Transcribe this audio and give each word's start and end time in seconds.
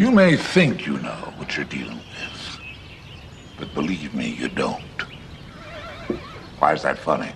You 0.00 0.10
may 0.10 0.34
think 0.34 0.86
you 0.86 0.96
know 0.96 1.30
what 1.36 1.58
you're 1.58 1.66
dealing 1.66 1.98
with, 1.98 2.60
but 3.58 3.74
believe 3.74 4.14
me, 4.14 4.30
you 4.30 4.48
don't. 4.48 5.02
Why 6.58 6.72
is 6.72 6.84
that 6.84 6.96
funny? 6.96 7.30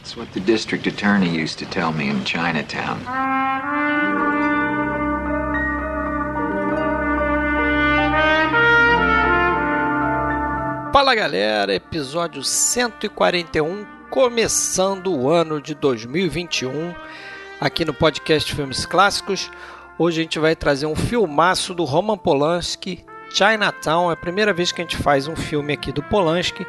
It's 0.00 0.16
what 0.16 0.32
the 0.32 0.38
district 0.38 0.86
attorney 0.86 1.28
used 1.28 1.58
to 1.58 1.66
tell 1.66 1.92
me 1.92 2.08
in 2.08 2.24
Chinatown. 2.24 3.00
Fala 10.92 11.16
galera, 11.16 11.74
episódio 11.74 12.44
141, 12.44 13.84
começando 14.08 15.12
o 15.12 15.28
ano 15.28 15.60
de 15.60 15.74
2021, 15.74 16.94
aqui 17.60 17.84
no 17.84 17.92
podcast 17.92 18.54
Filmes 18.54 18.86
Clássicos. 18.86 19.50
Hoje 19.98 20.20
a 20.20 20.22
gente 20.24 20.38
vai 20.38 20.54
trazer 20.54 20.84
um 20.84 20.94
filmaço 20.94 21.72
do 21.72 21.82
Roman 21.84 22.18
Polanski, 22.18 23.02
Chinatown. 23.30 24.10
É 24.10 24.12
a 24.12 24.16
primeira 24.16 24.52
vez 24.52 24.70
que 24.70 24.82
a 24.82 24.84
gente 24.84 24.98
faz 24.98 25.26
um 25.26 25.34
filme 25.34 25.72
aqui 25.72 25.90
do 25.90 26.02
Polanski. 26.02 26.66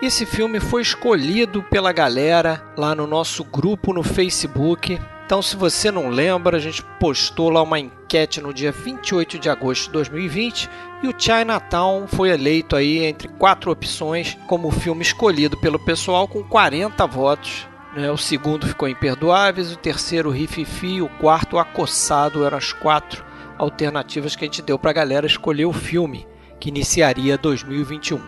Esse 0.00 0.24
filme 0.24 0.60
foi 0.60 0.80
escolhido 0.80 1.64
pela 1.64 1.92
galera 1.92 2.62
lá 2.76 2.94
no 2.94 3.08
nosso 3.08 3.42
grupo 3.42 3.92
no 3.92 4.04
Facebook. 4.04 5.00
Então, 5.26 5.42
se 5.42 5.56
você 5.56 5.90
não 5.90 6.10
lembra, 6.10 6.58
a 6.58 6.60
gente 6.60 6.80
postou 7.00 7.50
lá 7.50 7.60
uma 7.60 7.78
enquete 7.78 8.40
no 8.40 8.54
dia 8.54 8.70
28 8.70 9.40
de 9.40 9.50
agosto 9.50 9.86
de 9.86 9.92
2020 9.92 10.70
e 11.02 11.08
o 11.08 11.14
Chinatown 11.16 12.06
foi 12.06 12.30
eleito 12.30 12.76
aí 12.76 13.04
entre 13.04 13.26
quatro 13.26 13.72
opções 13.72 14.38
como 14.46 14.68
o 14.68 14.72
filme 14.72 15.02
escolhido 15.02 15.56
pelo 15.56 15.78
pessoal 15.78 16.28
com 16.28 16.42
40 16.44 17.04
votos. 17.08 17.69
Né? 17.94 18.10
O 18.10 18.16
segundo 18.16 18.66
ficou 18.66 18.88
Imperdoáveis, 18.88 19.72
o 19.72 19.76
terceiro 19.76 20.30
Rififi, 20.30 21.02
o 21.02 21.08
quarto 21.08 21.58
Acossado 21.58 22.44
eram 22.44 22.58
as 22.58 22.72
quatro 22.72 23.24
alternativas 23.58 24.34
que 24.34 24.44
a 24.44 24.46
gente 24.46 24.62
deu 24.62 24.78
para 24.78 24.90
a 24.90 24.94
galera 24.94 25.26
escolher 25.26 25.66
o 25.66 25.72
filme 25.72 26.26
que 26.58 26.68
iniciaria 26.68 27.36
2021. 27.36 28.20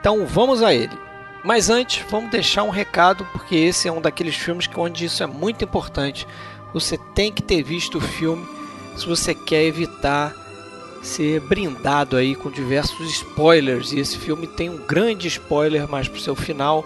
Então 0.00 0.26
vamos 0.26 0.62
a 0.62 0.72
ele. 0.72 0.96
Mas 1.44 1.68
antes, 1.68 2.02
vamos 2.08 2.30
deixar 2.30 2.62
um 2.62 2.70
recado, 2.70 3.26
porque 3.32 3.54
esse 3.54 3.86
é 3.86 3.92
um 3.92 4.00
daqueles 4.00 4.34
filmes 4.34 4.66
que, 4.66 4.80
onde 4.80 5.04
isso 5.04 5.22
é 5.22 5.26
muito 5.26 5.62
importante. 5.62 6.26
Você 6.72 6.96
tem 7.14 7.30
que 7.30 7.42
ter 7.42 7.62
visto 7.62 7.98
o 7.98 8.00
filme 8.00 8.46
se 8.96 9.06
você 9.06 9.34
quer 9.34 9.64
evitar 9.64 10.34
ser 11.02 11.40
brindado 11.40 12.16
aí 12.16 12.34
com 12.34 12.50
diversos 12.50 13.10
spoilers. 13.10 13.92
E 13.92 14.00
esse 14.00 14.16
filme 14.16 14.46
tem 14.46 14.70
um 14.70 14.86
grande 14.86 15.28
spoiler 15.28 15.86
mais 15.86 16.08
pro 16.08 16.20
seu 16.20 16.34
final 16.34 16.84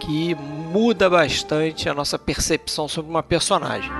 que 0.00 0.34
muda 0.34 1.08
bastante 1.08 1.88
a 1.88 1.94
nossa 1.94 2.18
percepção 2.18 2.88
sobre 2.88 3.10
uma 3.10 3.22
personagem. 3.22 3.90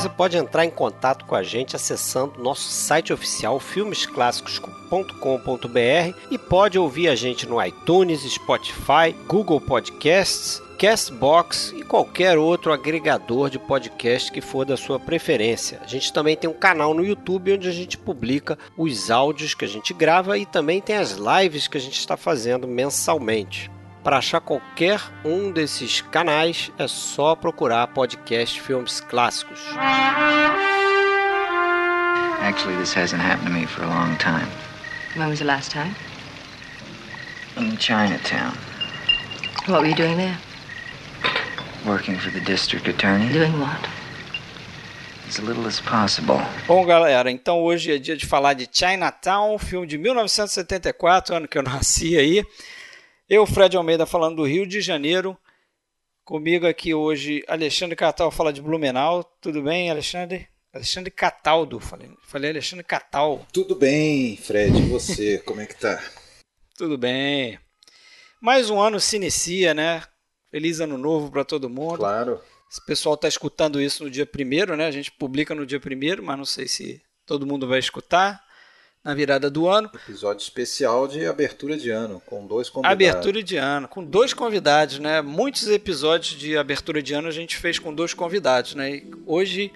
Você 0.00 0.08
pode 0.08 0.36
entrar 0.36 0.64
em 0.64 0.70
contato 0.70 1.26
com 1.26 1.34
a 1.34 1.42
gente 1.42 1.76
acessando 1.76 2.42
nosso 2.42 2.70
site 2.70 3.12
oficial 3.12 3.60
filmesclassicos.com.br 3.60 6.18
e 6.30 6.38
pode 6.38 6.78
ouvir 6.78 7.08
a 7.08 7.14
gente 7.14 7.46
no 7.46 7.62
iTunes, 7.62 8.22
Spotify, 8.22 9.14
Google 9.26 9.60
Podcasts, 9.60 10.62
Castbox 10.80 11.74
e 11.76 11.82
qualquer 11.82 12.38
outro 12.38 12.72
agregador 12.72 13.50
de 13.50 13.58
podcast 13.58 14.32
que 14.32 14.40
for 14.40 14.64
da 14.64 14.78
sua 14.78 14.98
preferência. 14.98 15.78
A 15.84 15.86
gente 15.86 16.10
também 16.10 16.34
tem 16.34 16.48
um 16.48 16.54
canal 16.54 16.94
no 16.94 17.04
YouTube 17.04 17.52
onde 17.52 17.68
a 17.68 17.70
gente 17.70 17.98
publica 17.98 18.58
os 18.78 19.10
áudios 19.10 19.52
que 19.52 19.66
a 19.66 19.68
gente 19.68 19.92
grava 19.92 20.38
e 20.38 20.46
também 20.46 20.80
tem 20.80 20.96
as 20.96 21.18
lives 21.18 21.68
que 21.68 21.76
a 21.76 21.80
gente 21.80 21.98
está 21.98 22.16
fazendo 22.16 22.66
mensalmente. 22.66 23.70
Para 24.02 24.16
achar 24.16 24.40
qualquer 24.40 25.02
um 25.22 25.52
desses 25.52 26.00
canais 26.00 26.72
é 26.78 26.88
só 26.88 27.36
procurar 27.36 27.86
podcast 27.88 28.58
Filmes 28.58 29.00
Clássicos. 29.00 29.60
Actually, 32.40 32.78
this 32.78 32.96
hasn't 32.96 33.20
happened 33.22 33.48
to 33.48 33.52
me 33.52 33.66
for 33.66 33.82
a 33.82 33.86
long 33.86 34.16
time. 34.16 34.48
When 35.14 35.28
was 35.28 35.40
the 35.40 35.44
last 35.44 35.70
time? 35.70 35.94
In 37.58 37.76
Chinatown, 37.76 38.54
What 39.66 39.82
were 39.82 39.86
you 39.86 39.94
doing 39.94 40.16
there? 40.16 40.38
Working 41.86 42.18
for 42.18 42.30
the 42.32 42.40
district 42.40 42.88
attorney. 42.88 43.32
Doing 43.32 43.58
what? 43.58 43.88
As 45.28 45.38
little 45.38 45.66
as 45.66 45.80
possible. 45.80 46.38
Bom, 46.66 46.84
galera, 46.84 47.30
então 47.30 47.62
hoje 47.62 47.92
é 47.92 47.98
dia 47.98 48.16
de 48.16 48.26
falar 48.26 48.54
de 48.54 48.68
Chinatown, 48.70 49.58
filme 49.58 49.86
de 49.86 49.96
1974, 49.96 51.36
ano 51.36 51.48
que 51.48 51.56
eu 51.56 51.62
nasci 51.62 52.16
aí. 52.16 52.44
Eu, 53.28 53.46
Fred 53.46 53.76
Almeida, 53.76 54.04
falando 54.06 54.36
do 54.36 54.44
Rio 54.44 54.66
de 54.66 54.80
Janeiro. 54.80 55.38
Comigo 56.24 56.66
aqui 56.66 56.92
hoje, 56.92 57.44
Alexandre 57.46 57.96
Catal 57.96 58.30
fala 58.30 58.52
de 58.52 58.60
Blumenau. 58.60 59.24
Tudo 59.40 59.62
bem, 59.62 59.90
Alexandre? 59.90 60.48
Alexandre 60.72 61.10
Cataldo, 61.10 61.80
falei, 61.80 62.08
falei 62.22 62.50
Alexandre 62.50 62.84
Catal. 62.84 63.44
Tudo 63.52 63.74
bem, 63.74 64.36
Fred, 64.36 64.78
e 64.78 64.82
você, 64.82 65.38
como 65.38 65.60
é 65.60 65.66
que 65.66 65.74
tá? 65.74 66.00
Tudo 66.76 66.96
bem. 66.96 67.58
Mais 68.40 68.70
um 68.70 68.80
ano 68.80 69.00
se 69.00 69.16
inicia, 69.16 69.74
né? 69.74 70.02
Feliz 70.50 70.80
ano 70.80 70.98
novo 70.98 71.30
para 71.30 71.44
todo 71.44 71.68
mundo. 71.68 71.98
Claro. 71.98 72.40
Esse 72.70 72.84
pessoal 72.84 73.14
está 73.14 73.28
escutando 73.28 73.80
isso 73.80 74.04
no 74.04 74.10
dia 74.10 74.26
primeiro, 74.26 74.76
né? 74.76 74.86
A 74.86 74.90
gente 74.90 75.10
publica 75.12 75.54
no 75.54 75.66
dia 75.66 75.80
primeiro, 75.80 76.22
mas 76.22 76.36
não 76.38 76.44
sei 76.44 76.66
se 76.66 77.02
todo 77.24 77.46
mundo 77.46 77.66
vai 77.66 77.78
escutar 77.78 78.42
na 79.02 79.14
virada 79.14 79.50
do 79.50 79.68
ano. 79.68 79.90
Episódio 79.94 80.42
especial 80.42 81.08
de 81.08 81.26
abertura 81.26 81.76
de 81.76 81.90
ano, 81.90 82.20
com 82.26 82.46
dois 82.46 82.68
convidados. 82.68 82.94
Abertura 82.94 83.42
de 83.42 83.56
ano, 83.56 83.88
com 83.88 84.04
dois 84.04 84.34
convidados, 84.34 84.98
né? 84.98 85.22
Muitos 85.22 85.68
episódios 85.68 86.38
de 86.38 86.56
abertura 86.56 87.02
de 87.02 87.14
ano 87.14 87.28
a 87.28 87.32
gente 87.32 87.56
fez 87.56 87.78
com 87.78 87.94
dois 87.94 88.12
convidados, 88.12 88.74
né? 88.74 88.96
E 88.96 89.10
hoje, 89.26 89.72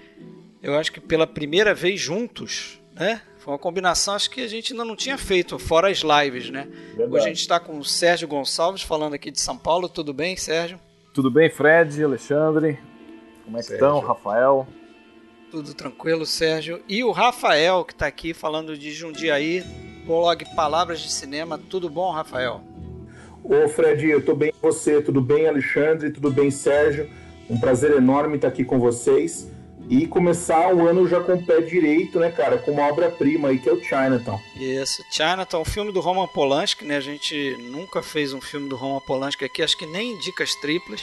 eu 0.62 0.76
acho 0.76 0.92
que 0.92 1.00
pela 1.00 1.26
primeira 1.26 1.74
vez 1.74 2.00
juntos, 2.00 2.78
né? 2.92 3.22
Foi 3.44 3.52
uma 3.52 3.58
combinação, 3.58 4.14
acho 4.14 4.30
que 4.30 4.40
a 4.40 4.48
gente 4.48 4.72
ainda 4.72 4.86
não 4.86 4.96
tinha 4.96 5.18
feito, 5.18 5.58
fora 5.58 5.90
as 5.90 5.98
lives, 5.98 6.48
né? 6.48 6.66
Verdade. 6.96 7.12
Hoje 7.12 7.24
a 7.26 7.28
gente 7.28 7.40
está 7.40 7.60
com 7.60 7.78
o 7.78 7.84
Sérgio 7.84 8.26
Gonçalves 8.26 8.80
falando 8.80 9.12
aqui 9.12 9.30
de 9.30 9.38
São 9.38 9.54
Paulo. 9.54 9.86
Tudo 9.86 10.14
bem, 10.14 10.34
Sérgio? 10.34 10.80
Tudo 11.12 11.30
bem, 11.30 11.50
Fred, 11.50 12.02
Alexandre? 12.02 12.78
Como 13.44 13.58
é 13.58 13.60
que 13.60 13.66
Sérgio. 13.66 13.84
estão, 13.84 14.00
Rafael? 14.00 14.66
Tudo 15.50 15.74
tranquilo, 15.74 16.24
Sérgio. 16.24 16.80
E 16.88 17.04
o 17.04 17.10
Rafael, 17.10 17.84
que 17.84 17.92
está 17.92 18.06
aqui 18.06 18.32
falando 18.32 18.78
de 18.78 18.90
Jundiaí, 18.92 19.62
blog 20.06 20.42
Palavras 20.56 21.00
de 21.00 21.12
Cinema. 21.12 21.60
Tudo 21.68 21.90
bom, 21.90 22.10
Rafael? 22.12 22.62
Ô 23.44 23.68
Fred, 23.68 24.08
eu 24.08 24.24
tô 24.24 24.34
bem 24.34 24.52
com 24.52 24.72
você, 24.72 25.02
tudo 25.02 25.20
bem, 25.20 25.46
Alexandre, 25.46 26.10
tudo 26.10 26.30
bem, 26.30 26.50
Sérgio? 26.50 27.10
Um 27.50 27.60
prazer 27.60 27.90
enorme 27.90 28.36
estar 28.36 28.48
aqui 28.48 28.64
com 28.64 28.78
vocês 28.78 29.52
e 29.88 30.06
começar 30.06 30.74
o 30.74 30.86
ano 30.86 31.06
já 31.06 31.20
com 31.20 31.34
o 31.34 31.42
pé 31.42 31.60
direito, 31.60 32.18
né, 32.18 32.30
cara, 32.30 32.58
com 32.58 32.70
uma 32.70 32.88
obra-prima 32.88 33.48
aí 33.48 33.58
que 33.58 33.68
é 33.68 33.72
o 33.72 33.82
Chinatown. 33.82 34.40
Isso, 34.56 35.04
Chinatown, 35.10 35.62
um 35.62 35.64
filme 35.64 35.92
do 35.92 36.00
Roman 36.00 36.26
Polanski, 36.26 36.84
né? 36.84 36.96
A 36.96 37.00
gente 37.00 37.56
nunca 37.60 38.02
fez 38.02 38.32
um 38.32 38.40
filme 38.40 38.68
do 38.68 38.76
Roman 38.76 39.00
Polanski 39.00 39.44
aqui, 39.44 39.62
acho 39.62 39.76
que 39.76 39.86
nem 39.86 40.12
em 40.12 40.18
dicas 40.18 40.54
triplas. 40.54 41.02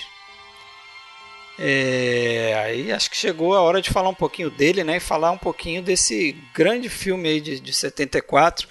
É, 1.59 2.59
aí 2.65 2.91
acho 2.91 3.09
que 3.09 3.15
chegou 3.15 3.53
a 3.53 3.61
hora 3.61 3.81
de 3.81 3.91
falar 3.91 4.09
um 4.09 4.15
pouquinho 4.15 4.49
dele, 4.49 4.83
né? 4.83 4.97
E 4.97 4.99
falar 4.99 5.29
um 5.31 5.37
pouquinho 5.37 5.83
desse 5.83 6.35
grande 6.53 6.89
filme 6.89 7.29
aí 7.29 7.39
de, 7.39 7.59
de 7.59 7.73
74. 7.73 8.67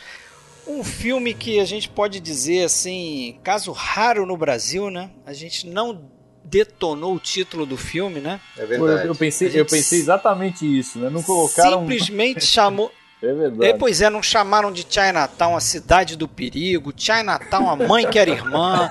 Um 0.66 0.82
filme 0.82 1.32
que 1.34 1.60
a 1.60 1.64
gente 1.64 1.88
pode 1.88 2.18
dizer 2.18 2.64
assim, 2.64 3.38
caso 3.44 3.70
raro 3.70 4.26
no 4.26 4.36
Brasil, 4.36 4.90
né? 4.90 5.10
A 5.24 5.32
gente 5.32 5.68
não 5.68 6.10
detonou 6.44 7.14
o 7.14 7.18
título 7.20 7.64
do 7.66 7.76
filme, 7.76 8.20
né? 8.20 8.40
É 8.56 8.62
Eu, 8.62 8.66
verdade. 8.68 9.08
eu 9.08 9.14
pensei, 9.14 9.48
A 9.48 9.50
gente 9.50 9.58
eu 9.60 9.66
pensei 9.66 9.98
exatamente 9.98 10.64
isso, 10.78 10.98
né? 10.98 11.08
Não 11.10 11.22
colocaram. 11.22 11.80
Simplesmente 11.80 12.44
chamou. 12.46 12.90
É 13.22 13.26
É, 13.26 13.34
verdade. 13.34 13.74
pois 13.78 14.00
é, 14.00 14.08
não 14.08 14.22
chamaram 14.22 14.72
de 14.72 14.86
Chinatown 14.88 15.54
a 15.54 15.60
cidade 15.60 16.16
do 16.16 16.26
perigo, 16.26 16.90
Chinatown 16.96 17.68
a 17.68 17.76
mãe 17.76 18.08
que 18.08 18.18
era 18.18 18.30
irmã. 18.30 18.90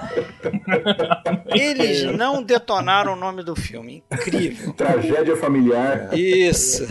Eles 1.53 2.03
não 2.15 2.43
detonaram 2.43 3.13
o 3.13 3.15
nome 3.15 3.43
do 3.43 3.55
filme. 3.55 4.03
Incrível. 4.11 4.71
Tragédia 4.77 5.35
familiar. 5.35 6.15
Isso. 6.17 6.85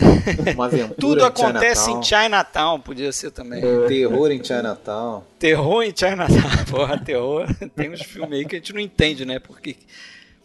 Uma 0.53 0.65
aventura 0.65 0.95
Tudo 0.99 1.21
em 1.21 1.25
acontece 1.25 1.85
Chinatown. 1.85 1.99
em 1.99 2.03
Chinatown, 2.03 2.79
podia 2.81 3.11
ser 3.11 3.31
também. 3.31 3.61
Terror 3.87 4.31
em 4.31 4.43
Chinatown. 4.43 5.23
Terror 5.39 5.83
em 5.83 5.93
Chinatown. 5.95 6.65
Porra, 6.69 6.97
terror. 6.99 7.47
Tem 7.75 7.89
uns 7.89 8.01
filmes 8.01 8.39
aí 8.39 8.45
que 8.45 8.55
a 8.55 8.59
gente 8.59 8.73
não 8.73 8.81
entende, 8.81 9.25
né? 9.25 9.39
Porque, 9.39 9.77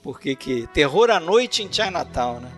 porque 0.05 0.37
que. 0.37 0.69
Terror 0.69 1.11
à 1.11 1.19
noite 1.19 1.65
em 1.65 1.73
Chinatown, 1.73 2.39
né? 2.39 2.49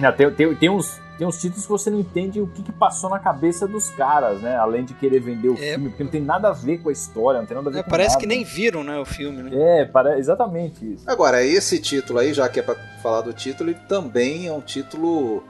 Não, 0.00 0.10
tem, 0.12 0.28
tem, 0.32 0.54
tem 0.56 0.68
uns, 0.70 1.00
tem 1.16 1.24
uns 1.24 1.40
títulos 1.40 1.62
que 1.64 1.70
você 1.70 1.88
não 1.90 2.00
entende 2.00 2.40
o 2.40 2.48
que, 2.48 2.62
que 2.64 2.72
passou 2.72 3.08
na 3.08 3.20
cabeça 3.20 3.68
dos 3.68 3.90
caras, 3.90 4.40
né? 4.40 4.56
Além 4.56 4.84
de 4.84 4.92
querer 4.94 5.20
vender 5.20 5.48
o 5.50 5.54
É. 5.54 5.72
filme, 5.74 5.88
porque 5.90 6.02
não 6.02 6.10
tem 6.10 6.20
nada 6.20 6.48
a 6.48 6.52
ver 6.52 6.78
com 6.78 6.88
a 6.88 6.92
história, 6.92 7.38
não 7.38 7.46
tem 7.46 7.56
nada 7.56 7.70
a 7.70 7.72
ver 7.72 7.78
É, 7.78 7.82
com 7.84 7.90
parece 7.90 8.14
nada. 8.14 8.20
que 8.22 8.26
nem 8.26 8.42
viram, 8.42 8.82
né, 8.82 8.98
o 8.98 9.04
filme, 9.04 9.40
né? 9.44 9.50
É, 9.52 9.84
para... 9.84 10.18
exatamente 10.18 10.94
isso. 10.94 11.08
Agora, 11.08 11.44
esse 11.44 11.78
título 11.78 12.18
aí, 12.18 12.34
já 12.34 12.48
que 12.48 12.58
é 12.58 12.62
pra 12.62 12.74
falar 13.00 13.20
do 13.20 13.32
título, 13.32 13.70
ele 13.70 13.78
também 13.88 14.48
é 14.48 14.52
um 14.52 14.60
título 14.60 15.44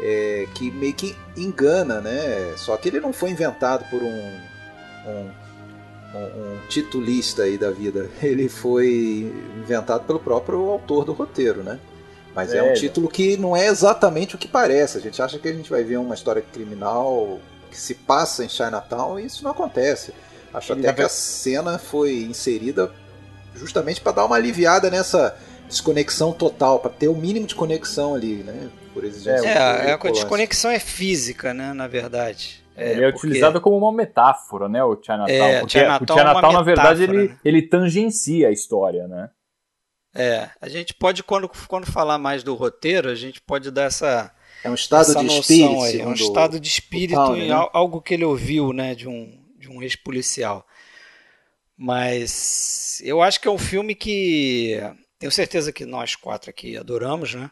é, 0.00 0.46
que 0.56 0.70
meio 0.72 0.94
que 0.94 1.14
engana, 1.36 2.00
né? 2.00 2.54
Só 2.56 2.76
que 2.76 2.88
ele 2.88 2.98
não 2.98 3.12
foi 3.12 3.30
inventado 3.30 3.84
por 3.88 4.02
um, 4.02 4.32
um, 5.06 5.30
um- 6.16 6.56
titulista 6.68 7.42
aí 7.42 7.56
da 7.58 7.70
vida. 7.70 8.10
Ele 8.22 8.48
foi 8.48 9.32
inventado 9.58 10.04
pelo 10.04 10.18
próprio 10.18 10.68
autor 10.68 11.04
do 11.04 11.12
roteiro, 11.12 11.62
né? 11.62 11.78
Mas 12.34 12.52
é, 12.52 12.62
um 12.62 12.74
título 12.74 13.08
que 13.08 13.36
não 13.38 13.56
é 13.56 13.66
exatamente 13.66 14.34
o 14.34 14.38
que 14.38 14.46
parece. 14.46 14.98
A 14.98 15.00
gente 15.00 15.22
acha 15.22 15.38
que 15.38 15.48
a 15.48 15.52
gente 15.52 15.70
vai 15.70 15.82
ver 15.82 15.96
uma 15.96 16.14
história 16.14 16.42
criminal 16.42 17.40
que 17.70 17.78
se 17.78 17.94
passa 17.94 18.44
em 18.44 18.48
Chinatown 18.48 19.18
e 19.18 19.24
isso 19.24 19.42
não 19.42 19.52
acontece. 19.52 20.12
Acho 20.52 20.72
Ele 20.72 20.80
até 20.86 20.92
que 20.92 21.02
a 21.02 21.08
cena 21.08 21.78
foi 21.78 22.22
inserida 22.22 22.92
justamente 23.54 24.02
para 24.02 24.12
dar 24.12 24.24
uma 24.26 24.36
aliviada 24.36 24.90
nessa 24.90 25.34
desconexão 25.66 26.32
total, 26.32 26.78
para 26.78 26.90
ter 26.90 27.08
o 27.08 27.14
mínimo 27.14 27.46
de 27.46 27.54
conexão 27.54 28.14
ali, 28.14 28.36
né? 28.36 28.68
Por 28.92 29.04
exigência. 29.04 29.46
É, 29.48 29.90
é 29.90 29.92
a 29.92 29.96
desconexão 29.96 30.70
é 30.70 30.78
física, 30.78 31.52
né? 31.54 31.72
Na 31.72 31.88
verdade. 31.88 32.65
É, 32.76 32.92
ele 32.92 33.04
é 33.04 33.10
porque... 33.10 33.26
utilizado 33.26 33.60
como 33.60 33.78
uma 33.78 33.92
metáfora, 33.92 34.68
né? 34.68 34.84
O 34.84 35.00
Chinatown. 35.00 35.28
É, 35.28 35.60
porque 35.60 35.78
Chinatown 35.78 36.16
o 36.16 36.18
Chinatown, 36.18 36.50
é 36.50 36.52
na 36.52 36.62
verdade, 36.62 37.02
ele, 37.02 37.28
né? 37.28 37.38
ele 37.44 37.62
tangencia 37.62 38.48
a 38.48 38.52
história, 38.52 39.08
né? 39.08 39.30
É, 40.14 40.48
a 40.60 40.68
gente 40.68 40.94
pode, 40.94 41.22
quando, 41.22 41.50
quando 41.68 41.86
falar 41.86 42.18
mais 42.18 42.42
do 42.42 42.54
roteiro, 42.54 43.08
a 43.08 43.14
gente 43.14 43.40
pode 43.40 43.70
dar 43.70 43.84
essa. 43.84 44.32
É 44.62 44.70
um 44.70 44.74
estado 44.74 45.14
de 45.14 45.26
espírito. 45.26 45.82
Aí, 45.82 46.00
é 46.00 46.06
um 46.06 46.14
estado 46.14 46.60
de 46.60 46.68
espírito 46.68 47.36
em 47.36 47.48
né? 47.48 47.68
algo 47.72 48.00
que 48.00 48.14
ele 48.14 48.24
ouviu, 48.24 48.72
né? 48.72 48.94
De 48.94 49.08
um, 49.08 49.38
de 49.58 49.68
um 49.70 49.82
ex-policial. 49.82 50.66
Mas 51.76 53.00
eu 53.04 53.22
acho 53.22 53.40
que 53.40 53.48
é 53.48 53.50
um 53.50 53.58
filme 53.58 53.94
que 53.94 54.80
tenho 55.18 55.30
certeza 55.30 55.72
que 55.72 55.84
nós 55.84 56.16
quatro 56.16 56.48
aqui 56.48 56.76
adoramos, 56.76 57.34
né? 57.34 57.50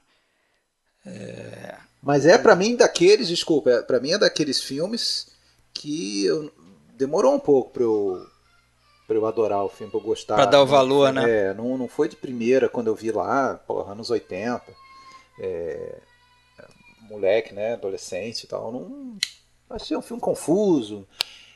É... 1.06 1.74
Mas 2.04 2.26
é 2.26 2.36
para 2.36 2.54
mim 2.54 2.76
daqueles, 2.76 3.28
desculpa, 3.28 3.70
é, 3.70 3.82
para 3.82 3.98
mim 3.98 4.12
é 4.12 4.18
daqueles 4.18 4.62
filmes 4.62 5.28
que 5.72 6.26
eu, 6.26 6.52
demorou 6.96 7.34
um 7.34 7.40
pouco 7.40 7.70
para 7.70 7.82
eu 7.82 8.26
para 9.06 9.16
eu 9.16 9.26
adorar 9.26 9.62
o 9.62 9.68
filme, 9.68 9.90
para 9.90 10.00
eu 10.00 10.04
gostar. 10.04 10.34
Para 10.34 10.46
dar 10.46 10.62
o 10.62 10.66
valor, 10.66 11.12
né? 11.12 11.48
É, 11.48 11.54
não, 11.54 11.76
não 11.76 11.86
foi 11.86 12.08
de 12.08 12.16
primeira 12.16 12.70
quando 12.70 12.86
eu 12.86 12.94
vi 12.94 13.12
lá, 13.12 13.54
porra, 13.66 13.92
anos 13.92 14.08
80. 14.10 14.62
É, 15.40 15.96
moleque, 17.08 17.54
né, 17.54 17.74
adolescente 17.74 18.44
e 18.44 18.46
tal, 18.46 18.72
não 18.72 19.16
achei 19.70 19.96
um 19.96 20.02
filme 20.02 20.20
confuso. 20.20 21.06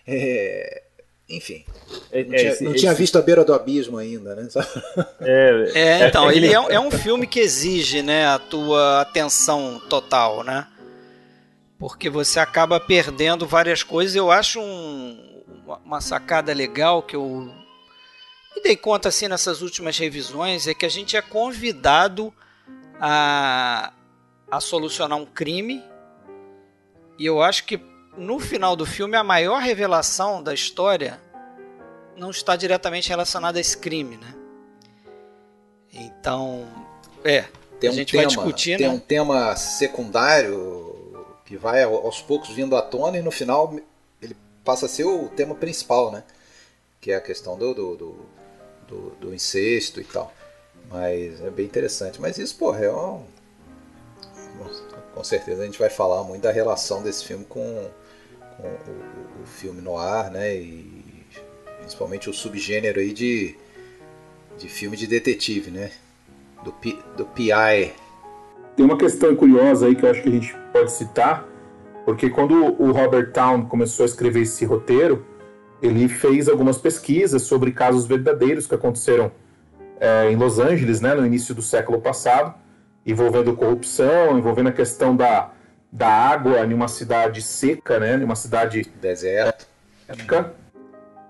É, 0.07 0.83
enfim. 1.29 1.65
É, 2.11 2.25
não, 2.25 2.31
tinha, 2.31 2.51
esse, 2.51 2.65
não 2.65 2.71
esse... 2.71 2.81
tinha, 2.81 2.95
visto 2.95 3.19
a 3.19 3.23
beira 3.23 3.45
do 3.45 3.53
abismo 3.53 3.99
ainda, 3.99 4.35
né? 4.35 4.49
É, 5.21 5.73
é 5.75 6.09
então, 6.09 6.33
ele 6.33 6.51
é 6.51 6.59
um, 6.59 6.71
é 6.71 6.81
um 6.81 6.91
filme 6.93 7.27
que 7.27 7.39
exige 7.39 8.03
né, 8.03 8.27
a 8.27 8.39
tua 8.39 9.03
atenção 9.03 9.81
total, 9.89 10.43
né? 10.43 10.67
Porque 11.79 12.09
você 12.09 12.41
acaba 12.41 12.81
perdendo 12.81 13.47
várias 13.47 13.83
coisas. 13.83 14.17
Eu 14.17 14.31
acho 14.31 14.59
um, 14.59 15.45
uma 15.85 16.01
sacada 16.01 16.53
legal 16.53 17.03
que 17.03 17.15
eu 17.15 17.53
me 18.57 18.63
dei 18.63 18.77
conta 18.77 19.09
assim 19.09 19.29
nessas 19.29 19.63
últimas 19.63 19.97
revisões 19.99 20.67
é 20.67 20.75
que 20.75 20.85
a 20.85 20.89
gente 20.89 21.17
é 21.17 21.23
convidado 21.23 22.35
a, 22.99 23.93
a 24.51 24.61
solucionar 24.61 25.19
um 25.19 25.27
crime. 25.27 25.85
E 27.19 27.27
eu 27.27 27.43
acho 27.43 27.65
que 27.65 27.79
no 28.19 28.41
final 28.41 28.75
do 28.75 28.85
filme, 28.85 29.17
a 29.17 29.23
maior 29.23 29.63
revelação 29.63 30.43
da 30.43 30.53
história 30.53 31.21
não 32.17 32.31
está 32.31 32.57
diretamente 32.57 33.09
relacionada 33.09 33.59
a 33.59 33.61
esse 33.61 33.77
crime, 33.77 34.17
né? 34.17 34.35
Então, 35.93 36.67
é, 37.25 37.45
tem 37.79 37.89
a 37.89 37.93
gente 37.93 38.11
tema, 38.11 38.25
vai 38.25 38.27
discutir, 38.27 38.77
tem 38.77 38.89
né? 38.89 38.93
um 38.93 38.99
tema 38.99 39.55
secundário 39.57 41.25
que 41.47 41.57
vai 41.57 41.83
aos 41.83 42.21
poucos 42.21 42.51
vindo 42.51 42.77
à 42.77 42.83
tona 42.83 43.17
e 43.17 43.23
no 43.23 43.31
final 43.31 43.75
ele 44.21 44.37
passa 44.65 44.87
a 44.87 44.89
ser 44.89 45.05
o 45.05 45.29
tema 45.29 45.55
principal, 45.55 46.11
né? 46.11 46.25
Que 47.01 47.13
é 47.13 47.17
a 47.17 47.21
questão 47.21 47.57
do, 47.57 47.73
do, 47.73 47.97
do, 48.87 49.11
do, 49.21 49.35
incesto 49.35 50.01
e 50.01 50.05
tal. 50.05 50.33
Mas 50.91 51.41
é 51.41 51.51
bem 51.51 51.65
interessante. 51.65 52.21
Mas 52.21 52.37
isso, 52.37 52.57
porra, 52.57 52.85
é 52.85 52.93
um... 52.93 53.25
Com 55.15 55.25
certeza 55.25 55.63
a 55.63 55.65
gente 55.65 55.79
vai 55.79 55.89
falar 55.89 56.23
muito 56.25 56.43
da 56.43 56.51
relação 56.51 57.03
desse 57.03 57.25
filme 57.25 57.45
com 57.45 57.89
o, 58.59 59.43
o, 59.43 59.47
filme 59.47 59.81
no 59.81 59.97
ar, 59.97 60.31
né? 60.31 60.55
E 60.55 61.25
principalmente 61.81 62.29
o 62.29 62.33
subgênero 62.33 63.01
aí 63.01 63.13
de, 63.13 63.55
de 64.59 64.69
filme 64.69 64.97
de 64.97 65.07
detetive, 65.07 65.71
né? 65.71 65.91
Do, 66.65 66.75
do 67.17 67.25
PI. 67.27 67.93
Tem 68.77 68.85
uma 68.85 68.99
questão 68.99 69.35
curiosa 69.35 69.87
aí 69.87 69.95
que 69.95 70.05
eu 70.05 70.11
acho 70.11 70.23
que 70.23 70.29
a 70.29 70.33
gente 70.33 70.55
pode 70.73 70.93
citar, 70.93 71.47
porque 72.05 72.31
quando 72.31 72.55
o 72.81 72.93
Robert 72.93 73.33
Town 73.33 73.65
começou 73.67 74.05
a 74.05 74.07
escrever 74.07 74.43
esse 74.43 74.65
roteiro, 74.65 75.27
ele 75.83 76.09
fez 76.09 76.49
algumas 76.49 76.79
pesquisas 76.79 77.43
sobre 77.43 77.73
casos 77.73 78.07
verdadeiros 78.07 78.67
que 78.67 78.75
aconteceram 78.75 79.31
é, 80.01 80.31
em 80.31 80.37
Los 80.37 80.59
Angeles, 80.59 81.01
né, 81.01 81.15
no 81.15 81.25
início 81.25 81.55
do 81.55 81.63
século 81.63 82.01
passado, 82.01 82.55
envolvendo 83.07 83.57
corrupção, 83.57 84.39
envolvendo 84.39 84.69
a 84.69 84.73
questão 84.73 85.17
da 85.17 85.53
da 85.91 86.09
água 86.09 86.65
em 86.65 86.75
uma 86.75 86.89
cidade 86.89 87.43
seca, 87.43 87.99
né? 87.99 88.17
Em 88.17 88.25
uma 88.25 88.37
cidade 88.37 88.91
deserta. 89.01 89.67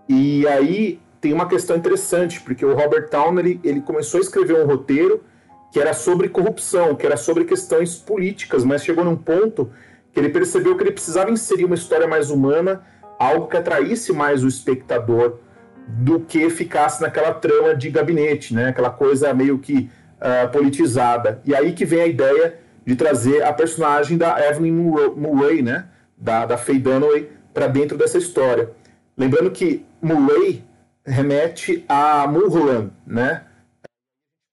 E 0.09 0.47
aí 0.49 1.01
tem 1.21 1.33
uma 1.33 1.49
questão 1.49 1.77
interessante, 1.77 2.41
porque 2.41 2.65
o 2.65 2.75
Robert 2.75 3.09
Town 3.09 3.39
ele, 3.39 3.61
ele 3.63 3.81
começou 3.81 4.19
a 4.19 4.23
escrever 4.23 4.55
um 4.55 4.67
roteiro 4.67 5.23
que 5.71 5.79
era 5.79 5.93
sobre 5.93 6.29
corrupção, 6.29 6.95
que 6.95 7.05
era 7.05 7.17
sobre 7.17 7.45
questões 7.45 7.97
políticas, 7.97 8.65
mas 8.65 8.83
chegou 8.83 9.05
num 9.05 9.17
ponto 9.17 9.71
que 10.13 10.19
ele 10.19 10.31
percebeu 10.31 10.77
que 10.77 10.83
ele 10.83 10.93
precisava 10.93 11.31
inserir 11.31 11.65
uma 11.65 11.75
história 11.75 12.07
mais 12.07 12.31
humana, 12.31 12.83
algo 13.19 13.47
que 13.47 13.57
atraísse 13.57 14.13
mais 14.13 14.43
o 14.43 14.49
espectador 14.49 15.39
do 15.87 16.21
que 16.21 16.49
ficasse 16.51 17.01
naquela 17.03 17.33
trama 17.35 17.75
de 17.75 17.91
gabinete, 17.91 18.55
né? 18.55 18.69
Aquela 18.69 18.91
coisa 18.91 19.33
meio 19.35 19.59
que 19.59 19.91
uh, 20.19 20.51
politizada. 20.51 21.41
E 21.45 21.55
aí 21.55 21.73
que 21.73 21.85
vem 21.85 22.01
a 22.01 22.07
ideia 22.07 22.59
de 22.89 22.97
trazer 22.97 23.43
a 23.43 23.53
personagem 23.53 24.17
da 24.17 24.43
Evelyn 24.49 24.73
Murray, 24.73 25.61
né? 25.61 25.89
Da, 26.17 26.47
da 26.47 26.57
Faye 26.57 26.79
Dunaway, 26.79 27.29
para 27.53 27.67
dentro 27.67 27.99
dessa 27.99 28.17
história. 28.17 28.71
Lembrando 29.15 29.51
que 29.51 29.85
Murray 30.01 30.65
remete 31.05 31.85
a 31.87 32.27
Mulholland, 32.27 32.91
né? 33.07 33.45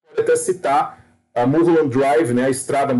Pode 0.09 0.19
até 0.19 0.35
citar 0.35 1.01
a 1.33 1.47
Mulholland 1.47 1.97
Drive, 1.97 2.33
né? 2.33 2.47
A 2.47 2.49
estrada 2.49 2.97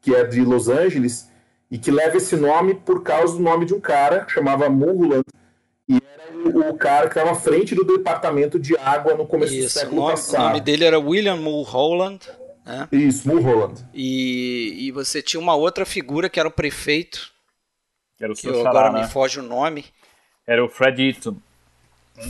que 0.00 0.14
é 0.14 0.24
de 0.24 0.40
Los 0.40 0.70
Angeles 0.70 1.30
e 1.70 1.76
que 1.76 1.90
leva 1.90 2.16
esse 2.16 2.34
nome 2.34 2.72
por 2.72 3.02
causa 3.02 3.36
do 3.36 3.42
nome 3.42 3.66
de 3.66 3.74
um 3.74 3.80
cara 3.80 4.24
que 4.24 4.32
chamava 4.32 4.70
Mulholland 4.70 5.24
e 5.86 5.96
era 5.96 6.70
o, 6.70 6.74
cara 6.78 7.10
que 7.10 7.18
estava 7.18 7.32
à 7.32 7.34
frente 7.38 7.74
do 7.74 7.84
departamento 7.84 8.58
de 8.58 8.74
água 8.78 9.12
no 9.12 9.26
começo 9.26 9.52
Isso, 9.52 9.66
do 9.66 9.80
século 9.80 10.00
nome, 10.00 10.12
passado. 10.12 10.40
O 10.40 10.48
nome 10.48 10.60
dele 10.62 10.86
era 10.86 10.98
William 10.98 11.36
Mulholland 11.36 12.26
né? 12.64 12.88
Isso, 12.90 13.28
Mulholland. 13.28 13.84
E, 13.92 14.86
e 14.86 14.90
você 14.90 15.20
tinha 15.20 15.40
uma 15.40 15.54
outra 15.54 15.84
figura 15.84 16.28
que 16.28 16.40
era 16.40 16.48
o 16.48 16.52
prefeito. 16.52 17.32
Era 18.18 18.32
o 18.32 18.36
que 18.36 18.46
eu, 18.46 18.66
agora 18.66 18.92
né? 18.92 19.02
me 19.02 19.08
foge 19.08 19.38
o 19.40 19.42
nome. 19.42 19.84
Era 20.46 20.64
o 20.64 20.68
Fred 20.68 21.02
Eaton. 21.02 21.36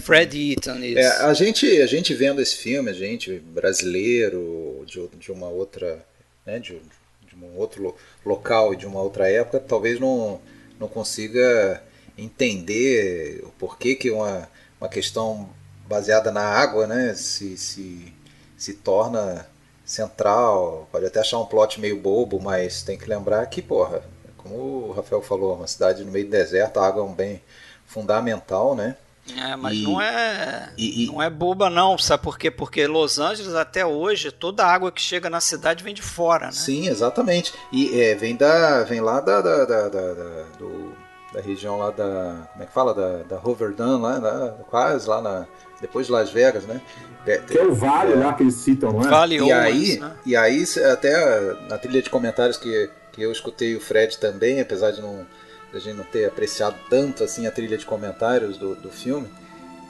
Fred 0.03 0.53
Eaton, 0.53 0.76
isso. 0.79 0.99
É, 0.99 1.25
a, 1.25 1.35
gente, 1.35 1.67
a 1.81 1.87
gente 1.87 2.14
vendo 2.14 2.41
esse 2.41 2.57
filme, 2.57 2.91
a 2.91 2.95
gente 2.95 3.38
brasileiro, 3.38 4.83
de, 4.87 5.07
de 5.19 5.31
uma 5.31 5.49
outra. 5.49 6.05
Né, 6.45 6.59
de, 6.59 6.81
de 7.26 7.37
um 7.37 7.57
outro 7.57 7.95
local 8.25 8.75
e 8.75 8.76
de 8.76 8.87
uma 8.87 9.00
outra 9.00 9.31
época, 9.31 9.59
talvez 9.61 9.99
não, 9.99 10.41
não 10.79 10.88
consiga 10.88 11.83
entender 12.17 13.43
o 13.45 13.50
porquê 13.50 13.95
que 13.95 14.11
uma, 14.11 14.49
uma 14.81 14.88
questão 14.88 15.49
baseada 15.88 16.31
na 16.31 16.43
água 16.43 16.87
né, 16.87 17.14
se, 17.14 17.57
se, 17.57 18.12
se 18.57 18.75
torna 18.75 19.47
central, 19.85 20.88
pode 20.91 21.07
até 21.07 21.21
achar 21.21 21.38
um 21.38 21.47
plot 21.47 21.81
meio 21.81 22.00
bobo, 22.00 22.41
mas 22.41 22.83
tem 22.83 22.97
que 22.97 23.09
lembrar 23.09 23.45
que, 23.47 23.61
porra, 23.61 24.03
como 24.38 24.55
o 24.55 24.93
Rafael 24.93 25.23
falou, 25.23 25.55
uma 25.55 25.67
cidade 25.67 26.05
no 26.05 26.11
meio 26.11 26.25
do 26.25 26.31
deserto, 26.31 26.79
a 26.79 26.87
água 26.87 27.03
é 27.03 27.07
um 27.07 27.12
bem 27.12 27.43
fundamental, 27.87 28.75
né? 28.75 28.97
É, 29.38 29.57
mas 29.57 29.75
e, 29.75 29.83
não 29.83 30.00
é 30.00 30.69
e, 30.76 31.05
e, 31.05 31.07
não 31.07 31.23
é 31.23 31.31
boba 31.31 31.71
não, 31.71 31.97
sabe 31.97 32.23
por 32.23 32.38
quê? 32.38 32.50
Porque 32.50 32.87
Los 32.87 33.19
Angeles 33.19 33.55
até 33.55 33.85
hoje, 33.85 34.31
toda 34.31 34.64
a 34.64 34.71
água 34.71 34.93
que 34.93 35.00
chega 35.00 35.31
na 35.31 35.41
cidade 35.41 35.83
vem 35.83 35.95
de 35.95 36.03
fora, 36.03 36.47
né? 36.47 36.53
Sim, 36.53 36.88
exatamente. 36.88 37.55
E 37.73 37.99
é, 37.99 38.14
vem 38.14 38.37
da 38.37 38.85
vem 38.85 39.00
lá 39.00 39.21
da, 39.21 39.41
da, 39.41 39.64
da, 39.64 39.88
da, 39.88 40.12
do, 40.59 40.93
da 41.33 41.41
região 41.41 41.79
lá 41.79 41.91
da 41.91 42.49
como 42.53 42.64
é 42.64 42.67
que 42.67 42.73
fala 42.73 42.93
da, 42.93 43.23
da 43.23 43.41
Hoverdun 43.43 43.99
lá, 43.99 44.19
lá 44.19 44.49
quase 44.69 45.09
lá 45.09 45.23
na 45.23 45.47
depois 45.81 46.07
de 46.07 46.12
Las 46.12 46.31
Vegas, 46.31 46.64
né? 46.64 46.83
É, 47.26 47.38
que 47.38 47.57
é 47.57 47.64
o 47.64 47.75
Vale 47.75 48.12
é, 48.12 48.16
lá 48.16 48.35
que 48.35 48.43
eles 48.43 48.54
citam, 48.54 48.93
não 48.93 49.02
é? 49.02 49.09
Vale 49.09 49.38
e 49.38 49.52
aí, 49.52 49.99
né? 49.99 50.12
e 50.26 50.37
aí 50.37 50.64
até 50.93 51.40
na 51.69 51.78
trilha 51.78 52.02
de 52.02 52.11
comentários 52.11 52.59
que, 52.59 52.90
que 53.12 53.23
eu 53.23 53.33
escutei 53.33 53.75
o 53.75 53.81
Fred 53.81 54.19
também, 54.19 54.61
apesar 54.61 54.90
de 54.90 55.00
não 55.00 55.26
a 55.73 55.78
gente 55.78 55.97
não 55.97 56.04
ter 56.04 56.26
apreciado 56.26 56.76
tanto 56.88 57.25
assim 57.25 57.47
a 57.47 57.50
trilha 57.50 57.76
de 57.76 57.85
comentários 57.85 58.57
do, 58.57 58.76
do 58.76 58.90
filme, 58.90 59.28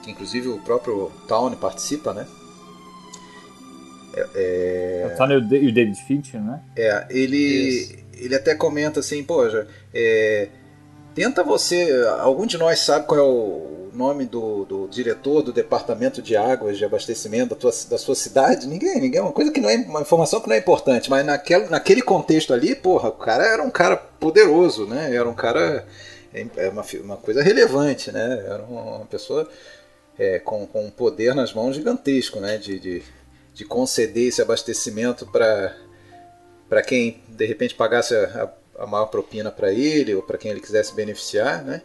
que 0.03 0.11
inclusive 0.11 0.47
o 0.47 0.59
próprio 0.59 1.11
Town 1.27 1.51
participa, 1.55 2.13
né? 2.13 2.25
É, 4.15 4.27
é... 4.35 5.13
O 5.13 5.17
Town 5.17 5.31
e 5.31 5.67
o 5.67 5.73
David 5.73 6.01
Fincher, 6.07 6.41
né? 6.41 6.61
É, 6.75 7.05
ele, 7.09 8.03
ele 8.13 8.33
até 8.33 8.55
comenta 8.55 8.99
assim, 8.99 9.23
pô, 9.23 9.47
já, 9.47 9.65
é, 9.93 10.49
tenta 11.13 11.43
você, 11.43 11.91
algum 12.19 12.47
de 12.47 12.57
nós 12.57 12.79
sabe 12.79 13.05
qual 13.05 13.19
é 13.19 13.23
o 13.23 13.84
nome 13.95 14.25
do, 14.25 14.65
do 14.65 14.87
diretor 14.87 15.41
do 15.41 15.53
departamento 15.53 16.21
de 16.21 16.35
águas 16.35 16.77
de 16.77 16.85
abastecimento 16.85 17.49
da, 17.51 17.55
tua, 17.55 17.71
da 17.89 17.97
sua 17.97 18.15
cidade? 18.15 18.67
Ninguém, 18.67 18.99
ninguém. 18.99 19.21
Uma 19.21 19.31
coisa 19.31 19.51
que 19.51 19.61
não 19.61 19.69
é 19.69 19.77
uma 19.77 20.01
informação 20.01 20.41
que 20.41 20.47
não 20.47 20.55
é 20.55 20.59
importante, 20.59 21.09
mas 21.09 21.25
naquele, 21.25 21.67
naquele 21.69 22.01
contexto 22.01 22.53
ali, 22.53 22.75
porra, 22.75 23.09
o 23.09 23.13
cara 23.13 23.45
era 23.45 23.63
um 23.63 23.69
cara 23.69 23.95
poderoso, 23.95 24.85
né? 24.85 25.15
Era 25.15 25.27
um 25.27 25.33
cara. 25.33 25.87
É, 26.33 26.45
é 26.57 26.69
uma, 26.69 26.83
uma 27.03 27.17
coisa 27.17 27.41
relevante, 27.41 28.11
né? 28.11 28.43
Era 28.45 28.63
uma 28.63 29.05
pessoa 29.05 29.49
é, 30.19 30.39
com, 30.39 30.67
com 30.67 30.85
um 30.85 30.91
poder 30.91 31.33
nas 31.33 31.53
mãos 31.53 31.75
gigantesco, 31.75 32.39
né? 32.39 32.57
De, 32.57 32.79
de, 32.79 33.03
de 33.53 33.65
conceder 33.65 34.27
esse 34.27 34.41
abastecimento 34.41 35.25
para 35.25 36.81
quem 36.85 37.23
de 37.29 37.45
repente 37.45 37.73
pagasse 37.73 38.15
a, 38.15 38.51
a 38.79 38.85
maior 38.85 39.05
propina 39.05 39.51
para 39.51 39.71
ele 39.71 40.13
ou 40.13 40.21
para 40.21 40.37
quem 40.37 40.51
ele 40.51 40.59
quisesse 40.59 40.93
beneficiar, 40.93 41.63
né? 41.63 41.81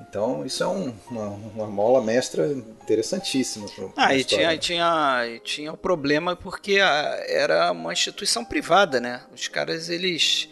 Então 0.00 0.46
isso 0.46 0.62
é 0.62 0.66
um, 0.66 0.94
uma, 1.10 1.26
uma, 1.26 1.66
mola 1.66 2.02
mestra 2.02 2.46
interessantíssima. 2.52 3.66
Ah, 3.96 4.14
e 4.14 4.24
tinha, 4.24 4.56
tinha, 4.56 5.40
tinha 5.42 5.70
o 5.70 5.74
um 5.74 5.76
problema 5.76 6.36
porque 6.36 6.76
era 6.76 7.72
uma 7.72 7.92
instituição 7.92 8.44
privada, 8.44 9.00
né? 9.00 9.22
Os 9.34 9.48
caras 9.48 9.88
eles 9.88 10.48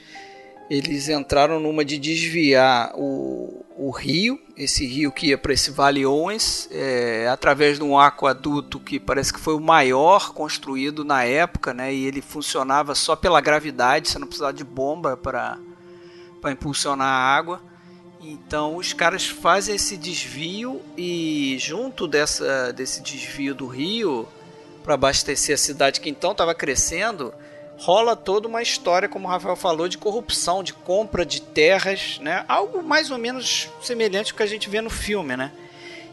eles 0.69 1.09
entraram 1.09 1.61
numa 1.61 1.85
de 1.85 1.97
desviar 1.97 2.93
o, 2.97 3.65
o 3.76 3.91
rio, 3.91 4.41
esse 4.57 4.85
rio 4.85 5.12
que 5.12 5.29
ia 5.29 5.38
para 5.38 5.53
esse 5.53 5.71
Vale 5.71 6.05
Owens, 6.05 6.69
é, 6.73 7.29
através 7.29 7.79
de 7.79 7.85
um 7.85 7.97
aquaduto 7.97 8.81
que 8.81 8.99
parece 8.99 9.33
que 9.33 9.38
foi 9.38 9.55
o 9.55 9.61
maior 9.61 10.33
construído 10.33 11.05
na 11.05 11.23
época, 11.23 11.73
né? 11.73 11.95
E 11.95 12.05
ele 12.05 12.21
funcionava 12.21 12.97
só 12.97 13.15
pela 13.15 13.41
gravidade, 13.41 14.09
você 14.09 14.19
não 14.19 14.26
precisava 14.26 14.53
de 14.53 14.65
bomba 14.65 15.17
para 15.17 15.59
impulsionar 16.50 17.07
a 17.07 17.37
água. 17.37 17.62
Então 18.28 18.75
os 18.75 18.92
caras 18.92 19.25
fazem 19.25 19.76
esse 19.76 19.97
desvio 19.97 20.83
e 20.97 21.56
junto 21.61 22.09
dessa, 22.09 22.73
desse 22.73 23.00
desvio 23.00 23.54
do 23.54 23.68
rio 23.68 24.26
para 24.83 24.95
abastecer 24.95 25.54
a 25.54 25.59
cidade 25.59 26.00
que 26.00 26.11
então 26.11 26.33
estava 26.33 26.52
crescendo, 26.52 27.33
rola 27.78 28.16
toda 28.16 28.49
uma 28.49 28.61
história, 28.61 29.09
como 29.09 29.28
o 29.28 29.30
Rafael 29.30 29.54
falou, 29.54 29.87
de 29.87 29.97
corrupção, 29.97 30.64
de 30.64 30.73
compra 30.73 31.25
de 31.25 31.40
terras, 31.40 32.18
né? 32.21 32.45
Algo 32.49 32.83
mais 32.83 33.12
ou 33.12 33.18
menos 33.18 33.68
semelhante 33.80 34.33
ao 34.33 34.37
que 34.37 34.42
a 34.42 34.47
gente 34.47 34.68
vê 34.68 34.80
no 34.80 34.90
filme, 34.90 35.37
né? 35.37 35.52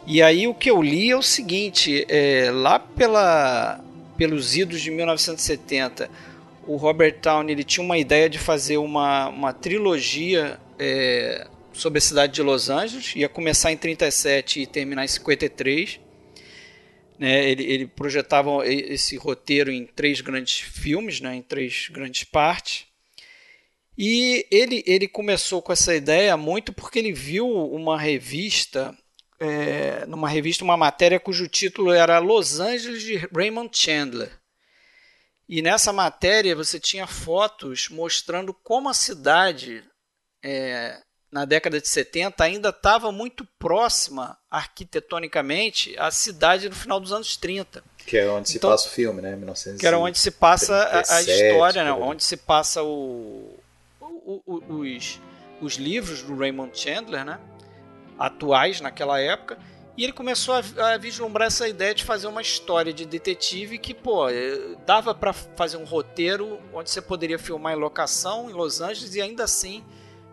E 0.06 0.22
aí 0.22 0.48
o 0.48 0.54
que 0.54 0.70
eu 0.70 0.84
li 0.84 1.10
é 1.10 1.18
o 1.18 1.24
seguinte, 1.24 2.06
é, 2.08 2.52
lá 2.52 2.78
pela, 2.78 3.80
pelos 4.16 4.56
idos 4.56 4.82
de 4.82 4.92
1970, 4.92 6.12
o 6.68 6.76
Robert 6.76 7.20
Towney 7.20 7.56
ele 7.56 7.64
tinha 7.64 7.84
uma 7.84 7.98
ideia 7.98 8.30
de 8.30 8.38
fazer 8.38 8.78
uma, 8.78 9.30
uma 9.30 9.52
trilogia 9.52 10.60
é, 10.78 11.48
sobre 11.74 11.98
a 11.98 12.02
cidade 12.02 12.34
de 12.34 12.42
Los 12.42 12.70
Angeles, 12.70 13.16
ia 13.16 13.28
começar 13.28 13.72
em 13.72 13.78
37 13.78 14.62
e 14.62 14.68
terminar 14.68 15.04
em 15.04 15.08
53. 15.08 16.00
Né, 17.20 17.50
ele, 17.50 17.64
ele 17.64 17.88
projetava 17.88 18.66
esse 18.66 19.16
roteiro 19.18 19.72
em 19.72 19.86
três 19.86 20.22
grandes 20.22 20.60
filmes, 20.60 21.20
né, 21.20 21.36
em 21.36 21.42
três 21.42 21.90
grandes 21.90 22.24
partes. 22.24 22.86
E 23.98 24.46
ele, 24.50 24.84
ele 24.88 25.08
começou 25.08 25.62
com 25.62 25.72
essa 25.72 25.94
ideia 25.94 26.36
muito 26.36 26.74
porque 26.74 26.98
ele 26.98 27.14
viu 27.14 27.48
uma 27.48 28.00
revista, 28.00 28.98
é, 29.40 30.06
numa 30.08 30.28
revista, 30.28 30.64
uma 30.64 30.78
matéria 30.78 31.20
cujo 31.20 31.48
título 31.48 31.92
era 31.92 32.18
Los 32.18 32.60
Angeles 32.60 33.04
de 33.04 33.18
Raymond 33.34 33.70
Chandler. 33.78 34.32
E 35.48 35.62
nessa 35.62 35.94
matéria 35.94 36.56
você 36.56 36.80
tinha 36.80 37.06
fotos 37.06 37.90
mostrando 37.90 38.54
como 38.54 38.90
a 38.90 38.94
cidade 38.94 39.84
é, 40.44 41.00
na 41.34 41.46
década 41.46 41.82
de 41.82 41.88
70 41.88 42.44
ainda 42.44 42.70
estava 42.70 43.12
muito 43.12 43.44
próxima 43.58 44.38
arquitetonicamente 44.52 45.98
à 45.98 46.12
cidade 46.12 46.70
no 46.70 46.76
final 46.76 47.00
dos 47.00 47.12
anos 47.12 47.36
30. 47.36 47.84
Que 48.06 48.20
é 48.20 48.30
onde 48.30 48.50
se 48.50 48.58
então, 48.58 48.70
passa 48.70 48.88
o 48.88 48.92
filme, 48.92 49.20
né? 49.20 49.30
1937, 49.32 49.80
que 49.80 49.88
era 49.88 49.98
onde 49.98 50.20
se 50.20 50.30
passa 50.30 50.76
a, 50.76 51.16
a 51.16 51.22
história, 51.24 51.84
né? 51.84 51.92
onde 51.92 52.24
se 52.24 52.38
passa 52.38 52.84
o, 52.84 53.58
o, 54.00 54.42
o, 54.46 54.82
os, 54.82 55.20
os 55.60 55.74
livros 55.74 56.22
do 56.22 56.38
Raymond 56.38 56.78
Chandler, 56.78 57.26
né? 57.26 57.40
atuais 58.20 58.80
naquela 58.80 59.20
época. 59.20 59.58
E 59.98 60.04
ele 60.04 60.14
começou 60.14 60.54
a, 60.54 60.94
a, 60.94 60.98
vislumbrar 60.98 61.48
essa 61.48 61.68
ideia 61.68 61.96
de 61.96 62.04
fazer 62.04 62.28
uma 62.28 62.44
história 62.44 62.94
de 62.94 63.06
detetive 63.06 63.80
que, 63.80 63.94
pô, 63.94 64.30
eh, 64.30 64.76
dava 64.86 65.16
para 65.16 65.34
fazer 65.34 65.78
um 65.78 65.84
roteiro 65.84 66.60
onde 66.72 66.92
você 66.92 67.02
poderia 67.02 67.40
filmar 67.40 67.74
em 67.74 67.80
locação 67.80 68.52
em 68.52 68.54
Los 68.54 68.82
Angeles 68.82 69.16
e 69.16 69.22
ainda 69.22 69.44
assim 69.44 69.84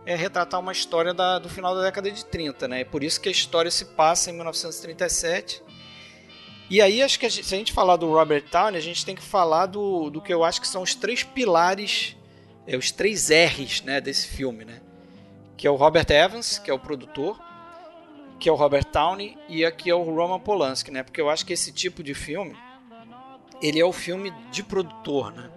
é 0.06 0.14
retratar 0.14 0.60
uma 0.60 0.72
história 0.72 1.12
da, 1.12 1.38
do 1.38 1.48
final 1.48 1.74
da 1.74 1.82
década 1.82 2.10
de 2.10 2.24
30, 2.24 2.66
né? 2.68 2.80
É 2.80 2.84
por 2.84 3.04
isso 3.04 3.20
que 3.20 3.28
a 3.28 3.32
história 3.32 3.70
se 3.70 3.84
passa 3.84 4.30
em 4.30 4.34
1937. 4.34 5.62
E 6.70 6.80
aí, 6.80 7.02
acho 7.02 7.18
que 7.18 7.26
a 7.26 7.28
gente, 7.28 7.46
se 7.46 7.54
a 7.54 7.58
gente 7.58 7.72
falar 7.72 7.96
do 7.96 8.10
Robert 8.10 8.44
Towney, 8.48 8.78
a 8.78 8.82
gente 8.82 9.04
tem 9.04 9.14
que 9.14 9.22
falar 9.22 9.66
do, 9.66 10.08
do 10.08 10.20
que 10.20 10.32
eu 10.32 10.44
acho 10.44 10.60
que 10.60 10.68
são 10.68 10.82
os 10.82 10.94
três 10.94 11.22
pilares, 11.22 12.16
é, 12.66 12.76
os 12.76 12.90
três 12.90 13.28
R's 13.28 13.82
né, 13.82 14.00
desse 14.00 14.28
filme, 14.28 14.64
né? 14.64 14.80
Que 15.56 15.66
é 15.66 15.70
o 15.70 15.76
Robert 15.76 16.06
Evans, 16.10 16.58
que 16.58 16.70
é 16.70 16.74
o 16.74 16.78
produtor, 16.78 17.38
que 18.38 18.48
é 18.48 18.52
o 18.52 18.54
Robert 18.54 18.84
Towney 18.84 19.36
e 19.48 19.64
aqui 19.64 19.90
é 19.90 19.94
o 19.94 20.02
Roman 20.02 20.40
Polanski, 20.40 20.90
né? 20.90 21.02
Porque 21.02 21.20
eu 21.20 21.28
acho 21.28 21.44
que 21.44 21.52
esse 21.52 21.72
tipo 21.72 22.02
de 22.02 22.14
filme, 22.14 22.56
ele 23.60 23.78
é 23.78 23.84
o 23.84 23.92
filme 23.92 24.32
de 24.50 24.62
produtor, 24.62 25.32
né? 25.32 25.50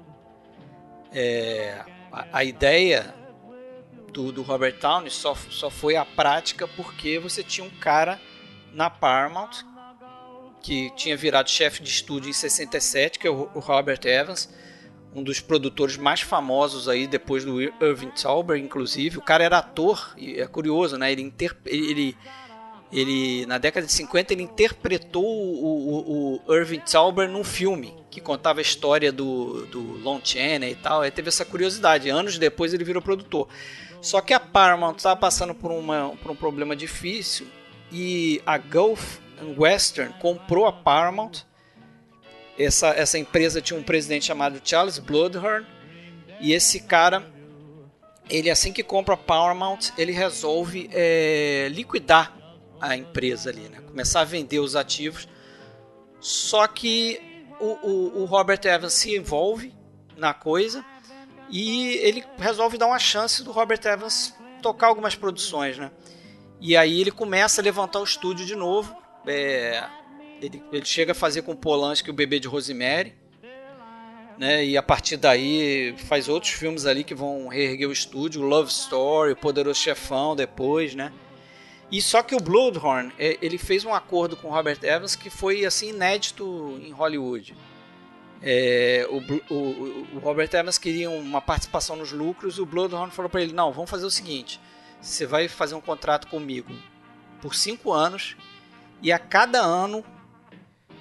É, 1.13 1.85
a, 2.11 2.39
a 2.39 2.43
ideia 2.43 3.15
do, 4.13 4.31
do 4.31 4.41
Robert 4.43 4.77
Downey 4.79 5.09
só, 5.09 5.35
só 5.49 5.69
foi 5.69 5.95
a 5.95 6.05
prática 6.05 6.67
porque 6.67 7.19
você 7.19 7.43
tinha 7.43 7.65
um 7.65 7.69
cara 7.69 8.21
na 8.71 8.89
Paramount 8.89 9.63
que 10.61 10.91
tinha 10.95 11.17
virado 11.17 11.49
chefe 11.49 11.83
de 11.83 11.89
estúdio 11.89 12.29
em 12.29 12.33
67, 12.33 13.19
que 13.19 13.27
é 13.27 13.29
o, 13.29 13.49
o 13.53 13.59
Robert 13.59 13.99
Evans, 14.05 14.49
um 15.13 15.21
dos 15.21 15.41
produtores 15.41 15.97
mais 15.97 16.21
famosos 16.21 16.87
aí 16.87 17.05
depois 17.05 17.43
do 17.43 17.61
Irving 17.61 18.11
Thalber, 18.11 18.57
inclusive. 18.57 19.17
O 19.17 19.21
cara 19.21 19.43
era 19.43 19.57
ator, 19.57 20.13
e 20.17 20.39
é 20.39 20.47
curioso, 20.47 20.97
né? 20.97 21.11
Ele, 21.11 21.33
ele, 21.65 22.17
ele 22.91 23.45
na 23.45 23.57
década 23.57 23.85
de 23.85 23.91
50 23.91 24.33
ele 24.33 24.41
interpretou 24.41 25.25
o, 25.25 26.39
o, 26.39 26.41
o 26.47 26.55
Irving 26.55 26.79
Thalber 26.79 27.29
num 27.29 27.43
filme 27.43 27.93
que 28.09 28.21
contava 28.21 28.59
a 28.59 28.61
história 28.61 29.11
do, 29.11 29.65
do 29.65 29.81
Lon 29.99 30.19
Chaney 30.23 30.71
e 30.71 30.75
tal. 30.75 31.01
Aí 31.01 31.11
teve 31.11 31.27
essa 31.27 31.43
curiosidade. 31.43 32.09
Anos 32.09 32.37
depois 32.37 32.73
ele 32.73 32.83
virou 32.83 33.01
produtor. 33.01 33.49
Só 34.03 34.19
que 34.19 34.33
a 34.33 34.39
Paramount 34.39 34.97
estava 34.97 35.15
passando 35.15 35.55
por, 35.55 35.71
uma, 35.71 36.09
por 36.21 36.29
um 36.29 36.35
problema 36.35 36.75
difícil 36.75 37.47
e 37.89 38.41
a 38.45 38.57
Gulf 38.57 39.19
Western 39.57 40.13
comprou 40.19 40.65
a 40.65 40.73
Paramount. 40.73 41.45
Essa, 42.59 42.89
essa 42.89 43.17
empresa 43.17 43.61
tinha 43.61 43.79
um 43.79 43.81
presidente 43.81 44.25
chamado 44.25 44.59
Charles 44.61 44.99
Bloodhorn 44.99 45.65
e 46.41 46.51
esse 46.51 46.81
cara, 46.81 47.25
ele 48.29 48.49
assim 48.49 48.73
que 48.73 48.83
compra 48.83 49.13
a 49.13 49.17
Paramount, 49.17 49.93
ele 49.97 50.11
resolve 50.11 50.89
é, 50.91 51.69
liquidar 51.71 52.37
a 52.81 52.97
empresa 52.97 53.51
ali, 53.51 53.69
né? 53.69 53.79
começar 53.87 54.19
a 54.19 54.25
vender 54.25 54.59
os 54.59 54.75
ativos. 54.75 55.29
Só 56.19 56.67
que 56.67 57.47
o, 57.57 57.87
o, 57.87 58.21
o 58.23 58.25
Robert 58.25 58.59
Evans 58.65 58.91
se 58.91 59.15
envolve 59.15 59.73
na 60.17 60.33
coisa 60.33 60.83
e 61.55 61.97
ele 61.97 62.25
resolve 62.39 62.79
dar 62.79 62.87
uma 62.87 62.97
chance 62.97 63.43
do 63.43 63.51
Robert 63.51 63.79
Evans 63.85 64.33
tocar 64.59 64.87
algumas 64.87 65.15
produções, 65.15 65.77
né? 65.77 65.91
E 66.59 66.75
aí 66.75 66.99
ele 66.99 67.11
começa 67.11 67.61
a 67.61 67.63
levantar 67.63 67.99
o 67.99 68.03
estúdio 68.03 68.43
de 68.43 68.55
novo. 68.55 68.95
É, 69.27 69.83
ele, 70.41 70.63
ele, 70.71 70.83
chega 70.83 71.11
a 71.11 71.15
fazer 71.15 71.43
com 71.43 71.55
Polanski 71.55 72.09
o 72.09 72.13
Bebê 72.13 72.39
de 72.39 72.47
Rosemary. 72.47 73.13
Né? 74.35 74.65
E 74.65 74.75
a 74.75 74.81
partir 74.81 75.15
daí 75.15 75.93
faz 76.07 76.27
outros 76.27 76.53
filmes 76.53 76.87
ali 76.87 77.03
que 77.03 77.13
vão 77.13 77.47
reerguer 77.49 77.87
o 77.87 77.91
estúdio. 77.91 78.41
Love 78.41 78.71
Story, 78.71 79.33
o 79.33 79.35
Poderoso 79.35 79.79
Chefão 79.79 80.35
depois, 80.35 80.95
né? 80.95 81.13
E 81.91 82.01
só 82.01 82.23
que 82.23 82.33
o 82.33 82.39
Bloodhorn, 82.39 83.13
é, 83.19 83.37
ele 83.39 83.59
fez 83.59 83.85
um 83.85 83.93
acordo 83.93 84.35
com 84.35 84.49
Robert 84.49 84.79
Evans 84.81 85.15
que 85.15 85.29
foi 85.29 85.65
assim 85.65 85.89
inédito 85.89 86.79
em 86.81 86.89
Hollywood. 86.89 87.53
É, 88.45 89.07
o, 89.09 89.53
o, 89.53 90.07
o, 90.15 90.19
Robert 90.19 90.49
Evans 90.51 90.77
queria 90.77 91.09
uma 91.09 91.39
participação 91.39 91.95
nos 91.95 92.11
lucros 92.11 92.59
o 92.59 92.65
Bloodhorn 92.65 93.09
falou 93.09 93.29
para 93.29 93.41
ele: 93.41 93.53
Não, 93.53 93.71
vamos 93.71 93.89
fazer 93.89 94.05
o 94.05 94.11
seguinte: 94.11 94.59
você 95.01 95.25
vai 95.25 95.47
fazer 95.47 95.75
um 95.75 95.81
contrato 95.81 96.27
comigo 96.27 96.75
por 97.41 97.55
cinco 97.55 97.93
anos 97.93 98.35
e 99.01 99.13
a 99.13 99.19
cada 99.19 99.61
ano 99.61 100.03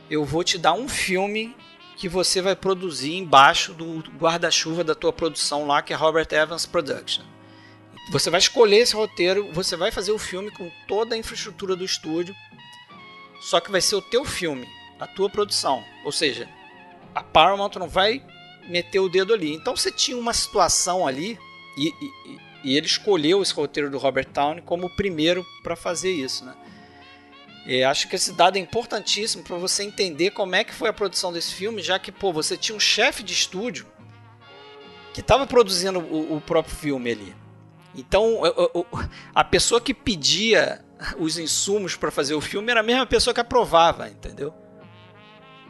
eu 0.08 0.24
vou 0.24 0.44
te 0.44 0.56
dar 0.56 0.74
um 0.74 0.88
filme 0.88 1.56
que 1.96 2.08
você 2.08 2.40
vai 2.40 2.54
produzir 2.54 3.14
embaixo 3.14 3.72
do 3.74 3.98
guarda-chuva 4.18 4.84
da 4.84 4.94
tua 4.94 5.12
produção 5.12 5.66
lá, 5.66 5.82
que 5.82 5.92
é 5.92 5.96
Robert 5.96 6.28
Evans 6.30 6.64
Production. 6.64 7.24
Você 8.10 8.30
vai 8.30 8.38
escolher 8.38 8.78
esse 8.78 8.94
roteiro, 8.94 9.52
você 9.52 9.76
vai 9.76 9.90
fazer 9.90 10.12
o 10.12 10.18
filme 10.18 10.50
com 10.50 10.70
toda 10.86 11.14
a 11.14 11.18
infraestrutura 11.18 11.74
do 11.74 11.84
estúdio, 11.84 12.34
só 13.40 13.60
que 13.60 13.70
vai 13.70 13.80
ser 13.80 13.96
o 13.96 14.02
teu 14.02 14.24
filme, 14.24 14.68
a 14.98 15.06
tua 15.06 15.30
produção. 15.30 15.84
Ou 16.04 16.12
seja, 16.12 16.48
a 17.14 17.22
Paramount 17.22 17.72
não 17.78 17.88
vai 17.88 18.22
meter 18.68 19.00
o 19.00 19.08
dedo 19.08 19.32
ali. 19.34 19.52
Então 19.54 19.76
você 19.76 19.90
tinha 19.90 20.16
uma 20.16 20.32
situação 20.32 21.06
ali 21.06 21.38
e, 21.76 21.88
e, 21.88 22.38
e 22.64 22.76
ele 22.76 22.86
escolheu 22.86 23.42
esse 23.42 23.52
roteiro 23.52 23.90
do 23.90 23.98
Robert 23.98 24.26
Towney 24.26 24.62
como 24.62 24.86
o 24.86 24.90
primeiro 24.90 25.46
para 25.62 25.76
fazer 25.76 26.10
isso, 26.10 26.44
né? 26.44 26.54
E 27.64 27.84
acho 27.84 28.08
que 28.08 28.16
esse 28.16 28.32
dado 28.32 28.56
é 28.56 28.60
importantíssimo 28.60 29.44
para 29.44 29.56
você 29.56 29.84
entender 29.84 30.32
como 30.32 30.54
é 30.54 30.64
que 30.64 30.74
foi 30.74 30.88
a 30.88 30.92
produção 30.92 31.32
desse 31.32 31.54
filme, 31.54 31.80
já 31.80 31.98
que 31.98 32.10
pô, 32.10 32.32
você 32.32 32.56
tinha 32.56 32.74
um 32.74 32.80
chefe 32.80 33.22
de 33.22 33.32
estúdio 33.32 33.86
que 35.14 35.20
estava 35.20 35.46
produzindo 35.46 36.00
o, 36.00 36.36
o, 36.36 36.40
próprio 36.40 36.74
filme 36.74 37.12
ali. 37.12 37.36
Então, 37.94 38.40
a 39.34 39.44
pessoa 39.44 39.80
que 39.80 39.94
pedia 39.94 40.82
os 41.18 41.38
insumos 41.38 41.94
para 41.94 42.10
fazer 42.10 42.34
o 42.34 42.40
filme 42.40 42.70
era 42.70 42.80
a 42.80 42.82
mesma 42.82 43.06
pessoa 43.06 43.32
que 43.34 43.40
aprovava, 43.40 44.08
entendeu? 44.08 44.52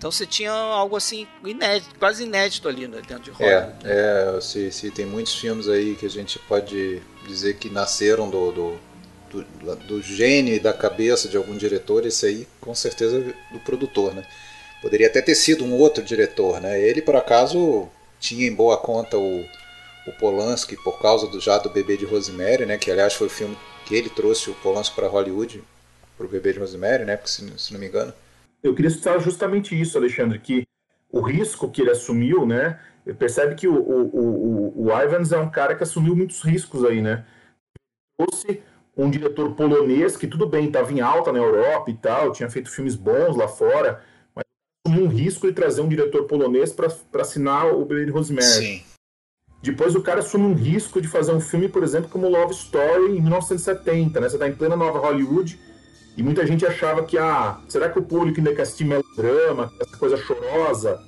Então 0.02 0.10
você 0.10 0.26
tinha 0.26 0.50
algo 0.50 0.96
assim 0.96 1.28
inédito, 1.44 1.94
quase 1.96 2.24
inédito 2.24 2.68
ali 2.68 2.88
né, 2.88 3.00
dentro 3.06 3.22
de 3.22 3.30
Hollywood. 3.30 3.72
É, 3.84 4.34
é 4.36 4.40
se, 4.40 4.72
se 4.72 4.90
tem 4.90 5.06
muitos 5.06 5.32
filmes 5.36 5.68
aí 5.68 5.94
que 5.94 6.04
a 6.04 6.10
gente 6.10 6.40
pode 6.40 7.00
dizer 7.24 7.54
que 7.54 7.70
nasceram 7.70 8.28
do, 8.28 8.50
do, 8.50 8.80
do, 9.30 9.76
do 9.76 10.60
da 10.60 10.72
cabeça 10.72 11.28
de 11.28 11.36
algum 11.36 11.56
diretor, 11.56 12.04
esse 12.04 12.26
aí 12.26 12.48
com 12.60 12.74
certeza 12.74 13.32
do 13.52 13.60
produtor, 13.60 14.12
né? 14.12 14.26
Poderia 14.82 15.06
até 15.06 15.22
ter 15.22 15.36
sido 15.36 15.64
um 15.64 15.72
outro 15.74 16.02
diretor, 16.02 16.60
né? 16.60 16.80
Ele 16.80 17.00
por 17.00 17.14
acaso 17.14 17.88
tinha 18.18 18.48
em 18.48 18.52
boa 18.52 18.76
conta 18.76 19.16
o, 19.16 19.46
o 20.08 20.12
Polanski 20.18 20.76
por 20.82 21.00
causa 21.00 21.28
do 21.28 21.38
já 21.38 21.58
do 21.58 21.70
Bebê 21.70 21.96
de 21.96 22.06
Rosemary, 22.06 22.66
né? 22.66 22.76
Que 22.76 22.90
aliás 22.90 23.14
foi 23.14 23.28
o 23.28 23.30
filme 23.30 23.56
que 23.86 23.94
ele 23.94 24.10
trouxe 24.10 24.50
o 24.50 24.54
Polanski 24.54 24.96
para 24.96 25.06
Hollywood, 25.06 25.62
para 26.18 26.26
o 26.26 26.28
Bebê 26.28 26.52
de 26.52 26.58
Rosemary, 26.58 27.04
né? 27.04 27.16
Porque, 27.16 27.30
se, 27.30 27.48
se 27.56 27.72
não 27.72 27.78
me 27.78 27.86
engano. 27.86 28.12
Eu 28.62 28.74
queria 28.74 28.90
citar 28.90 29.20
justamente 29.20 29.78
isso, 29.78 29.98
Alexandre, 29.98 30.38
que 30.38 30.64
o 31.10 31.20
risco 31.20 31.70
que 31.70 31.82
ele 31.82 31.90
assumiu, 31.90 32.46
né? 32.46 32.78
Percebe 33.18 33.54
que 33.54 33.66
o, 33.66 33.74
o, 33.74 34.76
o, 34.76 34.86
o 34.86 35.02
Ivans 35.02 35.32
é 35.32 35.38
um 35.38 35.50
cara 35.50 35.74
que 35.74 35.82
assumiu 35.82 36.14
muitos 36.14 36.42
riscos 36.42 36.84
aí, 36.84 37.02
né? 37.02 37.24
Trouxe 38.16 38.62
um 38.96 39.10
diretor 39.10 39.54
polonês 39.54 40.16
que 40.16 40.26
tudo 40.26 40.46
bem, 40.46 40.66
estava 40.66 40.92
em 40.92 41.00
alta 41.00 41.32
na 41.32 41.38
Europa 41.38 41.90
e 41.90 41.94
tal, 41.94 42.32
tinha 42.32 42.48
feito 42.48 42.70
filmes 42.70 42.94
bons 42.94 43.36
lá 43.36 43.48
fora, 43.48 44.02
mas 44.34 44.44
assumiu 44.86 45.06
um 45.06 45.08
risco 45.08 45.46
de 45.46 45.52
trazer 45.52 45.80
um 45.80 45.88
diretor 45.88 46.24
polonês 46.24 46.72
para 46.72 46.88
assinar 47.20 47.74
o 47.74 47.84
Bebê 47.84 48.04
de 48.04 48.12
Rosemary. 48.12 48.46
Sim. 48.46 48.82
Depois 49.62 49.94
o 49.94 50.02
cara 50.02 50.20
assume 50.20 50.44
um 50.44 50.54
risco 50.54 51.00
de 51.00 51.08
fazer 51.08 51.32
um 51.32 51.40
filme, 51.40 51.68
por 51.68 51.82
exemplo, 51.82 52.10
como 52.10 52.28
Love 52.28 52.52
Story 52.52 53.16
em 53.16 53.20
1970, 53.20 54.20
né? 54.20 54.28
Você 54.28 54.36
está 54.36 54.48
em 54.48 54.54
plena 54.54 54.76
Nova 54.76 54.98
Hollywood 54.98 55.58
e 56.16 56.22
muita 56.22 56.46
gente 56.46 56.66
achava 56.66 57.02
que, 57.04 57.16
ah, 57.16 57.58
será 57.68 57.88
que 57.88 57.98
o 57.98 58.02
público 58.02 58.38
ainda 58.38 58.54
quer 58.54 58.62
assistir 58.62 58.84
melodrama, 58.84 59.72
essa 59.80 59.96
coisa 59.96 60.16
chorosa? 60.16 61.00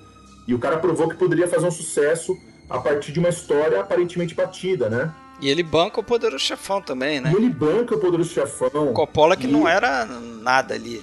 E 0.47 0.55
o 0.55 0.59
cara 0.59 0.79
provou 0.79 1.09
que 1.09 1.17
poderia 1.17 1.49
fazer 1.49 1.67
um 1.67 1.71
sucesso 1.71 2.37
a 2.69 2.79
partir 2.79 3.13
de 3.13 3.19
uma 3.19 3.29
história 3.29 3.81
aparentemente 3.81 4.35
batida, 4.35 4.89
né? 4.89 5.13
E 5.41 5.49
ele 5.49 5.63
banca 5.63 6.01
o 6.01 6.05
Poderoso 6.05 6.43
Chefão 6.43 6.81
também, 6.81 7.21
né? 7.21 7.33
E 7.33 7.37
ele 7.37 7.51
banca 7.51 7.95
o 7.95 7.99
Poderoso 7.99 8.31
Chefão. 8.31 8.93
Coppola 8.93 9.37
que 9.37 9.47
e... 9.47 9.51
não 9.51 9.69
era 9.69 10.07
nada 10.07 10.75
ali. 10.75 11.03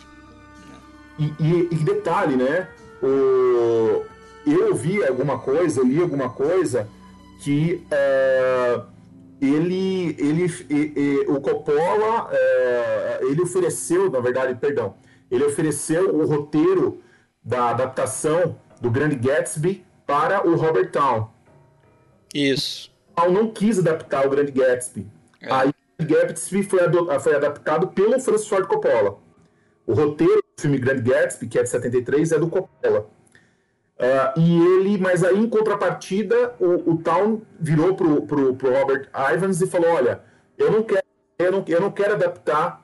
E, 1.19 1.25
e, 1.39 1.69
e, 1.71 1.75
detalhe, 1.75 2.35
né? 2.35 2.67
O... 3.03 4.03
Eu 4.45 4.69
ouvi 4.69 5.03
alguma 5.05 5.37
coisa, 5.37 5.83
li 5.83 6.01
alguma 6.01 6.29
coisa 6.29 6.87
que 7.43 7.83
uh, 7.91 8.83
ele, 9.41 10.15
ele, 10.19 10.45
e, 10.69 11.25
o 11.27 11.41
Coppola, 11.41 12.29
uh, 12.29 13.25
ele 13.27 13.41
ofereceu, 13.41 14.09
na 14.09 14.19
verdade, 14.19 14.53
perdão, 14.55 14.93
ele 15.31 15.43
ofereceu 15.43 16.15
o 16.15 16.25
roteiro 16.25 17.01
da 17.43 17.69
adaptação 17.69 18.55
do 18.79 18.91
Grande 18.91 19.15
Gatsby 19.15 19.83
para 20.05 20.47
o 20.47 20.55
Robert 20.55 20.91
Town. 20.91 21.27
Isso. 22.33 22.91
Town 23.15 23.31
não 23.31 23.51
quis 23.51 23.79
adaptar 23.79 24.27
o 24.27 24.29
Grande 24.29 24.51
Gatsby. 24.51 25.07
É. 25.41 25.51
Aí 25.51 25.71
o 25.99 26.05
Gatsby 26.05 26.61
foi, 26.63 26.79
foi 27.19 27.35
adaptado 27.35 27.87
pelo 27.87 28.19
Francis 28.19 28.47
Ford 28.47 28.67
Coppola. 28.67 29.17
O 29.87 29.93
roteiro 29.93 30.43
do 30.55 30.61
filme 30.61 30.77
Grande 30.77 31.01
Gatsby, 31.01 31.47
que 31.47 31.57
é 31.57 31.63
de 31.63 31.69
73, 31.69 32.31
é 32.31 32.39
do 32.39 32.47
Coppola. 32.47 33.09
Uh, 34.01 34.39
e 34.39 34.59
ele, 34.65 34.97
mas 34.97 35.23
aí 35.23 35.37
em 35.37 35.47
contrapartida, 35.47 36.55
o, 36.59 36.93
o 36.93 36.97
Town 36.97 37.43
virou 37.59 37.93
pro, 37.93 38.23
pro, 38.23 38.55
pro 38.55 38.73
Robert 38.73 39.07
Ivans 39.31 39.61
e 39.61 39.67
falou: 39.67 39.91
Olha, 39.91 40.23
eu 40.57 40.71
não 40.71 40.81
quero, 40.81 41.03
eu 41.37 41.51
não, 41.51 41.63
eu 41.67 41.81
não 41.81 41.91
quero 41.91 42.13
adaptar 42.13 42.83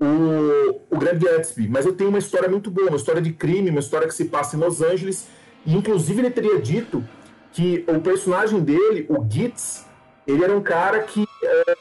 o, 0.00 0.80
o 0.88 0.96
Grande 0.96 1.26
Gatsby, 1.26 1.68
mas 1.68 1.84
eu 1.84 1.96
tenho 1.96 2.10
uma 2.10 2.18
história 2.20 2.48
muito 2.48 2.70
boa, 2.70 2.86
uma 2.86 2.96
história 2.96 3.20
de 3.20 3.32
crime, 3.32 3.70
uma 3.70 3.80
história 3.80 4.06
que 4.06 4.14
se 4.14 4.26
passa 4.26 4.56
em 4.56 4.60
Los 4.60 4.80
Angeles. 4.80 5.28
E 5.66 5.74
inclusive 5.74 6.20
ele 6.20 6.30
teria 6.30 6.60
dito 6.60 7.04
que 7.52 7.84
o 7.88 8.00
personagem 8.00 8.60
dele, 8.60 9.04
o 9.08 9.28
Gitz, 9.28 9.84
ele 10.28 10.44
era 10.44 10.56
um 10.56 10.62
cara 10.62 11.00
que 11.02 11.26
é 11.42 11.74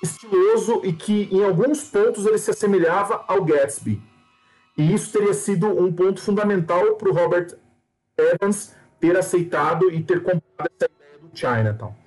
estiloso 0.00 0.82
e 0.84 0.92
que 0.92 1.28
em 1.32 1.44
alguns 1.44 1.82
pontos 1.82 2.26
ele 2.26 2.38
se 2.38 2.50
assemelhava 2.50 3.24
ao 3.26 3.44
Gatsby. 3.44 4.00
E 4.78 4.94
isso 4.94 5.12
teria 5.12 5.34
sido 5.34 5.66
um 5.66 5.92
ponto 5.92 6.20
fundamental 6.20 6.94
para 6.94 7.08
o 7.08 7.12
Robert 7.12 7.56
Evans 8.18 8.74
ter 9.00 9.16
aceitado 9.16 9.90
e 9.90 10.02
ter 10.02 10.22
comprado 10.22 10.70
essa 10.80 10.90
ideia 10.90 11.18
do 11.20 11.36
Chinatown. 11.36 12.04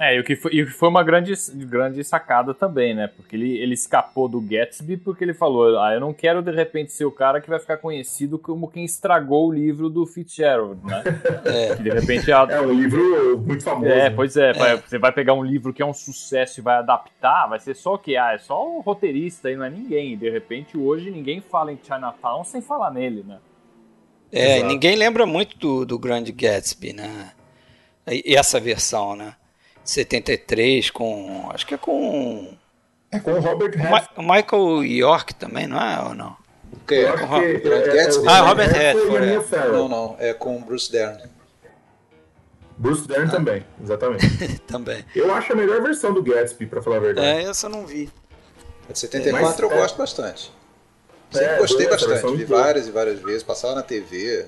É, 0.00 0.16
e 0.16 0.20
o 0.20 0.24
que 0.24 0.34
foi, 0.34 0.52
e 0.52 0.66
foi 0.66 0.88
uma 0.88 1.04
grande, 1.04 1.32
grande 1.66 2.02
sacada 2.02 2.52
também, 2.52 2.94
né? 2.94 3.06
Porque 3.06 3.36
ele, 3.36 3.56
ele 3.58 3.74
escapou 3.74 4.28
do 4.28 4.40
Gatsby 4.40 4.96
porque 4.96 5.22
ele 5.22 5.34
falou: 5.34 5.78
ah, 5.80 5.94
eu 5.94 6.00
não 6.00 6.12
quero 6.12 6.42
de 6.42 6.50
repente 6.50 6.92
ser 6.92 7.04
o 7.04 7.12
cara 7.12 7.40
que 7.40 7.48
vai 7.48 7.60
ficar 7.60 7.76
conhecido 7.76 8.36
como 8.36 8.68
quem 8.68 8.84
estragou 8.84 9.48
o 9.48 9.52
livro 9.52 9.88
do 9.88 10.04
Fitzgerald, 10.04 10.84
né? 10.84 11.02
É. 11.44 11.76
Que 11.76 11.82
de 11.82 11.90
repente 11.90 12.30
é, 12.30 12.34
é 12.34 12.60
um 12.60 12.72
livro 12.72 13.38
muito 13.38 13.62
famoso. 13.62 13.86
É, 13.86 14.10
pois 14.10 14.36
é, 14.36 14.50
é, 14.50 14.76
Você 14.76 14.98
vai 14.98 15.12
pegar 15.12 15.34
um 15.34 15.44
livro 15.44 15.72
que 15.72 15.82
é 15.82 15.86
um 15.86 15.94
sucesso 15.94 16.60
e 16.60 16.62
vai 16.62 16.76
adaptar, 16.76 17.46
vai 17.48 17.60
ser 17.60 17.74
só 17.74 17.94
o 17.94 17.98
que? 17.98 18.16
Ah, 18.16 18.32
é 18.32 18.38
só 18.38 18.66
o 18.66 18.80
roteirista 18.80 19.50
e 19.50 19.56
não 19.56 19.64
é 19.64 19.70
ninguém. 19.70 20.14
E 20.14 20.16
de 20.16 20.28
repente 20.28 20.76
hoje 20.76 21.10
ninguém 21.10 21.40
fala 21.40 21.72
em 21.72 21.78
Chinatown 21.80 22.44
sem 22.44 22.60
falar 22.60 22.90
nele, 22.90 23.22
né? 23.26 23.38
É, 24.34 24.56
Exato. 24.56 24.66
ninguém 24.66 24.96
lembra 24.96 25.24
muito 25.24 25.56
do, 25.56 25.86
do 25.86 25.96
Grande 25.96 26.32
Gatsby, 26.32 26.92
né? 26.92 27.30
E 28.10 28.34
essa 28.34 28.58
versão, 28.58 29.14
né? 29.14 29.36
73 29.84 30.90
com. 30.90 31.48
Acho 31.54 31.64
que 31.64 31.74
é 31.74 31.78
com. 31.78 32.52
É 33.12 33.20
com 33.20 33.32
o 33.32 33.40
Robert 33.40 33.70
Redford. 33.70 34.08
O 34.16 34.22
Michael 34.22 34.84
York 34.84 35.34
também, 35.36 35.68
não 35.68 35.80
é? 35.80 36.02
Ou 36.02 36.14
não? 36.14 36.36
Que 36.84 36.96
é, 36.96 37.12
com 37.12 37.26
Robert 37.26 37.94
Gatsby? 37.94 38.28
Ah, 38.28 38.40
Robert 38.40 38.72
Redford. 38.72 39.54
É. 39.54 39.68
Não, 39.68 39.88
não. 39.88 40.16
É 40.18 40.34
com 40.34 40.60
Bruce 40.60 40.90
Dern. 40.90 41.22
Bruce 42.76 43.06
Dern 43.06 43.28
ah. 43.28 43.30
também, 43.30 43.64
exatamente. 43.80 44.26
também. 44.66 45.04
Eu 45.14 45.32
acho 45.32 45.52
a 45.52 45.56
melhor 45.56 45.80
versão 45.80 46.12
do 46.12 46.20
Gatsby, 46.20 46.66
pra 46.66 46.82
falar 46.82 46.96
a 46.96 47.00
verdade. 47.00 47.26
É, 47.26 47.42
essa 47.44 47.68
eu 47.68 47.70
não 47.70 47.86
vi. 47.86 48.10
A 48.88 48.92
de 48.92 48.98
74 48.98 49.46
Mas, 49.46 49.58
eu 49.60 49.70
é... 49.70 49.80
gosto 49.80 49.96
bastante. 49.96 50.52
Sempre 51.34 51.54
é, 51.54 51.58
gostei 51.58 51.88
bastante. 51.88 52.36
Vi 52.36 52.44
várias 52.44 52.86
e 52.86 52.90
várias 52.90 53.20
vezes, 53.20 53.42
passava 53.42 53.74
na 53.74 53.82
TV. 53.82 54.46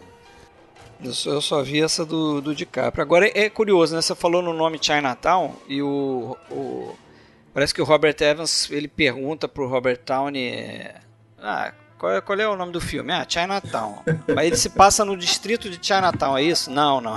Eu 1.02 1.12
só, 1.12 1.30
eu 1.30 1.40
só 1.40 1.62
vi 1.62 1.82
essa 1.82 2.04
do, 2.04 2.40
do 2.40 2.54
DiCaprio. 2.54 3.02
Agora 3.02 3.26
é, 3.28 3.44
é 3.44 3.50
curioso, 3.50 3.94
né? 3.94 4.00
Você 4.00 4.14
falou 4.14 4.40
no 4.40 4.52
nome 4.52 4.78
Chinatown 4.80 5.54
e 5.68 5.82
o, 5.82 6.36
o 6.50 6.96
parece 7.52 7.74
que 7.74 7.82
o 7.82 7.84
Robert 7.84 8.16
Evans 8.20 8.70
ele 8.70 8.88
pergunta 8.88 9.46
pro 9.46 9.68
Robert 9.68 10.00
Downey, 10.04 10.90
ah, 11.38 11.72
qual 11.98 12.12
é, 12.12 12.20
qual 12.20 12.38
é 12.38 12.48
o 12.48 12.56
nome 12.56 12.72
do 12.72 12.80
filme? 12.80 13.12
Ah, 13.12 13.26
Chinatown. 13.28 14.02
Mas 14.34 14.46
ele 14.46 14.56
se 14.56 14.70
passa 14.70 15.04
no 15.04 15.16
distrito 15.16 15.68
de 15.68 15.84
Chinatown, 15.84 16.36
é 16.36 16.42
isso? 16.42 16.70
Não, 16.70 17.00
não. 17.00 17.16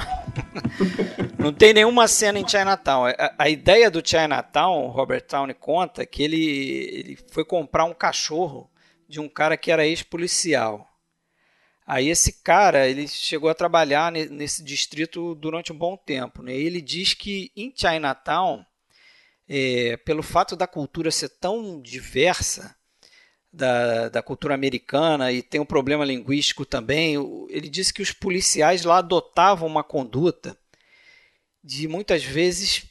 não 1.37 1.53
tem 1.53 1.73
nenhuma 1.73 2.07
cena 2.07 2.39
em 2.39 2.47
Chinatown. 2.47 3.07
A, 3.07 3.33
a 3.37 3.49
ideia 3.49 3.89
do 3.89 4.05
Chinatown, 4.05 4.85
o 4.85 4.87
Robert 4.87 5.23
Downey 5.29 5.53
conta 5.53 6.05
que 6.05 6.23
ele, 6.23 6.45
ele 6.93 7.19
foi 7.31 7.45
comprar 7.45 7.85
um 7.85 7.93
cachorro 7.93 8.69
de 9.09 9.19
um 9.19 9.27
cara 9.27 9.57
que 9.57 9.71
era 9.71 9.87
ex-policial. 9.87 10.87
Aí 11.85 12.07
esse 12.07 12.43
cara, 12.43 12.87
ele 12.87 13.07
chegou 13.07 13.49
a 13.49 13.55
trabalhar 13.55 14.11
nesse 14.11 14.63
distrito 14.63 15.33
durante 15.33 15.73
um 15.73 15.77
bom 15.77 15.97
tempo. 15.97 16.43
Né? 16.43 16.53
Ele 16.53 16.79
diz 16.79 17.15
que 17.15 17.51
em 17.55 17.73
Chinatown, 17.75 18.63
é, 19.47 19.97
pelo 19.97 20.21
fato 20.21 20.55
da 20.55 20.67
cultura 20.67 21.09
ser 21.09 21.29
tão 21.29 21.81
diversa, 21.81 22.75
da, 23.51 24.09
da 24.09 24.21
cultura 24.21 24.53
americana, 24.53 25.31
e 25.31 25.41
tem 25.41 25.59
um 25.59 25.65
problema 25.65 26.05
linguístico 26.05 26.63
também, 26.63 27.15
ele 27.49 27.67
disse 27.67 27.91
que 27.91 28.03
os 28.03 28.11
policiais 28.11 28.83
lá 28.83 28.99
adotavam 28.99 29.67
uma 29.67 29.83
conduta 29.83 30.55
de 31.63 31.87
muitas 31.87 32.23
vezes 32.23 32.85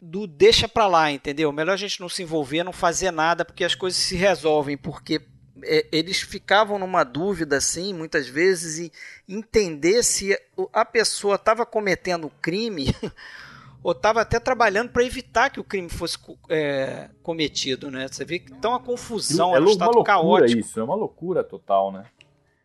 do 0.00 0.26
deixa 0.26 0.66
para 0.66 0.86
lá, 0.86 1.12
entendeu? 1.12 1.52
Melhor 1.52 1.74
a 1.74 1.76
gente 1.76 2.00
não 2.00 2.08
se 2.08 2.22
envolver, 2.22 2.64
não 2.64 2.72
fazer 2.72 3.10
nada, 3.10 3.44
porque 3.44 3.62
as 3.62 3.74
coisas 3.74 4.00
se 4.00 4.16
resolvem, 4.16 4.78
porque 4.78 5.20
é, 5.62 5.86
eles 5.92 6.20
ficavam 6.20 6.78
numa 6.78 7.04
dúvida, 7.04 7.56
assim, 7.56 7.92
muitas 7.92 8.28
vezes, 8.28 8.78
e 8.78 8.92
entender 9.28 10.02
se 10.02 10.38
a 10.72 10.84
pessoa 10.84 11.34
estava 11.34 11.66
cometendo 11.66 12.30
crime 12.40 12.94
ou 13.82 13.92
estava 13.92 14.20
até 14.20 14.38
trabalhando 14.38 14.90
para 14.90 15.04
evitar 15.04 15.50
que 15.50 15.60
o 15.60 15.64
crime 15.64 15.88
fosse 15.88 16.18
é, 16.48 17.08
cometido, 17.22 17.90
né? 17.90 18.08
Você 18.08 18.24
vê 18.24 18.38
que 18.38 18.52
tá 18.54 18.68
uma 18.68 18.80
confusão, 18.80 19.54
é 19.54 19.60
um 19.60 19.68
estado 19.68 19.92
loucura 19.92 20.04
caótico. 20.04 20.60
isso, 20.60 20.80
é 20.80 20.82
uma 20.82 20.94
loucura 20.94 21.42
total, 21.42 21.92
né? 21.92 22.04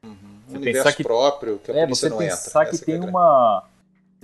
Uhum. 0.04 0.16
Você 0.48 0.58
um 0.58 0.62
universo 0.62 0.98
que, 0.98 1.04
próprio 1.04 1.60
que 1.60 1.72
a 1.72 1.76
é, 1.76 1.88
você 1.88 2.10
não 2.10 2.18
pensar 2.18 2.64
entra. 2.66 2.78
que 2.78 2.86
tem 2.86 2.96
é 2.96 3.00
uma 3.00 3.64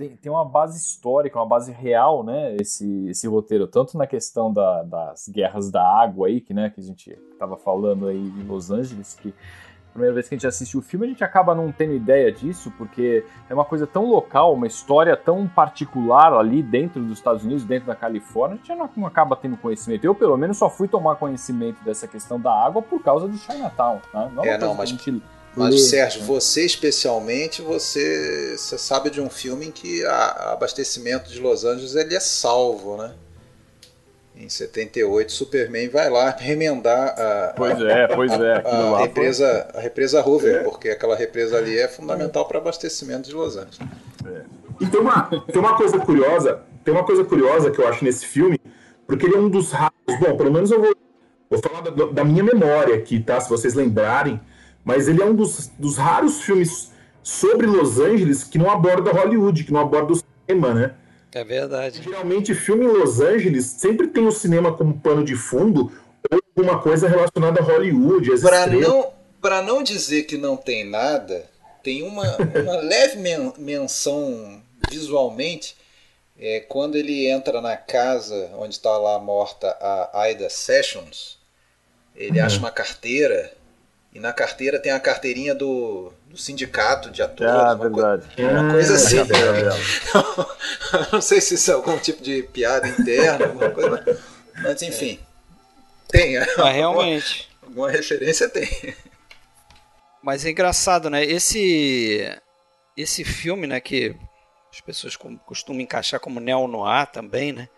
tem, 0.02 0.16
tem 0.16 0.32
uma 0.32 0.44
base 0.44 0.78
histórica, 0.78 1.38
uma 1.38 1.46
base 1.46 1.70
real, 1.70 2.24
né? 2.24 2.56
Esse, 2.60 3.08
esse 3.08 3.28
roteiro, 3.28 3.68
tanto 3.68 3.96
na 3.96 4.06
questão 4.06 4.52
da, 4.52 4.82
das 4.82 5.28
guerras 5.28 5.70
da 5.70 5.82
água 5.82 6.26
aí, 6.26 6.40
que, 6.40 6.52
né, 6.52 6.70
que 6.70 6.80
a 6.80 6.84
gente 6.84 7.10
estava 7.32 7.56
falando 7.56 8.08
aí 8.08 8.18
em 8.18 8.42
Los 8.42 8.70
Angeles, 8.70 9.14
que 9.14 9.28
a 9.28 9.92
primeira 9.92 10.14
vez 10.14 10.26
que 10.26 10.34
a 10.34 10.38
gente 10.38 10.46
assistiu 10.46 10.80
o 10.80 10.82
filme, 10.82 11.04
a 11.06 11.08
gente 11.08 11.22
acaba 11.22 11.54
não 11.54 11.70
tendo 11.70 11.92
ideia 11.92 12.32
disso, 12.32 12.72
porque 12.78 13.24
é 13.48 13.54
uma 13.54 13.64
coisa 13.64 13.86
tão 13.86 14.06
local, 14.06 14.54
uma 14.54 14.66
história 14.66 15.14
tão 15.16 15.46
particular 15.46 16.32
ali 16.32 16.62
dentro 16.62 17.02
dos 17.02 17.18
Estados 17.18 17.44
Unidos, 17.44 17.62
dentro 17.64 17.88
da 17.88 17.94
Califórnia, 17.94 18.54
a 18.54 18.56
gente 18.56 18.74
não, 18.74 18.88
não 18.96 19.06
acaba 19.06 19.36
tendo 19.36 19.56
conhecimento. 19.56 20.04
Eu, 20.04 20.14
pelo 20.14 20.36
menos, 20.36 20.56
só 20.56 20.70
fui 20.70 20.88
tomar 20.88 21.16
conhecimento 21.16 21.84
dessa 21.84 22.08
questão 22.08 22.40
da 22.40 22.52
água 22.52 22.80
por 22.80 23.02
causa 23.02 23.28
de 23.28 23.36
Chinatown. 23.36 24.00
Né? 24.14 24.32
Não 24.34 24.44
é, 24.44 24.56
não, 24.56 24.74
mas, 24.74 24.90
mas 25.54 25.88
Sérgio, 25.88 26.20
né? 26.20 26.26
você 26.26 26.64
especialmente, 26.64 27.60
você, 27.60 28.56
você 28.56 28.78
sabe 28.78 29.10
de 29.10 29.20
um 29.20 29.28
filme 29.28 29.66
em 29.66 29.70
que 29.70 30.02
o 30.04 30.08
abastecimento 30.08 31.30
de 31.30 31.40
Los 31.40 31.64
Angeles 31.64 31.94
ele 31.94 32.14
é 32.14 32.20
salvo, 32.20 32.96
né? 32.96 33.14
Em 34.34 34.48
78, 34.48 35.30
Superman 35.30 35.88
vai 35.90 36.08
lá 36.08 36.30
remendar 36.30 37.14
a, 37.18 37.52
pois 37.54 37.80
é, 37.82 38.08
pois 38.08 38.32
é, 38.32 38.62
a, 38.64 38.96
a 38.96 38.98
represa, 39.00 39.68
a 39.74 39.80
represa 39.80 40.26
Hoover, 40.26 40.56
é. 40.56 40.62
porque 40.64 40.88
aquela 40.88 41.14
represa 41.14 41.58
ali 41.58 41.78
é 41.78 41.86
fundamental 41.86 42.46
para 42.46 42.58
abastecimento 42.58 43.28
de 43.28 43.34
Los 43.34 43.56
Angeles. 43.56 43.78
É. 44.26 44.42
E 44.80 44.86
tem 44.86 45.00
uma, 45.00 45.24
tem 45.24 45.60
uma 45.60 45.76
coisa 45.76 45.98
curiosa, 45.98 46.62
tem 46.82 46.94
uma 46.94 47.04
coisa 47.04 47.24
curiosa 47.24 47.70
que 47.70 47.78
eu 47.78 47.86
acho 47.86 48.02
nesse 48.02 48.24
filme, 48.24 48.58
porque 49.06 49.26
ele 49.26 49.36
é 49.36 49.38
um 49.38 49.50
dos 49.50 49.70
raros. 49.70 49.92
Bom, 50.18 50.34
pelo 50.36 50.50
menos 50.50 50.70
eu 50.70 50.80
vou, 50.80 50.96
vou 51.50 51.60
falar 51.60 51.82
da, 51.82 52.06
da 52.06 52.24
minha 52.24 52.42
memória 52.42 52.94
aqui, 52.94 53.20
tá? 53.20 53.38
Se 53.38 53.50
vocês 53.50 53.74
lembrarem, 53.74 54.40
mas 54.84 55.08
ele 55.08 55.22
é 55.22 55.24
um 55.24 55.34
dos, 55.34 55.70
dos 55.78 55.96
raros 55.96 56.42
filmes 56.42 56.92
sobre 57.22 57.66
Los 57.66 57.98
Angeles 57.98 58.44
que 58.44 58.58
não 58.58 58.70
aborda 58.70 59.12
Hollywood, 59.12 59.64
que 59.64 59.72
não 59.72 59.80
aborda 59.80 60.12
o 60.12 60.22
cinema, 60.46 60.74
né? 60.74 60.94
É 61.34 61.42
verdade. 61.42 62.02
Geralmente, 62.02 62.54
filme 62.54 62.84
em 62.84 62.88
Los 62.88 63.20
Angeles 63.20 63.64
sempre 63.66 64.08
tem 64.08 64.26
o 64.26 64.32
cinema 64.32 64.76
como 64.76 65.00
pano 65.00 65.24
de 65.24 65.34
fundo 65.34 65.90
ou 66.30 66.40
alguma 66.56 66.80
coisa 66.80 67.08
relacionada 67.08 67.60
a 67.60 67.64
Hollywood. 67.64 68.38
Para 68.40 68.66
não, 68.66 69.12
pra 69.40 69.62
não 69.62 69.82
dizer 69.82 70.24
que 70.24 70.36
não 70.36 70.56
tem 70.56 70.84
nada, 70.84 71.48
tem 71.82 72.02
uma, 72.02 72.36
uma 72.36 72.76
leve 72.82 73.18
men 73.18 73.52
menção 73.56 74.60
visualmente 74.90 75.76
é, 76.38 76.60
quando 76.60 76.96
ele 76.96 77.28
entra 77.28 77.60
na 77.60 77.76
casa 77.76 78.50
onde 78.58 78.74
está 78.74 78.96
lá 78.98 79.18
morta 79.18 79.68
a 79.80 80.20
Aida 80.22 80.50
Sessions. 80.50 81.38
Ele 82.14 82.40
uhum. 82.40 82.46
acha 82.46 82.58
uma 82.58 82.70
carteira 82.70 83.54
e 84.12 84.20
na 84.20 84.32
carteira 84.32 84.78
tem 84.78 84.92
a 84.92 85.00
carteirinha 85.00 85.54
do, 85.54 86.12
do 86.26 86.36
sindicato 86.36 87.10
de 87.10 87.22
atores. 87.22 87.52
Ah, 87.52 87.74
uma 87.74 87.88
verdade. 87.88 88.28
Coisa, 88.36 88.50
uma 88.60 88.70
coisa 88.72 88.94
assim. 88.94 89.18
É, 89.18 89.22
é, 89.22 91.08
não 91.12 91.20
sei 91.20 91.40
se 91.40 91.54
isso 91.54 91.70
é 91.70 91.74
algum 91.74 91.98
tipo 91.98 92.22
de 92.22 92.42
piada 92.42 92.86
interna, 92.86 93.46
alguma 93.46 93.70
coisa, 93.70 94.22
mas 94.62 94.82
enfim. 94.82 95.18
Tem. 96.08 96.38
Mas 96.58 96.74
realmente. 96.74 97.48
Alguma, 97.62 97.70
alguma 97.70 97.90
referência 97.90 98.48
tem. 98.50 98.68
Mas 100.22 100.44
é 100.44 100.50
engraçado, 100.50 101.08
né? 101.08 101.24
Esse, 101.24 102.30
esse 102.96 103.24
filme, 103.24 103.66
né, 103.66 103.80
que 103.80 104.14
as 104.70 104.80
pessoas 104.80 105.16
costumam 105.44 105.80
encaixar 105.80 106.20
como 106.20 106.38
neo-noir 106.38 107.06
também, 107.06 107.52
né? 107.52 107.68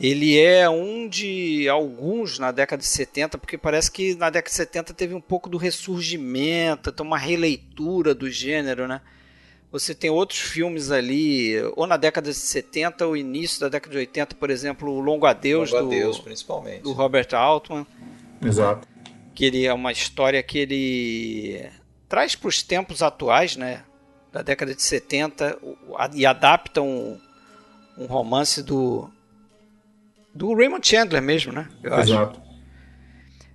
Ele 0.00 0.38
é 0.38 0.68
um 0.68 1.08
de 1.08 1.68
alguns 1.68 2.38
na 2.38 2.50
década 2.50 2.80
de 2.80 2.86
70, 2.88 3.38
porque 3.38 3.56
parece 3.56 3.90
que 3.90 4.14
na 4.16 4.28
década 4.28 4.50
de 4.50 4.56
70 4.56 4.92
teve 4.92 5.14
um 5.14 5.20
pouco 5.20 5.48
do 5.48 5.56
ressurgimento, 5.56 6.90
tem 6.90 7.06
uma 7.06 7.18
releitura 7.18 8.14
do 8.14 8.28
gênero, 8.28 8.88
né? 8.88 9.00
Você 9.70 9.94
tem 9.94 10.10
outros 10.10 10.40
filmes 10.40 10.90
ali, 10.90 11.54
ou 11.76 11.86
na 11.86 11.96
década 11.96 12.30
de 12.30 12.36
70 12.36 13.06
ou 13.06 13.16
início 13.16 13.60
da 13.60 13.68
década 13.68 13.92
de 13.92 13.98
80, 13.98 14.36
por 14.36 14.50
exemplo, 14.50 14.88
o 14.88 15.00
Longo 15.00 15.26
Adeus, 15.26 15.72
Longo 15.72 15.86
Adeus 15.86 16.16
do, 16.18 16.22
principalmente. 16.22 16.82
do 16.82 16.92
Robert 16.92 17.28
Altman. 17.32 17.86
Exato. 18.40 18.86
Que 19.34 19.44
ele 19.46 19.64
é 19.64 19.72
uma 19.72 19.90
história 19.90 20.42
que 20.42 20.58
ele 20.58 21.70
traz 22.08 22.34
para 22.34 22.48
os 22.48 22.62
tempos 22.62 23.02
atuais, 23.02 23.56
né? 23.56 23.84
Da 24.32 24.42
década 24.42 24.74
de 24.74 24.82
70 24.82 25.58
e 26.12 26.26
adapta 26.26 26.80
um, 26.80 27.18
um 27.98 28.06
romance 28.06 28.62
do 28.62 29.10
do 30.34 30.54
Raymond 30.54 30.86
Chandler 30.86 31.22
mesmo, 31.22 31.52
né? 31.52 31.68
Eu 31.82 31.98
Exato. 31.98 32.40
Acho. 32.40 32.54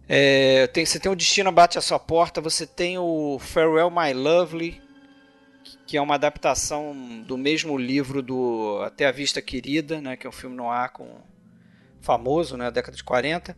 É, 0.07 0.65
tem, 0.67 0.85
você 0.85 0.99
tem 0.99 1.11
o 1.11 1.15
Destino 1.15 1.51
Bate 1.51 1.77
a 1.77 1.81
Sua 1.81 1.99
Porta, 1.99 2.41
você 2.41 2.65
tem 2.65 2.97
o 2.97 3.37
Farewell 3.39 3.91
My 3.91 4.11
Lovely, 4.11 4.81
que 5.85 5.97
é 5.97 6.01
uma 6.01 6.15
adaptação 6.15 7.23
do 7.27 7.37
mesmo 7.37 7.77
livro 7.77 8.23
do 8.23 8.81
Até 8.83 9.05
a 9.05 9.11
Vista 9.11 9.39
Querida, 9.39 10.01
né, 10.01 10.15
que 10.15 10.25
é 10.25 10.29
um 10.29 10.33
filme 10.33 10.55
no 10.55 10.69
ar 10.69 10.89
com 10.89 11.07
famoso, 12.01 12.57
né, 12.57 12.65
da 12.65 12.71
década 12.71 12.97
de 12.97 13.03
40. 13.03 13.55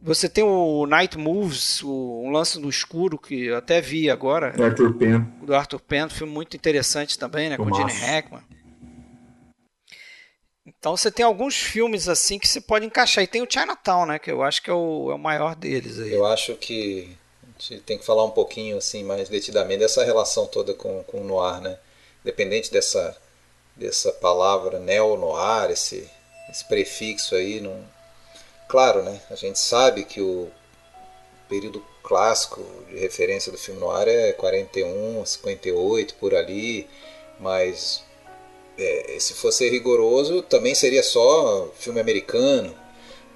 Você 0.00 0.28
tem 0.28 0.44
o 0.44 0.86
Night 0.86 1.18
Moves, 1.18 1.82
o 1.82 2.22
Um 2.24 2.30
Lance 2.30 2.60
no 2.60 2.68
Escuro, 2.68 3.18
que 3.18 3.46
eu 3.46 3.56
até 3.56 3.80
vi 3.80 4.08
agora. 4.08 4.52
Do 4.52 4.62
Arthur 4.62 4.94
Penn. 4.94 5.24
Do 5.42 5.54
Arthur 5.56 5.80
Penn, 5.80 6.06
um 6.06 6.10
filme 6.10 6.32
muito 6.32 6.56
interessante 6.56 7.18
também, 7.18 7.48
né, 7.48 7.56
com 7.56 7.64
o 7.64 7.74
Gene 7.74 7.90
Hackman. 7.90 8.42
Então 10.78 10.96
você 10.96 11.10
tem 11.10 11.24
alguns 11.24 11.56
filmes 11.56 12.08
assim 12.08 12.38
que 12.38 12.46
você 12.46 12.60
pode 12.60 12.86
encaixar. 12.86 13.24
E 13.24 13.26
tem 13.26 13.42
o 13.42 13.50
Chinatown, 13.50 14.06
né? 14.06 14.18
Que 14.18 14.30
eu 14.30 14.42
acho 14.42 14.62
que 14.62 14.70
é 14.70 14.72
o, 14.74 15.10
é 15.10 15.14
o 15.14 15.18
maior 15.18 15.56
deles 15.56 15.98
aí. 15.98 16.12
Eu 16.12 16.24
acho 16.24 16.54
que 16.54 17.16
a 17.42 17.46
gente 17.60 17.82
tem 17.82 17.98
que 17.98 18.04
falar 18.04 18.24
um 18.24 18.30
pouquinho 18.30 18.78
assim 18.78 19.02
mais 19.02 19.28
detidamente 19.28 19.80
dessa 19.80 20.04
relação 20.04 20.46
toda 20.46 20.72
com, 20.74 21.02
com 21.04 21.20
o 21.20 21.24
noir, 21.24 21.60
né? 21.60 21.78
Independente 22.22 22.70
dessa, 22.70 23.16
dessa 23.74 24.12
palavra 24.12 24.78
neo-noir, 24.78 25.70
esse, 25.70 26.08
esse 26.48 26.64
prefixo 26.64 27.34
aí. 27.34 27.60
Não... 27.60 27.84
Claro, 28.68 29.02
né? 29.02 29.20
A 29.30 29.34
gente 29.34 29.58
sabe 29.58 30.04
que 30.04 30.20
o 30.20 30.48
período 31.48 31.84
clássico 32.04 32.64
de 32.88 32.98
referência 32.98 33.50
do 33.50 33.58
filme 33.58 33.80
noir 33.80 34.06
é 34.06 34.32
41, 34.32 35.26
58, 35.26 36.14
por 36.14 36.34
ali, 36.34 36.88
mas 37.40 38.04
é, 38.78 39.16
se 39.18 39.34
fosse 39.34 39.68
rigoroso, 39.68 40.42
também 40.42 40.74
seria 40.74 41.02
só 41.02 41.68
filme 41.78 42.00
americano. 42.00 42.74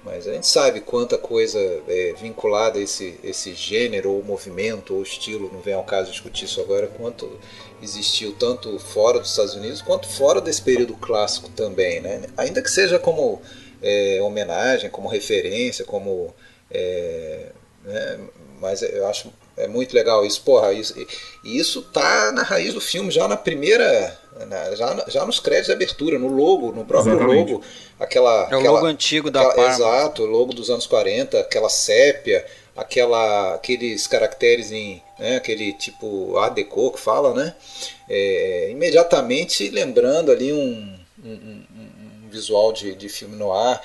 Mas 0.03 0.27
a 0.27 0.33
gente 0.33 0.47
sabe 0.47 0.81
quanta 0.81 1.17
coisa 1.17 1.57
é 1.87 2.13
vinculada 2.19 2.77
a 2.77 2.81
esse, 2.81 3.17
esse 3.23 3.53
gênero, 3.53 4.11
ou 4.11 4.23
movimento, 4.23 4.95
ou 4.95 5.01
estilo, 5.01 5.49
não 5.51 5.61
vem 5.61 5.73
ao 5.73 5.83
caso 5.83 6.11
discutir 6.11 6.43
isso 6.43 6.59
agora, 6.59 6.87
quanto 6.87 7.39
existiu 7.81 8.33
tanto 8.33 8.77
fora 8.79 9.19
dos 9.19 9.29
Estados 9.29 9.53
Unidos 9.55 9.81
quanto 9.81 10.07
fora 10.07 10.41
desse 10.41 10.61
período 10.61 10.93
clássico 10.95 11.49
também. 11.49 12.01
Né? 12.01 12.23
Ainda 12.35 12.61
que 12.61 12.69
seja 12.69 12.99
como 12.99 13.41
é, 13.81 14.19
homenagem, 14.21 14.89
como 14.89 15.07
referência, 15.07 15.85
como. 15.85 16.33
É, 16.69 17.51
né? 17.83 18.19
Mas 18.59 18.81
eu 18.81 19.05
acho 19.07 19.31
é 19.57 19.67
muito 19.67 19.93
legal 19.93 20.25
isso. 20.25 20.41
Porra, 20.41 20.73
isso, 20.73 20.95
e 21.43 21.57
isso 21.57 21.81
tá 21.81 22.31
na 22.31 22.43
raiz 22.43 22.73
do 22.73 22.81
filme, 22.81 23.11
já 23.11 23.27
na 23.27 23.37
primeira 23.37 24.17
né, 24.47 24.75
já, 24.75 25.05
já 25.07 25.25
nos 25.25 25.39
créditos 25.39 25.67
de 25.67 25.73
abertura, 25.73 26.17
no 26.17 26.27
logo, 26.27 26.71
no 26.71 26.85
próprio 26.85 27.13
Exatamente. 27.13 27.51
logo, 27.53 27.63
aquela. 27.99 28.31
É 28.49 28.55
o 28.55 28.59
aquela, 28.59 28.71
logo 28.71 28.85
antigo 28.85 29.29
da 29.29 29.41
aquela, 29.41 29.69
Exato, 29.69 30.23
o 30.23 30.25
logo 30.25 30.53
dos 30.53 30.69
anos 30.69 30.87
40, 30.87 31.39
aquela 31.39 31.69
sépia, 31.69 32.45
aquela, 32.75 33.55
aqueles 33.55 34.07
caracteres 34.07 34.71
em. 34.71 35.01
Né, 35.19 35.37
aquele 35.37 35.73
tipo 35.73 36.37
Art 36.37 36.53
Deco 36.53 36.91
que 36.91 36.99
fala, 36.99 37.33
né? 37.33 37.55
É, 38.09 38.69
imediatamente 38.71 39.69
lembrando 39.69 40.31
ali 40.31 40.51
um, 40.51 40.99
um, 41.23 41.29
um, 41.29 41.65
um 42.25 42.29
visual 42.29 42.73
de, 42.73 42.95
de 42.95 43.09
filme 43.09 43.35
no 43.35 43.51
ar. 43.51 43.81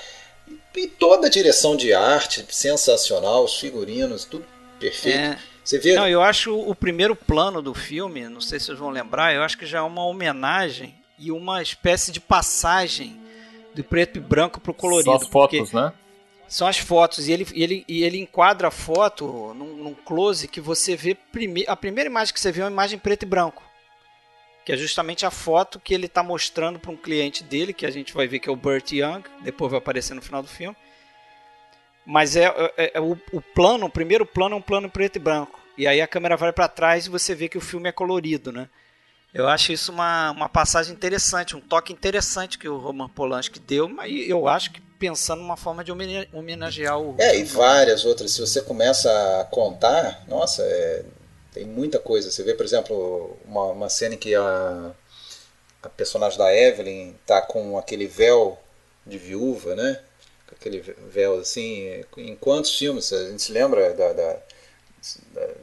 E 0.75 0.87
toda 0.87 1.27
a 1.27 1.29
direção 1.29 1.75
de 1.75 1.93
arte 1.93 2.45
sensacional, 2.49 3.43
os 3.43 3.59
figurinos, 3.59 4.23
tudo 4.23 4.45
perfeito. 4.79 5.17
É. 5.17 5.39
Você 5.69 5.77
vê? 5.77 5.93
Não, 5.93 6.07
eu 6.07 6.23
acho 6.23 6.59
o 6.59 6.73
primeiro 6.73 7.15
plano 7.15 7.61
do 7.61 7.75
filme, 7.75 8.27
não 8.27 8.41
sei 8.41 8.59
se 8.59 8.65
vocês 8.65 8.79
vão 8.79 8.89
lembrar, 8.89 9.35
eu 9.35 9.43
acho 9.43 9.55
que 9.55 9.67
já 9.67 9.77
é 9.77 9.81
uma 9.81 10.03
homenagem 10.03 10.95
e 11.19 11.31
uma 11.31 11.61
espécie 11.61 12.11
de 12.11 12.19
passagem 12.19 13.21
do 13.75 13.83
preto 13.83 14.17
e 14.17 14.19
branco 14.19 14.59
pro 14.59 14.73
colorido. 14.73 15.11
São 15.11 15.13
as 15.13 15.27
fotos, 15.27 15.71
né? 15.71 15.93
São 16.47 16.67
as 16.67 16.79
fotos. 16.79 17.27
E 17.27 17.33
ele, 17.33 17.45
ele, 17.53 17.85
e 17.87 18.03
ele 18.03 18.17
enquadra 18.17 18.69
a 18.69 18.71
foto 18.71 19.53
num, 19.55 19.75
num 19.75 19.93
close 19.93 20.47
que 20.47 20.59
você 20.59 20.95
vê. 20.95 21.13
Prime 21.13 21.63
a 21.67 21.75
primeira 21.75 22.09
imagem 22.09 22.33
que 22.33 22.39
você 22.39 22.51
vê 22.51 22.61
é 22.61 22.63
uma 22.63 22.71
imagem 22.71 22.97
preto 22.97 23.21
e 23.21 23.27
branco. 23.27 23.61
Que 24.65 24.71
é 24.71 24.77
justamente 24.77 25.23
a 25.23 25.29
foto 25.29 25.79
que 25.79 25.93
ele 25.93 26.07
está 26.07 26.23
mostrando 26.23 26.79
para 26.79 26.89
um 26.89 26.97
cliente 26.97 27.43
dele, 27.43 27.73
que 27.73 27.85
a 27.85 27.91
gente 27.91 28.11
vai 28.11 28.27
ver 28.27 28.39
que 28.39 28.49
é 28.49 28.51
o 28.51 28.55
Burt 28.55 28.91
Young, 28.91 29.21
depois 29.41 29.69
vai 29.69 29.77
aparecer 29.77 30.15
no 30.15 30.21
final 30.23 30.41
do 30.41 30.47
filme. 30.47 30.75
Mas 32.03 32.35
é, 32.35 32.45
é, 32.75 32.93
é 32.95 32.99
o, 32.99 33.15
o, 33.31 33.39
plano, 33.39 33.85
o 33.85 33.89
primeiro 33.89 34.25
plano 34.25 34.55
é 34.55 34.57
um 34.57 34.61
plano 34.63 34.89
preto 34.89 35.17
e 35.17 35.19
branco. 35.19 35.58
E 35.79 35.87
aí 35.87 36.01
a 36.01 36.07
câmera 36.07 36.35
vai 36.35 36.51
para 36.51 36.67
trás 36.67 37.05
e 37.05 37.09
você 37.09 37.33
vê 37.33 37.47
que 37.47 37.57
o 37.57 37.61
filme 37.61 37.87
é 37.87 37.91
colorido, 37.93 38.51
né? 38.51 38.67
Eu 39.33 39.47
acho 39.47 39.71
isso 39.71 39.93
uma, 39.93 40.31
uma 40.31 40.49
passagem 40.49 40.93
interessante, 40.93 41.55
um 41.55 41.61
toque 41.61 41.93
interessante 41.93 42.59
que 42.59 42.67
o 42.67 42.77
Roman 42.77 43.07
Polanski 43.07 43.61
deu, 43.61 43.87
mas 43.87 44.11
eu 44.27 44.45
acho 44.49 44.73
que 44.73 44.81
pensando 44.81 45.41
numa 45.41 45.55
forma 45.55 45.81
de 45.81 45.93
homenagear 46.33 46.99
o. 46.99 47.15
É, 47.17 47.37
e 47.37 47.45
várias 47.45 48.03
outras. 48.03 48.33
Se 48.33 48.41
você 48.41 48.61
começa 48.61 49.09
a 49.39 49.45
contar, 49.45 50.25
nossa, 50.27 50.63
é, 50.63 51.05
tem 51.53 51.63
muita 51.63 51.97
coisa. 51.97 52.29
Você 52.29 52.43
vê, 52.43 52.53
por 52.53 52.65
exemplo, 52.65 53.37
uma, 53.45 53.67
uma 53.67 53.89
cena 53.89 54.15
em 54.15 54.17
que 54.17 54.35
a, 54.35 54.91
a 55.81 55.87
personagem 55.87 56.37
da 56.37 56.53
Evelyn 56.53 57.15
tá 57.25 57.41
com 57.41 57.77
aquele 57.77 58.05
véu 58.05 58.59
de 59.07 59.17
viúva, 59.17 59.75
né? 59.75 60.01
Com 60.45 60.55
aquele 60.55 60.81
véu 60.81 61.39
assim. 61.39 62.03
Em 62.17 62.35
quantos 62.35 62.77
filmes? 62.77 63.13
A 63.13 63.29
gente 63.29 63.43
se 63.43 63.53
lembra 63.53 63.93
da, 63.93 64.11
da, 64.11 64.39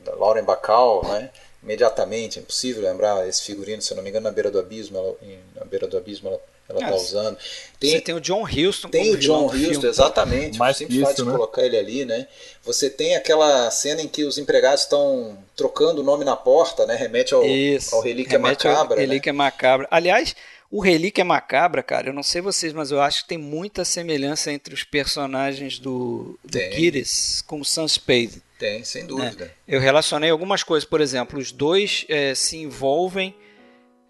da, 0.05 0.15
Lauren 0.15 0.45
Bacall, 0.45 1.05
né? 1.09 1.31
Imediatamente, 1.63 2.39
é 2.39 2.43
impossível 2.43 2.83
lembrar 2.83 3.27
esse 3.29 3.43
figurino, 3.43 3.83
se 3.83 3.93
eu 3.93 3.97
não 3.97 4.03
me 4.05 4.11
engano, 4.11 4.25
na 4.25 4.31
beira 4.31 4.51
do 4.51 4.59
abismo, 4.59 4.99
ela, 4.99 5.17
na 5.57 5.65
beira 5.65 5.87
do 5.87 5.97
abismo 5.97 6.29
ela 6.29 6.41
ela 6.69 6.81
está 6.81 6.95
usando. 6.95 7.39
Tem, 7.79 7.91
você 7.91 8.01
tem 8.01 8.15
o 8.15 8.21
John 8.21 8.43
Huston. 8.43 8.89
Tem 8.89 9.13
o 9.13 9.17
John 9.17 9.47
Huston, 9.47 9.87
exatamente. 9.87 10.59
Mais 10.59 10.77
sempre 10.77 10.97
isso, 10.97 11.05
faz 11.05 11.17
de 11.17 11.25
né? 11.25 11.31
colocar 11.31 11.63
ele 11.63 11.77
ali, 11.77 12.05
né? 12.05 12.27
Você 12.65 12.91
tem 12.91 13.15
aquela 13.15 13.71
cena 13.71 14.03
em 14.03 14.09
que 14.09 14.25
os 14.25 14.37
empregados 14.37 14.83
estão 14.83 15.39
trocando 15.55 16.01
o 16.01 16.05
nome 16.05 16.25
na 16.25 16.35
porta, 16.35 16.85
né? 16.85 16.97
Remete 16.97 17.35
ao, 17.35 17.45
Isso. 17.45 17.95
ao 17.95 18.01
Relíquia 18.01 18.39
Remete 18.39 18.67
ao 18.67 18.73
Macabra. 18.73 18.97
né? 18.97 19.03
Relíquia 19.03 19.33
Macabra. 19.33 19.89
Aliás, 19.91 20.35
o 20.69 20.81
Relíquia 20.81 21.25
Macabra, 21.25 21.83
cara, 21.83 22.09
eu 22.09 22.13
não 22.13 22.25
sei 22.25 22.41
vocês, 22.41 22.73
mas 22.73 22.91
eu 22.91 23.01
acho 23.01 23.23
que 23.23 23.29
tem 23.29 23.39
muita 23.39 23.85
semelhança 23.85 24.51
entre 24.51 24.75
os 24.75 24.83
personagens 24.83 25.79
do, 25.79 26.37
do. 26.45 26.59
Kiris 26.71 27.43
com 27.47 27.61
o 27.61 27.65
Sam 27.65 27.87
Spade. 27.87 28.43
Tem, 28.59 28.83
sem 28.85 29.03
né? 29.03 29.09
dúvida. 29.09 29.53
Eu 29.67 29.81
relacionei 29.81 30.31
algumas 30.31 30.63
coisas, 30.63 30.89
por 30.89 31.01
exemplo, 31.01 31.39
os 31.39 31.53
dois 31.53 32.07
eh, 32.09 32.35
se 32.35 32.57
envolvem, 32.57 33.35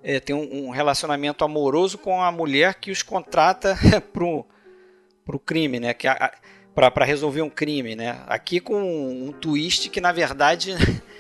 eh, 0.03 0.21
tem 0.21 0.35
um, 0.35 0.67
um 0.67 0.71
relacionamento 0.71 1.45
amoroso 1.45 1.99
com 1.99 2.23
a 2.23 2.31
mulher 2.31 2.75
que 2.75 2.91
os 2.91 3.03
contrata 3.03 3.77
pro, 4.13 4.47
pro 5.25 5.39
crime, 5.39 5.81
né? 5.81 5.93
Que 5.95 6.07
para 6.75 7.05
resolver 7.05 7.43
um 7.43 7.51
crime, 7.51 7.97
né? 7.97 8.23
Aqui 8.27 8.61
com 8.61 8.77
um, 8.77 9.33
twist 9.33 9.89
que 9.89 10.01
na 10.01 10.13
verdade, 10.13 10.75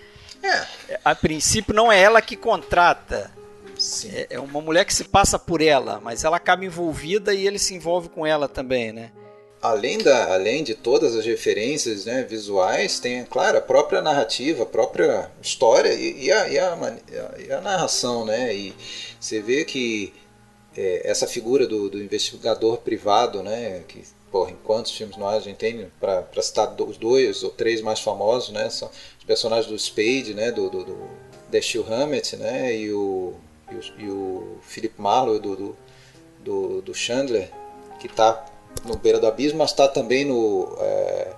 É, 0.89 1.01
a 1.05 1.15
princípio 1.15 1.75
não 1.75 1.91
é 1.91 2.01
ela 2.01 2.23
que 2.23 2.37
contrata, 2.37 3.31
sim. 3.77 4.11
é, 4.15 4.27
é 4.31 4.41
uma 4.41 4.61
mulher 4.61 4.85
que 4.85 4.95
se 4.95 5.05
passa 5.05 5.39
por 5.39 5.61
ela, 5.61 6.01
mas 6.03 6.25
ela 6.25 6.37
acaba 6.37 6.65
envolvida 6.65 7.35
e 7.35 7.47
ele 7.47 7.59
se 7.59 7.75
envolve 7.75 8.09
com 8.09 8.27
ela 8.27 8.49
também, 8.49 8.93
né? 8.93 9.11
Além, 9.61 9.99
da, 9.99 10.35
além 10.35 10.63
de 10.63 10.75
todas 10.75 11.17
as 11.17 11.25
referências 11.25 12.05
né, 12.05 12.23
visuais, 12.23 13.01
tem, 13.01 13.25
claro, 13.25 13.59
a 13.59 13.61
própria 13.61 14.03
narrativa, 14.03 14.63
a 14.63 14.67
própria 14.67 15.31
história 15.43 15.93
e, 15.95 16.27
e, 16.27 16.33
a, 16.33 16.49
e, 16.49 16.59
a, 16.59 16.95
e 17.39 17.53
a 17.53 17.61
narração. 17.61 18.25
Né? 18.25 18.55
E 18.55 18.75
você 19.19 19.41
vê 19.41 19.65
que 19.65 20.13
é, 20.77 21.03
essa 21.05 21.27
figura 21.27 21.67
do, 21.67 21.89
do 21.89 22.03
investigador 22.03 22.79
privado, 22.79 23.43
né, 23.43 23.83
que 23.89 24.03
porra, 24.31 24.51
em 24.51 24.57
quantos 24.57 24.93
filmes 24.93 25.17
nós 25.17 25.37
a 25.37 25.41
gente 25.41 25.57
tem, 25.57 25.91
para 25.99 26.43
citar 26.43 26.75
os 26.83 26.99
dois 26.99 27.43
ou 27.43 27.51
três 27.51 27.81
mais 27.81 28.01
famosos, 28.01 28.51
né, 28.51 28.69
são 28.69 28.91
os 29.19 29.25
personagens 29.25 29.67
do 29.67 29.79
Spade, 29.79 30.35
né, 30.35 30.53
do, 30.53 30.69
do, 30.69 30.85
do 30.85 31.09
Dashiell 31.51 31.87
Hammett 31.91 32.37
né, 32.37 32.77
e, 32.77 32.93
o, 32.93 33.35
e, 33.71 33.75
o, 33.75 33.81
e 33.99 34.11
o 34.11 34.59
Philip 34.63 35.01
Marlowe 35.01 35.41
do, 35.41 35.77
do, 36.45 36.83
do 36.83 36.95
Chandler, 36.95 37.51
que 37.99 38.07
está 38.07 38.45
no 38.85 38.97
Beira 38.97 39.19
do 39.19 39.27
Abismo, 39.27 39.59
mas 39.59 39.71
está 39.71 39.89
também 39.89 40.25
no 40.25 40.77
é, 40.81 41.33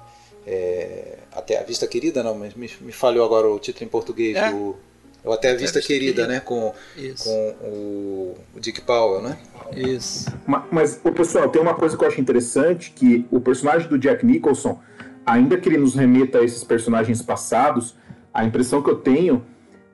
é, 0.46 1.18
Até 1.32 1.58
a 1.58 1.62
Vista 1.62 1.86
Querida, 1.86 2.22
não, 2.22 2.34
mas 2.34 2.54
me, 2.54 2.70
me 2.80 2.92
falhou 2.92 3.24
agora 3.24 3.48
o 3.48 3.58
título 3.58 3.84
em 3.84 3.88
português, 3.88 4.36
É. 4.36 4.50
o, 4.50 4.76
o 5.24 5.32
Até 5.32 5.50
a 5.50 5.54
Vista, 5.54 5.78
Vista 5.78 5.92
Querida, 5.92 6.22
Querida. 6.22 6.32
né, 6.34 6.40
com, 6.40 6.72
Isso. 6.96 7.24
com 7.28 7.54
o, 7.68 8.34
o 8.56 8.60
Dick 8.60 8.80
Powell, 8.82 9.20
né? 9.22 9.38
Isso. 9.76 10.26
Ma- 10.46 10.66
Mas, 10.70 11.00
ô, 11.04 11.12
pessoal, 11.12 11.48
tem 11.48 11.60
uma 11.60 11.74
coisa 11.74 11.96
que 11.96 12.02
eu 12.04 12.08
acho 12.08 12.20
interessante, 12.20 12.90
que 12.90 13.26
o 13.30 13.40
personagem 13.40 13.88
do 13.88 13.98
Jack 13.98 14.24
Nicholson, 14.24 14.80
ainda 15.26 15.58
que 15.58 15.68
ele 15.68 15.78
nos 15.78 15.94
remeta 15.94 16.38
a 16.38 16.44
esses 16.44 16.64
personagens 16.64 17.20
passados, 17.20 17.94
a 18.32 18.44
impressão 18.44 18.82
que 18.82 18.90
eu 18.90 18.96
tenho 18.96 19.44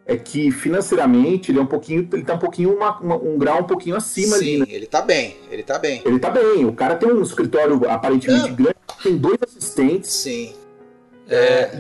é 0.07 0.17
que 0.17 0.51
financeiramente 0.51 1.51
ele 1.51 1.59
é 1.59 1.63
um 1.63 1.67
pouquinho, 1.67 2.07
ele 2.13 2.23
tá 2.25 2.35
um 2.35 2.39
pouquinho 2.39 2.75
uma- 2.77 2.99
uma- 3.01 3.17
um 3.17 3.39
grau 3.39 3.61
um 3.61 3.65
pouquinho 3.67 3.97
acima 3.97 4.37
ali, 4.37 4.45
Sim, 4.55 4.59
né? 4.59 4.67
ele 4.69 4.87
tá 4.87 5.01
bem, 5.01 5.37
ele 5.51 5.63
tá 5.63 5.79
bem. 5.79 6.03
Ele 6.05 6.19
tá 6.19 6.31
bem, 6.31 6.65
o 6.67 6.73
cara 6.75 6.95
tem 6.97 7.11
um 7.11 7.23
escritório 7.23 7.81
aparentemente 7.89 8.49
Não. 8.51 8.55
grande, 8.55 8.77
tem 9.03 9.17
dois 9.17 9.39
assistentes, 9.43 10.11
Sim. 10.11 10.53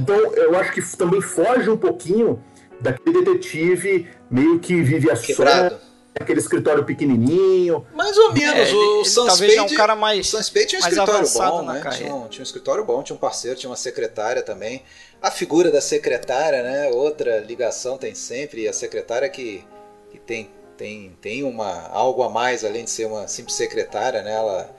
então 0.00 0.16
eu 0.34 0.56
acho 0.58 0.72
que 0.72 0.82
também 0.96 1.20
foge 1.20 1.68
um 1.68 1.76
pouquinho 1.76 2.42
daquele 2.80 3.22
detetive 3.22 4.08
meio 4.30 4.58
que 4.58 4.80
vive 4.82 5.10
a 5.10 5.16
Quebrado. 5.16 5.70
sombra, 5.74 5.80
aquele 6.18 6.40
escritório 6.40 6.84
pequenininho, 6.84 7.84
Mais 7.94 8.16
ou 8.16 8.32
menos, 8.32 8.54
É, 8.54 8.62
ele- 8.68 8.74
o 8.76 9.00
ele 9.02 9.26
talvez 9.26 9.54
é 9.56 9.62
um 9.62 9.74
cara 9.74 9.94
mais- 9.96 10.28
o 10.28 10.30
Sam 10.30 10.42
Spade 10.42 10.66
tinha 10.66 10.80
um 10.80 10.84
escritório 10.88 11.28
bom, 11.32 11.62
né? 11.62 11.82
Tinha 11.92 12.14
um, 12.14 12.28
tinha 12.28 12.40
um 12.40 12.44
escritório 12.44 12.84
bom, 12.84 13.02
tinha 13.02 13.16
um 13.16 13.18
parceiro, 13.18 13.58
tinha 13.58 13.68
uma 13.70 13.76
secretária 13.76 14.42
também. 14.42 14.82
A 15.26 15.30
figura 15.30 15.70
da 15.70 15.80
secretária, 15.80 16.62
né? 16.62 16.88
Outra 16.90 17.38
ligação 17.40 17.96
tem 17.96 18.14
sempre, 18.14 18.62
e 18.62 18.68
a 18.68 18.72
secretária 18.74 19.26
que, 19.28 19.64
que 20.10 20.18
tem, 20.18 20.50
tem, 20.76 21.16
tem 21.20 21.42
uma, 21.42 21.88
algo 21.88 22.22
a 22.22 22.28
mais, 22.28 22.62
além 22.62 22.84
de 22.84 22.90
ser 22.90 23.06
uma 23.06 23.26
simples 23.26 23.56
secretária, 23.56 24.22
né? 24.22 24.32
Ela, 24.34 24.76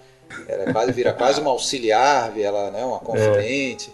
ela 0.47 0.71
quase, 0.71 0.91
vira 0.91 1.13
quase 1.13 1.41
uma 1.41 1.49
auxiliar, 1.49 2.37
ela 2.39 2.69
né? 2.69 2.85
uma 2.85 2.99
confidente. 2.99 3.91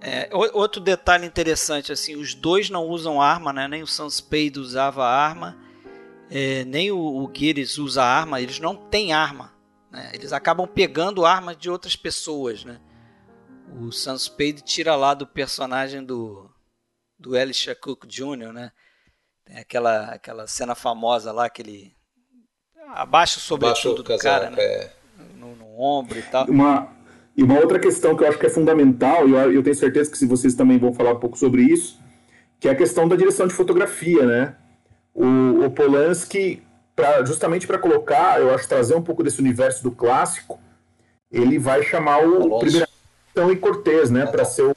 É, 0.00 0.28
o- 0.32 0.56
outro 0.58 0.80
detalhe 0.80 1.26
interessante, 1.26 1.90
assim, 1.90 2.14
os 2.14 2.32
dois 2.32 2.70
não 2.70 2.86
usam 2.86 3.20
arma, 3.20 3.52
né? 3.52 3.66
Nem 3.66 3.82
o 3.82 3.86
Sam 3.86 4.08
Spade 4.08 4.60
usava 4.60 5.04
arma, 5.04 5.56
é, 6.30 6.64
nem 6.64 6.92
o, 6.92 6.96
o 6.98 7.30
Gires 7.34 7.76
usa 7.76 8.04
arma, 8.04 8.40
eles 8.40 8.60
não 8.60 8.76
têm 8.76 9.12
arma. 9.12 9.52
né? 9.90 10.10
Eles 10.14 10.32
acabam 10.32 10.66
pegando 10.66 11.24
armas 11.26 11.56
de 11.56 11.68
outras 11.68 11.96
pessoas, 11.96 12.64
né? 12.64 12.78
O 13.78 13.90
Sam 13.90 14.18
Spade 14.18 14.62
tira 14.62 14.94
lá 14.94 15.14
do 15.14 15.26
personagem 15.26 16.04
do, 16.04 16.50
do 17.18 17.36
Elisha 17.36 17.74
Cook 17.74 18.06
Jr., 18.06 18.52
né? 18.52 18.72
Tem 19.44 19.58
aquela, 19.58 20.04
aquela 20.06 20.46
cena 20.46 20.74
famosa 20.74 21.32
lá 21.32 21.48
que 21.48 21.62
ele 21.62 21.96
abaixa 22.88 23.38
o 23.38 23.40
sobretudo 23.40 24.00
o 24.00 24.02
do 24.02 24.18
cara, 24.18 24.50
casaco, 24.50 24.56
né? 24.56 24.62
é. 24.62 24.90
no, 25.36 25.56
no 25.56 25.80
ombro 25.80 26.18
e 26.18 26.22
tal. 26.22 26.46
Uma, 26.46 26.88
e 27.36 27.42
uma 27.42 27.58
outra 27.58 27.78
questão 27.78 28.16
que 28.16 28.22
eu 28.22 28.28
acho 28.28 28.38
que 28.38 28.46
é 28.46 28.50
fundamental, 28.50 29.28
e 29.28 29.32
eu, 29.32 29.52
eu 29.52 29.62
tenho 29.62 29.74
certeza 29.74 30.10
que 30.10 30.18
se 30.18 30.26
vocês 30.26 30.54
também 30.54 30.78
vão 30.78 30.92
falar 30.92 31.12
um 31.12 31.20
pouco 31.20 31.36
sobre 31.36 31.62
isso, 31.62 31.98
que 32.60 32.68
é 32.68 32.72
a 32.72 32.76
questão 32.76 33.08
da 33.08 33.16
direção 33.16 33.46
de 33.46 33.54
fotografia, 33.54 34.24
né? 34.24 34.56
O, 35.14 35.64
o 35.64 35.70
Polanski, 35.70 36.62
pra, 36.94 37.24
justamente 37.24 37.66
para 37.66 37.78
colocar, 37.78 38.40
eu 38.40 38.54
acho, 38.54 38.68
trazer 38.68 38.94
um 38.94 39.02
pouco 39.02 39.22
desse 39.22 39.40
universo 39.40 39.82
do 39.82 39.90
clássico, 39.90 40.60
ele 41.30 41.58
vai 41.58 41.82
chamar 41.82 42.18
o 42.18 42.42
Alonso. 42.42 42.58
primeiro 42.60 42.91
Stanley 43.32 43.56
Cortez, 43.56 44.10
né, 44.10 44.26
para 44.26 44.44
ser 44.44 44.62
o, 44.62 44.76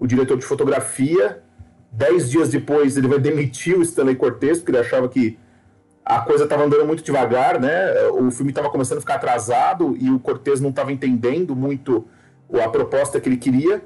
o 0.00 0.06
diretor 0.06 0.36
de 0.36 0.44
fotografia. 0.44 1.42
Dez 1.90 2.30
dias 2.30 2.50
depois 2.50 2.96
ele 2.96 3.08
vai 3.08 3.18
demitir 3.18 3.78
o 3.78 3.82
Stanley 3.82 4.16
Cortez, 4.16 4.58
porque 4.58 4.72
ele 4.72 4.78
achava 4.78 5.08
que 5.08 5.38
a 6.04 6.20
coisa 6.20 6.44
estava 6.44 6.64
andando 6.64 6.86
muito 6.86 7.02
devagar, 7.02 7.58
né? 7.58 8.08
O 8.10 8.30
filme 8.30 8.52
estava 8.52 8.70
começando 8.70 8.98
a 8.98 9.00
ficar 9.00 9.14
atrasado 9.14 9.96
e 9.98 10.10
o 10.10 10.20
Cortez 10.20 10.60
não 10.60 10.70
estava 10.70 10.92
entendendo 10.92 11.56
muito 11.56 12.06
a 12.62 12.68
proposta 12.68 13.18
que 13.18 13.28
ele 13.28 13.38
queria. 13.38 13.82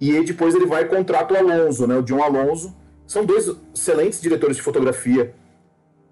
E 0.00 0.14
aí 0.14 0.24
depois 0.24 0.54
ele 0.54 0.66
vai 0.66 0.82
e 0.82 0.86
contrata 0.86 1.32
o 1.32 1.36
Alonso, 1.36 1.86
né? 1.86 1.96
O 1.96 2.02
John 2.02 2.22
Alonso. 2.22 2.76
São 3.06 3.24
dois 3.24 3.50
excelentes 3.74 4.20
diretores 4.20 4.56
de 4.56 4.62
fotografia. 4.62 5.34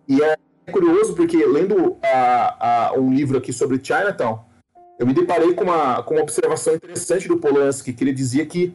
E 0.09 0.23
é 0.23 0.37
curioso 0.73 1.15
porque 1.15 1.45
lendo 1.45 1.99
a, 2.03 2.87
a, 2.87 2.93
um 2.95 3.13
livro 3.13 3.37
aqui 3.37 3.53
sobre 3.53 3.79
Chinatown, 3.83 4.46
eu 4.99 5.07
me 5.07 5.13
deparei 5.13 5.53
com 5.55 5.65
uma, 5.65 6.03
com 6.03 6.15
uma 6.15 6.23
observação 6.23 6.75
interessante 6.75 7.29
do 7.29 7.39
Polanski, 7.39 7.93
que 7.93 8.03
ele 8.03 8.13
dizia 8.13 8.47
que 8.47 8.75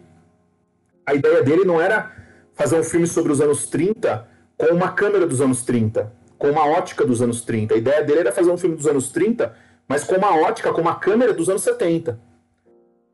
a 1.05 1.15
ideia 1.15 1.41
dele 1.41 1.65
não 1.65 1.81
era 1.81 2.11
fazer 2.53 2.79
um 2.79 2.83
filme 2.83 3.07
sobre 3.07 3.31
os 3.31 3.41
anos 3.41 3.65
30 3.65 4.27
com 4.55 4.67
uma 4.67 4.91
câmera 4.91 5.25
dos 5.25 5.41
anos 5.41 5.63
30, 5.63 6.13
com 6.37 6.51
uma 6.51 6.65
ótica 6.67 7.03
dos 7.03 7.21
anos 7.21 7.41
30. 7.41 7.73
A 7.73 7.77
ideia 7.77 8.03
dele 8.03 8.19
era 8.19 8.31
fazer 8.31 8.51
um 8.51 8.57
filme 8.57 8.75
dos 8.75 8.85
anos 8.85 9.11
30, 9.11 9.55
mas 9.87 10.03
com 10.03 10.15
uma 10.15 10.35
ótica, 10.35 10.71
com 10.71 10.81
uma 10.81 10.95
câmera 10.95 11.33
dos 11.33 11.49
anos 11.49 11.63
70. 11.63 12.19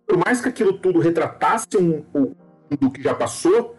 Por 0.05 0.17
mais 0.17 0.41
que 0.41 0.49
aquilo 0.49 0.73
tudo 0.73 0.99
retratasse 0.99 1.77
um, 1.79 2.03
um 2.13 2.89
que 2.89 3.01
já 3.01 3.15
passou, 3.15 3.77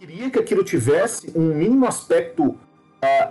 ele 0.00 0.06
queria 0.12 0.30
que 0.30 0.38
aquilo 0.38 0.64
tivesse 0.64 1.30
um 1.36 1.54
mínimo 1.54 1.86
aspecto 1.86 2.44
uh, 2.44 2.58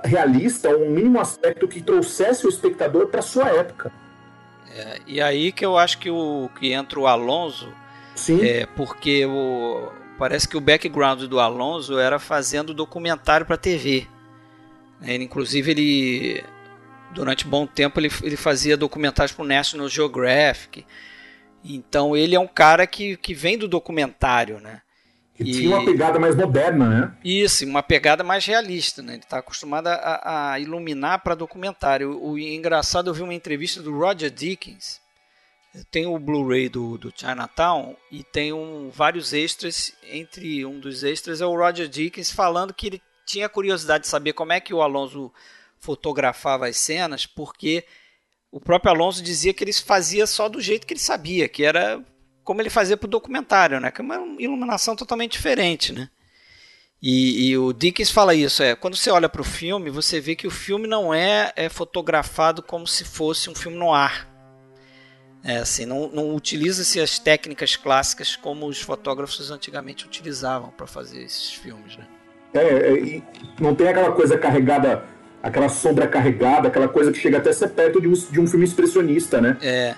realista, 0.03 0.69
um 0.77 0.91
mínimo 0.91 1.19
aspecto 1.19 1.67
que 1.67 1.81
trouxesse 1.81 2.45
o 2.45 2.49
espectador 2.49 3.07
para 3.07 3.23
sua 3.23 3.49
época. 3.49 3.91
É, 4.77 4.99
e 5.07 5.19
aí 5.19 5.51
que 5.51 5.65
eu 5.65 5.75
acho 5.75 5.97
que, 5.97 6.09
o, 6.09 6.51
que 6.59 6.71
entra 6.71 6.99
o 6.99 7.07
Alonso, 7.07 7.73
Sim. 8.15 8.45
é, 8.45 8.67
porque 8.67 9.25
o, 9.25 9.91
parece 10.19 10.47
que 10.47 10.55
o 10.55 10.61
background 10.61 11.23
do 11.23 11.39
Alonso 11.39 11.97
era 11.97 12.19
fazendo 12.19 12.75
documentário 12.75 13.45
para 13.45 13.57
TV. 13.57 14.07
Ele, 15.01 15.23
inclusive, 15.23 15.71
ele 15.71 16.43
durante 17.11 17.47
um 17.47 17.49
bom 17.49 17.65
tempo 17.65 17.99
ele, 17.99 18.11
ele 18.21 18.37
fazia 18.37 18.77
documentários 18.77 19.35
para 19.35 19.43
o 19.43 19.47
National 19.47 19.89
Geographic. 19.89 20.85
Então 21.63 22.15
ele 22.15 22.35
é 22.35 22.39
um 22.39 22.47
cara 22.47 22.85
que, 22.85 23.17
que 23.17 23.33
vem 23.33 23.57
do 23.57 23.67
documentário, 23.67 24.59
né? 24.59 24.81
Que 25.37 25.43
e... 25.43 25.51
tinha 25.51 25.69
uma 25.69 25.85
pegada 25.85 26.19
mais 26.19 26.35
moderna, 26.35 26.89
né? 26.89 27.17
Isso, 27.23 27.63
uma 27.63 27.83
pegada 27.83 28.23
mais 28.23 28.43
realista, 28.45 29.03
né? 29.03 29.13
Ele 29.13 29.23
está 29.23 29.37
acostumado 29.37 29.87
a, 29.87 30.53
a 30.53 30.59
iluminar 30.59 31.19
para 31.19 31.35
documentário. 31.35 32.17
O, 32.17 32.31
o, 32.31 32.39
engraçado, 32.39 33.09
eu 33.09 33.13
vi 33.13 33.21
uma 33.21 33.35
entrevista 33.35 33.81
do 33.81 33.95
Roger 33.95 34.31
Dickens. 34.31 34.99
Tem 35.91 36.07
o 36.07 36.17
Blu-ray 36.17 36.69
do, 36.69 36.97
do 36.97 37.13
Chinatown 37.15 37.95
e 38.11 38.23
tem 38.23 38.51
um, 38.51 38.89
vários 38.89 39.31
extras. 39.31 39.93
Entre 40.11 40.65
um 40.65 40.79
dos 40.79 41.03
extras 41.03 41.39
é 41.39 41.45
o 41.45 41.55
Roger 41.55 41.87
Dickens 41.87 42.31
falando 42.31 42.73
que 42.73 42.87
ele 42.87 43.01
tinha 43.27 43.47
curiosidade 43.47 44.05
de 44.05 44.09
saber 44.09 44.33
como 44.33 44.53
é 44.53 44.59
que 44.59 44.73
o 44.73 44.81
Alonso 44.81 45.31
fotografava 45.77 46.67
as 46.67 46.77
cenas, 46.77 47.27
porque 47.27 47.85
o 48.51 48.59
próprio 48.59 48.91
Alonso 48.91 49.21
dizia 49.21 49.53
que 49.53 49.63
ele 49.63 49.73
fazia 49.73 50.25
só 50.25 50.49
do 50.49 50.59
jeito 50.59 50.87
que 50.87 50.93
ele 50.93 50.99
sabia, 50.99 51.47
que 51.47 51.63
era 51.63 52.03
como 52.47 52.61
ele 52.61 52.69
fazia 52.69 52.95
para 52.95 53.07
o 53.07 53.09
documentário, 53.09 53.77
né? 53.81 53.91
Que 53.91 53.99
é 53.99 54.03
uma 54.05 54.15
iluminação 54.39 54.95
totalmente 54.95 55.33
diferente, 55.33 55.91
né? 55.91 56.07
E, 57.03 57.49
e, 57.49 57.57
o 57.57 57.73
Dickens 57.73 58.09
fala 58.09 58.33
isso, 58.33 58.63
é, 58.63 58.73
quando 58.73 58.95
você 58.95 59.11
olha 59.11 59.27
para 59.27 59.41
o 59.41 59.43
filme, 59.43 59.89
você 59.89 60.21
vê 60.21 60.33
que 60.33 60.47
o 60.47 60.49
filme 60.49 60.87
não 60.87 61.13
é, 61.13 61.51
é, 61.57 61.67
fotografado 61.67 62.63
como 62.63 62.87
se 62.87 63.03
fosse 63.03 63.49
um 63.49 63.53
filme 63.53 63.77
no 63.77 63.93
ar. 63.93 64.25
É, 65.43 65.57
assim, 65.57 65.85
não, 65.85 66.07
não 66.07 66.33
utiliza-se 66.33 67.01
as 67.01 67.19
técnicas 67.19 67.75
clássicas 67.75 68.37
como 68.37 68.65
os 68.65 68.81
fotógrafos 68.81 69.51
antigamente 69.51 70.05
utilizavam 70.05 70.69
para 70.69 70.87
fazer 70.87 71.23
esses 71.23 71.53
filmes, 71.53 71.97
né? 71.97 72.07
É, 72.53 72.61
é 72.61 73.21
não 73.59 73.75
tem 73.75 73.89
aquela 73.89 74.13
coisa 74.13 74.37
carregada, 74.37 75.03
aquela 75.43 75.67
sombra 75.67 76.07
carregada, 76.07 76.69
aquela 76.69 76.87
coisa 76.87 77.11
que 77.11 77.19
chega 77.19 77.39
até 77.39 77.49
a 77.49 77.53
ser 77.53 77.71
perto 77.71 77.99
de 77.99 78.07
um, 78.07 78.13
de 78.13 78.39
um 78.39 78.47
filme 78.47 78.63
expressionista, 78.63 79.41
né? 79.41 79.57
É. 79.61 79.95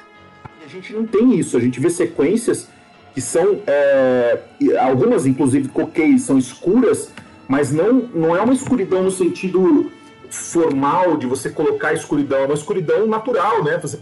Gente 0.72 0.94
não 0.94 1.06
tem 1.06 1.38
isso, 1.40 1.58
a 1.58 1.60
gente 1.60 1.80
vê 1.80 1.90
sequências 1.90 2.68
que 3.14 3.22
são 3.22 3.62
é, 3.66 4.40
algumas 4.80 5.26
inclusive 5.26 5.68
coqueias 5.70 6.22
são 6.22 6.38
escuras, 6.38 7.12
mas 7.48 7.72
não 7.72 7.94
não 8.14 8.36
é 8.36 8.42
uma 8.42 8.54
escuridão 8.54 9.04
no 9.04 9.10
sentido 9.10 9.92
formal 10.30 11.18
de 11.18 11.26
você 11.26 11.50
colocar 11.50 11.90
a 11.90 11.94
escuridão, 11.94 12.40
é 12.40 12.46
uma 12.46 12.54
escuridão 12.54 13.08
natural, 13.08 13.64
né? 13.64 13.80
Você 13.80 13.98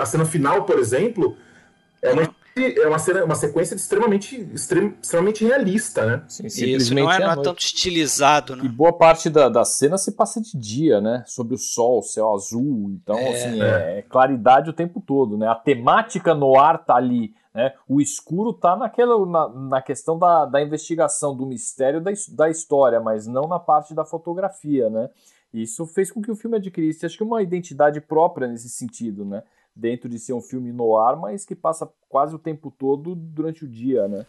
a 0.00 0.06
cena 0.06 0.24
final, 0.24 0.64
por 0.64 0.78
exemplo, 0.78 1.36
é 2.02 2.12
uma 2.12 2.28
é 2.56 2.86
uma, 2.86 2.98
cena, 2.98 3.24
uma 3.24 3.34
sequência 3.34 3.74
extremamente, 3.74 4.40
extrem, 4.52 4.94
extremamente 5.00 5.44
realista, 5.44 6.04
né? 6.04 6.24
Sim, 6.28 6.46
Isso, 6.46 6.94
não 6.94 7.10
é, 7.10 7.18
não 7.18 7.32
é 7.32 7.36
tanto 7.36 7.60
estilizado, 7.60 8.56
né? 8.56 8.64
E 8.64 8.68
boa 8.68 8.92
parte 8.92 9.30
da, 9.30 9.48
da 9.48 9.64
cena 9.64 9.96
se 9.96 10.12
passa 10.12 10.40
de 10.40 10.56
dia, 10.58 11.00
né? 11.00 11.22
Sob 11.26 11.54
o 11.54 11.58
sol, 11.58 12.02
céu 12.02 12.32
azul. 12.34 12.90
Então, 12.90 13.16
é, 13.16 13.28
assim, 13.28 13.62
é. 13.62 13.98
é. 13.98 14.02
claridade 14.02 14.70
o 14.70 14.74
tempo 14.74 15.00
todo, 15.00 15.38
né? 15.38 15.46
A 15.46 15.54
temática 15.54 16.34
no 16.34 16.58
ar 16.58 16.84
tá 16.84 16.96
ali. 16.96 17.34
Né? 17.54 17.72
O 17.88 18.00
escuro 18.00 18.50
está 18.50 18.76
naquela, 18.76 19.24
na, 19.26 19.48
na 19.48 19.82
questão 19.82 20.18
da, 20.18 20.44
da 20.46 20.62
investigação, 20.62 21.36
do 21.36 21.46
mistério 21.46 22.00
da, 22.00 22.10
da 22.32 22.48
história, 22.48 23.00
mas 23.00 23.26
não 23.26 23.48
na 23.48 23.58
parte 23.58 23.94
da 23.94 24.04
fotografia. 24.04 24.88
Né? 24.88 25.08
Isso 25.52 25.86
fez 25.86 26.12
com 26.12 26.22
que 26.22 26.30
o 26.30 26.36
filme 26.36 26.56
adquirisse, 26.56 27.04
acho 27.04 27.16
que, 27.16 27.24
uma 27.24 27.42
identidade 27.42 28.00
própria 28.00 28.46
nesse 28.46 28.68
sentido, 28.68 29.24
né? 29.24 29.42
Dentro 29.74 30.08
de 30.08 30.18
ser 30.18 30.32
um 30.32 30.42
filme 30.42 30.72
no 30.72 30.96
ar, 30.96 31.16
mas 31.16 31.44
que 31.44 31.54
passa 31.54 31.88
quase 32.08 32.34
o 32.34 32.38
tempo 32.38 32.70
todo 32.76 33.14
durante 33.14 33.64
o 33.64 33.68
dia. 33.68 34.08
Né? 34.08 34.26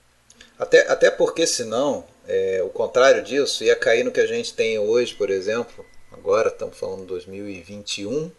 Até, 0.58 0.89
até 0.89 1.12
porque, 1.12 1.45
senão, 1.45 2.04
é, 2.27 2.62
o 2.63 2.69
contrário 2.69 3.23
disso 3.23 3.63
ia 3.63 3.75
cair 3.75 4.04
no 4.04 4.12
que 4.12 4.19
a 4.19 4.27
gente 4.27 4.54
tem 4.54 4.80
hoje, 4.80 5.13
por 5.15 5.30
exemplo. 5.30 5.86
Agora 6.12 6.49
estamos 6.49 6.77
falando 6.77 7.01
de 7.01 7.08
2021, 7.08 8.32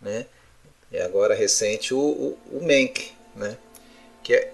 né? 0.00 0.26
E 0.90 0.98
agora 0.98 1.34
recente 1.34 1.94
o, 1.94 1.98
o, 1.98 2.38
o 2.52 2.60
Mank, 2.60 3.12
né? 3.36 3.56
que 4.22 4.34
é 4.34 4.52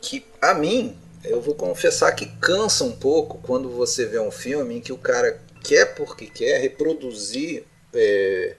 que 0.00 0.24
a 0.40 0.54
mim 0.54 0.96
eu 1.24 1.40
vou 1.40 1.54
confessar 1.54 2.12
que 2.12 2.26
cansa 2.38 2.84
um 2.84 2.92
pouco 2.92 3.38
quando 3.38 3.68
você 3.68 4.06
vê 4.06 4.18
um 4.18 4.30
filme 4.30 4.76
em 4.76 4.80
que 4.80 4.92
o 4.92 4.98
cara 4.98 5.40
quer 5.64 5.94
porque 5.94 6.26
quer 6.26 6.60
reproduzir 6.60 7.64
é, 7.92 8.54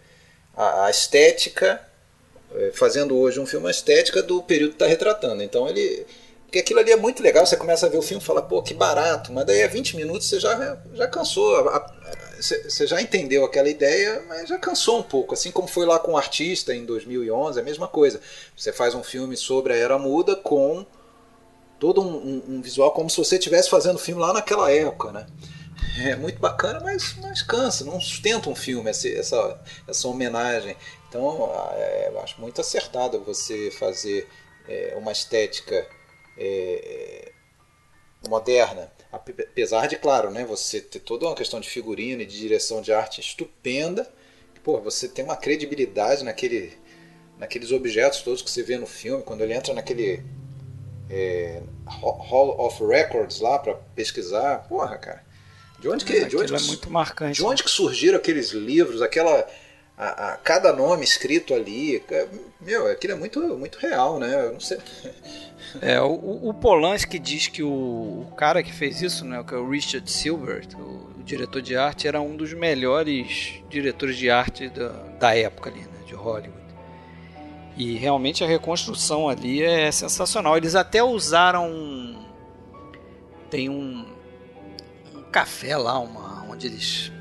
a, 0.55 0.85
a, 0.85 0.89
estética, 0.89 1.81
fazendo 2.73 3.17
hoje 3.17 3.39
um 3.39 3.45
filme 3.45 3.67
a 3.67 3.71
estética 3.71 4.21
do 4.21 4.41
período 4.41 4.71
que 4.71 4.75
está 4.75 4.88
retratando. 4.88 5.43
Então 5.43 5.67
ele. 5.67 6.05
Porque 6.45 6.59
aquilo 6.59 6.79
ali 6.79 6.91
é 6.91 6.95
muito 6.95 7.21
legal, 7.21 7.45
você 7.45 7.55
começa 7.55 7.85
a 7.85 7.89
ver 7.89 7.99
o 7.99 8.01
filme 8.01 8.23
e 8.23 8.25
fala, 8.25 8.41
pô, 8.41 8.63
que 8.63 8.73
barato, 8.73 9.31
mas 9.31 9.45
daí 9.45 9.62
a 9.62 9.67
20 9.67 9.95
minutos 9.95 10.27
você 10.27 10.39
já, 10.39 10.81
já 10.95 11.07
cansou, 11.07 11.63
você 12.41 12.88
já 12.88 12.99
entendeu 12.99 13.45
aquela 13.45 13.69
ideia, 13.69 14.23
mas 14.27 14.49
já 14.49 14.57
cansou 14.57 14.97
um 14.97 15.03
pouco. 15.03 15.35
Assim 15.35 15.51
como 15.51 15.67
foi 15.67 15.85
lá 15.85 15.99
com 15.99 16.13
o 16.13 16.17
Artista 16.17 16.73
em 16.73 16.85
2011, 16.85 17.59
é 17.59 17.62
a 17.62 17.65
mesma 17.65 17.88
coisa. 17.88 18.19
Você 18.57 18.73
faz 18.73 18.95
um 18.95 19.03
filme 19.03 19.38
sobre 19.38 19.73
a 19.73 19.75
Era 19.75 19.99
Muda 19.99 20.35
com 20.35 20.83
todo 21.79 22.01
um, 22.01 22.15
um, 22.15 22.43
um 22.55 22.62
visual 22.63 22.91
como 22.93 23.12
se 23.12 23.17
você 23.17 23.38
estivesse 23.38 23.69
fazendo 23.69 23.99
filme 23.99 24.19
lá 24.19 24.33
naquela 24.33 24.71
época, 24.71 25.12
né? 25.12 25.27
É 25.97 26.15
muito 26.15 26.39
bacana, 26.39 26.79
mas, 26.81 27.15
mas 27.21 27.41
cansa, 27.41 27.83
não 27.83 27.99
sustenta 27.99 28.49
um 28.49 28.55
filme 28.55 28.89
essa, 28.89 29.07
essa, 29.07 29.59
essa 29.88 30.07
homenagem. 30.07 30.75
Então, 31.10 31.52
é, 31.74 32.10
eu 32.10 32.19
acho 32.22 32.39
muito 32.39 32.62
acertado 32.62 33.22
você 33.22 33.72
fazer 33.72 34.30
é, 34.67 34.93
uma 34.95 35.12
estética 35.12 35.88
é, 36.38 37.32
moderna 38.28 38.91
Apesar 39.12 39.88
de, 39.88 39.95
claro, 39.95 40.30
né, 40.30 40.45
você 40.45 40.80
ter 40.80 41.00
toda 41.00 41.26
uma 41.26 41.36
questão 41.36 41.60
de 41.60 41.67
figurino 41.67 42.22
e 42.22 42.28
de 42.28 42.38
direção 42.38 42.80
de 42.80 42.93
arte 42.93 43.19
estupenda, 43.19 44.08
pô, 44.63 44.80
você 44.80 45.08
tem 45.08 45.26
uma 45.26 45.36
credibilidade 45.36 46.24
naquele, 46.24 46.74
naqueles 47.39 47.72
objetos 47.72 48.22
todos 48.22 48.43
que 48.43 48.52
você 48.52 48.62
vê 48.62 48.78
no 48.78 48.86
filme, 48.86 49.24
quando 49.24 49.41
ele 49.41 49.54
entra 49.54 49.74
naquele 49.74 50.24
é, 51.10 51.63
Hall 51.88 52.56
of 52.60 52.86
Records 52.86 53.39
lá 53.39 53.58
para 53.58 53.74
pesquisar, 53.95 54.67
porra, 54.69 54.95
cara. 55.00 55.26
De 55.80 55.89
onde 55.89 56.06
que, 56.06 56.26
de 56.26 56.38
onde, 56.38 56.54
é 56.54 56.60
muito 56.60 56.91
marcante. 56.91 57.38
De 57.38 57.43
onde 57.43 57.63
que 57.63 57.72
surgiram 57.72 58.17
aqueles 58.17 58.52
livros, 58.52 59.02
aquela 59.02 59.48
a, 59.99 60.29
a, 60.29 60.38
cada 60.38 60.71
nome 60.71 61.03
escrito 61.03 61.53
ali, 61.53 62.01
meu, 62.62 62.89
aquilo 62.89 63.13
é 63.13 63.15
muito, 63.17 63.41
muito 63.57 63.77
real, 63.79 64.17
né? 64.17 64.45
Eu 64.45 64.53
não 64.53 64.59
sei. 64.59 64.79
É, 65.81 66.01
o, 66.01 66.49
o 66.49 66.53
Polanski 66.53 67.19
diz 67.19 67.47
que 67.47 67.62
o, 67.62 67.69
o, 67.69 68.33
cara 68.35 68.63
que 68.63 68.73
fez 68.73 69.03
isso, 69.03 69.23
né, 69.23 69.43
que 69.45 69.53
é 69.53 69.57
o 69.57 69.69
Richard 69.69 70.09
Silver, 70.09 70.65
o, 70.75 71.19
o, 71.19 71.23
diretor 71.23 71.62
de 71.62 71.75
arte, 71.75 72.07
era 72.07 72.19
um 72.19 72.35
dos 72.35 72.53
melhores 72.53 73.62
diretores 73.69 74.17
de 74.17 74.31
arte 74.31 74.67
da, 74.69 74.88
da 75.19 75.38
época 75.38 75.69
ali, 75.69 75.81
né, 75.81 75.99
de 76.07 76.15
Hollywood. 76.15 76.57
E 77.77 77.95
realmente 77.97 78.43
a 78.43 78.47
reconstrução 78.47 79.29
ali 79.29 79.62
é 79.62 79.91
sensacional. 79.91 80.57
Eles 80.57 80.73
até 80.75 81.03
usaram. 81.03 82.25
Tem 83.51 83.69
um, 83.69 84.07
um 85.13 85.21
café 85.23 85.77
lá, 85.77 85.99
uma, 85.99 86.45
onde 86.49 86.65
eles 86.65 87.12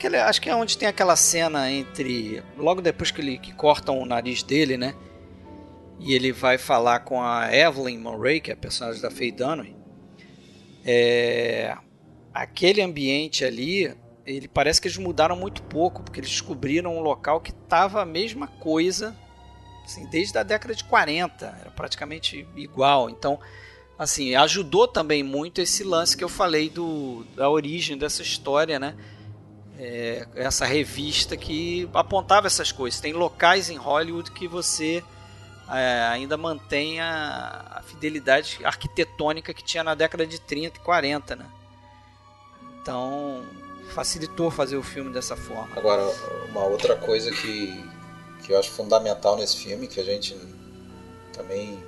aquele, 0.00 0.16
acho 0.16 0.40
que 0.40 0.48
é 0.48 0.54
onde 0.54 0.78
tem 0.78 0.88
aquela 0.88 1.14
cena 1.14 1.70
entre. 1.70 2.42
Logo 2.56 2.80
depois 2.80 3.10
que, 3.10 3.20
ele, 3.20 3.38
que 3.38 3.52
cortam 3.52 3.98
o 3.98 4.06
nariz 4.06 4.42
dele, 4.42 4.78
né? 4.78 4.94
E 5.98 6.14
ele 6.14 6.32
vai 6.32 6.56
falar 6.56 7.00
com 7.00 7.22
a 7.22 7.54
Evelyn 7.54 7.98
Murray, 7.98 8.40
que 8.40 8.50
é 8.50 8.54
a 8.54 8.56
personagem 8.56 9.02
da 9.02 9.10
Faye 9.10 9.30
Dunaway. 9.30 9.76
É, 10.82 11.76
aquele 12.32 12.80
ambiente 12.80 13.44
ali, 13.44 13.94
ele 14.24 14.48
parece 14.48 14.80
que 14.80 14.88
eles 14.88 14.96
mudaram 14.96 15.36
muito 15.36 15.62
pouco, 15.64 16.02
porque 16.02 16.18
eles 16.18 16.30
descobriram 16.30 16.96
um 16.96 17.00
local 17.00 17.38
que 17.38 17.50
estava 17.50 18.00
a 18.00 18.06
mesma 18.06 18.46
coisa 18.46 19.14
assim, 19.84 20.06
desde 20.06 20.38
a 20.38 20.42
década 20.42 20.74
de 20.74 20.84
40, 20.84 21.46
era 21.60 21.70
praticamente 21.72 22.46
igual. 22.56 23.10
Então, 23.10 23.38
assim, 23.98 24.34
ajudou 24.34 24.88
também 24.88 25.22
muito 25.22 25.60
esse 25.60 25.84
lance 25.84 26.16
que 26.16 26.24
eu 26.24 26.28
falei 26.28 26.70
do, 26.70 27.26
da 27.36 27.50
origem 27.50 27.98
dessa 27.98 28.22
história, 28.22 28.78
né? 28.78 28.94
É, 29.82 30.26
essa 30.34 30.66
revista 30.66 31.38
que 31.38 31.88
apontava 31.94 32.46
essas 32.46 32.70
coisas. 32.70 33.00
Tem 33.00 33.14
locais 33.14 33.70
em 33.70 33.76
Hollywood 33.76 34.30
que 34.30 34.46
você 34.46 35.02
é, 35.70 36.02
ainda 36.12 36.36
mantém 36.36 37.00
a, 37.00 37.78
a, 37.78 37.82
fidelidade 37.82 38.58
arquitetônica 38.62 39.54
que 39.54 39.64
tinha 39.64 39.82
na 39.82 39.94
década 39.94 40.26
de 40.26 40.38
30 40.38 40.76
e 40.76 40.80
40, 40.80 41.36
né? 41.36 41.46
Então 42.82 43.42
facilitou 43.94 44.50
fazer 44.50 44.76
o 44.76 44.82
filme 44.82 45.12
dessa 45.14 45.34
forma. 45.34 45.74
Agora, 45.74 46.02
uma 46.50 46.64
outra 46.64 46.94
coisa 46.96 47.30
que, 47.30 47.82
que 48.44 48.52
eu 48.52 48.58
acho 48.58 48.70
fundamental 48.70 49.36
nesse 49.36 49.56
filme, 49.56 49.88
que 49.88 49.98
a 49.98 50.04
gente 50.04 50.36
também 51.32 51.82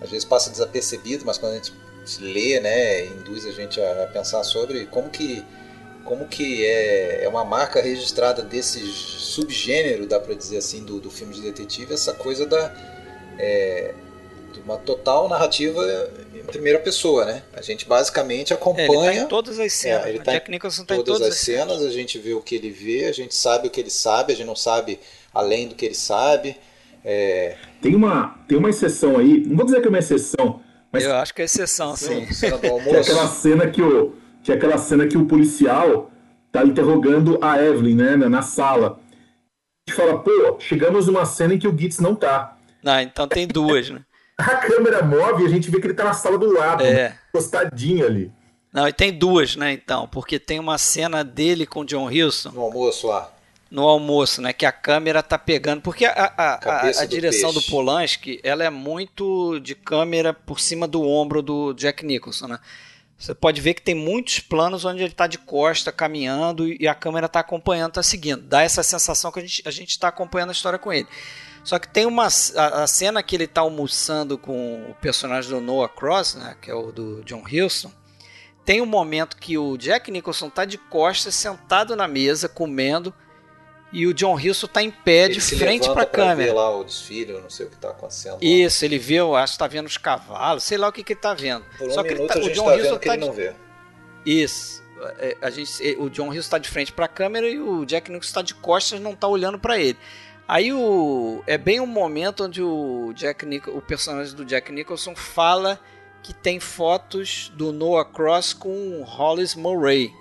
às 0.00 0.10
vezes 0.10 0.24
passa 0.24 0.48
desapercebido, 0.48 1.24
mas 1.26 1.38
quando 1.38 1.52
a 1.52 1.56
gente 1.56 1.72
lê, 2.20 2.60
né, 2.60 3.06
induz 3.06 3.46
a 3.46 3.50
gente 3.50 3.80
a 3.80 4.08
pensar 4.12 4.44
sobre 4.44 4.86
como 4.86 5.10
que 5.10 5.44
como 6.04 6.26
que 6.26 6.64
é, 6.64 7.24
é 7.24 7.28
uma 7.28 7.44
marca 7.44 7.80
registrada 7.80 8.42
desse 8.42 8.80
subgênero, 8.80 10.06
dá 10.06 10.18
para 10.20 10.34
dizer 10.34 10.58
assim, 10.58 10.84
do, 10.84 11.00
do 11.00 11.10
filme 11.10 11.34
de 11.34 11.40
detetive, 11.40 11.94
essa 11.94 12.12
coisa 12.12 12.46
da 12.46 12.74
é, 13.38 13.94
de 14.52 14.60
uma 14.60 14.76
total 14.76 15.28
narrativa 15.28 15.82
em 16.34 16.44
primeira 16.44 16.78
pessoa, 16.78 17.24
né? 17.24 17.42
A 17.54 17.62
gente 17.62 17.86
basicamente 17.86 18.52
acompanha. 18.52 18.88
É, 18.88 19.10
ele 19.10 19.18
tá 19.20 19.24
em 19.24 19.28
todas 19.28 19.58
as 19.58 19.72
cenas. 19.72 20.06
É, 20.06 20.08
ele 20.10 20.18
tá 20.18 20.32
Jack 20.32 20.50
Nicholson 20.50 20.84
tá 20.84 20.94
todas, 20.94 21.16
em 21.16 21.18
todas 21.18 21.34
as 21.34 21.40
cenas, 21.40 21.78
cenas, 21.78 21.82
a 21.82 21.90
gente 21.90 22.18
vê 22.18 22.34
o 22.34 22.40
que 22.40 22.54
ele 22.54 22.70
vê, 22.70 23.06
a 23.06 23.12
gente 23.12 23.34
sabe 23.34 23.68
o 23.68 23.70
que 23.70 23.80
ele 23.80 23.90
sabe, 23.90 24.32
a 24.32 24.36
gente 24.36 24.46
não 24.46 24.56
sabe 24.56 25.00
além 25.32 25.68
do 25.68 25.74
que 25.74 25.86
ele 25.86 25.94
sabe. 25.94 26.56
É... 27.04 27.56
Tem 27.80 27.94
uma 27.94 28.38
tem 28.46 28.58
uma 28.58 28.70
exceção 28.70 29.18
aí, 29.18 29.44
não 29.46 29.56
vou 29.56 29.64
dizer 29.64 29.80
que 29.80 29.86
é 29.86 29.88
uma 29.88 29.98
exceção, 29.98 30.60
mas 30.92 31.04
eu 31.04 31.14
acho 31.14 31.32
que 31.34 31.40
é 31.40 31.46
exceção, 31.46 31.96
sim. 31.96 32.30
Cena 32.32 32.58
do 32.58 32.66
almoço. 32.70 32.94
é 32.94 33.00
aquela 33.00 33.26
cena 33.26 33.70
que 33.70 33.80
o 33.80 34.14
que 34.42 34.50
é 34.50 34.54
aquela 34.54 34.78
cena 34.78 35.06
que 35.06 35.16
o 35.16 35.26
policial 35.26 36.10
tá 36.50 36.64
interrogando 36.64 37.38
a 37.40 37.62
Evelyn, 37.62 37.94
né, 37.94 38.16
na 38.16 38.42
sala. 38.42 38.98
A 39.86 39.90
gente 39.90 39.96
fala, 39.96 40.18
pô, 40.18 40.56
chegamos 40.58 41.06
numa 41.06 41.24
cena 41.24 41.54
em 41.54 41.58
que 41.58 41.68
o 41.68 41.76
Gitz 41.76 41.98
não 41.98 42.14
tá. 42.14 42.56
Ah, 42.84 43.02
então 43.02 43.26
tem 43.26 43.46
duas, 43.46 43.90
né? 43.90 44.04
a 44.36 44.56
câmera 44.56 45.02
move 45.02 45.42
e 45.42 45.46
a 45.46 45.48
gente 45.48 45.70
vê 45.70 45.80
que 45.80 45.86
ele 45.86 45.94
tá 45.94 46.04
na 46.04 46.12
sala 46.12 46.36
do 46.36 46.52
lado, 46.52 46.82
é. 46.82 46.92
Né, 46.92 47.18
postadinho 47.32 48.04
ali. 48.06 48.32
Não, 48.72 48.88
e 48.88 48.92
tem 48.92 49.12
duas, 49.12 49.54
né, 49.54 49.72
então, 49.72 50.08
porque 50.08 50.38
tem 50.38 50.58
uma 50.58 50.78
cena 50.78 51.22
dele 51.22 51.66
com 51.66 51.80
o 51.80 51.84
John 51.84 52.06
Wilson. 52.06 52.50
No 52.50 52.62
almoço 52.62 53.06
lá. 53.06 53.30
no 53.70 53.82
almoço, 53.82 54.42
né? 54.42 54.52
Que 54.52 54.66
a 54.66 54.72
câmera 54.72 55.22
tá 55.22 55.38
pegando. 55.38 55.80
Porque 55.80 56.04
a, 56.04 56.12
a, 56.36 56.54
a, 56.54 56.88
a 56.88 57.04
do 57.04 57.08
direção 57.08 57.50
do, 57.50 57.60
peixe. 57.60 57.70
Polanski, 57.70 58.40
ela 58.42 58.64
é 58.64 58.70
muito 58.70 59.58
de 59.60 59.74
câmera 59.74 60.34
por 60.34 60.60
cima 60.60 60.86
do 60.86 61.02
ombro 61.02 61.40
do 61.40 61.72
Jack 61.72 62.04
Nicholson, 62.04 62.48
né? 62.48 62.58
Você 63.22 63.36
pode 63.36 63.60
ver 63.60 63.74
que 63.74 63.82
tem 63.82 63.94
muitos 63.94 64.40
planos 64.40 64.84
onde 64.84 65.00
ele 65.00 65.12
tá 65.12 65.28
de 65.28 65.38
costa, 65.38 65.92
caminhando, 65.92 66.66
e 66.66 66.88
a 66.88 66.94
câmera 66.94 67.28
tá 67.28 67.38
acompanhando, 67.38 67.92
tá 67.92 68.02
seguindo. 68.02 68.42
Dá 68.42 68.62
essa 68.62 68.82
sensação 68.82 69.30
que 69.30 69.38
a 69.38 69.42
gente, 69.42 69.62
a 69.64 69.70
gente 69.70 69.96
tá 69.96 70.08
acompanhando 70.08 70.48
a 70.48 70.52
história 70.52 70.76
com 70.76 70.92
ele. 70.92 71.06
Só 71.62 71.78
que 71.78 71.86
tem 71.86 72.04
uma 72.04 72.26
a, 72.26 72.82
a 72.82 72.86
cena 72.88 73.22
que 73.22 73.36
ele 73.36 73.46
tá 73.46 73.60
almoçando 73.60 74.36
com 74.36 74.90
o 74.90 74.94
personagem 74.94 75.48
do 75.48 75.60
Noah 75.60 75.88
Cross, 75.88 76.34
né? 76.34 76.56
Que 76.60 76.68
é 76.68 76.74
o 76.74 76.90
do 76.90 77.22
John 77.22 77.44
Huston. 77.44 77.92
Tem 78.64 78.80
um 78.80 78.86
momento 78.86 79.36
que 79.36 79.56
o 79.56 79.76
Jack 79.76 80.10
Nicholson 80.10 80.50
tá 80.50 80.64
de 80.64 80.76
costas, 80.76 81.36
sentado 81.36 81.94
na 81.94 82.08
mesa, 82.08 82.48
comendo, 82.48 83.14
e 83.92 84.06
o 84.06 84.14
John 84.14 84.34
Huston 84.36 84.66
tá 84.66 84.82
em 84.82 84.90
pé 84.90 85.24
Ele 85.26 85.34
de 85.34 85.40
frente 85.40 85.84
pra 85.92 86.04
ver 86.04 86.10
câmera. 86.10 86.54
lá 86.54 86.76
o 86.76 86.82
desfile, 86.84 87.32
eu 87.32 87.42
não 87.42 87.50
sei 87.50 87.66
o 87.66 87.70
que 87.70 87.76
tá 87.76 87.90
acontecendo. 87.90 88.32
lá. 88.34 88.38
Isso, 88.40 88.84
ele 88.84 88.98
vê, 88.98 89.14
eu 89.16 89.34
acho 89.36 89.52
que 89.54 89.58
tá 89.58 89.66
vendo 89.66 89.86
os 89.86 89.98
cavalos, 89.98 90.62
sei 90.62 90.78
lá 90.78 90.88
o 90.88 90.92
que 90.92 91.04
que 91.04 91.12
ele 91.12 91.20
tá 91.20 91.34
vendo. 91.34 91.64
Por 91.76 91.88
um 91.88 91.92
Só 91.92 92.02
que 92.02 92.08
ele 92.14 92.26
tá, 92.26 92.34
a 92.34 92.38
o 92.38 92.50
John 92.50 92.64
tá 92.64 92.98
que 92.98 93.06
tá 93.06 93.14
ele 93.14 93.20
de- 93.22 93.26
não 93.28 93.32
vê. 93.34 93.52
Isso. 94.24 94.82
É, 95.18 95.36
A 95.42 95.50
gente, 95.50 95.70
é, 95.86 95.96
o 95.98 96.08
John 96.08 96.28
Hughes 96.28 96.44
está 96.44 96.58
de 96.58 96.68
frente 96.68 96.92
para 96.92 97.06
a 97.06 97.08
câmera 97.08 97.48
e 97.48 97.58
o 97.60 97.84
Jack 97.84 98.10
Nicholson 98.10 98.28
está 98.28 98.42
de 98.42 98.54
costas, 98.54 99.00
não 99.00 99.12
está 99.12 99.26
olhando 99.26 99.58
para 99.58 99.78
ele. 99.78 99.98
Aí 100.46 100.72
o 100.72 101.42
é 101.46 101.56
bem 101.58 101.80
um 101.80 101.86
momento 101.86 102.44
onde 102.44 102.62
o 102.62 103.12
Jack 103.14 103.44
Nich- 103.46 103.68
o 103.70 103.80
personagem 103.80 104.34
do 104.34 104.44
Jack 104.44 104.70
Nicholson 104.72 105.14
fala 105.16 105.80
que 106.22 106.32
tem 106.32 106.60
fotos 106.60 107.50
do 107.56 107.72
Noah 107.72 108.04
Cross 108.08 108.52
com 108.52 109.02
Hollis 109.02 109.54
Murray. 109.56 110.12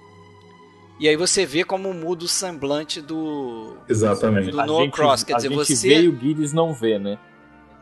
E 1.02 1.10
aí 1.10 1.16
você 1.16 1.45
vê 1.47 1.64
como 1.64 1.91
muda 1.93 2.24
o 2.26 2.28
semblante 2.28 3.02
do 3.02 3.76
Exatamente. 3.89 4.52
do 4.52 4.58
Noah 4.58 4.89
Cross, 4.91 5.24
quer 5.24 5.34
a 5.34 5.38
dizer, 5.38 5.49
gente 5.49 5.58
você- 5.76 5.88
vê 5.88 6.02
e 6.02 6.08
o 6.08 6.12
Guides 6.12 6.54
não 6.54 6.74
vê, 6.74 6.99
né? 6.99 7.18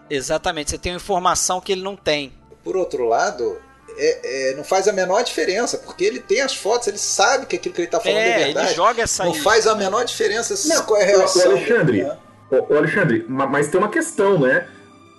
exatamente, 0.10 0.72
você 0.72 0.78
tem 0.78 0.94
uma 0.94 0.98
informação 0.98 1.60
que 1.62 1.72
ele 1.72 1.82
não 1.84 1.96
tem. 1.96 2.32
Por 2.64 2.76
outro 2.78 3.06
lado, 3.08 3.58
é- 3.98 4.52
é, 4.52 4.56
não 4.56 4.64
faz 4.64 4.88
a 4.88 4.94
menor 4.94 5.22
diferença, 5.24 5.78
porque 5.78 6.04
ele 6.04 6.20
tem 6.20 6.42
as 6.42 6.56
fotos, 6.56 6.88
ele 6.88 6.98
sabe 6.98 7.46
que 7.46 7.58
aquilo 7.58 7.76
que 7.76 7.82
ele 7.82 7.88
tá 7.90 8.00
falando 8.00 8.18
é, 8.18 8.22
É, 8.30 8.36
ele 8.38 8.44
verdade. 8.54 8.74
joga 8.74 9.04
essa 9.04 9.24
não 9.26 9.34
faz 9.36 9.68
a 9.68 9.76
menor 9.76 10.04
diferença 10.06 10.56
Não, 10.74 10.84
qual 10.84 11.00
é 11.00 11.14
a 11.14 11.18
o- 11.18 11.20
o. 11.20 11.42
Alexandre, 11.52 12.04
né? 12.04 12.18
Ô, 12.52 12.74
Alexandre, 12.74 13.26
ma- 13.30 13.46
mas 13.46 13.68
tem 13.68 13.80
uma 13.80 13.90
questão, 13.90 14.40
né? 14.40 14.68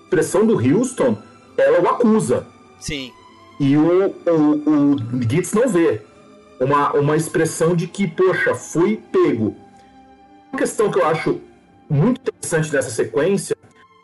A 0.01 0.03
expressão 0.05 0.44
do 0.44 0.55
Houston, 0.55 1.16
ela 1.57 1.80
o 1.80 1.88
acusa. 1.88 2.44
Sim. 2.80 3.12
E 3.61 3.76
o, 3.76 4.07
o, 4.26 4.94
o 4.96 5.22
Gitz 5.30 5.53
não 5.53 5.68
vê. 5.68 6.03
Uma, 6.61 6.92
uma 6.92 7.16
expressão 7.16 7.74
de 7.74 7.86
que, 7.86 8.06
poxa, 8.06 8.54
fui 8.54 9.02
pego. 9.11 9.56
Uma 10.52 10.58
questão 10.58 10.90
que 10.90 10.98
eu 10.98 11.06
acho 11.06 11.40
muito 11.88 12.20
interessante 12.20 12.70
dessa 12.70 12.90
sequência, 12.90 13.56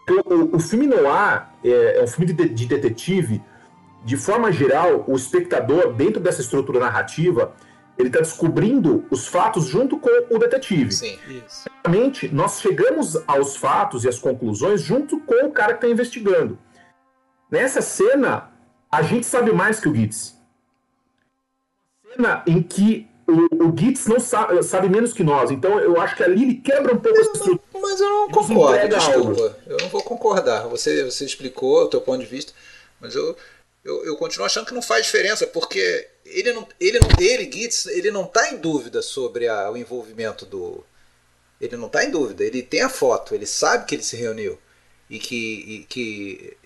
que 0.06 0.12
o, 0.12 0.56
o, 0.56 0.58
filme 0.58 0.86
noir 0.86 1.48
é, 1.62 1.98
é 1.98 2.02
um 2.02 2.06
filme 2.06 2.32
de, 2.32 2.32
de- 2.32 2.48
de 2.54 2.66
detetive. 2.66 3.42
De 4.04 4.16
forma 4.16 4.50
geral, 4.52 5.04
o 5.06 5.14
espectador, 5.16 5.92
dentro 5.92 6.20
dessa 6.20 6.40
estrutura 6.40 6.78
narrativa, 6.80 7.52
ele 7.98 8.08
está 8.08 8.20
descobrindo 8.20 9.04
os 9.10 9.26
fatos 9.26 9.66
junto 9.66 9.98
com 9.98 10.08
o 10.34 10.38
detetive. 10.38 10.92
Sim. 10.92 11.18
Isso. 11.28 11.68
Obviamente, 11.84 12.28
nós 12.28 12.60
chegamos 12.60 13.18
aos 13.26 13.56
fatos 13.56 14.04
e 14.04 14.08
às 14.08 14.18
conclusões 14.18 14.80
junto 14.80 15.20
com 15.20 15.46
o 15.46 15.52
cara 15.52 15.74
que 15.74 15.78
está 15.84 15.88
investigando. 15.88 16.58
Nessa 17.50 17.82
cena, 17.82 18.50
a 18.90 19.02
gente 19.02 19.26
sabe 19.26 19.52
mais 19.52 19.78
que 19.80 19.88
o 19.88 19.94
Gitz. 19.94 20.35
Cena 22.16 22.42
em 22.46 22.62
que 22.62 23.06
o, 23.26 23.68
o 23.68 23.76
Gitz 23.76 24.06
não 24.06 24.20
sabe, 24.20 24.62
sabe 24.62 24.88
menos 24.88 25.12
que 25.12 25.22
nós. 25.24 25.50
Então, 25.50 25.78
eu 25.80 26.00
acho 26.00 26.16
que 26.16 26.22
ali 26.22 26.42
ele 26.42 26.54
quebra 26.54 26.94
um 26.94 26.98
pouco 26.98 27.18
essa 27.18 27.32
estrutura. 27.32 27.60
Mas 27.80 28.00
eu 28.00 28.08
não 28.08 28.28
concordo, 28.30 28.88
desculpa. 28.88 29.58
Eu 29.66 29.76
não 29.78 29.88
vou 29.88 30.02
concordar. 30.02 30.66
Você, 30.68 31.04
você 31.04 31.24
explicou 31.24 31.82
o 31.84 31.88
teu 31.88 32.00
ponto 32.00 32.20
de 32.20 32.26
vista, 32.26 32.52
mas 33.00 33.14
eu, 33.14 33.36
eu, 33.84 34.04
eu 34.04 34.16
continuo 34.16 34.46
achando 34.46 34.66
que 34.66 34.74
não 34.74 34.82
faz 34.82 35.06
diferença, 35.06 35.46
porque 35.46 36.08
ele 36.24 36.52
não, 36.52 36.66
ele 36.80 36.98
não, 37.00 37.08
ele, 37.18 37.50
Gitz, 37.50 37.86
ele 37.86 38.10
não 38.10 38.22
está 38.24 38.50
em 38.52 38.56
dúvida 38.58 39.02
sobre 39.02 39.48
a- 39.48 39.70
o 39.70 39.76
envolvimento 39.76 40.46
do. 40.46 40.84
Ele 41.60 41.76
não 41.76 41.86
está 41.86 42.04
em 42.04 42.10
dúvida. 42.10 42.44
Ele 42.44 42.62
tem 42.62 42.82
a 42.82 42.88
foto, 42.88 43.34
ele 43.34 43.46
sabe 43.46 43.86
que 43.86 43.94
ele 43.94 44.02
se 44.02 44.16
reuniu 44.16 44.58
e 45.10 45.18
que, 45.18 45.36
e 45.36 45.86
que 45.88 46.56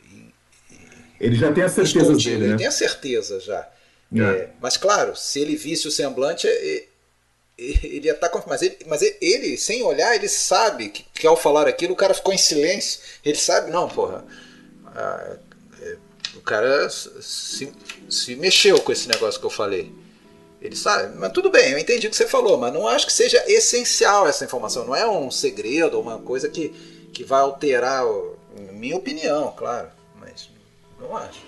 Ele 1.21 1.37
já 1.37 1.53
tem 1.53 1.69
certezas 1.69 1.89
escondido, 2.09 2.31
dele, 2.31 2.45
ele 2.45 2.53
né? 2.53 2.59
tem 2.59 2.67
a 2.67 2.71
certeza 2.71 3.41
já. 3.41 3.69
É. 4.15 4.21
É, 4.21 4.51
mas 4.61 4.77
claro, 4.77 5.15
se 5.17 5.41
ele 5.41 5.55
visse 5.57 5.87
o 5.87 5.91
semblante, 5.91 6.47
é- 6.49 6.77
é- 6.79 6.85
ele 7.59 8.07
ia 8.07 8.13
estar 8.13 8.29
confiante. 8.29 8.49
Mas, 8.51 8.63
ele, 8.63 8.79
mas 8.87 9.03
ele- 9.03 9.57
sem 9.59 9.83
olhar, 9.83 10.15
ele 10.15 10.29
sabe 10.29 10.89
que, 10.89 11.05
que 11.15 11.27
ao 11.27 11.37
falar 11.37 11.69
aquilo, 11.69 11.93
o 11.93 11.97
cara 11.97 12.15
ficou 12.15 12.33
em 12.33 12.39
silêncio. 12.39 13.01
Ele 13.25 13.37
sabe, 13.37 13.71
não, 13.71 13.89
porra. 13.89 14.25
ah, 14.87 15.37
o 16.35 16.41
cara 16.41 16.89
se, 16.89 17.71
se 18.09 18.35
mexeu 18.37 18.81
com 18.81 18.91
esse 18.93 19.07
negócio 19.09 19.39
que 19.39 19.47
eu 19.47 19.51
falei. 19.51 19.93
Ele 20.61 20.77
sabe, 20.77 21.17
mas 21.19 21.33
tudo 21.33 21.51
bem, 21.51 21.71
eu 21.73 21.79
entendi 21.79 22.07
o 22.07 22.11
que 22.11 22.17
você 22.17 22.27
falou, 22.27 22.57
mas 22.59 22.73
não 22.73 22.87
acho 22.87 23.07
que 23.07 23.13
seja 23.13 23.43
essencial 23.47 24.27
essa 24.29 24.45
informação. 24.45 24.85
Não 24.87 24.95
é 24.97 25.09
um 25.09 25.31
segredo, 25.31 25.99
uma 26.01 26.19
coisa 26.19 26.49
que, 26.49 26.69
que 27.13 27.25
vai 27.25 27.41
alterar, 27.41 28.07
o- 28.07 28.37
minha 28.73 28.97
opinião, 28.97 29.53
claro. 29.57 29.89
Mas 30.19 30.51
não 30.99 31.17
acho. 31.17 31.41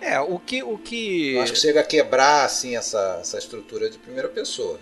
É, 0.00 0.18
o 0.18 0.38
que 0.38 0.62
o 0.62 0.78
que 0.78 1.34
Não 1.34 1.42
acho 1.42 1.52
que 1.52 1.58
chega 1.58 1.80
a 1.80 1.84
quebrar 1.84 2.44
assim 2.44 2.76
essa, 2.76 3.18
essa 3.20 3.38
estrutura 3.38 3.90
de 3.90 3.98
primeira 3.98 4.28
pessoa. 4.28 4.80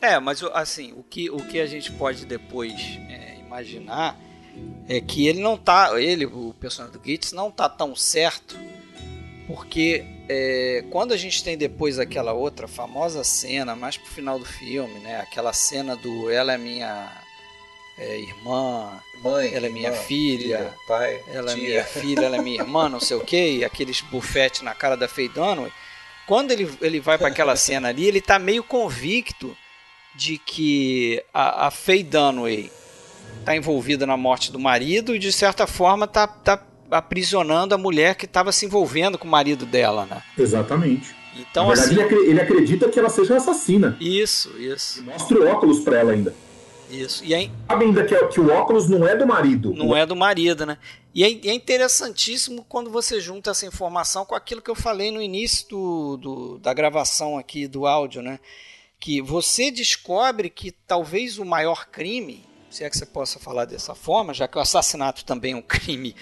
É, 0.00 0.18
mas 0.18 0.42
assim, 0.52 0.92
o 0.92 1.02
que, 1.02 1.30
o 1.30 1.38
que 1.38 1.58
a 1.60 1.66
gente 1.66 1.90
pode 1.92 2.26
depois 2.26 2.74
é, 3.08 3.38
imaginar 3.40 4.20
é 4.88 5.00
que 5.00 5.26
ele 5.26 5.40
não 5.40 5.56
tá, 5.56 6.00
ele, 6.00 6.26
o 6.26 6.54
personagem 6.60 6.98
do 6.98 7.04
Gitz, 7.04 7.32
não 7.32 7.50
tá 7.50 7.68
tão 7.68 7.96
certo, 7.96 8.56
porque 9.46 10.04
é, 10.28 10.84
quando 10.90 11.12
a 11.12 11.16
gente 11.16 11.42
tem 11.42 11.56
depois 11.56 11.98
aquela 11.98 12.32
outra 12.32 12.68
famosa 12.68 13.24
cena, 13.24 13.74
mais 13.74 13.96
pro 13.96 14.10
final 14.10 14.38
do 14.38 14.44
filme, 14.44 15.00
né, 15.00 15.20
aquela 15.20 15.52
cena 15.52 15.96
do 15.96 16.30
ela 16.30 16.52
é 16.52 16.58
minha 16.58 17.23
é, 17.98 18.18
irmã, 18.18 19.00
Mãe, 19.22 19.54
Ela 19.54 19.66
é 19.66 19.70
minha 19.70 19.88
irmã, 19.88 20.00
filha, 20.02 20.74
pai, 20.86 21.20
ela 21.28 21.50
é 21.52 21.54
tia. 21.54 21.64
minha 21.68 21.84
filha, 21.84 22.26
ela 22.26 22.36
é 22.36 22.42
minha 22.42 22.60
irmã, 22.60 22.88
não 22.88 23.00
sei 23.00 23.16
o 23.16 23.20
que, 23.20 23.58
e 23.58 23.64
aqueles 23.64 24.00
bufete 24.02 24.62
na 24.64 24.74
cara 24.74 24.96
da 24.96 25.08
Faye 25.08 25.28
Dunaway. 25.28 25.72
Quando 26.26 26.50
ele, 26.50 26.68
ele 26.80 27.00
vai 27.00 27.16
para 27.18 27.28
aquela 27.28 27.54
cena 27.56 27.88
ali, 27.88 28.06
ele 28.06 28.20
tá 28.20 28.38
meio 28.38 28.62
convicto 28.64 29.56
de 30.14 30.38
que 30.38 31.22
a, 31.32 31.66
a 31.66 31.70
Faye 31.70 32.02
Dunaway 32.02 32.70
tá 33.44 33.54
envolvida 33.56 34.06
na 34.06 34.16
morte 34.16 34.50
do 34.52 34.58
marido 34.58 35.14
e 35.14 35.18
de 35.18 35.32
certa 35.32 35.66
forma 35.66 36.06
tá, 36.06 36.26
tá 36.26 36.62
aprisionando 36.90 37.74
a 37.74 37.78
mulher 37.78 38.14
que 38.14 38.24
estava 38.26 38.52
se 38.52 38.64
envolvendo 38.66 39.18
com 39.18 39.26
o 39.26 39.30
marido 39.30 39.64
dela, 39.66 40.06
né? 40.06 40.22
Exatamente. 40.38 41.14
Então 41.36 41.68
Na 41.68 41.74
verdade, 41.74 41.92
assim, 41.94 42.00
ele, 42.00 42.02
acre- 42.02 42.30
ele 42.30 42.40
acredita 42.40 42.88
que 42.88 42.98
ela 42.98 43.08
seja 43.10 43.36
assassina. 43.36 43.96
isso, 44.00 44.50
isso, 44.58 45.02
Mostra 45.02 45.38
o 45.40 45.46
óculos 45.48 45.80
pra 45.80 45.98
ela 45.98 46.12
ainda. 46.12 46.34
Isso. 46.94 47.24
E 47.24 47.34
aí, 47.34 47.50
Sabe 47.68 47.84
ainda 47.84 48.04
que, 48.04 48.26
que 48.28 48.40
o 48.40 48.50
óculos 48.52 48.88
não 48.88 49.06
é 49.06 49.16
do 49.16 49.26
marido. 49.26 49.72
Não 49.74 49.94
é 49.96 50.06
do 50.06 50.14
marido, 50.16 50.64
né? 50.64 50.78
E 51.14 51.22
é, 51.22 51.28
é 51.28 51.52
interessantíssimo 51.54 52.64
quando 52.68 52.90
você 52.90 53.20
junta 53.20 53.50
essa 53.50 53.66
informação 53.66 54.24
com 54.24 54.34
aquilo 54.34 54.62
que 54.62 54.70
eu 54.70 54.74
falei 54.74 55.10
no 55.10 55.20
início 55.22 55.68
do, 55.68 56.16
do- 56.16 56.58
da 56.58 56.72
gravação 56.74 57.38
aqui 57.38 57.66
do 57.68 57.86
áudio, 57.86 58.22
né? 58.22 58.40
Que 58.98 59.20
você 59.20 59.70
descobre 59.70 60.48
que 60.50 60.70
talvez 60.72 61.38
o 61.38 61.44
maior 61.44 61.86
crime, 61.86 62.44
se 62.70 62.82
é 62.84 62.90
que 62.90 62.96
você 62.96 63.06
possa 63.06 63.38
falar 63.38 63.64
dessa 63.66 63.94
forma, 63.94 64.32
já 64.34 64.48
que 64.48 64.56
o 64.58 64.60
assassinato 64.60 65.24
também 65.24 65.52
é 65.52 65.56
um 65.56 65.62
crime 65.66 66.16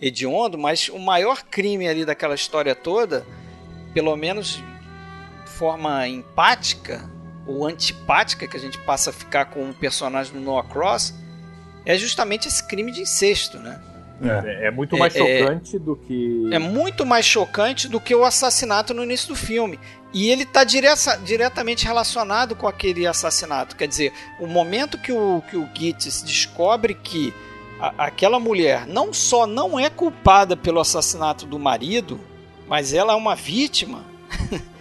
hediondo, 0.00 0.56
mas 0.56 0.88
o 0.88 0.98
maior 0.98 1.42
crime 1.42 1.88
ali 1.88 2.04
daquela 2.04 2.34
história 2.34 2.74
toda, 2.74 3.26
pelo 3.92 4.14
menos 4.16 4.56
de 4.56 5.50
forma 5.50 6.06
empática 6.06 7.10
ou 7.48 7.66
antipática, 7.66 8.46
que 8.46 8.56
a 8.56 8.60
gente 8.60 8.78
passa 8.78 9.10
a 9.10 9.12
ficar 9.12 9.46
com 9.46 9.68
o 9.70 9.74
personagem 9.74 10.32
do 10.32 10.40
Noah 10.40 10.68
Cross, 10.68 11.14
é 11.86 11.96
justamente 11.96 12.46
esse 12.46 12.62
crime 12.62 12.92
de 12.92 13.00
incesto, 13.00 13.58
né? 13.58 13.80
É. 14.20 14.64
É, 14.64 14.66
é 14.66 14.70
muito 14.70 14.96
mais 14.98 15.14
É, 15.14 15.20
é- 15.20 15.40
chocante 15.40 15.78
do 15.78 15.96
que. 15.96 16.48
É 16.52 16.58
muito 16.58 17.06
mais 17.06 17.24
chocante 17.24 17.88
do 17.88 18.00
que 18.00 18.14
o 18.14 18.24
assassinato 18.24 18.92
no 18.92 19.02
início 19.04 19.28
do 19.28 19.36
filme. 19.36 19.78
E 20.12 20.28
ele 20.30 20.42
está 20.42 20.64
diretamente 20.64 21.84
relacionado 21.86 22.56
com 22.56 22.66
aquele 22.66 23.06
assassinato. 23.06 23.76
Quer 23.76 23.86
dizer, 23.88 24.12
o 24.40 24.46
momento 24.46 24.98
que 24.98 25.12
o, 25.12 25.42
que 25.48 25.56
o 25.56 25.68
Gitz 25.74 26.22
descobre 26.22 26.94
que 26.94 27.32
a- 27.80 28.06
aquela 28.06 28.40
mulher 28.40 28.86
não 28.86 29.12
só 29.12 29.46
não 29.46 29.78
é 29.78 29.88
culpada 29.88 30.56
pelo 30.56 30.80
assassinato 30.80 31.46
do 31.46 31.58
marido, 31.58 32.18
mas 32.66 32.92
ela 32.92 33.12
é 33.12 33.16
uma 33.16 33.34
vítima 33.36 34.02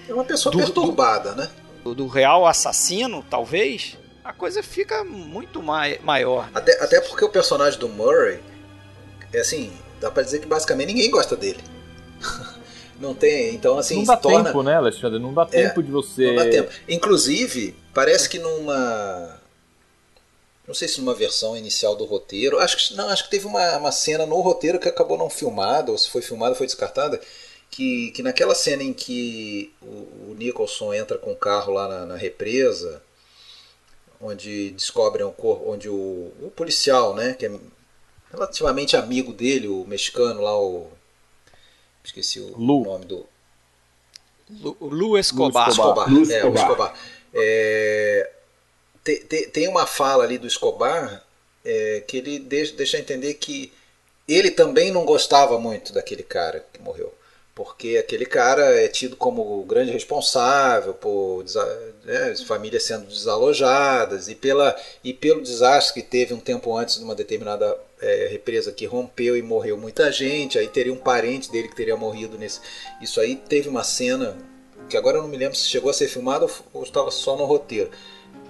É 0.10 0.14
uma 0.14 0.24
pessoa 0.24 0.52
Do- 0.52 0.58
perturbada, 0.60 1.36
né? 1.36 1.48
Do, 1.94 2.08
real 2.08 2.46
assassino, 2.46 3.26
talvez, 3.30 3.98
a 4.24 4.34
coisa 4.34 4.62
fica 4.62 5.04
muito 5.04 5.64
mai, 5.64 6.00
maior. 6.04 6.50
Até, 6.54 6.82
até 6.82 7.00
porque 7.00 7.24
o 7.24 7.30
personagem 7.30 7.80
do 7.80 7.88
Murray, 7.88 8.40
é 9.34 9.40
assim, 9.40 9.72
dá 10.02 10.12
pra 10.12 10.24
dizer 10.24 10.40
que 10.40 10.48
basicamente 10.48 10.90
ninguém 10.90 11.10
gosta 11.10 11.36
dele. 11.36 11.64
Não 13.00 13.14
tem, 13.14 13.54
então 13.54 13.78
assim, 13.78 13.98
não 13.98 14.04
dá 14.04 14.18
torna, 14.18 14.46
tempo, 14.46 14.64
né, 14.64 14.74
Alexandre? 14.76 15.20
Não 15.20 15.32
dá 15.32 15.46
tempo 15.46 15.84
de 15.84 15.92
você. 15.92 16.28
Não 16.28 16.36
dá 16.44 16.50
tempo. 16.50 16.72
Inclusive, 16.90 17.76
parece 17.94 18.28
que 18.28 18.40
numa. 18.40 19.40
não 20.68 20.74
sei 20.74 20.88
se 20.88 21.00
numa 21.00 21.14
versão 21.14 21.56
inicial 21.56 21.96
do 21.96 22.06
roteiro, 22.06 22.58
acho 22.58 22.76
que 22.76 22.96
não, 22.96 23.08
acho 23.10 23.26
que 23.26 23.30
teve 23.30 23.46
uma, 23.46 23.78
uma 23.78 23.92
cena 23.92 24.26
no 24.26 24.42
roteiro 24.42 24.80
que 24.80 24.90
acabou 24.90 25.16
não 25.16 25.30
filmada, 25.30 25.92
ou 25.92 25.98
se 25.98 26.10
foi 26.10 26.24
filmada 26.24 26.56
foi 26.56 26.66
descartada, 26.66 27.22
que, 27.70 28.12
que 28.12 28.24
naquela 28.24 28.56
cena 28.56 28.84
em 28.84 28.94
que 28.94 29.74
o, 29.82 30.32
o 30.32 30.36
Nicholson 30.38 30.94
entra 30.94 31.18
com 31.18 31.32
o 31.32 31.36
carro 31.36 31.74
lá 31.74 31.88
na, 31.88 32.06
na 32.06 32.16
represa, 32.16 33.02
onde 34.20 34.72
descobrem 34.72 35.26
o 35.26 35.32
corpo, 35.32 35.72
onde 35.72 35.90
o, 35.90 36.32
o, 36.42 36.52
policial, 36.56 37.16
né, 37.16 37.34
que 37.34 37.46
é 37.46 37.60
relativamente 38.32 38.96
amigo 38.96 39.32
dele, 39.32 39.68
o 39.68 39.86
mexicano 39.86 40.42
lá, 40.42 40.60
o 40.60 40.88
esqueci 42.04 42.40
o 42.40 42.58
Lu. 42.58 42.84
nome 42.84 43.06
do 43.06 43.26
Lu, 44.50 44.78
Lu 44.80 45.18
Escobar. 45.18 45.68
Lu 45.68 45.72
Escobar. 45.72 46.10
Lu 46.10 46.22
Escobar. 46.24 46.56
É, 46.56 46.62
Escobar. 46.62 47.00
É, 47.34 48.32
tem, 49.04 49.20
tem, 49.26 49.50
tem, 49.50 49.68
uma 49.68 49.86
fala 49.86 50.24
ali 50.24 50.38
do 50.38 50.48
Escobar 50.48 51.24
é, 51.66 52.04
que 52.08 52.18
ele 52.18 52.40
deixa, 52.40 52.74
deixa 52.74 52.98
entender 52.98 53.34
que 53.36 53.74
ele 54.28 54.52
também 54.52 54.90
não 54.90 55.06
gostava 55.06 55.60
muito 55.60 55.94
daquele 55.94 56.24
cara 56.24 56.66
que 56.72 56.82
morreu 56.82 57.14
porque 57.58 57.98
aquele 57.98 58.28
cara 58.28 58.62
é 58.80 58.88
tido 58.88 59.16
como 59.16 59.42
o 59.42 59.66
grande 59.66 59.90
responsável 59.90 60.94
por 60.94 61.44
né, 62.06 62.36
famílias 62.46 62.84
sendo 62.84 63.08
desalojadas 63.08 64.28
e, 64.28 64.36
pela, 64.36 64.80
e 65.04 65.12
pelo 65.12 65.42
desastre 65.42 66.00
que 66.00 66.08
teve 66.08 66.36
um 66.36 66.40
tempo 66.40 66.78
antes 66.78 67.00
de 67.00 67.04
uma 67.04 67.16
determinada 67.16 67.76
é, 68.00 68.28
represa 68.28 68.72
que 68.72 68.86
rompeu 68.86 69.36
e 69.36 69.42
morreu 69.42 69.76
muita 69.76 70.12
gente, 70.12 70.60
aí 70.60 70.68
teria 70.68 70.94
um 70.94 70.98
parente 70.98 71.52
dele 71.52 71.68
que 71.68 71.76
teria 71.76 71.98
morrido 71.98 72.38
nesse. 72.38 72.60
Isso 73.02 73.20
aí 73.20 73.36
teve 73.36 73.68
uma 73.68 73.84
cena 73.84 74.38
que 74.88 74.96
agora 74.96 75.18
eu 75.18 75.24
não 75.24 75.30
me 75.30 75.38
lembro 75.38 75.58
se 75.58 75.68
chegou 75.68 75.90
a 75.90 75.94
ser 75.96 76.08
filmada 76.08 76.46
ou 76.72 76.84
estava 76.84 77.10
só 77.10 77.36
no 77.36 77.46
roteiro. 77.46 77.90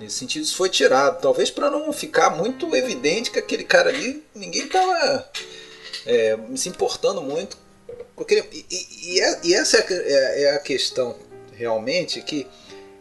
Nesse 0.01 0.17
sentido, 0.17 0.43
isso 0.43 0.57
foi 0.57 0.67
tirado, 0.67 1.21
talvez 1.21 1.49
para 1.49 1.71
não 1.71 1.93
ficar 1.93 2.29
muito 2.31 2.75
evidente 2.75 3.31
que 3.31 3.39
aquele 3.39 3.63
cara 3.63 3.87
ali, 3.87 4.21
ninguém 4.35 4.65
estava 4.65 5.29
é, 6.05 6.37
se 6.57 6.67
importando 6.67 7.21
muito 7.21 7.66
porque, 8.17 8.43
e, 8.51 8.65
e, 9.03 9.21
é, 9.21 9.39
e 9.43 9.53
essa 9.53 9.77
é, 9.77 9.85
é, 9.89 10.43
é 10.43 10.55
a 10.55 10.59
questão 10.59 11.15
realmente 11.53 12.19
que 12.23 12.47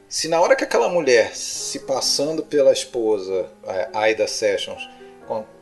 se 0.06 0.28
na 0.28 0.38
hora 0.38 0.54
que 0.54 0.62
aquela 0.62 0.90
mulher 0.90 1.34
se 1.34 1.80
passando 1.80 2.42
pela 2.42 2.70
esposa 2.70 3.50
Aida 3.94 4.28
Sessions 4.28 4.86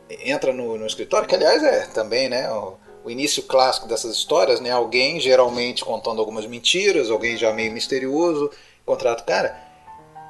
entra 0.09 0.53
no, 0.53 0.77
no, 0.77 0.85
escritório, 0.85 1.27
que 1.27 1.33
aliás 1.33 1.63
é 1.63 1.87
também 1.87 2.29
né, 2.29 2.51
o, 2.51 2.77
o, 3.05 3.09
início 3.09 3.41
clássico 3.43 3.87
dessas 3.87 4.15
histórias, 4.15 4.59
né, 4.59 4.69
alguém 4.69 5.19
geralmente 5.19 5.83
contando 5.83 6.19
algumas 6.19 6.45
mentiras, 6.45 7.09
alguém 7.09 7.37
já 7.37 7.51
meio 7.51 7.71
misterioso, 7.71 8.51
contrata 8.85 9.23
o 9.23 9.25
cara, 9.25 9.57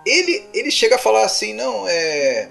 ele, 0.06 0.48
ele 0.54 0.72
chega 0.72 0.96
a 0.96 1.00
falar 1.00 1.26
assim, 1.26 1.54
não, 1.54 1.88
é... 1.88 2.48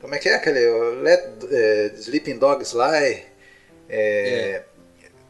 Como 0.00 0.14
é 0.14 0.18
que 0.18 0.28
é 0.28 0.34
aquele... 0.34 0.60
Let 1.00 1.44
é, 1.50 1.92
Sleeping 1.98 2.38
Dogs 2.38 2.74
Lie... 2.74 3.22
É, 3.88 4.62
é. 4.62 4.64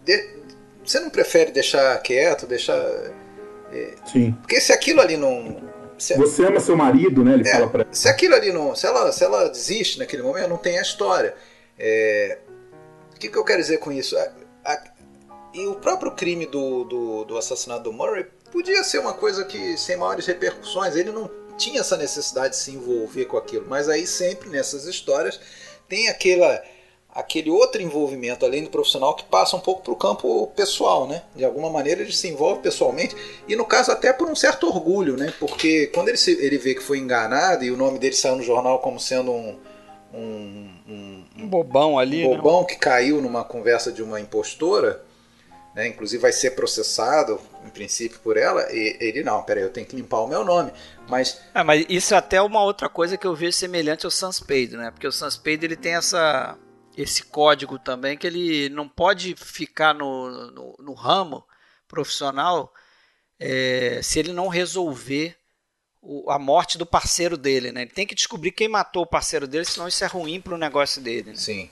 De, 0.06 0.36
você 0.84 1.00
não 1.00 1.10
prefere 1.10 1.50
deixar 1.50 1.98
quieto, 1.98 2.46
deixar. 2.46 2.78
É, 3.72 3.94
Sim. 4.06 4.32
Porque 4.40 4.60
se 4.60 4.72
aquilo 4.72 5.00
ali 5.00 5.16
não. 5.16 5.60
Se, 5.98 6.14
você 6.14 6.44
ama 6.44 6.60
seu 6.60 6.76
marido, 6.76 7.24
né? 7.24 7.34
Ele 7.34 7.48
é, 7.48 7.52
fala 7.52 7.68
pra 7.68 7.86
Se 7.90 8.08
aquilo 8.08 8.34
ali 8.34 8.52
não. 8.52 8.74
Se 8.76 8.86
ela, 8.86 9.10
se 9.10 9.24
ela 9.24 9.48
desiste 9.48 9.98
naquele 9.98 10.22
momento, 10.22 10.48
não 10.48 10.56
tem 10.56 10.78
a 10.78 10.82
história. 10.82 11.34
É, 11.78 12.38
o 13.14 13.18
que, 13.18 13.28
que 13.28 13.36
eu 13.36 13.44
quero 13.44 13.60
dizer 13.60 13.78
com 13.78 13.90
isso? 13.90 14.16
A, 14.16 14.30
a, 14.64 14.84
e 15.52 15.66
o 15.66 15.74
próprio 15.74 16.12
crime 16.12 16.46
do, 16.46 16.84
do, 16.84 17.24
do 17.24 17.38
assassinato 17.38 17.84
do 17.84 17.92
Murray 17.92 18.26
podia 18.52 18.84
ser 18.84 18.98
uma 18.98 19.14
coisa 19.14 19.44
que 19.44 19.76
sem 19.76 19.96
maiores 19.96 20.26
repercussões. 20.26 20.94
Ele 20.94 21.10
não 21.10 21.28
tinha 21.56 21.80
essa 21.80 21.96
necessidade 21.96 22.50
de 22.50 22.56
se 22.56 22.70
envolver 22.70 23.24
com 23.24 23.36
aquilo. 23.36 23.66
Mas 23.66 23.88
aí 23.88 24.06
sempre 24.06 24.50
nessas 24.50 24.84
histórias 24.84 25.40
tem 25.88 26.08
aquela 26.08 26.62
aquele 27.16 27.50
outro 27.50 27.80
envolvimento 27.80 28.44
além 28.44 28.62
do 28.62 28.70
profissional 28.70 29.14
que 29.14 29.24
passa 29.24 29.56
um 29.56 29.60
pouco 29.60 29.82
para 29.82 29.92
o 29.92 29.96
campo 29.96 30.46
pessoal, 30.54 31.08
né? 31.08 31.22
De 31.34 31.44
alguma 31.44 31.70
maneira 31.70 32.02
ele 32.02 32.12
se 32.12 32.28
envolve 32.28 32.60
pessoalmente 32.60 33.16
e 33.48 33.56
no 33.56 33.64
caso 33.64 33.90
até 33.90 34.12
por 34.12 34.28
um 34.28 34.36
certo 34.36 34.68
orgulho, 34.68 35.16
né? 35.16 35.32
Porque 35.40 35.86
quando 35.88 36.08
ele, 36.08 36.18
se, 36.18 36.32
ele 36.32 36.58
vê 36.58 36.74
que 36.74 36.82
foi 36.82 36.98
enganado 36.98 37.64
e 37.64 37.70
o 37.70 37.76
nome 37.76 37.98
dele 37.98 38.14
saiu 38.14 38.36
no 38.36 38.42
jornal 38.42 38.80
como 38.80 39.00
sendo 39.00 39.32
um 39.32 39.56
um, 40.14 40.70
um, 40.88 41.24
um 41.40 41.48
bobão 41.48 41.98
ali, 41.98 42.24
um 42.24 42.30
né? 42.30 42.36
bobão 42.36 42.60
né? 42.60 42.66
que 42.68 42.76
caiu 42.76 43.20
numa 43.20 43.44
conversa 43.44 43.92
de 43.92 44.02
uma 44.02 44.18
impostora, 44.18 45.02
né? 45.74 45.88
Inclusive 45.88 46.22
vai 46.22 46.32
ser 46.32 46.52
processado 46.52 47.38
em 47.64 47.68
princípio 47.68 48.18
por 48.20 48.36
ela. 48.38 48.66
E 48.72 48.96
ele 48.98 49.22
não, 49.22 49.42
peraí, 49.42 49.62
eu 49.62 49.70
tenho 49.70 49.86
que 49.86 49.94
limpar 49.94 50.20
o 50.20 50.28
meu 50.28 50.42
nome. 50.42 50.72
Mas, 51.06 51.40
ah, 51.52 51.62
mas 51.62 51.84
isso 51.88 52.14
é 52.14 52.16
até 52.16 52.40
uma 52.40 52.62
outra 52.62 52.88
coisa 52.88 53.18
que 53.18 53.26
eu 53.26 53.34
vejo 53.34 53.52
semelhante 53.52 54.06
ao 54.06 54.10
Sunspade, 54.10 54.76
né? 54.76 54.90
Porque 54.90 55.06
o 55.06 55.12
Sunspade 55.12 55.66
ele 55.66 55.76
tem 55.76 55.94
essa 55.94 56.56
esse 56.96 57.22
código 57.24 57.78
também, 57.78 58.16
que 58.16 58.26
ele 58.26 58.68
não 58.70 58.88
pode 58.88 59.34
ficar 59.36 59.94
no, 59.94 60.50
no, 60.50 60.76
no 60.78 60.94
ramo 60.94 61.44
profissional 61.86 62.72
é, 63.38 64.00
se 64.02 64.18
ele 64.18 64.32
não 64.32 64.48
resolver 64.48 65.36
o, 66.00 66.30
a 66.30 66.38
morte 66.38 66.78
do 66.78 66.86
parceiro 66.86 67.36
dele. 67.36 67.70
Né? 67.70 67.82
Ele 67.82 67.90
tem 67.90 68.06
que 68.06 68.14
descobrir 68.14 68.52
quem 68.52 68.68
matou 68.68 69.02
o 69.02 69.06
parceiro 69.06 69.46
dele, 69.46 69.64
senão 69.64 69.86
isso 69.86 70.02
é 70.02 70.06
ruim 70.06 70.40
para 70.40 70.54
o 70.54 70.58
negócio 70.58 71.02
dele. 71.02 71.30
Né? 71.30 71.36
Sim. 71.36 71.70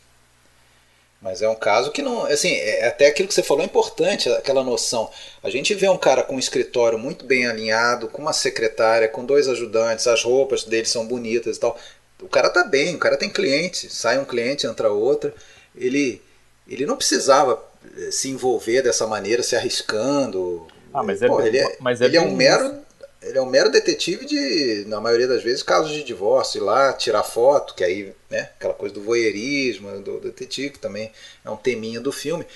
Mas 1.23 1.41
é 1.41 1.49
um 1.49 1.55
caso 1.55 1.91
que 1.91 2.03
não. 2.03 2.27
Assim, 2.27 2.53
é, 2.53 2.87
até 2.87 3.07
aquilo 3.07 3.27
que 3.27 3.33
você 3.33 3.43
falou 3.43 3.63
é 3.63 3.67
importante, 3.67 4.29
aquela 4.29 4.63
noção. 4.63 5.11
A 5.43 5.49
gente 5.49 5.73
vê 5.73 5.89
um 5.89 5.97
cara 5.97 6.23
com 6.23 6.37
um 6.37 6.39
escritório 6.39 6.99
muito 6.99 7.25
bem 7.25 7.47
alinhado, 7.47 8.09
com 8.09 8.21
uma 8.21 8.35
secretária, 8.35 9.09
com 9.09 9.25
dois 9.25 9.49
ajudantes, 9.49 10.07
as 10.07 10.23
roupas 10.23 10.65
dele 10.65 10.85
são 10.85 11.07
bonitas 11.07 11.57
e 11.57 11.61
tal 11.61 11.79
o 12.25 12.29
cara 12.29 12.49
tá 12.49 12.65
bem, 12.65 12.95
o 12.95 12.99
cara 12.99 13.17
tem 13.17 13.29
cliente, 13.29 13.93
sai 13.93 14.19
um 14.19 14.25
cliente, 14.25 14.67
entra 14.67 14.91
outro. 14.91 15.33
Ele, 15.77 16.23
ele 16.67 16.87
não 16.87 16.97
precisava 16.97 17.63
eh, 17.97 18.11
se 18.11 18.29
envolver 18.29 18.83
dessa 18.83 19.07
maneira, 19.07 19.43
se 19.43 19.55
arriscando. 19.55 20.67
Ah, 20.93 21.03
mas 21.03 21.23
é, 21.23 21.27
Pô, 21.27 21.41
ele 21.41 21.59
é, 21.59 21.77
mas 21.81 22.01
é 22.01 22.07
ele 22.07 22.17
é 22.17 22.21
um 22.21 22.35
mero 22.35 22.85
ele 23.25 23.39
é 23.39 23.41
um 23.41 23.47
mero 23.47 23.71
detetive 23.71 24.27
de, 24.27 24.85
na 24.87 25.01
maioria 25.01 25.27
das 25.27 25.43
vezes, 25.43 25.63
casos 25.63 25.91
de 25.93 26.05
divórcio, 26.05 26.59
ir 26.59 26.65
lá 26.65 26.93
tirar 26.93 27.23
foto, 27.23 27.75
que 27.75 27.83
aí, 27.83 28.13
né, 28.29 28.51
aquela 28.57 28.75
coisa 28.75 28.95
do 28.95 29.03
voyeurismo, 29.03 30.03
do 30.03 30.21
detetive 30.21 30.79
também 30.79 31.11
é 31.43 31.51
um 31.51 31.57
teminha 31.57 32.01
do 32.01 32.13
filme. 32.13 32.47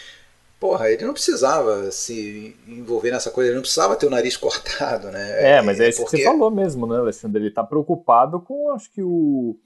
Porra, 0.58 0.90
ele 0.90 1.04
não 1.04 1.12
precisava 1.12 1.90
se 1.90 2.56
envolver 2.66 3.12
nessa 3.12 3.30
coisa, 3.30 3.48
ele 3.48 3.56
não 3.56 3.62
precisava 3.62 3.94
ter 3.94 4.06
o 4.06 4.10
nariz 4.10 4.36
cortado, 4.38 5.10
né? 5.10 5.56
É, 5.56 5.62
mas 5.62 5.78
é, 5.78 5.88
isso 5.88 6.02
porque... 6.02 6.16
que 6.16 6.22
você 6.22 6.28
falou 6.28 6.50
mesmo, 6.50 6.86
né, 6.86 6.98
Alexandre? 6.98 7.42
Ele 7.42 7.50
tá 7.50 7.62
preocupado 7.62 8.40
com, 8.40 8.70
acho 8.70 8.90
que, 8.90 9.02
o 9.02 9.56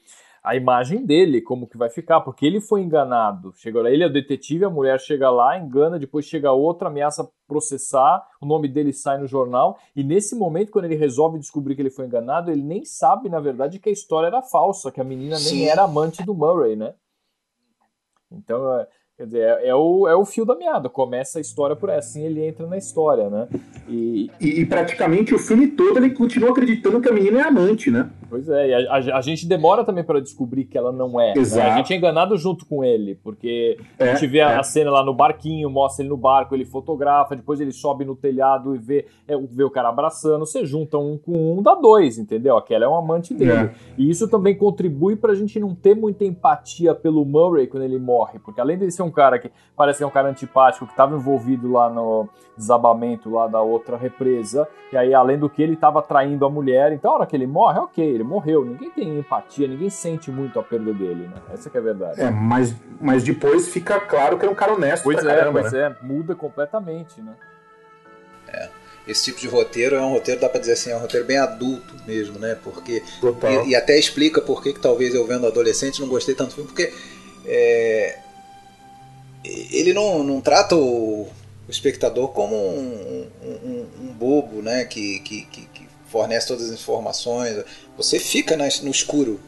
a 0.42 0.56
imagem 0.56 1.06
dele, 1.06 1.40
como 1.40 1.68
que 1.68 1.78
vai 1.78 1.88
ficar, 1.88 2.20
porque 2.20 2.44
ele 2.44 2.60
foi 2.60 2.82
enganado. 2.82 3.52
Chega 3.54 3.80
lá, 3.80 3.88
ele 3.88 4.02
é 4.02 4.06
o 4.06 4.12
detetive, 4.12 4.64
a 4.64 4.70
mulher 4.70 4.98
chega 4.98 5.30
lá, 5.30 5.56
engana, 5.56 6.00
depois 6.00 6.26
chega 6.26 6.50
outra, 6.50 6.88
ameaça 6.88 7.30
processar, 7.46 8.26
o 8.40 8.46
nome 8.46 8.66
dele 8.66 8.92
sai 8.92 9.18
no 9.18 9.26
jornal, 9.28 9.78
e 9.94 10.02
nesse 10.02 10.34
momento, 10.34 10.72
quando 10.72 10.86
ele 10.86 10.96
resolve 10.96 11.38
descobrir 11.38 11.76
que 11.76 11.82
ele 11.82 11.90
foi 11.90 12.06
enganado, 12.06 12.50
ele 12.50 12.62
nem 12.62 12.84
sabe, 12.84 13.28
na 13.28 13.38
verdade, 13.38 13.78
que 13.78 13.88
a 13.88 13.92
história 13.92 14.26
era 14.26 14.42
falsa, 14.42 14.90
que 14.90 15.00
a 15.00 15.04
menina 15.04 15.36
Sim. 15.36 15.58
nem 15.58 15.68
era 15.68 15.84
amante 15.84 16.24
do 16.24 16.34
Murray, 16.34 16.74
né? 16.74 16.94
Então, 18.32 18.80
é, 18.80 18.88
Quer 19.22 19.26
dizer, 19.26 19.40
é, 19.40 19.68
é, 19.68 19.74
o, 19.74 20.08
é 20.08 20.16
o 20.16 20.24
fio 20.24 20.44
da 20.44 20.56
meada. 20.56 20.88
Começa 20.88 21.38
a 21.38 21.40
história 21.40 21.76
por 21.76 21.88
assim, 21.90 22.24
ele 22.24 22.44
entra 22.44 22.66
na 22.66 22.76
história, 22.76 23.30
né? 23.30 23.46
E... 23.88 24.28
e, 24.40 24.62
e 24.62 24.66
praticamente 24.66 25.32
o 25.32 25.38
filme 25.38 25.68
todo 25.68 25.96
ele 25.96 26.10
continua 26.10 26.50
acreditando 26.50 27.00
que 27.00 27.08
a 27.08 27.12
menina 27.12 27.38
é 27.38 27.42
amante, 27.42 27.88
né? 27.88 28.10
Pois 28.28 28.48
é, 28.48 28.68
e 28.68 28.74
a, 28.74 28.94
a, 28.94 29.18
a 29.18 29.20
gente 29.20 29.46
demora 29.46 29.84
também 29.84 30.02
para 30.02 30.20
descobrir 30.20 30.64
que 30.64 30.76
ela 30.76 30.90
não 30.90 31.20
é. 31.20 31.34
Exato. 31.36 31.68
Né? 31.68 31.72
A 31.72 31.76
gente 31.76 31.92
é 31.92 31.96
enganado 31.96 32.36
junto 32.36 32.66
com 32.66 32.82
ele, 32.82 33.14
porque 33.22 33.78
é, 33.96 34.10
a 34.10 34.14
gente 34.14 34.26
vê 34.26 34.40
a, 34.40 34.52
é. 34.52 34.56
a, 34.58 34.62
cena 34.64 34.90
lá 34.90 35.04
no 35.04 35.14
barquinho, 35.14 35.70
mostra 35.70 36.02
ele 36.02 36.08
no 36.08 36.16
barco, 36.16 36.54
ele 36.54 36.64
fotografa, 36.64 37.36
depois 37.36 37.60
ele 37.60 37.72
sobe 37.72 38.04
no 38.04 38.16
telhado 38.16 38.74
e 38.74 38.78
vê, 38.78 39.06
é, 39.28 39.36
vê 39.36 39.62
o 39.62 39.70
cara 39.70 39.90
abraçando. 39.90 40.44
Você 40.46 40.64
junta 40.64 40.98
um 40.98 41.16
com 41.16 41.58
um, 41.58 41.62
dá 41.62 41.76
dois, 41.76 42.18
entendeu? 42.18 42.56
Aquela 42.56 42.86
é 42.86 42.88
um 42.88 42.96
amante 42.96 43.34
dele. 43.34 43.52
É. 43.52 43.74
E 43.96 44.10
isso 44.10 44.26
também 44.26 44.56
contribui 44.56 45.14
pra 45.14 45.34
gente 45.34 45.60
não 45.60 45.74
ter 45.74 45.94
muita 45.94 46.24
empatia 46.24 46.92
pelo 46.92 47.24
Murray 47.24 47.68
quando 47.68 47.84
ele 47.84 47.98
morre, 47.98 48.40
porque 48.40 48.60
além 48.60 48.78
dele 48.78 48.90
ser 48.90 49.02
um 49.02 49.11
cara 49.12 49.38
que 49.38 49.50
parece 49.76 49.98
que 49.98 50.04
é 50.04 50.06
um 50.06 50.10
cara 50.10 50.28
antipático, 50.28 50.86
que 50.86 50.92
estava 50.92 51.14
envolvido 51.14 51.70
lá 51.70 51.88
no 51.88 52.28
desabamento 52.56 53.30
lá 53.30 53.46
da 53.46 53.60
outra 53.60 53.96
represa, 53.96 54.68
e 54.92 54.96
aí 54.96 55.14
além 55.14 55.38
do 55.38 55.48
que 55.48 55.62
ele 55.62 55.74
estava 55.74 56.02
traindo 56.02 56.44
a 56.44 56.50
mulher, 56.50 56.92
então 56.92 57.12
a 57.12 57.14
hora 57.14 57.26
que 57.26 57.36
ele 57.36 57.46
morre, 57.46 57.78
ok, 57.78 58.04
ele 58.04 58.24
morreu, 58.24 58.64
ninguém 58.64 58.90
tem 58.90 59.18
empatia, 59.18 59.68
ninguém 59.68 59.90
sente 59.90 60.30
muito 60.30 60.58
a 60.58 60.62
perda 60.62 60.92
dele, 60.92 61.28
né? 61.28 61.34
Essa 61.52 61.70
que 61.70 61.76
é 61.76 61.80
a 61.80 61.84
verdade. 61.84 62.20
É, 62.20 62.30
mas, 62.30 62.74
mas 63.00 63.22
depois 63.22 63.68
fica 63.68 64.00
claro 64.00 64.38
que 64.38 64.46
é 64.46 64.50
um 64.50 64.54
cara 64.54 64.74
honesto 64.74 65.04
Pois 65.04 65.24
é, 65.24 65.36
caramba, 65.36 65.60
pois 65.60 65.72
né? 65.72 65.96
é, 66.00 66.04
muda 66.04 66.34
completamente, 66.34 67.20
né? 67.20 67.34
É 68.48 68.82
esse 69.06 69.24
tipo 69.24 69.40
de 69.40 69.48
roteiro 69.48 69.96
é 69.96 70.00
um 70.00 70.10
roteiro, 70.12 70.40
dá 70.40 70.48
pra 70.48 70.60
dizer 70.60 70.72
assim, 70.72 70.90
é 70.90 70.96
um 70.96 71.00
roteiro 71.00 71.26
bem 71.26 71.38
adulto 71.38 71.94
mesmo, 72.06 72.38
né? 72.38 72.56
Porque. 72.62 73.02
E, 73.64 73.70
e, 73.70 73.76
até 73.76 73.98
explica 73.98 74.40
por 74.40 74.62
que, 74.62 74.72
que 74.72 74.80
talvez 74.80 75.14
eu 75.14 75.26
vendo 75.26 75.46
adolescente 75.46 76.00
não 76.00 76.08
gostei 76.08 76.34
tanto 76.34 76.50
do 76.50 76.54
filme, 76.54 76.68
porque 76.68 76.92
é, 77.44 78.18
ele 79.44 79.92
não, 79.92 80.22
não 80.22 80.40
trata 80.40 80.76
o, 80.76 81.22
o 81.22 81.70
espectador 81.70 82.28
como 82.28 82.54
um, 82.54 83.26
um, 83.42 83.86
um, 84.02 84.12
bobo, 84.12 84.62
né? 84.62 84.84
Que, 84.84 85.20
que, 85.20 85.42
que, 85.46 85.72
fornece 86.06 86.46
todas 86.46 86.66
as 86.66 86.72
informações. 86.72 87.64
Você 87.96 88.18
fica 88.18 88.54
no 88.56 88.90
escuro. 88.90 89.40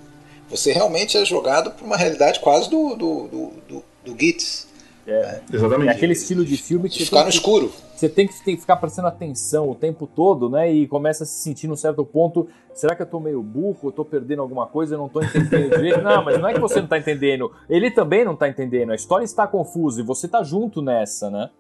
Você 0.48 0.72
realmente 0.72 1.16
é 1.18 1.24
jogado 1.24 1.70
para 1.70 1.84
uma 1.84 1.96
realidade 1.96 2.40
quase 2.40 2.70
do, 2.70 2.94
do, 2.94 3.28
do, 3.28 3.52
do, 3.68 3.84
do 4.04 4.18
Gitz. 4.18 4.66
É, 5.06 5.40
exatamente. 5.52 5.88
É 5.88 5.92
aquele 5.92 6.12
estilo 6.14 6.44
de 6.44 6.56
filme 6.56 6.88
que 6.88 7.04
ficar 7.04 7.20
no 7.20 7.24
que, 7.24 7.34
escuro. 7.34 7.72
Você 7.94 8.08
tem 8.08 8.26
que, 8.26 8.42
tem 8.42 8.54
que 8.54 8.60
ficar 8.62 8.76
prestando 8.76 9.08
atenção 9.08 9.68
o 9.70 9.74
tempo 9.74 10.06
todo, 10.06 10.48
né? 10.48 10.72
E 10.72 10.86
começa 10.86 11.24
a 11.24 11.26
se 11.26 11.42
sentir 11.42 11.68
num 11.68 11.76
certo 11.76 12.04
ponto. 12.04 12.48
Será 12.72 12.96
que 12.96 13.02
eu 13.02 13.06
tô 13.06 13.20
meio 13.20 13.42
burro? 13.42 13.88
Eu 13.88 13.92
tô 13.92 14.04
perdendo 14.04 14.42
alguma 14.42 14.66
coisa? 14.66 14.94
Eu 14.94 14.98
não 14.98 15.08
tô 15.08 15.22
entendendo 15.22 15.70
direito? 15.76 16.00
Não, 16.00 16.24
mas 16.24 16.38
não 16.38 16.48
é 16.48 16.54
que 16.54 16.60
você 16.60 16.80
não 16.80 16.88
tá 16.88 16.98
entendendo. 16.98 17.52
Ele 17.68 17.90
também 17.90 18.24
não 18.24 18.34
tá 18.34 18.48
entendendo. 18.48 18.92
A 18.92 18.94
história 18.94 19.24
está 19.24 19.46
confusa 19.46 20.00
e 20.00 20.04
você 20.04 20.26
tá 20.26 20.42
junto 20.42 20.80
nessa, 20.80 21.30
né? 21.30 21.50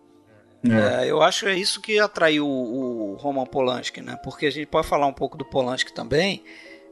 É, 0.66 1.10
eu 1.10 1.20
acho 1.20 1.44
que 1.44 1.50
é 1.50 1.54
isso 1.54 1.78
que 1.80 1.98
atraiu 1.98 2.48
o 2.48 3.16
Roman 3.20 3.44
Polanski, 3.44 4.00
né? 4.00 4.18
Porque 4.24 4.46
a 4.46 4.50
gente 4.50 4.66
pode 4.66 4.86
falar 4.86 5.06
um 5.06 5.12
pouco 5.12 5.36
do 5.36 5.44
Polanski 5.44 5.92
também. 5.92 6.42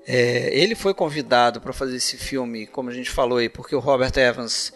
É, 0.07 0.55
ele 0.55 0.75
foi 0.75 0.93
convidado 0.93 1.61
para 1.61 1.73
fazer 1.73 1.97
esse 1.97 2.19
filme, 2.19 2.67
como 2.67 2.91
a 2.91 2.93
gente 2.93 3.11
falou 3.11 3.39
aí, 3.39 3.49
porque 3.49 3.75
o 3.75 3.79
Robert 3.79 4.13
Evans 4.17 4.73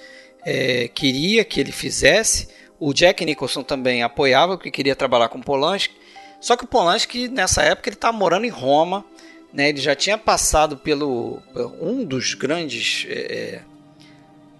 é, 0.46 0.86
queria 0.86 1.44
que 1.44 1.60
ele 1.60 1.72
fizesse. 1.72 2.48
O 2.78 2.94
Jack 2.94 3.24
Nicholson 3.24 3.64
também 3.64 4.04
apoiava, 4.04 4.56
porque 4.56 4.70
queria 4.70 4.94
trabalhar 4.94 5.28
com 5.28 5.42
Polanski. 5.42 5.96
Só 6.40 6.56
que 6.56 6.62
o 6.62 6.68
Polanski, 6.68 7.26
nessa 7.26 7.62
época, 7.62 7.88
ele 7.88 7.96
estava 7.96 8.16
morando 8.16 8.46
em 8.46 8.50
Roma. 8.50 9.04
Né? 9.52 9.70
Ele 9.70 9.80
já 9.80 9.96
tinha 9.96 10.16
passado 10.16 10.76
pelo 10.76 11.42
um 11.80 12.04
dos 12.04 12.34
grandes 12.34 13.06
é, 13.08 13.12
é, 13.12 13.60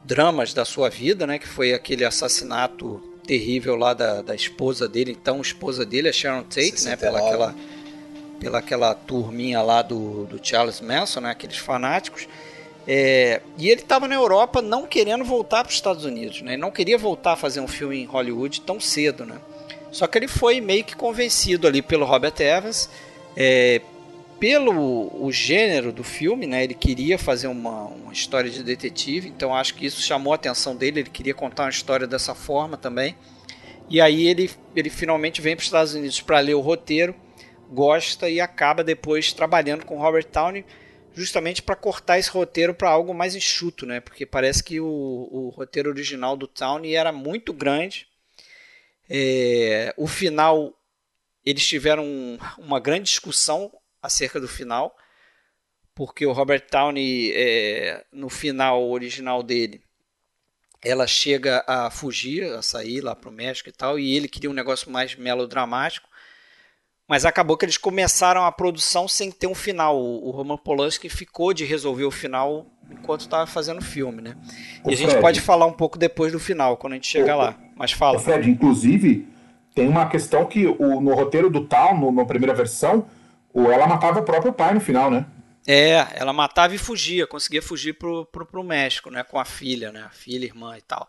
dramas 0.04 0.52
da 0.52 0.64
sua 0.64 0.88
vida, 0.88 1.24
né? 1.24 1.38
que 1.38 1.46
foi 1.46 1.72
aquele 1.72 2.04
assassinato 2.04 3.00
terrível 3.24 3.76
lá 3.76 3.94
da, 3.94 4.22
da 4.22 4.34
esposa 4.34 4.88
dele, 4.88 5.16
então 5.20 5.40
esposa 5.40 5.84
dele, 5.84 6.08
a 6.08 6.12
Sharon 6.12 6.44
Tate, 6.44 6.84
né? 6.84 6.96
Pela 6.96 7.18
aquela, 7.18 7.54
pela 8.38 8.58
aquela 8.58 8.94
turminha 8.94 9.60
lá 9.62 9.82
do, 9.82 10.24
do 10.26 10.40
Charles 10.40 10.80
Manson, 10.80 11.20
né? 11.20 11.30
Aqueles 11.30 11.58
fanáticos. 11.58 12.28
É, 12.88 13.42
e 13.58 13.68
ele 13.68 13.80
estava 13.80 14.06
na 14.06 14.14
Europa 14.14 14.62
não 14.62 14.86
querendo 14.86 15.24
voltar 15.24 15.64
para 15.64 15.70
os 15.70 15.74
Estados 15.74 16.04
Unidos, 16.04 16.40
né? 16.42 16.52
Ele 16.52 16.62
não 16.62 16.70
queria 16.70 16.96
voltar 16.96 17.32
a 17.32 17.36
fazer 17.36 17.60
um 17.60 17.66
filme 17.66 17.98
em 17.98 18.04
Hollywood 18.04 18.60
tão 18.60 18.78
cedo, 18.78 19.26
né? 19.26 19.40
Só 19.90 20.06
que 20.06 20.16
ele 20.18 20.28
foi 20.28 20.60
meio 20.60 20.84
que 20.84 20.94
convencido 20.94 21.66
ali 21.66 21.82
pelo 21.82 22.04
Robert 22.04 22.34
Evans, 22.38 22.88
é, 23.36 23.80
pelo 24.38 25.10
o 25.20 25.32
gênero 25.32 25.90
do 25.90 26.04
filme, 26.04 26.46
né? 26.46 26.62
Ele 26.62 26.74
queria 26.74 27.18
fazer 27.18 27.48
uma, 27.48 27.86
uma 27.86 28.12
história 28.12 28.48
de 28.48 28.62
detetive, 28.62 29.28
então 29.28 29.54
acho 29.54 29.74
que 29.74 29.86
isso 29.86 30.00
chamou 30.00 30.32
a 30.32 30.36
atenção 30.36 30.76
dele. 30.76 31.00
Ele 31.00 31.10
queria 31.10 31.34
contar 31.34 31.64
uma 31.64 31.70
história 31.70 32.06
dessa 32.06 32.34
forma 32.34 32.76
também. 32.76 33.16
E 33.88 34.00
aí 34.00 34.28
ele, 34.28 34.50
ele 34.76 34.90
finalmente 34.90 35.40
vem 35.40 35.56
para 35.56 35.62
os 35.62 35.66
Estados 35.66 35.94
Unidos 35.94 36.20
para 36.20 36.38
ler 36.38 36.54
o 36.54 36.60
roteiro, 36.60 37.14
gosta 37.70 38.28
e 38.28 38.40
acaba 38.40 38.84
depois 38.84 39.32
trabalhando 39.32 39.84
com 39.84 39.98
Robert 39.98 40.26
Downey 40.32 40.64
justamente 41.16 41.62
para 41.62 41.74
cortar 41.74 42.18
esse 42.18 42.28
roteiro 42.28 42.74
para 42.74 42.90
algo 42.90 43.14
mais 43.14 43.34
enxuto, 43.34 43.86
né? 43.86 44.00
Porque 44.00 44.26
parece 44.26 44.62
que 44.62 44.78
o, 44.78 44.86
o 44.86 45.48
roteiro 45.48 45.88
original 45.88 46.36
do 46.36 46.46
Town 46.46 46.84
era 46.84 47.10
muito 47.10 47.54
grande. 47.54 48.06
É, 49.08 49.94
o 49.96 50.06
final, 50.06 50.78
eles 51.44 51.66
tiveram 51.66 52.04
uma 52.58 52.78
grande 52.78 53.04
discussão 53.04 53.72
acerca 54.02 54.38
do 54.38 54.46
final, 54.46 54.94
porque 55.94 56.26
o 56.26 56.32
Robert 56.32 56.66
Downey, 56.70 57.32
é, 57.34 58.04
no 58.12 58.28
final 58.28 58.86
original 58.90 59.42
dele, 59.42 59.82
ela 60.84 61.06
chega 61.06 61.64
a 61.66 61.90
fugir, 61.90 62.44
a 62.52 62.60
sair 62.60 63.00
lá 63.00 63.16
para 63.16 63.30
o 63.30 63.32
México 63.32 63.70
e 63.70 63.72
tal, 63.72 63.98
e 63.98 64.14
ele 64.14 64.28
queria 64.28 64.50
um 64.50 64.54
negócio 64.54 64.90
mais 64.90 65.14
melodramático. 65.16 66.08
Mas 67.08 67.24
acabou 67.24 67.56
que 67.56 67.64
eles 67.64 67.78
começaram 67.78 68.44
a 68.44 68.50
produção 68.50 69.06
sem 69.06 69.30
ter 69.30 69.46
um 69.46 69.54
final. 69.54 69.96
O 69.96 70.30
Roman 70.30 70.56
Polanski 70.56 71.08
ficou 71.08 71.54
de 71.54 71.64
resolver 71.64 72.04
o 72.04 72.10
final 72.10 72.66
enquanto 72.90 73.20
estava 73.20 73.46
fazendo 73.46 73.78
o 73.78 73.84
filme, 73.84 74.20
né? 74.20 74.36
E 74.84 74.92
a 74.92 74.96
gente 74.96 75.10
Fred, 75.10 75.22
pode 75.22 75.40
falar 75.40 75.66
um 75.66 75.72
pouco 75.72 75.98
depois 75.98 76.32
do 76.32 76.40
final, 76.40 76.76
quando 76.76 76.94
a 76.94 76.96
gente 76.96 77.06
chegar 77.06 77.36
lá. 77.36 77.56
Mas 77.76 77.92
fala. 77.92 78.18
Fred, 78.18 78.50
inclusive, 78.50 79.28
tem 79.74 79.88
uma 79.88 80.08
questão 80.08 80.46
que 80.46 80.66
o, 80.66 81.00
no 81.00 81.14
roteiro 81.14 81.48
do 81.48 81.64
Tal, 81.64 81.96
no, 81.96 82.10
na 82.10 82.24
primeira 82.24 82.54
versão, 82.54 83.06
o, 83.52 83.70
ela 83.70 83.86
matava 83.86 84.20
o 84.20 84.24
próprio 84.24 84.52
pai 84.52 84.74
no 84.74 84.80
final, 84.80 85.10
né? 85.10 85.26
É, 85.66 86.06
ela 86.14 86.32
matava 86.32 86.74
e 86.74 86.78
fugia, 86.78 87.26
conseguia 87.26 87.60
fugir 87.60 87.94
pro, 87.94 88.24
pro, 88.26 88.46
pro 88.46 88.64
México, 88.64 89.10
né? 89.10 89.22
Com 89.22 89.38
a 89.38 89.44
filha, 89.44 89.92
né? 89.92 90.02
A 90.06 90.10
filha, 90.10 90.44
irmã 90.44 90.76
e 90.76 90.80
tal. 90.80 91.08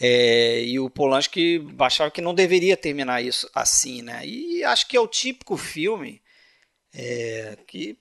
É, 0.00 0.62
e 0.64 0.78
o 0.80 0.90
Polanski 0.90 1.64
achava 1.78 2.10
que 2.10 2.20
não 2.20 2.34
deveria 2.34 2.76
terminar 2.76 3.22
isso 3.22 3.48
assim, 3.54 4.02
né? 4.02 4.26
E 4.26 4.64
acho 4.64 4.88
que 4.88 4.96
é 4.96 5.00
o 5.00 5.06
típico 5.06 5.56
filme 5.56 6.20
é, 6.92 7.56
que 7.66 7.96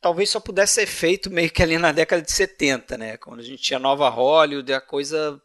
talvez 0.00 0.30
só 0.30 0.40
pudesse 0.40 0.74
ser 0.74 0.86
feito 0.86 1.30
meio 1.30 1.50
que 1.50 1.62
ali 1.62 1.78
na 1.78 1.92
década 1.92 2.22
de 2.22 2.30
70, 2.30 2.96
né? 2.96 3.16
Quando 3.16 3.40
a 3.40 3.44
gente 3.44 3.62
tinha 3.62 3.78
Nova 3.78 4.08
Hollywood, 4.08 4.72
a 4.72 4.80
coisa 4.80 5.40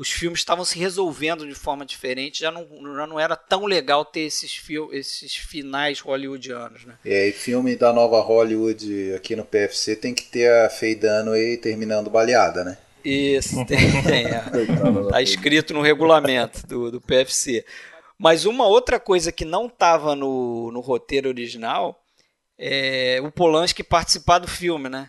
os 0.00 0.10
filmes 0.10 0.40
estavam 0.40 0.64
se 0.64 0.78
resolvendo 0.78 1.46
de 1.46 1.54
forma 1.54 1.84
diferente, 1.84 2.40
já 2.40 2.50
não, 2.50 2.66
já 2.96 3.06
não 3.06 3.20
era 3.20 3.36
tão 3.36 3.66
legal 3.66 4.02
ter 4.02 4.20
esses, 4.20 4.54
fil 4.54 4.88
esses 4.94 5.36
finais 5.36 6.00
hollywoodianos. 6.00 6.86
Né? 6.86 6.94
É, 7.04 7.28
e 7.28 7.32
filme 7.32 7.76
da 7.76 7.92
nova 7.92 8.18
Hollywood 8.22 9.12
aqui 9.14 9.36
no 9.36 9.44
PFC 9.44 9.94
tem 9.94 10.14
que 10.14 10.24
ter 10.24 10.50
a 10.50 10.70
Faye 10.70 10.94
Dunaway 10.94 11.58
terminando 11.58 12.08
baleada, 12.08 12.64
né? 12.64 12.78
Isso, 13.04 13.64
tem, 13.66 14.02
tem 14.02 14.26
é. 14.26 14.42
Tá 15.10 15.22
escrito 15.22 15.72
no 15.72 15.82
regulamento 15.82 16.66
do, 16.66 16.90
do 16.90 17.00
PFC. 17.00 17.64
Mas 18.18 18.44
uma 18.44 18.66
outra 18.66 19.00
coisa 19.00 19.32
que 19.32 19.44
não 19.44 19.66
estava 19.66 20.14
no, 20.14 20.70
no 20.72 20.80
roteiro 20.80 21.28
original 21.28 22.02
é 22.58 23.18
o 23.22 23.32
Polanski 23.32 23.82
participar 23.82 24.38
do 24.38 24.46
filme, 24.46 24.88
né? 24.88 25.08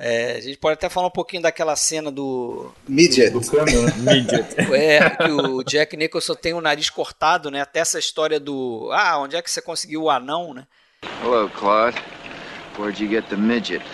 É, 0.00 0.36
a 0.36 0.40
gente 0.40 0.56
pode 0.58 0.74
até 0.74 0.88
falar 0.88 1.08
um 1.08 1.10
pouquinho 1.10 1.42
daquela 1.42 1.74
cena 1.74 2.08
do. 2.12 2.72
Midget. 2.86 3.30
Do, 3.30 3.40
do 3.40 3.94
Midget. 3.98 4.54
É, 4.72 5.10
que 5.10 5.28
o 5.28 5.64
Jack 5.64 5.96
Nicholson 5.96 6.36
tem 6.36 6.52
o 6.54 6.60
nariz 6.60 6.88
cortado, 6.88 7.50
né? 7.50 7.60
Até 7.60 7.80
essa 7.80 7.98
história 7.98 8.38
do. 8.38 8.88
Ah, 8.92 9.18
onde 9.18 9.34
é 9.34 9.42
que 9.42 9.50
você 9.50 9.60
conseguiu 9.60 10.04
o 10.04 10.10
anão, 10.10 10.54
né? 10.54 10.68
Hello, 11.20 11.50
Claude. 11.50 12.00
Where'd 12.78 13.02
you 13.02 13.10
get 13.10 13.24
the 13.28 13.36
midget? 13.36 13.84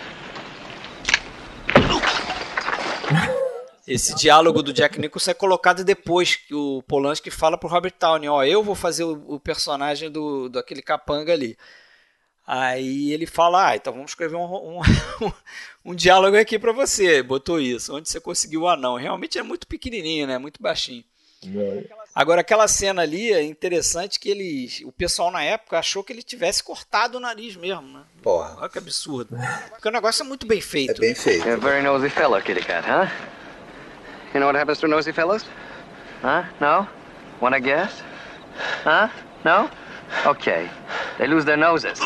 Esse 3.86 4.14
diálogo 4.14 4.62
do 4.62 4.72
Jack 4.72 4.98
Nicholson 4.98 5.32
é 5.32 5.34
colocado 5.34 5.84
depois 5.84 6.36
que 6.36 6.54
o 6.54 6.82
Polanski 6.88 7.30
fala 7.30 7.58
pro 7.58 7.68
Robert 7.68 7.94
Downey, 8.00 8.28
ó, 8.28 8.42
eu 8.42 8.62
vou 8.62 8.74
fazer 8.74 9.04
o, 9.04 9.34
o 9.34 9.38
personagem 9.38 10.10
do, 10.10 10.48
do 10.48 10.58
aquele 10.58 10.80
capanga 10.80 11.32
ali. 11.32 11.56
Aí 12.46 13.12
ele 13.12 13.26
fala, 13.26 13.68
ah, 13.70 13.76
então 13.76 13.92
vamos 13.92 14.10
escrever 14.10 14.36
um, 14.36 14.78
um, 14.78 14.80
um 15.92 15.94
diálogo 15.94 16.36
aqui 16.36 16.58
para 16.58 16.72
você. 16.72 17.22
Botou 17.22 17.60
isso, 17.60 17.94
onde 17.94 18.08
você 18.08 18.20
conseguiu 18.20 18.62
o 18.62 18.68
anão. 18.68 18.96
Realmente 18.96 19.38
é 19.38 19.42
muito 19.42 19.66
pequenininho, 19.66 20.26
né? 20.26 20.36
Muito 20.36 20.62
baixinho. 20.62 21.04
Agora, 22.14 22.40
aquela 22.40 22.66
cena 22.68 23.02
ali 23.02 23.32
é 23.32 23.42
interessante 23.42 24.18
que 24.18 24.30
ele, 24.30 24.68
o 24.84 24.92
pessoal 24.92 25.30
na 25.30 25.42
época 25.42 25.78
achou 25.78 26.02
que 26.02 26.12
ele 26.12 26.22
tivesse 26.22 26.62
cortado 26.62 27.18
o 27.18 27.20
nariz 27.20 27.56
mesmo, 27.56 27.86
né? 27.86 28.02
Porra. 28.22 28.56
Olha 28.58 28.68
que 28.68 28.78
absurdo. 28.78 29.36
Porque 29.70 29.88
o 29.88 29.92
negócio 29.92 30.22
é 30.22 30.26
muito 30.26 30.46
bem 30.46 30.60
feito. 30.60 30.92
É 30.92 31.06
bem 31.06 31.14
feito. 31.14 31.46
You're 31.46 31.60
a 31.60 31.68
very 31.68 31.82
nosy 31.82 32.08
fellow, 32.08 32.40
kitty 32.40 32.62
cat, 32.62 32.86
huh? 32.86 33.43
You 34.34 34.40
know 34.40 34.46
what 34.46 34.56
happens 34.56 34.80
to 34.80 34.88
nosy 34.88 35.12
fellows? 35.12 35.44
Huh? 36.20 36.42
No? 36.60 36.88
Wanna 37.40 37.60
guess? 37.60 38.02
Huh? 38.82 39.08
No? 39.44 39.70
Okay. 40.26 40.68
They 41.18 41.28
lose 41.28 41.44
their 41.44 41.56
noses. 41.56 42.00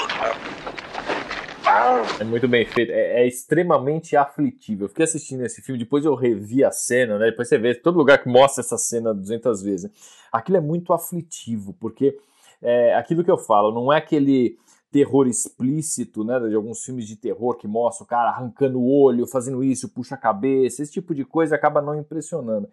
É 2.20 2.24
muito 2.24 2.46
bem 2.46 2.66
feito, 2.66 2.92
é, 2.92 3.22
é, 3.22 3.26
extremamente 3.26 4.14
aflitivo. 4.14 4.84
Eu 4.84 4.88
fiquei 4.90 5.04
assistindo 5.04 5.42
esse 5.42 5.62
filme, 5.62 5.78
depois 5.78 6.04
eu 6.04 6.14
revi 6.14 6.62
a 6.62 6.70
cena, 6.70 7.18
né? 7.18 7.30
Depois 7.30 7.48
você 7.48 7.56
vê 7.56 7.74
todo 7.74 7.96
lugar 7.96 8.18
que 8.18 8.28
mostra 8.28 8.60
essa 8.60 8.76
cena 8.76 9.14
200 9.14 9.62
vezes. 9.62 9.90
Aquilo 10.30 10.58
é 10.58 10.60
muito 10.60 10.92
aflitivo, 10.92 11.74
porque 11.80 12.14
é 12.60 12.94
aquilo 12.94 13.24
que 13.24 13.30
eu 13.30 13.38
falo, 13.38 13.72
não 13.72 13.90
é 13.90 13.96
aquele 13.96 14.58
terror 14.90 15.26
explícito, 15.26 16.24
né, 16.24 16.38
de 16.40 16.54
alguns 16.54 16.82
filmes 16.82 17.06
de 17.06 17.16
terror 17.16 17.56
que 17.56 17.68
mostra 17.68 18.04
o 18.04 18.06
cara 18.06 18.30
arrancando 18.30 18.80
o 18.80 18.90
olho, 18.90 19.26
fazendo 19.26 19.62
isso, 19.62 19.88
puxa 19.88 20.14
a 20.14 20.18
cabeça, 20.18 20.82
esse 20.82 20.92
tipo 20.92 21.14
de 21.14 21.24
coisa 21.24 21.54
acaba 21.54 21.82
não 21.82 21.94
impressionando. 21.94 22.68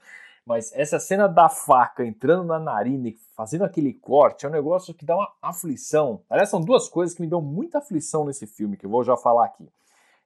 Mas 0.46 0.72
essa 0.76 1.00
cena 1.00 1.28
da 1.28 1.50
faca 1.50 2.06
entrando 2.06 2.44
na 2.46 2.60
narina 2.60 3.10
e 3.10 3.18
fazendo 3.36 3.64
aquele 3.64 3.92
corte 3.94 4.46
é 4.46 4.50
um 4.50 4.52
negócio 4.52 4.94
que 4.94 5.04
dá 5.04 5.16
uma 5.16 5.32
aflição. 5.42 6.22
Aliás, 6.30 6.50
são 6.50 6.62
duas 6.62 6.88
coisas 6.88 7.16
que 7.16 7.22
me 7.22 7.28
dão 7.28 7.42
muita 7.42 7.80
aflição 7.80 8.26
nesse 8.26 8.46
filme, 8.46 8.78
que 8.78 8.86
eu 8.86 8.90
vou 8.90 9.04
já 9.04 9.18
falar 9.18 9.46
aqui. 9.46 9.68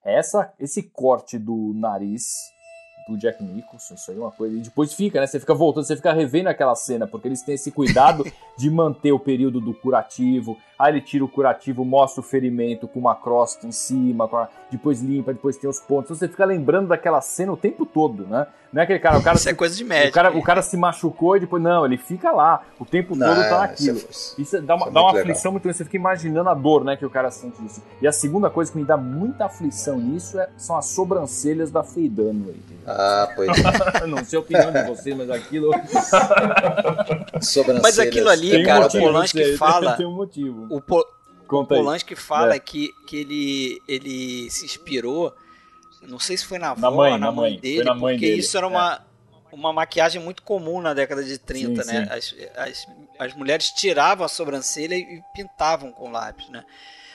É 0.03 0.17
essa, 0.17 0.53
esse 0.59 0.83
corte 0.83 1.39
do 1.39 1.73
nariz, 1.73 2.33
do 3.07 3.17
Jack 3.17 3.43
Nicholson, 3.43 3.95
isso 3.95 4.11
aí 4.11 4.17
é 4.17 4.19
uma 4.19 4.31
coisa. 4.31 4.55
E 4.55 4.59
depois 4.59 4.93
fica, 4.93 5.19
né? 5.19 5.27
Você 5.27 5.39
fica 5.39 5.53
voltando, 5.53 5.83
você 5.83 5.95
fica 5.95 6.13
revendo 6.13 6.49
aquela 6.49 6.75
cena, 6.75 7.07
porque 7.07 7.27
eles 7.27 7.41
têm 7.41 7.55
esse 7.55 7.71
cuidado 7.71 8.23
de 8.57 8.69
manter 8.69 9.11
o 9.11 9.19
período 9.19 9.59
do 9.59 9.73
curativo. 9.73 10.57
Aí 10.77 10.93
ele 10.93 11.01
tira 11.01 11.25
o 11.25 11.27
curativo, 11.27 11.83
mostra 11.83 12.21
o 12.21 12.23
ferimento 12.23 12.87
com 12.87 12.99
uma 12.99 13.15
crosta 13.15 13.67
em 13.67 13.71
cima, 13.71 14.49
depois 14.71 15.01
limpa, 15.01 15.33
depois 15.33 15.57
tem 15.57 15.69
os 15.69 15.79
pontos. 15.79 16.05
Então 16.05 16.15
você 16.15 16.27
fica 16.27 16.45
lembrando 16.45 16.87
daquela 16.89 17.19
cena 17.19 17.51
o 17.51 17.57
tempo 17.57 17.85
todo, 17.85 18.25
né? 18.25 18.47
Não 18.71 18.81
é 18.81 18.83
aquele 18.83 18.99
cara, 18.99 19.17
o 19.17 19.23
cara. 19.23 19.35
Isso 19.35 19.49
é 19.49 19.53
coisa 19.53 19.75
de 19.75 19.83
médico. 19.83 20.09
O 20.09 20.13
cara, 20.13 20.37
o 20.37 20.43
cara 20.43 20.61
se 20.61 20.77
machucou 20.77 21.35
e 21.35 21.39
depois, 21.39 21.61
não, 21.61 21.85
ele 21.85 21.97
fica 21.97 22.31
lá. 22.31 22.61
O 22.79 22.85
tempo 22.85 23.15
não, 23.15 23.27
todo 23.27 23.49
tá 23.49 23.59
naquilo. 23.61 23.97
Isso, 23.97 24.35
é, 24.37 24.41
isso 24.41 24.61
dá 24.61 24.75
uma, 24.75 24.81
isso 24.81 24.89
é 24.89 24.93
dá 24.93 25.01
uma 25.01 25.19
aflição 25.19 25.51
muito 25.51 25.63
grande. 25.63 25.77
Você 25.77 25.85
fica 25.85 25.97
imaginando 25.97 26.49
a 26.49 26.53
dor, 26.53 26.83
né, 26.83 26.95
que 26.95 27.05
o 27.05 27.09
cara 27.09 27.31
sente 27.31 27.63
isso. 27.65 27.81
E 27.99 28.07
a 28.07 28.11
segunda 28.11 28.49
coisa 28.49 28.71
que 28.71 28.77
me 28.77 28.85
dá 28.85 28.95
muita 28.95 29.45
aflição 29.45 29.97
nisso 29.97 30.39
é, 30.39 30.49
são 30.55 30.77
as 30.77 30.85
sobrancelhas 30.85 31.71
da 31.71 31.83
Faye 31.83 32.07
Dunaway. 32.07 32.57
Ah, 32.85 33.31
pois 33.35 33.49
é. 33.49 34.05
não 34.05 34.23
sei 34.23 34.37
a 34.37 34.41
opinião 34.41 34.71
de 34.71 34.83
vocês, 34.83 35.17
mas 35.17 35.31
aquilo. 35.31 35.71
mas 37.81 37.97
aquilo 37.97 38.29
ali, 38.29 38.51
tem 38.51 38.65
cara, 38.65 38.81
motivo, 38.81 39.03
o 39.03 39.07
Polanski 39.07 39.53
fala. 39.57 39.93
Tem 39.93 40.05
um 40.05 40.15
motivo. 40.15 40.67
O, 40.69 40.79
po, 40.79 41.03
o 41.49 41.65
Polanski 41.65 42.15
fala 42.15 42.53
é. 42.53 42.59
que, 42.59 42.91
que 43.07 43.17
ele, 43.17 43.81
ele 43.87 44.47
se 44.51 44.65
inspirou 44.65 45.33
não 46.09 46.19
sei 46.19 46.37
se 46.37 46.45
foi 46.45 46.57
na 46.57 46.71
avó, 46.71 46.81
na 46.81 46.91
mãe, 46.91 47.17
na 47.17 47.31
mãe, 47.31 47.51
mãe 47.51 47.59
dele, 47.59 47.83
na 47.83 47.93
mãe 47.93 48.15
porque 48.15 48.27
dele. 48.27 48.39
isso 48.39 48.57
era 48.57 48.67
uma, 48.67 49.05
é. 49.51 49.55
uma 49.55 49.71
maquiagem 49.71 50.21
muito 50.21 50.41
comum 50.43 50.81
na 50.81 50.93
década 50.93 51.23
de 51.23 51.37
30, 51.37 51.83
sim, 51.83 51.91
né? 51.91 52.05
Sim. 52.21 52.45
As, 52.55 52.67
as, 52.67 52.87
as 53.19 53.33
mulheres 53.33 53.69
tiravam 53.69 54.25
a 54.25 54.29
sobrancelha 54.29 54.95
e 54.95 55.21
pintavam 55.33 55.91
com 55.91 56.11
lápis, 56.11 56.49
né? 56.49 56.65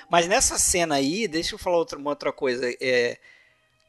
Mas 0.09 0.28
nessa 0.28 0.59
cena 0.59 0.97
aí, 0.97 1.26
deixa 1.26 1.55
eu 1.55 1.59
falar 1.59 1.78
outra, 1.78 1.99
uma 1.99 2.11
outra 2.11 2.32
coisa. 2.32 2.70
É, 2.80 3.18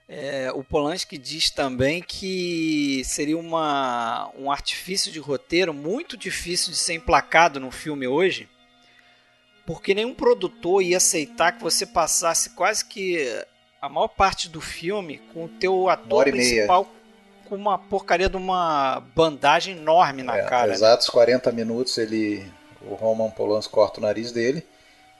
é, 0.08 0.52
o 0.54 0.64
Polanski 0.64 1.18
diz 1.18 1.50
também 1.50 2.02
que 2.02 3.02
seria 3.06 3.38
uma, 3.38 4.32
um 4.38 4.52
artifício 4.52 5.12
de 5.12 5.20
roteiro 5.20 5.74
muito 5.74 6.16
difícil 6.16 6.72
de 6.72 6.78
ser 6.78 6.94
emplacado 6.94 7.60
no 7.60 7.72
filme 7.72 8.08
hoje, 8.08 8.48
porque 9.66 9.96
nenhum 9.96 10.14
produtor 10.14 10.84
ia 10.84 10.98
aceitar 10.98 11.54
que 11.54 11.64
você 11.64 11.88
passasse 11.88 12.52
quase 12.52 12.86
que 12.86 13.46
a 13.86 13.90
maior 13.90 14.08
parte 14.08 14.50
do 14.50 14.60
filme 14.60 15.22
com 15.32 15.46
o 15.46 15.48
teu 15.48 15.90
ator 15.90 16.26
principal 16.26 16.88
com 17.48 17.56
uma 17.56 17.78
porcaria 17.78 18.28
de 18.28 18.36
uma 18.36 19.00
bandagem 19.16 19.78
enorme 19.78 20.24
na 20.24 20.38
é, 20.38 20.42
cara. 20.44 20.68
Né? 20.68 20.74
Exatos 20.74 21.08
né? 21.08 21.14
40 21.14 21.52
minutos 21.52 21.98
ele 22.00 22.52
o 22.82 22.96
Roman 22.96 23.30
Polanski 23.30 23.72
corta 23.72 24.00
o 24.00 24.04
nariz 24.04 24.32
dele 24.32 24.66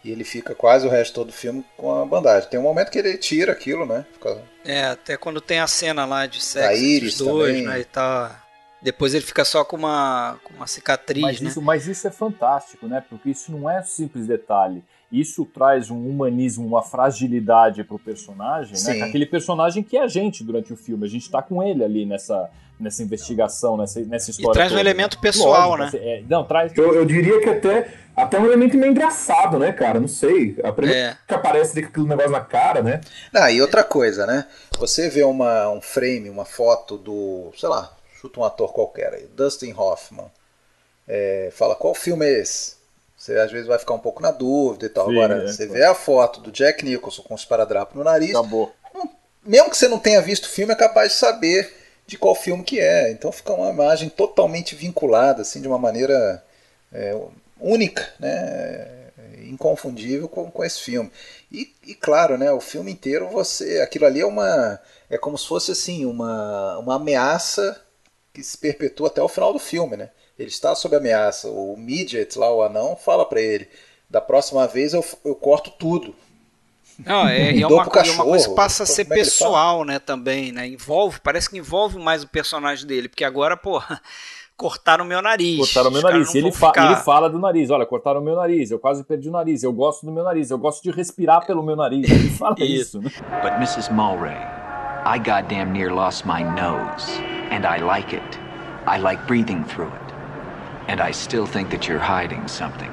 e 0.04 0.12
ele 0.12 0.24
fica 0.24 0.56
quase 0.56 0.88
o 0.88 0.90
resto 0.90 1.14
todo 1.14 1.28
do 1.28 1.34
filme 1.34 1.64
com 1.78 2.02
a 2.02 2.06
bandagem. 2.06 2.50
Tem 2.50 2.60
um 2.60 2.64
momento 2.64 2.92
que 2.92 2.98
ele 2.98 3.18
tira 3.18 3.52
aquilo, 3.52 3.86
né? 3.86 4.06
Fica... 4.14 4.42
É, 4.64 4.86
até 4.86 5.18
quando 5.18 5.42
tem 5.42 5.60
a 5.60 5.68
cena 5.68 6.06
lá 6.06 6.26
de 6.26 6.44
sexo 6.44 7.02
dos 7.02 7.18
dois, 7.18 7.56
também. 7.56 7.68
né? 7.68 7.80
E 7.80 7.86
tá... 7.86 8.44
Depois 8.82 9.16
ele 9.16 9.26
fica 9.26 9.44
só 9.44 9.64
com 9.64 9.78
uma, 9.78 10.40
com 10.44 10.54
uma 10.54 10.68
cicatriz, 10.68 11.24
mas 11.24 11.42
né? 11.42 11.50
Isso, 11.50 11.62
mas 11.62 11.88
isso 11.88 12.08
é 12.08 12.12
fantástico, 12.12 12.88
né? 12.88 13.04
Porque 13.10 13.30
isso 13.30 13.52
não 13.52 13.68
é 13.70 13.80
um 13.80 13.84
simples 13.84 14.28
detalhe 14.28 14.84
isso 15.12 15.46
traz 15.46 15.90
um 15.90 16.08
humanismo, 16.08 16.66
uma 16.66 16.82
fragilidade 16.82 17.84
pro 17.84 18.00
personagem, 18.00 18.74
né? 18.84 19.04
Aquele 19.04 19.26
personagem 19.26 19.84
que 19.84 19.98
é 19.98 20.04
a 20.04 20.08
gente 20.08 20.44
durante 20.44 20.74
o 20.74 20.76
filme. 20.76 21.06
A 21.06 21.10
gente 21.10 21.30
tá 21.30 21.42
com 21.42 21.62
ele 21.62 21.84
ali 21.84 22.06
nessa, 22.06 22.50
nessa 22.80 23.04
investigação, 23.04 23.78
nessa, 23.78 24.00
nessa 24.02 24.32
história. 24.32 24.52
E 24.52 24.54
traz 24.54 24.70
toda, 24.70 24.78
um 24.78 24.82
elemento 24.82 25.20
pessoal, 25.20 25.78
Lógico, 25.78 25.98
né? 25.98 26.04
É, 26.04 26.24
não, 26.28 26.44
traz. 26.44 26.76
Eu, 26.76 26.94
eu, 26.94 27.06
diria 27.06 27.40
que 27.40 27.50
até, 27.50 27.94
até 28.16 28.40
um 28.40 28.46
elemento 28.46 28.78
meio 28.78 28.92
engraçado, 28.92 29.58
né, 29.58 29.72
cara? 29.72 30.00
Não 30.00 30.08
sei. 30.08 30.58
A 30.64 30.72
primeira 30.72 31.12
é. 31.12 31.18
que 31.28 31.34
aparece 31.34 31.82
com 31.82 31.88
aquele 31.88 32.08
negócio 32.08 32.32
na 32.32 32.42
cara, 32.42 32.82
né? 32.82 33.02
Ah, 33.34 33.52
e 33.52 33.62
outra 33.62 33.84
coisa, 33.84 34.26
né? 34.26 34.46
Você 34.80 35.10
vê 35.10 35.24
uma, 35.24 35.70
um 35.70 35.82
frame, 35.82 36.30
uma 36.30 36.46
foto 36.46 36.98
do, 36.98 37.52
sei 37.56 37.70
lá, 37.70 37.96
chuta 38.20 38.40
um 38.40 38.44
ator 38.44 38.74
qualquer 38.74 39.14
aí, 39.14 39.28
Dustin 39.36 39.74
Hoffman. 39.74 40.32
É, 41.08 41.50
fala, 41.52 41.76
qual 41.76 41.94
filme 41.94 42.26
é 42.26 42.42
esse? 42.42 42.76
Você 43.18 43.38
às 43.38 43.52
vezes 43.52 43.68
vai 43.68 43.80
ficar 43.80 43.94
um 43.94 44.00
pouco 44.00 44.22
na 44.22 44.32
dúvida 44.32 44.86
e 44.86 44.90
tal. 44.90 45.08
Sim, 45.08 45.18
Agora, 45.18 45.44
é, 45.44 45.48
você 45.48 45.68
vê 45.68 45.84
a 45.84 45.96
foto 45.96 46.42
do 46.42 46.52
Jack 46.52 46.84
Nicholson 46.84 47.24
com 47.24 47.34
os 47.34 47.46
paradrapos 47.46 47.96
no 47.96 48.04
nariz. 48.04 48.32
Acabou. 48.32 48.74
Mesmo 49.44 49.70
que 49.70 49.78
você 49.78 49.88
não 49.88 50.00
tenha 50.00 50.22
visto 50.22 50.46
o 50.46 50.50
filme, 50.50 50.74
é 50.74 50.76
capaz 50.76 51.14
de 51.14 51.18
saber 51.20 51.72
de 52.08 52.18
qual 52.18 52.36
filme 52.36 52.64
que 52.64 52.80
é. 52.80 53.12
Então 53.12 53.32
fica 53.32 53.54
uma 53.54 53.70
imagem 53.70 54.10
totalmente 54.10 54.76
vinculada, 54.76 55.44
assim, 55.44 55.62
de 55.62 55.68
uma 55.68 55.78
maneira 55.78 56.44
é, 56.92 57.16
única, 57.60 58.10
né? 58.20 59.06
inconfundível 59.50 60.28
com, 60.28 60.50
com 60.50 60.64
esse 60.64 60.82
filme. 60.82 61.12
E, 61.52 61.74
e, 61.86 61.96
claro, 61.96 62.38
né, 62.38 62.52
o 62.52 62.60
filme 62.60 62.92
inteiro 62.92 63.30
você, 63.30 63.80
aquilo 63.82 64.06
ali 64.06 64.22
é 64.22 64.26
uma 64.26 64.80
é 65.10 65.18
como 65.18 65.38
se 65.38 65.48
fosse 65.48 65.72
assim 65.72 66.06
uma, 66.06 66.78
uma 66.80 66.96
ameaça 66.96 67.82
que 68.34 68.44
se 68.44 68.58
perpetua 68.58 69.08
até 69.08 69.22
o 69.22 69.30
final 69.30 69.54
do 69.54 69.60
filme, 69.60 69.96
né? 69.96 70.10
Ele 70.38 70.50
está 70.50 70.76
sob 70.76 70.96
ameaça. 70.96 71.50
O 71.50 71.76
Midget 71.78 72.38
lá, 72.38 72.54
o 72.54 72.62
anão, 72.62 72.96
fala 72.96 73.26
para 73.26 73.42
ele: 73.42 73.68
da 74.10 74.22
próxima 74.22 74.68
vez 74.68 74.94
eu, 74.94 75.04
eu 75.24 75.36
corto 75.36 75.72
tudo. 75.72 76.14
Não, 77.04 77.28
é, 77.28 77.58
é, 77.60 77.68
uma, 77.68 77.90
cachorro, 77.90 78.18
uma 78.18 78.26
coisa 78.26 78.50
que 78.50 78.56
passa 78.56 78.84
a 78.84 78.86
ser 78.86 79.02
é 79.02 79.06
pessoal, 79.06 79.84
né, 79.84 80.00
também, 80.00 80.52
né? 80.52 80.68
Envolve, 80.68 81.20
parece 81.22 81.50
que 81.50 81.58
envolve 81.58 81.98
mais 81.98 82.24
o 82.24 82.28
personagem 82.28 82.86
dele, 82.86 83.10
porque 83.10 83.24
agora, 83.24 83.58
pô, 83.58 83.82
cortaram 84.56 85.04
o 85.04 85.08
meu 85.08 85.22
nariz. 85.22 85.58
Cortaram 85.58 85.90
o 85.90 85.94
meu 85.94 86.02
nariz. 86.02 86.34
Ele, 86.34 86.52
fa 86.52 86.68
ficar... 86.68 86.86
ele 86.86 86.96
fala 86.98 87.30
do 87.30 87.40
nariz, 87.40 87.70
olha, 87.70 87.86
cortaram 87.86 88.22
o 88.22 88.24
meu 88.24 88.36
nariz, 88.36 88.72
eu 88.72 88.80
quase 88.80 89.04
perdi 89.04 89.30
o 89.30 89.32
nariz, 89.32 89.64
eu 89.64 89.74
gosto 89.74 90.06
do 90.06 90.12
meu 90.12 90.24
nariz, 90.24 90.50
eu 90.50 90.58
gosto 90.58 90.84
de 90.84 90.92
respirar 90.92 91.46
pelo 91.46 91.64
meu 91.64 91.76
nariz. 91.76 92.10
Ele 92.10 92.30
fala 92.38 92.56
isso. 92.60 93.00
isso 93.00 93.02
né? 93.02 93.42
But 93.42 93.54
Mrs. 93.54 93.92
Mulray, 93.92 94.38
I 95.06 95.20
goddamn 95.20 95.72
near 95.72 95.92
lost 95.94 96.26
my 96.26 96.44
nose, 96.44 97.10
and 97.52 97.66
I 97.66 97.82
like 97.82 98.16
it. 98.16 98.40
I 98.88 99.00
like 99.00 99.26
breathing 99.28 99.64
through 99.64 99.92
it. 99.94 100.05
And 100.88 101.02
I 101.02 101.12
still 101.12 101.48
think 101.48 101.72
that 101.72 101.90
you're 101.90 102.04
hiding 102.04 102.48
something. 102.48 102.90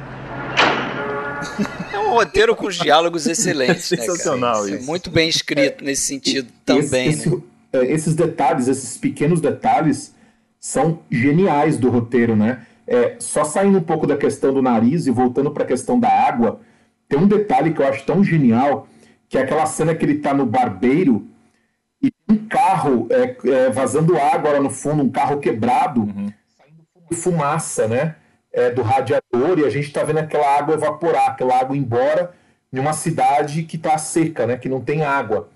É 1.93 1.99
um 1.99 2.11
roteiro 2.11 2.57
com 2.57 2.69
diálogos 2.69 3.27
excelentes. 3.27 3.93
É 3.93 3.97
sensacional 3.97 4.65
né, 4.65 4.77
isso. 4.77 4.87
Muito 4.87 5.11
bem 5.11 5.29
escrito 5.29 5.83
é, 5.83 5.85
nesse 5.85 6.03
sentido 6.03 6.51
também. 6.65 7.09
Esse, 7.09 7.29
né? 7.29 7.43
É, 7.73 7.85
esses 7.85 8.15
detalhes, 8.15 8.69
esses 8.69 8.97
pequenos 8.97 9.41
detalhes, 9.41 10.15
são 10.59 11.01
geniais 11.11 11.77
do 11.77 11.91
roteiro, 11.91 12.35
né? 12.35 12.67
É, 12.87 13.17
só 13.19 13.45
saindo 13.45 13.79
um 13.79 13.83
pouco 13.83 14.07
da 14.07 14.17
questão 14.17 14.55
do 14.55 14.63
nariz 14.63 15.07
e 15.07 15.11
voltando 15.11 15.51
para 15.51 15.65
a 15.65 15.67
questão 15.67 15.99
da 16.01 16.09
água, 16.09 16.61
tem 17.09 17.19
um 17.19 17.27
detalhe 17.27 17.73
que 17.73 17.81
eu 17.81 17.87
acho 17.87 18.05
tão 18.05 18.25
genial, 18.25 18.89
que 19.29 19.37
é 19.37 19.43
aquela 19.43 19.67
cena 19.67 19.95
que 19.95 20.05
ele 20.05 20.15
está 20.15 20.33
no 20.33 20.47
barbeiro 20.47 21.27
e 22.03 22.11
um 22.29 22.37
carro 22.37 23.07
é, 23.11 23.37
é, 23.45 23.71
vazando 23.71 24.17
água 24.17 24.53
lá 24.53 24.61
no 24.61 24.71
fundo, 24.71 25.03
um 25.03 25.11
carro 25.11 25.39
quebrado. 25.39 26.03
Uhum 26.03 26.33
fumaça, 27.13 27.87
né? 27.87 28.17
É, 28.53 28.71
do 28.71 28.83
radiador 28.83 29.59
e 29.59 29.65
a 29.65 29.71
gente 29.71 29.87
está 29.87 30.05
vendo 30.05 30.19
aquela 30.19 30.59
água 30.59 30.75
evaporar, 30.75 31.31
aquela 31.31 31.59
água 31.59 31.75
embora 31.75 32.35
em 32.71 32.79
uma 32.79 32.93
cidade 32.93 33.63
que 33.63 33.77
está 33.77 33.97
seca, 33.97 34.47
né? 34.47 34.59
Que 34.59 34.69
não 34.69 34.81
tem 34.81 35.03
água. 35.03 35.49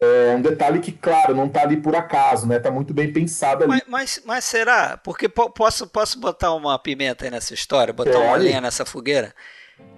É 0.00 0.34
um 0.34 0.42
detalhe 0.42 0.80
que, 0.80 0.90
claro, 0.90 1.32
não 1.32 1.46
está 1.46 1.62
ali 1.62 1.76
por 1.76 1.94
acaso, 1.94 2.46
né? 2.48 2.58
Tá 2.58 2.70
muito 2.72 2.92
bem 2.92 3.12
pensado 3.12 3.62
ali. 3.62 3.68
Mas, 3.68 3.82
mas, 3.86 4.22
mas 4.24 4.44
será? 4.44 4.96
Porque 4.96 5.28
posso, 5.28 5.86
posso 5.86 6.18
botar 6.18 6.52
uma 6.54 6.76
pimenta 6.78 7.24
aí 7.24 7.30
nessa 7.30 7.54
história, 7.54 7.92
botar 7.92 8.18
é, 8.18 8.18
uma 8.18 8.36
lenha 8.36 8.60
nessa 8.60 8.84
fogueira? 8.84 9.32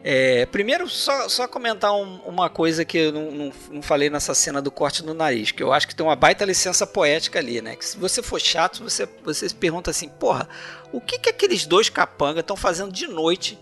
É, 0.06 0.44
primeiro, 0.44 0.86
só, 0.86 1.30
só 1.30 1.48
comentar 1.48 1.94
um, 1.94 2.16
uma 2.26 2.50
coisa 2.50 2.84
que 2.84 2.98
eu 2.98 3.12
não, 3.12 3.30
não, 3.30 3.52
não, 3.70 3.82
falei 3.82 4.10
nessa 4.10 4.34
cena 4.34 4.60
do 4.60 4.70
corte 4.70 5.02
no 5.02 5.14
nariz, 5.14 5.50
que 5.50 5.62
eu 5.62 5.72
acho 5.72 5.88
que 5.88 5.94
tem 5.94 6.04
uma 6.04 6.14
baita 6.14 6.44
licença 6.44 6.86
poética 6.86 7.38
ali, 7.38 7.62
né? 7.62 7.74
Que 7.74 7.86
se 7.86 7.96
você 7.96 8.22
for 8.22 8.38
chato, 8.38 8.82
você, 8.82 9.08
você 9.24 9.48
se 9.48 9.54
pergunta 9.54 9.90
assim, 9.90 10.10
porra, 10.10 10.46
o 10.92 11.00
que, 11.00 11.18
que 11.18 11.30
aqueles 11.30 11.64
dois 11.64 11.88
capangas 11.88 12.40
estão 12.40 12.54
fazendo 12.54 12.92
de 12.92 13.06
noite 13.06 13.58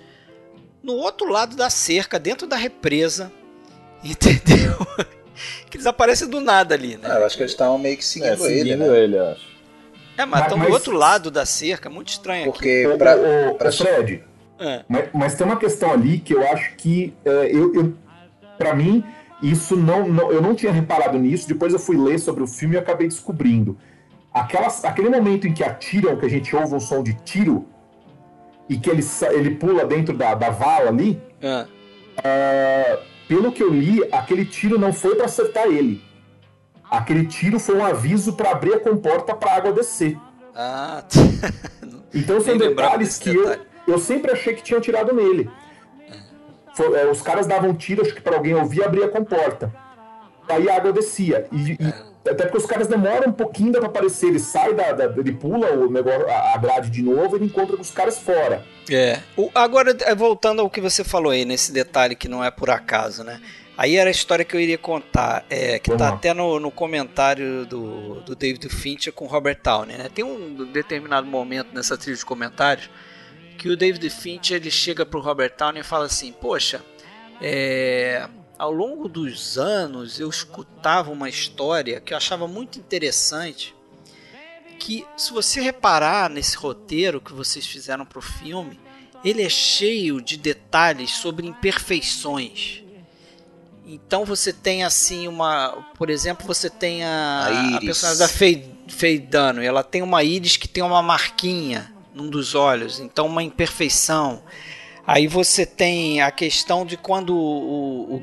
no 0.83 0.95
outro 0.95 1.31
lado 1.31 1.55
da 1.55 1.71
cerca, 1.71 2.19
dentro 2.19 2.45
da 2.45 2.57
represa, 2.57 3.31
entendeu? 4.03 4.77
que 5.71 5.77
eles 5.77 5.87
aparecem 5.87 6.29
do 6.29 6.41
nada 6.41 6.75
ali, 6.75 6.97
né? 6.97 7.09
Ah, 7.09 7.21
eu 7.21 7.27
acho 7.27 7.37
que 7.37 7.43
eles 7.45 7.53
estavam 7.53 7.79
meio 7.79 7.97
que 7.97 8.05
seguindo, 8.05 8.33
é, 8.33 8.37
seguindo 8.37 8.59
ele, 8.59 8.77
né? 8.77 8.99
ele, 8.99 9.19
acho. 9.19 9.53
É, 10.19 10.27
mas 10.27 10.43
estão 10.43 10.59
do 10.59 10.73
outro 10.73 10.93
lado 10.93 11.31
da 11.31 11.47
cerca, 11.47 11.89
muito 11.89 12.09
estranho 12.09 12.45
Porque 12.51 12.85
aqui. 12.87 12.99
Pra, 12.99 13.17
o, 13.17 13.55
pra... 13.55 13.73
Fred, 13.73 14.25
é. 14.63 14.85
Mas, 14.89 15.09
mas, 15.13 15.35
tem 15.35 15.47
uma 15.47 15.57
questão 15.57 15.93
ali 15.93 16.19
que 16.19 16.35
eu 16.35 16.47
acho 16.53 16.77
que 16.77 17.15
é, 17.25 17.51
eu, 17.53 17.75
eu 17.75 17.95
para 18.57 18.75
mim 18.75 19.05
isso 19.43 19.77
não, 19.77 20.09
não, 20.09 20.31
eu 20.31 20.41
não 20.41 20.55
tinha 20.55 20.71
reparado 20.71 21.19
nisso. 21.19 21.49
Depois 21.49 21.73
eu 21.73 21.79
fui 21.79 21.97
ler 21.97 22.19
sobre 22.19 22.45
o 22.45 22.47
filme 22.47 22.77
e 22.77 22.79
acabei 22.79 23.09
descobrindo. 23.09 23.77
Aquela, 24.33 24.69
aquele 24.85 25.11
momento 25.11 25.49
em 25.49 25.53
que 25.53 25.65
atiram, 25.65 26.17
que 26.17 26.25
a 26.25 26.31
gente 26.31 26.55
ouve 26.55 26.75
um 26.75 26.81
som 26.81 27.03
de 27.03 27.15
tiro 27.25 27.67
e 28.69 28.79
que 28.79 28.89
ele, 28.89 29.03
ele 29.33 29.57
pula 29.57 29.85
dentro 29.85 30.17
da, 30.17 30.35
da 30.35 30.51
vala 30.51 30.89
ali. 30.89 31.21
É. 31.41 31.67
É, 32.23 33.01
pelo 33.27 33.51
que 33.51 33.63
eu 33.63 33.71
li, 33.71 34.01
aquele 34.13 34.45
tiro 34.45 34.79
não 34.79 34.93
foi 34.93 35.17
para 35.17 35.27
acertar 35.27 35.67
ele. 35.67 36.01
Aquele 36.89 37.27
tiro 37.27 37.59
foi 37.59 37.77
um 37.77 37.85
aviso 37.85 38.35
para 38.35 38.51
abrir 38.51 38.75
a 38.75 38.81
comporta 38.81 39.35
para 39.35 39.51
a 39.51 39.57
água 39.57 39.73
descer. 39.73 40.17
Ah, 40.55 41.03
então 42.15 42.41
são 42.41 42.57
detalhes 42.57 43.19
que 43.19 43.31
eu, 43.31 43.59
eu 43.87 43.99
sempre 43.99 44.31
achei 44.33 44.55
que 44.55 44.63
tinham 44.63 44.81
tirado 44.81 45.13
nele. 45.15 45.51
Foi, 46.75 46.99
é, 46.99 47.07
os 47.11 47.21
caras 47.21 47.47
davam 47.47 47.75
tiro, 47.75 48.03
acho 48.03 48.15
que 48.15 48.21
para 48.21 48.37
alguém 48.37 48.55
ouvir, 48.55 48.83
abria 48.83 49.05
a 49.07 49.09
comporta. 49.09 49.73
Aí 50.49 50.69
a 50.69 50.77
água 50.77 50.93
descia. 50.93 51.47
E, 51.53 51.73
e, 51.73 51.79
Até 52.29 52.45
porque 52.45 52.57
os 52.59 52.67
caras 52.67 52.87
demoram 52.87 53.29
um 53.29 53.33
pouquinho 53.33 53.73
pra 53.73 53.87
aparecer. 53.87 54.29
Ele 54.29 54.39
sai 54.39 54.73
da, 54.75 54.93
da- 54.93 55.05
Ele 55.21 55.33
pula 55.33 55.71
o 55.73 55.91
negócio, 55.91 56.27
a 56.31 56.57
grade 56.57 56.89
de 56.91 57.03
novo 57.03 57.37
ele 57.37 57.45
encontra 57.47 57.77
com 57.77 57.83
os 57.83 57.91
caras 57.91 58.19
fora. 58.19 58.65
É. 58.91 59.21
O- 59.37 59.51
agora, 59.55 59.97
é, 60.03 60.15
voltando 60.15 60.61
ao 60.63 60.71
que 60.71 60.81
você 60.81 61.05
falou 61.05 61.31
aí, 61.33 61.45
nesse 61.45 61.73
detalhe 61.73 62.15
que 62.17 62.29
não 62.29 62.43
é 62.43 62.51
por 62.51 62.71
acaso, 62.71 63.23
né? 63.23 63.41
Aí 63.77 63.97
era 63.97 64.09
a 64.09 64.11
história 64.11 64.45
que 64.45 64.55
eu 64.55 64.61
iria 64.61 64.77
contar, 64.79 65.45
é, 65.49 65.79
que 65.79 65.91
tá 65.97 66.11
lá. 66.11 66.15
até 66.15 66.33
no, 66.35 66.61
no 66.61 66.71
comentário 66.71 67.65
do, 67.67 68.21
do 68.21 68.35
David 68.37 68.69
Fincher 68.69 69.13
com 69.13 69.27
Robert 69.27 69.59
Downey, 69.63 69.97
né? 69.97 70.09
Tem 70.15 70.25
um 70.25 70.65
determinado 70.73 71.27
momento 71.27 71.69
nessa 71.75 71.97
trilha 71.97 72.17
de 72.17 72.25
comentários 72.25 72.89
que 73.59 73.69
o 73.69 73.77
David 73.77 74.09
Fincher 74.11 74.57
ele 74.57 74.71
chega 74.71 75.07
pro 75.07 75.21
Robert 75.21 75.55
Downey 75.57 75.81
e 75.81 75.85
fala 75.85 76.07
assim, 76.07 76.33
poxa, 76.33 76.85
é, 77.41 78.29
ao 78.59 78.71
longo 78.71 79.09
dos 79.09 79.59
anos 79.59 80.21
eu 80.21 80.29
escutava 80.29 81.11
uma 81.11 81.29
história 81.29 82.01
que 82.01 82.13
eu 82.13 82.17
achava 82.17 82.47
muito 82.47 82.79
interessante, 82.79 83.75
que 84.79 85.07
se 85.17 85.33
você 85.33 85.61
reparar 85.61 86.29
nesse 86.29 86.57
roteiro 86.57 87.21
que 87.21 87.33
vocês 87.33 87.67
fizeram 87.67 88.05
pro 88.05 88.21
filme, 88.21 88.79
ele 89.25 89.43
é 89.43 89.49
cheio 89.49 90.21
de 90.21 90.37
detalhes 90.37 91.11
sobre 91.11 91.47
imperfeições. 91.47 92.83
Então 93.85 94.25
você 94.25 94.53
tem 94.53 94.85
assim 94.85 95.29
uma, 95.29 95.85
por 95.97 96.09
exemplo, 96.09 96.47
você 96.47 96.71
tem 96.71 97.05
a, 97.05 97.49
A 97.75 97.77
a 97.77 97.81
personagem 97.81 98.19
da 98.21 98.29
Faye, 98.29 98.71
Faye 98.89 99.19
Dunaway, 99.19 99.67
ela 99.67 99.83
tem 99.83 100.03
uma 100.03 100.23
íris 100.23 100.57
que 100.57 100.69
tem 100.69 100.83
uma 100.83 101.03
marquinha 101.03 101.92
num 102.15 102.29
dos 102.29 102.55
olhos, 102.55 103.01
então 103.01 103.27
uma 103.27 103.43
imperfeição. 103.43 104.43
Aí 105.07 105.27
você 105.27 105.67
tem 105.67 106.21
a 106.21 106.31
questão 106.31 106.87
de 106.87 106.97
quando 106.97 107.35
o, 107.35 108.15
o 108.15 108.23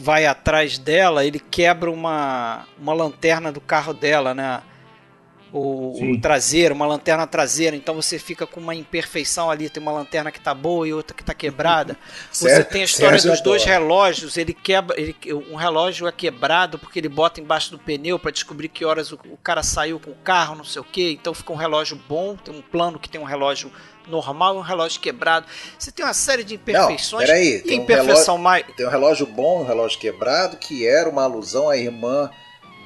vai 0.00 0.26
atrás 0.26 0.76
dela, 0.76 1.24
ele 1.24 1.38
quebra 1.38 1.90
uma, 1.90 2.66
uma 2.78 2.92
lanterna 2.92 3.52
do 3.52 3.60
carro 3.60 3.94
dela, 3.94 4.34
né? 4.34 4.60
O, 5.52 6.18
traseiro, 6.20 6.74
uma 6.74 6.86
lanterna 6.86 7.26
traseira, 7.26 7.76
então 7.76 7.94
você 7.94 8.18
fica 8.18 8.46
com 8.46 8.60
uma 8.60 8.74
imperfeição 8.74 9.48
ali, 9.48 9.70
tem 9.70 9.80
uma 9.80 9.92
lanterna 9.92 10.30
que 10.32 10.40
tá 10.40 10.52
boa 10.52 10.86
e 10.86 10.92
outra 10.92 11.16
que 11.16 11.22
tá 11.22 11.32
quebrada. 11.32 11.96
Você 12.32 12.64
tem 12.64 12.82
a 12.82 12.84
história 12.84 13.16
dos 13.22 13.40
dois 13.40 13.62
adora. 13.62 13.78
relógios, 13.78 14.36
ele 14.36 14.52
quebra, 14.52 15.00
ele, 15.00 15.14
um 15.50 15.54
relógio 15.54 16.06
é 16.06 16.12
quebrado 16.12 16.78
porque 16.78 16.98
ele 16.98 17.08
bota 17.08 17.40
embaixo 17.40 17.70
do 17.70 17.78
pneu 17.78 18.18
para 18.18 18.32
descobrir 18.32 18.68
que 18.68 18.84
horas 18.84 19.12
o, 19.12 19.18
o 19.30 19.36
cara 19.36 19.62
saiu 19.62 20.00
com 20.00 20.10
o 20.10 20.16
carro, 20.16 20.56
não 20.56 20.64
sei 20.64 20.82
o 20.82 20.84
que, 20.84 21.12
então 21.12 21.32
fica 21.32 21.52
um 21.52 21.56
relógio 21.56 21.98
bom, 22.08 22.36
tem 22.36 22.54
um 22.54 22.60
plano 22.60 22.98
que 22.98 23.08
tem 23.08 23.20
um 23.20 23.24
relógio 23.24 23.70
normal 24.08 24.56
e 24.56 24.58
um 24.58 24.62
relógio 24.62 25.00
quebrado. 25.00 25.46
Você 25.78 25.90
tem 25.90 26.04
uma 26.04 26.14
série 26.14 26.44
de 26.44 26.54
imperfeições 26.54 27.26
peraí, 27.26 27.56
e 27.56 27.60
tem 27.60 27.80
um 27.80 27.82
imperfeição 27.82 28.38
mais 28.38 28.64
Tem 28.76 28.86
um 28.86 28.90
relógio 28.90 29.26
bom 29.26 29.62
um 29.62 29.66
relógio 29.66 29.98
quebrado, 29.98 30.56
que 30.56 30.86
era 30.86 31.08
uma 31.08 31.24
alusão 31.24 31.68
à 31.68 31.76
irmã 31.76 32.30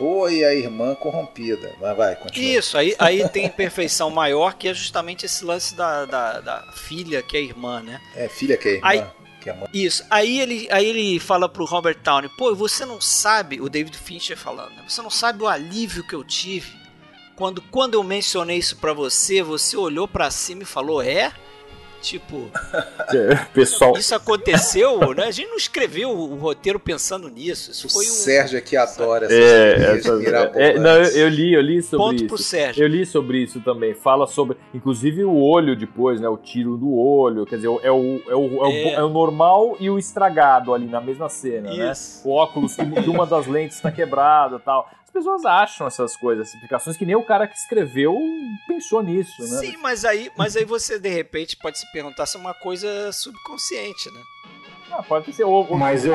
boa 0.01 0.33
e 0.33 0.43
à 0.43 0.55
irmã 0.55 0.95
corrompida. 0.95 1.75
Mas 1.81 1.97
vai, 1.97 2.17
continua. 2.17 2.59
Isso, 2.59 2.79
aí, 2.79 2.97
aí 2.99 3.29
tem 3.29 3.45
imperfeição 3.47 4.11
maior, 4.11 4.55
que 4.55 4.67
é 4.67 4.75
justamente 4.75 5.27
esse 5.27 5.45
lance 5.45 5.75
da, 5.77 6.07
da, 6.07 6.41
da 6.41 6.73
filha, 6.73 7.23
que 7.23 7.37
é 7.37 7.41
a 7.41 7.43
irmã, 7.43 7.83
né? 7.83 8.01
É 8.17 8.27
filha 8.29 8.57
que 8.57 8.69
é 8.69 8.73
irmã. 8.77 8.89
Aí- 8.89 9.05
que 9.41 9.49
é 9.49 9.55
mãe. 9.55 9.69
Isso. 9.73 10.05
Aí 10.11 10.39
ele, 10.39 10.69
aí 10.71 10.87
ele 10.87 11.19
fala 11.19 11.49
pro 11.49 11.65
Robert 11.65 11.99
Downey, 12.03 12.31
pô, 12.37 12.55
você 12.55 12.85
não 12.85 13.01
sabe, 13.01 13.59
o 13.61 13.71
David 13.71 13.97
Fincher 13.97 14.37
falando, 14.37 14.71
né? 14.71 14.85
você 14.87 15.01
não 15.01 15.09
sabe 15.09 15.43
o 15.43 15.49
alívio 15.49 16.07
que 16.07 16.15
eu 16.15 16.23
tive 16.23 16.79
quando, 17.41 17.63
quando 17.63 17.95
eu 17.95 18.03
mencionei 18.05 18.59
isso 18.59 18.77
pra 18.77 18.93
você, 18.93 19.43
você 19.43 19.75
olhou 19.75 20.07
pra 20.07 20.31
cima 20.31 20.63
e 20.63 20.67
falou, 20.67 21.03
é? 21.03 21.33
Tipo, 22.01 22.51
Pessoal, 23.53 23.97
isso 23.97 24.15
aconteceu, 24.15 24.99
né? 25.15 25.25
A 25.25 25.31
gente 25.31 25.49
não 25.49 25.57
escreveu 25.57 26.11
o 26.11 26.35
roteiro 26.37 26.79
pensando 26.81 27.29
nisso. 27.29 27.71
Isso 27.71 27.87
O 27.87 27.91
foi 27.91 28.05
um 28.07 28.09
Sérgio 28.09 28.59
aqui 28.59 28.77
adora 28.77 29.27
É, 29.31 29.97
essas- 29.99 30.19
mirabolantes. 30.19 30.61
é, 30.61 30.79
não, 30.79 30.91
eu, 30.97 31.05
eu 31.05 31.29
li, 31.29 31.53
eu 31.55 31.61
li 31.61 31.83
sobre 31.83 32.05
ponto 32.07 32.17
isso. 32.17 32.27
pro 32.27 32.39
Sérgio. 32.39 32.83
Eu 32.85 32.89
li 32.89 33.05
sobre 33.05 33.39
isso 33.43 33.61
também. 33.61 33.95
Fala 33.95 34.27
sobre, 34.27 34.57
inclusive, 34.75 35.25
o 35.25 35.35
olho 35.37 35.77
depois, 35.77 36.21
né? 36.21 36.29
O 36.29 36.37
tiro 36.37 36.77
do 36.77 36.95
olho. 36.97 37.45
Quer 37.45 37.57
dizer, 37.57 37.69
é 37.69 37.71
o, 37.71 37.81
é 37.83 37.91
o, 37.91 38.21
é 38.29 38.35
o, 38.35 38.67
É. 38.67 38.93
é 38.95 39.03
o 39.03 39.09
normal 39.09 39.77
e 39.79 39.91
o 39.91 39.99
estragado 39.99 40.73
ali 40.73 40.87
na 40.87 41.01
mesma 41.01 41.29
cena, 41.29 41.71
né? 41.71 41.91
Isso. 41.93 42.27
O 42.27 42.33
óculos, 42.33 42.77
que 42.77 43.11
uma 43.11 43.27
das 43.27 43.47
lentes 43.47 43.77
está 43.77 43.91
quebrada 43.91 44.57
e 44.57 44.61
tal. 44.61 44.89
As 45.11 45.13
pessoas 45.25 45.45
acham 45.45 45.89
essas 45.89 46.17
coisas, 46.17 46.47
essas 46.47 46.55
explicações, 46.55 46.97
que 46.97 47.05
nem 47.05 47.17
o 47.17 47.23
cara 47.25 47.49
que 47.49 47.57
escreveu 47.57 48.17
pensou 48.69 49.03
nisso, 49.03 49.43
né? 49.43 49.59
Sim, 49.59 49.77
mas 49.83 50.05
aí, 50.05 50.31
mas 50.37 50.57
aí 50.57 50.65
você 50.65 51.01
de 51.01 51.09
repente 51.09 51.57
pode 51.57 51.81
se 51.81 51.93
perguntar 51.93 52.27
se 52.27 52.37
é 52.37 52.41
uma 52.41 52.55
coisa 52.55 53.11
subconsciente, 53.13 54.09
né? 54.13 54.21
Ah, 54.93 55.03
pode 55.03 55.33
ser. 55.33 55.43
Ou, 55.45 55.69
ou- 55.69 55.77
Mas 55.77 56.05
eu, 56.05 56.15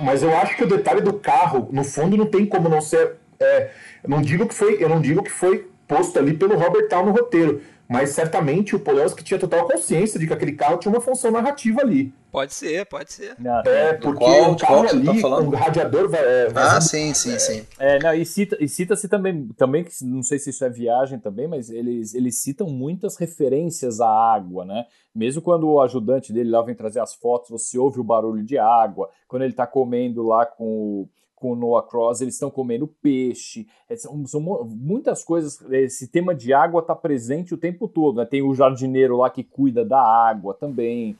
mas 0.00 0.22
eu 0.24 0.36
acho 0.36 0.56
que 0.56 0.64
o 0.64 0.68
detalhe 0.68 1.00
do 1.00 1.12
carro, 1.14 1.68
no 1.72 1.84
fundo, 1.84 2.16
não 2.16 2.26
tem 2.26 2.44
como 2.44 2.68
não 2.68 2.80
ser. 2.80 3.16
é, 3.38 3.70
eu 4.02 4.10
não 4.10 4.20
digo 4.20 4.48
que 4.48 4.54
foi, 4.54 4.82
eu 4.82 4.88
não 4.88 5.00
digo 5.00 5.22
que 5.22 5.30
foi 5.30 5.70
posto 5.86 6.18
ali 6.18 6.36
pelo 6.36 6.56
Robert 6.58 6.88
Town 6.88 7.06
no 7.06 7.12
roteiro, 7.12 7.62
mas 7.88 8.10
certamente 8.10 8.74
o 8.74 8.80
Polanski 8.80 9.22
tinha 9.22 9.38
total 9.38 9.64
consciência 9.66 10.18
de 10.18 10.26
que 10.26 10.32
aquele 10.32 10.52
carro 10.52 10.76
tinha 10.78 10.92
uma 10.92 11.00
função 11.00 11.30
narrativa 11.30 11.80
ali. 11.82 12.12
Pode 12.30 12.52
ser, 12.52 12.84
pode 12.86 13.12
ser. 13.12 13.34
Não, 13.38 13.60
É, 13.60 13.94
Do 13.94 14.00
porque 14.02 14.24
qual- 14.24 14.52
o 14.52 14.56
qual 14.58 14.84
tá 14.84 14.90
ali, 14.90 15.20
falando? 15.20 15.44
com 15.46 15.50
o 15.52 15.54
radiador 15.58 16.08
vai, 16.10 16.20
é, 16.20 16.46
Ah, 16.46 16.50
vazando 16.52 16.82
sim, 16.84 17.14
sim, 17.14 17.38
sim. 17.38 17.66
É, 17.78 17.98
não, 18.00 18.12
e 18.14 18.24
cita- 18.26 18.56
e 18.60 18.68
cita-se 18.68 19.08
também, 19.08 19.48
também, 19.56 19.82
que 19.82 19.90
não 20.04 20.22
sei 20.22 20.38
se 20.38 20.50
isso 20.50 20.64
é 20.64 20.68
viagem 20.68 21.18
também, 21.18 21.48
mas 21.48 21.70
eles, 21.70 22.14
eles 22.14 22.42
citam 22.42 22.68
muitas 22.68 23.16
referências 23.16 24.00
à 24.00 24.08
água, 24.08 24.64
né? 24.64 24.84
Mesmo 25.14 25.40
quando 25.40 25.68
o 25.68 25.80
ajudante 25.80 26.32
dele 26.32 26.50
lá 26.50 26.60
vem 26.62 26.74
trazer 26.74 27.00
as 27.00 27.14
fotos, 27.14 27.48
você 27.50 27.78
ouve 27.78 27.98
o 27.98 28.04
barulho 28.04 28.42
de 28.44 28.58
água. 28.58 29.08
Quando 29.26 29.42
ele 29.42 29.54
tá 29.54 29.66
comendo 29.66 30.22
lá 30.22 30.44
com 30.44 30.64
o, 30.64 31.08
com 31.34 31.52
o 31.52 31.56
Noah 31.56 31.86
Cross, 31.88 32.20
eles 32.20 32.34
estão 32.34 32.50
comendo 32.50 32.86
peixe. 33.00 33.66
É, 33.88 33.96
São, 33.96 34.26
são 34.26 34.40
mu- 34.40 34.64
muitas 34.64 35.24
coisas. 35.24 35.60
Esse 35.70 36.06
tema 36.08 36.34
de 36.34 36.52
água 36.52 36.82
tá 36.82 36.94
presente 36.94 37.54
o 37.54 37.58
tempo 37.58 37.88
todo, 37.88 38.16
né? 38.18 38.26
Tem 38.26 38.42
o 38.42 38.54
jardineiro 38.54 39.16
lá 39.16 39.30
que 39.30 39.42
cuida 39.42 39.84
da 39.84 40.00
água 40.00 40.52
também. 40.52 41.16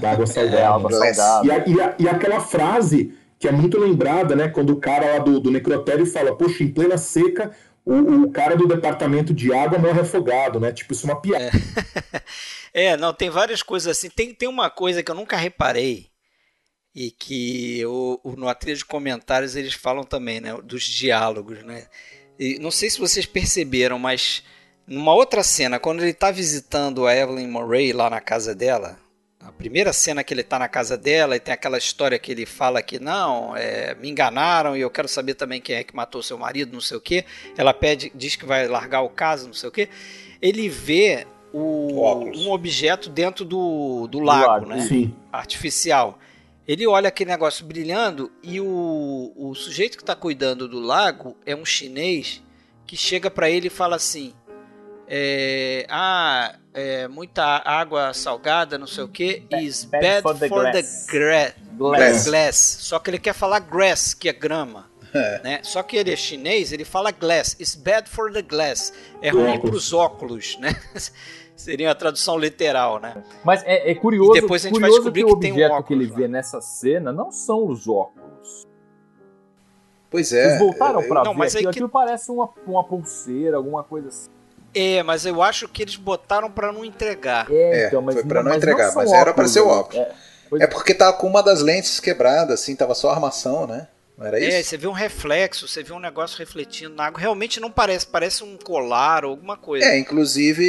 Da 0.00 0.10
água 0.12 0.24
É, 0.24 0.26
salgada. 0.26 0.68
água 0.68 0.90
salgada. 0.90 1.46
E, 1.46 1.50
a- 1.50 1.64
e 1.66 1.80
a- 1.80 1.94
e 1.98 2.08
aquela 2.08 2.40
frase 2.40 3.14
que 3.38 3.46
é 3.48 3.52
muito 3.52 3.78
lembrada, 3.78 4.34
né? 4.34 4.48
Quando 4.48 4.70
o 4.70 4.80
cara 4.80 5.12
lá 5.14 5.18
do, 5.18 5.38
do 5.40 5.50
necrotério 5.50 6.06
fala, 6.06 6.34
poxa, 6.36 6.62
em 6.64 6.68
plena 6.72 6.96
seca, 6.96 7.50
o, 7.84 7.94
o 8.24 8.30
cara 8.30 8.56
do 8.56 8.66
departamento 8.66 9.34
de 9.34 9.52
água 9.52 9.78
morre 9.78 10.00
afogado, 10.00 10.58
né? 10.58 10.72
Tipo, 10.72 10.92
isso 10.92 11.06
é 11.06 11.12
uma 11.12 11.20
piada. 11.20 11.50
É, 12.72 12.96
não, 12.98 13.12
tem 13.12 13.28
várias 13.30 13.62
coisas 13.62 13.96
assim. 13.96 14.08
Tem, 14.08 14.32
tem 14.34 14.48
uma 14.48 14.70
coisa 14.70 15.02
que 15.02 15.10
eu 15.10 15.14
nunca 15.14 15.36
reparei 15.36 16.06
e 16.94 17.10
que 17.10 17.84
o, 17.84 18.18
o, 18.24 18.32
no 18.36 18.52
trilha 18.54 18.76
de 18.76 18.84
comentários 18.84 19.54
eles 19.54 19.74
falam 19.74 20.02
também, 20.02 20.40
né? 20.40 20.56
Dos 20.64 20.82
diálogos, 20.84 21.62
né? 21.62 21.86
E 22.38 22.58
não 22.58 22.70
sei 22.70 22.88
se 22.90 22.98
vocês 22.98 23.26
perceberam, 23.26 23.98
mas 23.98 24.42
numa 24.86 25.12
outra 25.14 25.42
cena, 25.42 25.78
quando 25.78 26.02
ele 26.02 26.14
tá 26.14 26.30
visitando 26.30 27.06
a 27.06 27.14
Evelyn 27.14 27.46
Murray 27.48 27.92
lá 27.92 28.08
na 28.08 28.20
casa 28.20 28.54
dela, 28.54 28.98
a 29.46 29.52
primeira 29.52 29.92
cena 29.92 30.24
que 30.24 30.34
ele 30.34 30.42
tá 30.42 30.58
na 30.58 30.68
casa 30.68 30.96
dela 30.96 31.36
e 31.36 31.40
tem 31.40 31.54
aquela 31.54 31.78
história 31.78 32.18
que 32.18 32.32
ele 32.32 32.44
fala 32.44 32.82
que 32.82 32.98
não, 32.98 33.56
é, 33.56 33.94
me 33.94 34.10
enganaram 34.10 34.76
e 34.76 34.80
eu 34.80 34.90
quero 34.90 35.06
saber 35.06 35.34
também 35.34 35.60
quem 35.60 35.76
é 35.76 35.84
que 35.84 35.94
matou 35.94 36.20
seu 36.20 36.36
marido, 36.36 36.72
não 36.72 36.80
sei 36.80 36.96
o 36.96 37.00
que. 37.00 37.24
Ela 37.56 37.72
pede, 37.72 38.10
diz 38.12 38.34
que 38.34 38.44
vai 38.44 38.66
largar 38.66 39.02
o 39.02 39.08
caso, 39.08 39.46
não 39.46 39.54
sei 39.54 39.68
o 39.68 39.72
que. 39.72 39.88
Ele 40.42 40.68
vê 40.68 41.26
o, 41.52 42.24
um 42.34 42.50
objeto 42.50 43.08
dentro 43.08 43.44
do, 43.44 44.08
do 44.08 44.18
lago, 44.18 44.46
lago, 44.46 44.66
né? 44.66 44.80
Sim. 44.80 45.14
artificial. 45.32 46.18
Ele 46.66 46.84
olha 46.84 47.08
aquele 47.08 47.30
negócio 47.30 47.64
brilhando 47.64 48.32
e 48.42 48.60
o, 48.60 49.32
o 49.36 49.54
sujeito 49.54 49.96
que 49.96 50.02
está 50.02 50.16
cuidando 50.16 50.66
do 50.66 50.80
lago 50.80 51.36
é 51.46 51.54
um 51.54 51.64
chinês 51.64 52.42
que 52.84 52.96
chega 52.96 53.30
para 53.30 53.48
ele 53.48 53.68
e 53.68 53.70
fala 53.70 53.94
assim: 53.94 54.34
é, 55.06 55.86
Ah, 55.88 56.56
é, 56.76 57.08
muita 57.08 57.42
água 57.64 58.12
salgada, 58.12 58.76
não 58.76 58.86
sei 58.86 59.02
o 59.04 59.08
que, 59.08 59.42
is 59.52 59.84
bad, 59.84 60.20
for, 60.22 60.36
the, 60.38 60.48
glass. 60.48 61.06
gra- 61.08 61.54
Glass. 61.76 62.24
glass. 62.28 62.56
Só 62.80 62.98
que 62.98 63.08
ele 63.10 63.18
quer 63.18 63.32
falar 63.32 63.60
grass, 63.60 64.12
que 64.14 64.28
é 64.28 64.32
grama. 64.32 64.86
Né? 65.42 65.60
Só 65.62 65.82
que 65.82 65.96
ele 65.96 66.12
é 66.12 66.16
chinês, 66.16 66.72
ele 66.72 66.84
fala 66.84 67.10
glass. 67.10 67.54
It's 67.58 67.74
bad 67.74 68.06
for 68.10 68.30
the 68.30 68.42
glass. 68.42 68.92
É 69.22 69.30
ruim 69.30 69.52
Óculos. 69.54 69.60
para 69.62 69.76
os 69.76 69.92
óculos, 69.94 70.58
né? 70.58 70.68
Seria 71.56 71.90
a 71.90 71.94
tradução 71.94 72.38
literal, 72.38 73.00
né? 73.00 73.24
Mas 73.42 73.62
é, 73.64 73.90
é 73.90 73.94
curioso, 73.94 74.36
E 74.36 74.42
depois 74.42 74.62
a 74.66 74.68
gente 74.68 74.78
vai 74.78 74.90
descobrir 74.90 75.24
que 75.24 75.32
o 75.32 75.34
que 75.36 75.40
tem 75.40 75.52
um 75.52 75.54
objeto 75.54 75.70
que 75.72 75.80
óculos 75.80 76.02
ele 76.02 76.10
lá. 76.10 76.16
vê 76.18 76.28
nessa 76.28 76.60
cena 76.60 77.10
não 77.14 77.30
são 77.32 77.66
os 77.66 77.88
óculos. 77.88 78.66
Pois 80.10 80.32
é. 80.34 80.48
Vocês 80.50 80.58
voltaram 80.58 81.00
Não, 81.00 81.32
ver 81.32 81.38
mas 81.38 81.54
aquilo, 81.56 81.72
que- 81.72 81.78
aquilo 81.78 81.88
parece 81.88 82.30
uma, 82.30 82.50
uma 82.66 82.84
pulseira, 82.84 83.56
alguma 83.56 83.82
coisa 83.82 84.08
assim. 84.08 84.28
É, 84.76 85.02
mas 85.02 85.24
eu 85.24 85.42
acho 85.42 85.66
que 85.68 85.82
eles 85.82 85.96
botaram 85.96 86.50
para 86.50 86.70
não 86.72 86.84
entregar. 86.84 87.46
É, 87.50 87.86
então, 87.86 88.02
mas 88.02 88.14
foi 88.16 88.24
pra 88.24 88.42
não 88.42 88.50
mas 88.50 88.58
entregar, 88.58 88.90
são 88.90 89.02
mas 89.02 89.12
era 89.12 89.32
pra 89.32 89.48
ser 89.48 89.60
o 89.60 89.68
óculos. 89.68 89.96
É, 90.06 90.12
pois 90.50 90.62
É 90.62 90.66
porque 90.66 90.92
tava 90.94 91.14
com 91.16 91.26
uma 91.26 91.42
das 91.42 91.62
lentes 91.62 91.98
quebrada, 91.98 92.54
assim, 92.54 92.76
tava 92.76 92.94
só 92.94 93.10
a 93.10 93.14
armação, 93.14 93.66
né? 93.66 93.88
Não 94.18 94.26
era 94.26 94.38
É, 94.42 94.60
isso? 94.60 94.70
você 94.70 94.76
vê 94.78 94.86
um 94.86 94.92
reflexo, 94.92 95.68
você 95.68 95.82
vê 95.82 95.92
um 95.92 95.98
negócio 95.98 96.38
refletindo 96.38 96.94
na 96.94 97.04
água. 97.06 97.20
Realmente 97.20 97.60
não 97.60 97.70
parece, 97.70 98.06
parece 98.06 98.42
um 98.44 98.56
colar 98.56 99.24
ou 99.26 99.32
alguma 99.32 99.58
coisa. 99.58 99.84
É, 99.84 99.98
inclusive, 99.98 100.64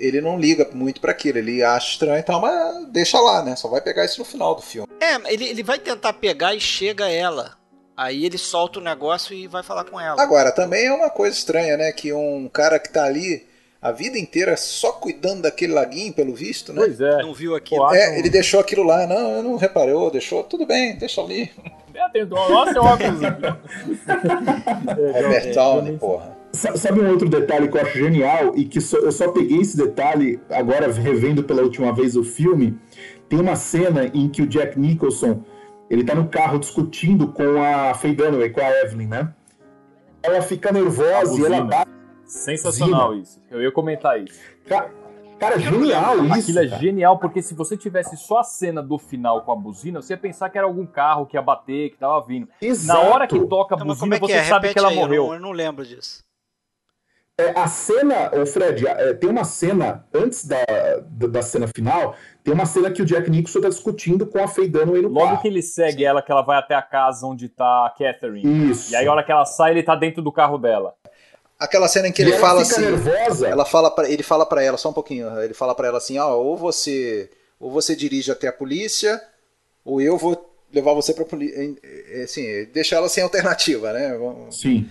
ele 0.00 0.20
não 0.20 0.38
liga 0.38 0.68
muito 0.72 1.00
pra 1.00 1.10
aquilo, 1.12 1.38
ele 1.38 1.62
acha 1.62 1.92
estranho 1.92 2.18
e 2.18 2.22
tal, 2.22 2.40
mas 2.40 2.86
deixa 2.88 3.18
lá, 3.18 3.42
né? 3.42 3.56
Só 3.56 3.68
vai 3.68 3.80
pegar 3.80 4.04
isso 4.04 4.18
no 4.18 4.24
final 4.24 4.54
do 4.54 4.60
filme. 4.62 4.86
É, 5.00 5.32
ele, 5.32 5.46
ele 5.48 5.62
vai 5.62 5.78
tentar 5.78 6.12
pegar 6.12 6.54
e 6.54 6.60
chega 6.60 7.08
ela. 7.08 7.58
Aí 7.96 8.24
ele 8.24 8.38
solta 8.38 8.78
o 8.78 8.82
negócio 8.82 9.34
e 9.34 9.46
vai 9.46 9.62
falar 9.62 9.84
com 9.84 9.98
ela. 10.00 10.22
Agora, 10.22 10.52
também 10.52 10.86
é 10.86 10.92
uma 10.92 11.10
coisa 11.10 11.36
estranha, 11.36 11.76
né? 11.76 11.92
Que 11.92 12.12
um 12.12 12.48
cara 12.52 12.78
que 12.78 12.90
tá 12.90 13.04
ali 13.04 13.46
a 13.82 13.92
vida 13.92 14.18
inteira 14.18 14.56
só 14.56 14.92
cuidando 14.92 15.42
daquele 15.42 15.72
laguinho, 15.72 16.12
pelo 16.12 16.34
visto, 16.34 16.72
né? 16.72 16.82
Pois 16.82 17.00
é. 17.00 17.22
Não 17.22 17.32
viu 17.32 17.54
aquilo. 17.54 17.80
Pô, 17.86 17.94
É, 17.94 18.18
ele 18.18 18.28
deixou 18.28 18.60
aquilo 18.60 18.82
lá. 18.82 19.06
Não, 19.06 19.30
eu 19.36 19.42
não 19.42 19.56
reparou, 19.56 20.10
deixou. 20.10 20.42
Tudo 20.44 20.66
bem, 20.66 20.96
deixa 20.96 21.20
ali. 21.22 21.50
É, 21.94 22.08
tem- 22.10 22.24
Nossa, 22.26 22.72
é 22.76 22.80
óculos. 22.80 23.20
Robert 25.22 25.54
Downey, 25.54 25.98
porra. 25.98 26.36
Sa- 26.52 26.76
Sabe 26.76 27.00
um 27.00 27.08
outro 27.10 27.28
detalhe 27.28 27.68
que 27.68 27.76
eu 27.76 27.80
acho 27.82 27.96
genial 27.98 28.52
e 28.56 28.64
que 28.64 28.80
só- 28.80 28.98
eu 28.98 29.12
só 29.12 29.30
peguei 29.30 29.58
esse 29.60 29.76
detalhe 29.76 30.40
agora 30.50 30.90
revendo 30.92 31.42
pela 31.44 31.62
última 31.62 31.92
vez 31.92 32.16
o 32.16 32.24
filme? 32.24 32.76
Tem 33.28 33.38
uma 33.40 33.54
cena 33.56 34.10
em 34.12 34.28
que 34.28 34.42
o 34.42 34.46
Jack 34.46 34.78
Nicholson 34.78 35.42
ele 35.88 36.02
tá 36.04 36.14
no 36.14 36.28
carro 36.28 36.58
discutindo 36.58 37.28
com 37.28 37.62
a 37.62 37.94
Faye 37.94 38.14
Dunaway, 38.14 38.50
com 38.50 38.60
a 38.60 38.70
Evelyn, 38.82 39.06
né? 39.06 39.28
Ela 40.22 40.42
fica 40.42 40.72
nervosa 40.72 41.40
e 41.40 41.44
ela 41.44 41.62
bate. 41.62 41.90
Sensacional 42.30 43.14
isso. 43.14 43.40
Eu 43.50 43.60
ia 43.62 43.72
comentar 43.72 44.20
isso. 44.22 44.38
Ca- 44.66 44.88
Cara, 45.38 45.58
genial 45.58 46.22
isso. 46.26 46.34
Aquilo 46.34 46.58
é 46.58 46.68
cara. 46.68 46.80
genial, 46.82 47.18
porque 47.18 47.40
se 47.40 47.54
você 47.54 47.74
tivesse 47.74 48.14
só 48.18 48.40
a 48.40 48.44
cena 48.44 48.82
do 48.82 48.98
final 48.98 49.40
com 49.40 49.50
a 49.52 49.56
buzina, 49.56 50.02
você 50.02 50.12
ia 50.12 50.18
pensar 50.18 50.50
que 50.50 50.58
era 50.58 50.66
algum 50.66 50.84
carro 50.84 51.24
que 51.24 51.34
ia 51.34 51.40
bater, 51.40 51.90
que 51.90 51.96
tava 51.96 52.20
vindo. 52.26 52.46
Exato. 52.60 53.02
Na 53.02 53.08
hora 53.08 53.26
que 53.26 53.38
toca 53.46 53.74
a 53.74 53.76
Então, 53.76 53.86
buzina, 53.86 54.16
é 54.16 54.18
você 54.18 54.32
é? 54.34 54.44
sabe 54.44 54.68
Repete 54.68 54.72
que 54.74 54.78
ela 54.78 54.88
aí, 54.90 54.96
eu 54.96 55.00
morreu. 55.00 55.26
não- 55.28 55.34
Eu 55.34 55.40
não 55.40 55.52
lembro 55.52 55.84
disso. 55.86 56.22
É, 57.38 57.58
a 57.58 57.66
cena, 57.68 58.30
ô 58.38 58.44
Fred, 58.44 58.86
é, 58.86 59.14
tem 59.14 59.30
uma 59.30 59.44
cena, 59.44 60.06
antes 60.12 60.46
da, 60.46 60.58
da, 61.06 61.26
da 61.26 61.40
cena 61.42 61.66
final, 61.74 62.14
tem 62.44 62.52
uma 62.52 62.66
cena 62.66 62.90
que 62.90 63.00
o 63.00 63.06
Jack 63.06 63.30
Nicholson 63.30 63.62
tá 63.62 63.70
discutindo 63.70 64.26
com 64.26 64.44
a 64.44 64.46
Faye 64.46 64.68
Dunaway 64.68 65.00
no 65.00 65.08
Logo 65.08 65.26
carro. 65.26 65.40
que 65.40 65.48
ele 65.48 65.62
segue 65.62 66.04
ela, 66.04 66.20
que 66.20 66.30
ela 66.30 66.42
vai 66.42 66.58
até 66.58 66.74
a 66.74 66.82
casa 66.82 67.26
onde 67.26 67.48
tá 67.48 67.86
a 67.86 67.90
Catherine. 67.90 68.70
Isso. 68.70 68.92
E 68.92 68.96
aí, 68.96 69.06
a 69.06 69.10
hora 69.10 69.24
que 69.24 69.32
ela 69.32 69.46
sai, 69.46 69.70
ele 69.70 69.82
tá 69.82 69.96
dentro 69.96 70.20
do 70.20 70.30
carro 70.30 70.58
dela. 70.58 70.94
Aquela 71.60 71.86
cena 71.88 72.08
em 72.08 72.12
que 72.12 72.22
E 72.22 72.24
ele 72.24 72.38
fala 72.38 72.64
fica 72.64 72.76
assim. 72.80 72.90
nervosa. 72.90 73.46
Ela 73.46 73.64
fala 73.66 73.90
pra, 73.90 74.08
ele 74.10 74.22
fala 74.22 74.46
para 74.46 74.62
ela, 74.64 74.78
só 74.78 74.88
um 74.88 74.94
pouquinho, 74.94 75.28
ele 75.40 75.52
fala 75.54 75.74
para 75.74 75.88
ela 75.88 75.98
assim, 75.98 76.18
ó, 76.18 76.34
ou 76.34 76.56
você 76.56 77.30
ou 77.60 77.70
você 77.70 77.94
dirige 77.94 78.32
até 78.32 78.48
a 78.48 78.52
polícia, 78.52 79.20
ou 79.84 80.00
eu 80.00 80.16
vou 80.16 80.50
levar 80.72 80.94
você 80.94 81.12
pra 81.12 81.26
polícia. 81.26 81.54
Assim, 82.24 82.64
deixa 82.72 82.96
ela 82.96 83.08
sem 83.10 83.22
alternativa, 83.22 83.92
né? 83.92 84.18
Sim. 84.50 84.88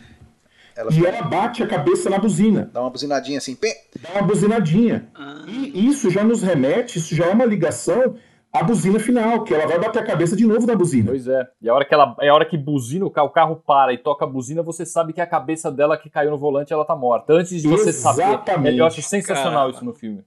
Ela 0.75 0.93
E 0.93 1.03
ela 1.05 1.23
bate 1.23 1.63
a 1.63 1.67
cabeça 1.67 2.09
na 2.09 2.19
buzina. 2.19 2.69
dá 2.71 2.79
uma 2.81 2.89
buzinadinha 2.91 3.39
assim, 3.39 3.55
pem, 3.55 3.75
Dá 3.99 4.11
uma 4.11 4.21
buzinadinha. 4.21 5.09
E 5.47 5.87
isso 5.87 6.09
já 6.11 6.23
nos 6.23 6.43
remete, 6.43 6.99
isso 6.99 7.15
já 7.15 7.25
é 7.25 7.29
uma 7.33 7.45
ligação 7.45 8.15
à 8.51 8.63
buzina 8.63 8.99
final, 8.99 9.43
que 9.43 9.53
ela 9.53 9.67
vai 9.67 9.79
bater 9.79 10.01
a 10.01 10.05
cabeça 10.05 10.35
de 10.35 10.45
novo 10.45 10.65
na 10.65 10.75
buzina. 10.75 11.11
Pois 11.11 11.27
é. 11.27 11.47
E 11.61 11.69
a 11.69 11.73
hora 11.73 11.85
que 11.85 11.93
ela, 11.93 12.15
é 12.19 12.29
a 12.29 12.33
hora 12.33 12.45
que 12.45 12.57
buzina 12.57 13.05
o 13.05 13.11
carro, 13.11 13.27
o 13.27 13.31
carro 13.31 13.55
para 13.55 13.93
e 13.93 13.97
toca 13.97 14.25
a 14.25 14.27
buzina, 14.27 14.63
você 14.63 14.85
sabe 14.85 15.13
que 15.13 15.21
a 15.21 15.27
cabeça 15.27 15.71
dela 15.71 15.97
que 15.97 16.09
caiu 16.09 16.31
no 16.31 16.37
volante, 16.37 16.73
ela 16.73 16.85
tá 16.85 16.95
morta. 16.95 17.33
Antes 17.33 17.61
de 17.61 17.67
você 17.67 17.93
saber. 17.93 18.23
Exatamente. 18.23 18.77
Eu 18.77 18.85
acho 18.85 19.01
sensacional 19.01 19.53
Caramba. 19.53 19.75
isso 19.75 19.85
no 19.85 19.93
filme. 19.93 20.23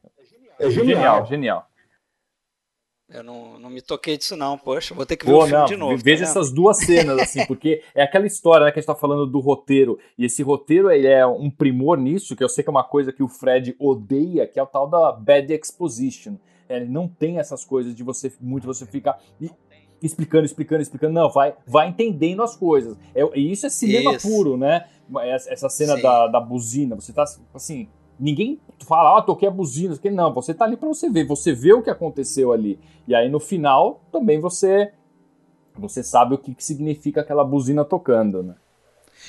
É 0.59 0.70
Genial, 0.70 0.95
genial. 0.95 1.27
genial. 1.27 1.66
Eu 3.12 3.23
não, 3.23 3.59
não 3.59 3.68
me 3.68 3.83
toquei 3.83 4.16
disso, 4.16 4.37
não. 4.37 4.57
Poxa, 4.57 4.95
vou 4.95 5.05
ter 5.05 5.16
que 5.16 5.27
ver 5.27 5.33
Pô, 5.33 5.39
o 5.39 5.47
filme 5.47 5.59
não, 5.59 5.66
de 5.66 5.77
novo. 5.77 5.97
tá 5.97 6.03
veja 6.03 6.25
vendo? 6.25 6.31
essas 6.31 6.51
duas 6.51 6.79
cenas, 6.79 7.18
assim, 7.18 7.45
porque 7.47 7.83
é 7.95 8.03
aquela 8.03 8.27
história 8.27 8.64
né, 8.64 8.73
que 8.73 8.79
a 8.79 8.81
gente 8.81 8.87
tá 8.87 8.95
falando 8.95 9.27
do 9.27 9.39
roteiro, 9.39 9.99
e 10.16 10.25
esse 10.25 10.43
roteiro 10.43 10.91
ele 10.91 11.07
é 11.07 11.27
um 11.27 11.51
primor 11.51 11.99
nisso, 11.99 12.35
que 12.35 12.43
eu 12.43 12.49
sei 12.49 12.64
que 12.64 12.70
é 12.70 12.73
uma 12.73 12.85
coisa 12.85 13.12
que 13.12 13.23
o 13.23 13.29
Fred 13.29 13.77
odeia, 13.79 14.47
que 14.47 14.59
é 14.59 14.62
o 14.62 14.66
tal 14.66 14.89
da 14.89 15.12
bad 15.12 15.53
exposition. 15.53 16.37
É, 16.73 16.77
Ele 16.77 16.89
não 16.89 17.07
tem 17.07 17.39
essas 17.39 17.64
coisas 17.64 17.95
de 17.95 18.03
você 18.03 18.33
muito 18.41 18.66
você 18.66 18.87
ficar 18.87 19.20
explicando, 20.03 20.45
explicando, 20.45 20.83
explicando. 20.83 21.12
Não, 21.12 21.31
vai, 21.31 21.55
vai 21.66 21.89
entendendo 21.89 22.43
as 22.43 22.57
coisas. 22.57 22.97
É, 23.14 23.23
e 23.39 23.53
isso 23.53 23.66
é 23.66 23.68
cinema 23.68 24.14
Isso. 24.14 24.29
puro, 24.29 24.57
né? 24.57 24.87
Essa 25.49 25.68
cena 25.68 25.97
Sim. 25.97 26.03
da, 26.03 26.27
da 26.29 26.41
buzina, 26.41 26.97
você 26.97 27.12
tá 27.12 27.25
assim. 27.55 27.89
Ninguém 28.18 28.61
fala, 28.87 29.18
ah, 29.18 29.23
toquei 29.23 29.49
a 29.49 29.51
buzina. 29.51 29.97
que 29.97 30.11
Não, 30.11 30.33
você 30.33 30.55
tá 30.55 30.64
ali 30.64 30.77
pra 30.77 30.89
você 30.89 31.11
ver. 31.11 31.27
Você 31.27 31.53
vê 31.53 31.73
o 31.73 31.83
que 31.83 31.91
aconteceu 31.91 32.53
ali. 32.53 32.79
E 33.07 33.14
aí 33.14 33.29
no 33.29 33.41
final 33.41 34.03
também 34.11 34.41
você 34.41 34.93
você 35.75 36.03
sabe 36.03 36.35
o 36.35 36.39
que, 36.39 36.55
que 36.55 36.64
significa 36.64 37.23
aquela 37.23 37.45
buzina 37.45 37.85
tocando, 37.85 38.43
né? 38.43 38.55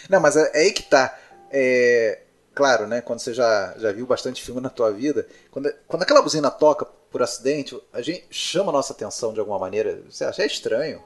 Não, 0.09 0.19
mas 0.19 0.35
é, 0.35 0.51
é 0.53 0.59
aí 0.65 0.71
que 0.71 0.83
tá. 0.83 1.17
É, 1.49 2.23
claro, 2.53 2.87
né? 2.87 3.01
Quando 3.01 3.19
você 3.19 3.33
já, 3.33 3.73
já 3.77 3.91
viu 3.91 4.05
bastante 4.05 4.43
filme 4.43 4.59
na 4.59 4.69
tua 4.69 4.91
vida, 4.91 5.25
quando, 5.49 5.73
quando 5.87 6.03
aquela 6.03 6.21
buzina 6.21 6.51
toca 6.51 6.85
por 7.13 7.21
acidente, 7.23 7.79
a 7.93 8.01
gente 8.01 8.25
chama 8.31 8.69
a 8.71 8.73
nossa 8.73 8.91
atenção 8.91 9.31
de 9.33 9.39
alguma 9.39 9.59
maneira. 9.59 10.01
Você 10.09 10.25
acha 10.25 10.41
é 10.43 10.45
estranho. 10.47 10.99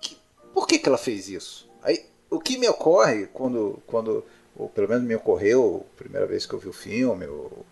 Que- 0.00 0.16
por 0.54 0.66
que, 0.66 0.78
que 0.78 0.88
ela 0.88 0.96
fez 0.96 1.28
isso? 1.28 1.68
Aí, 1.82 2.06
o 2.30 2.38
que 2.40 2.56
me 2.56 2.68
ocorre 2.68 3.26
quando, 3.26 3.82
quando, 3.86 4.24
ou 4.56 4.68
pelo 4.68 4.88
menos 4.88 5.02
me 5.04 5.14
ocorreu, 5.16 5.84
a 5.94 5.98
primeira 5.98 6.26
vez 6.26 6.46
que 6.46 6.54
eu 6.54 6.58
vi 6.60 6.68
o 6.68 6.72
filme, 6.72 7.26
ou 7.26 7.66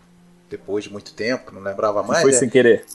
depois 0.49 0.83
de 0.83 0.91
muito 0.91 1.13
tempo, 1.13 1.47
que 1.47 1.55
não 1.55 1.61
lembrava 1.61 2.03
mais. 2.03 2.21
Foi 2.21 2.31
é- 2.31 2.35
sem 2.37 2.49
querer. 2.49 2.85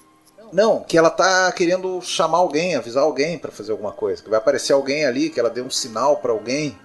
não, 0.53 0.82
que 0.84 0.99
ela 0.99 1.09
tá 1.11 1.51
querendo 1.53 2.01
chamar 2.03 2.38
alguém, 2.38 2.76
avisar 2.76 3.03
alguém 3.05 3.38
pra 3.38 3.51
fazer 3.51 3.72
alguma 3.72 3.93
coisa. 3.93 4.22
Que 4.22 4.28
vai 4.28 4.38
aparecer 4.38 4.74
alguém 4.74 5.07
ali, 5.07 5.30
que 5.30 5.40
ela 5.40 5.49
deu 5.51 5.64
um 5.64 5.70
sinal 5.70 6.18
pra 6.18 6.32
alguém, 6.32 6.76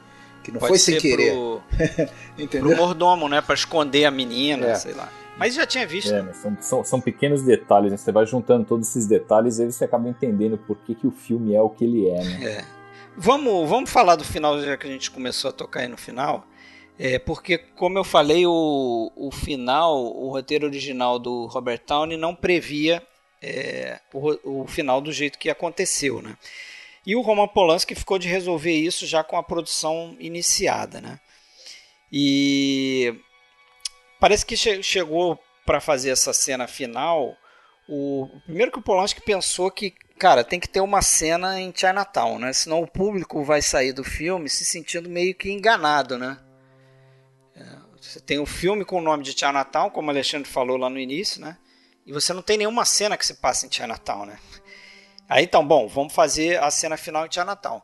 que 0.46 0.52
não 0.52 0.60
Pode 0.62 0.70
foi 0.70 0.80
sem 0.80 0.98
querer. 0.98 1.34
Pro, 1.34 1.62
Entendeu? 2.40 2.70
pro 2.70 2.78
mordomo, 2.78 3.28
né? 3.28 3.42
Pra 3.42 3.54
esconder 3.54 4.06
a 4.06 4.12
menina, 4.12 4.68
É. 4.68 4.76
sei 4.76 4.94
lá. 4.94 5.10
Mas 5.38 5.54
já 5.54 5.66
tinha 5.66 5.86
visto. 5.86 6.14
É, 6.14 6.22
mas 6.22 6.38
são, 6.38 6.58
são, 6.60 6.84
são 6.84 7.02
pequenos 7.02 7.44
detalhes, 7.44 7.92
né? 7.92 7.98
Você 7.98 8.12
vai 8.12 8.26
juntando 8.26 8.66
todos 8.66 8.90
esses 8.90 9.08
detalhes 9.08 9.60
e 9.60 9.64
aí 9.64 9.72
você 9.72 9.86
acaba 9.86 10.10
entendendo 10.10 10.58
por 10.58 10.78
que, 10.78 10.96
que 10.96 11.08
o 11.08 11.12
filme 11.12 11.54
é 11.54 11.62
o 11.62 11.70
que 11.70 11.84
ele 11.84 12.08
é, 12.08 12.24
né? 12.24 12.66
Vamos, 13.16 13.68
vamos 13.68 13.90
falar 13.90 14.16
do 14.16 14.24
final, 14.24 14.62
já 14.62 14.78
que 14.78 14.88
a 14.88 14.92
gente 14.92 15.10
começou 15.10 15.50
a 15.50 15.54
tocar 15.54 15.82
aí 15.82 15.88
no 15.88 15.98
final. 15.98 16.46
É, 17.00 17.20
porque, 17.20 17.58
como 17.58 17.98
eu 17.98 18.04
falei, 18.04 18.46
o, 18.46 19.12
o 19.16 19.32
final, 19.32 20.04
o 20.04 20.30
roteiro 20.30 20.66
original 20.66 21.20
do 21.20 21.46
Robert 21.46 21.82
Downey 21.88 22.18
não 22.18 22.34
previa 22.34 23.02
é, 23.42 24.00
o, 24.14 24.62
o 24.62 24.68
final 24.68 25.00
do 25.00 25.12
jeito 25.12 25.38
que 25.38 25.50
aconteceu, 25.50 26.22
né? 26.22 26.36
E 27.06 27.16
o 27.16 27.22
Roman 27.22 27.48
Polanski 27.48 27.96
ficou 27.96 28.20
de 28.20 28.28
resolver 28.28 28.74
isso 28.74 29.06
já 29.06 29.24
com 29.24 29.38
a 29.38 29.44
produção 29.44 30.16
iniciada, 30.20 31.00
né? 31.00 31.20
E 32.12 33.16
parece 34.20 34.46
que 34.46 34.56
che- 34.58 34.82
chegou 34.84 35.40
para 35.66 35.80
fazer 35.82 36.10
essa 36.12 36.34
cena 36.34 36.68
final. 36.68 37.36
O 37.90 38.28
primeiro 38.46 38.72
que 38.72 38.80
o 38.80 38.82
Polanski 38.82 39.22
pensou 39.22 39.72
que, 39.72 39.92
cara, 40.20 40.44
tem 40.44 40.60
que 40.60 40.68
ter 40.68 40.82
uma 40.82 41.02
cena 41.02 41.60
em 41.60 41.74
Chinatown, 41.76 42.40
né? 42.40 42.52
Senão 42.54 42.82
o 42.82 42.88
público 42.88 43.44
vai 43.44 43.62
sair 43.62 43.94
do 43.94 44.04
filme 44.04 44.50
se 44.50 44.66
sentindo 44.66 45.10
meio 45.10 45.34
que 45.36 45.50
enganado, 45.52 46.18
né? 46.18 46.38
É, 47.56 47.64
Você 48.02 48.20
tem 48.20 48.40
o 48.40 48.46
filme 48.46 48.84
com 48.86 48.98
o 48.98 49.02
nome 49.02 49.24
de 49.24 49.32
Chinatown, 49.38 49.90
como 49.90 50.08
o 50.08 50.12
Alexandre 50.12 50.50
falou 50.50 50.78
lá 50.78 50.90
no 50.90 51.00
início, 51.00 51.40
né? 51.42 51.58
E 52.06 52.12
você 52.14 52.34
não 52.34 52.42
tem 52.42 52.58
nenhuma 52.58 52.86
cena 52.86 53.18
que 53.18 53.26
se 53.26 53.36
passa 53.36 53.66
em 53.66 53.72
Chinatown, 53.72 54.26
né? 54.26 54.40
Aí 55.30 55.44
então, 55.44 55.66
bom, 55.66 55.88
vamos 55.88 56.14
fazer 56.14 56.62
a 56.64 56.72
cena 56.72 56.96
final 56.96 57.26
em 57.26 57.32
Chinatown. 57.32 57.82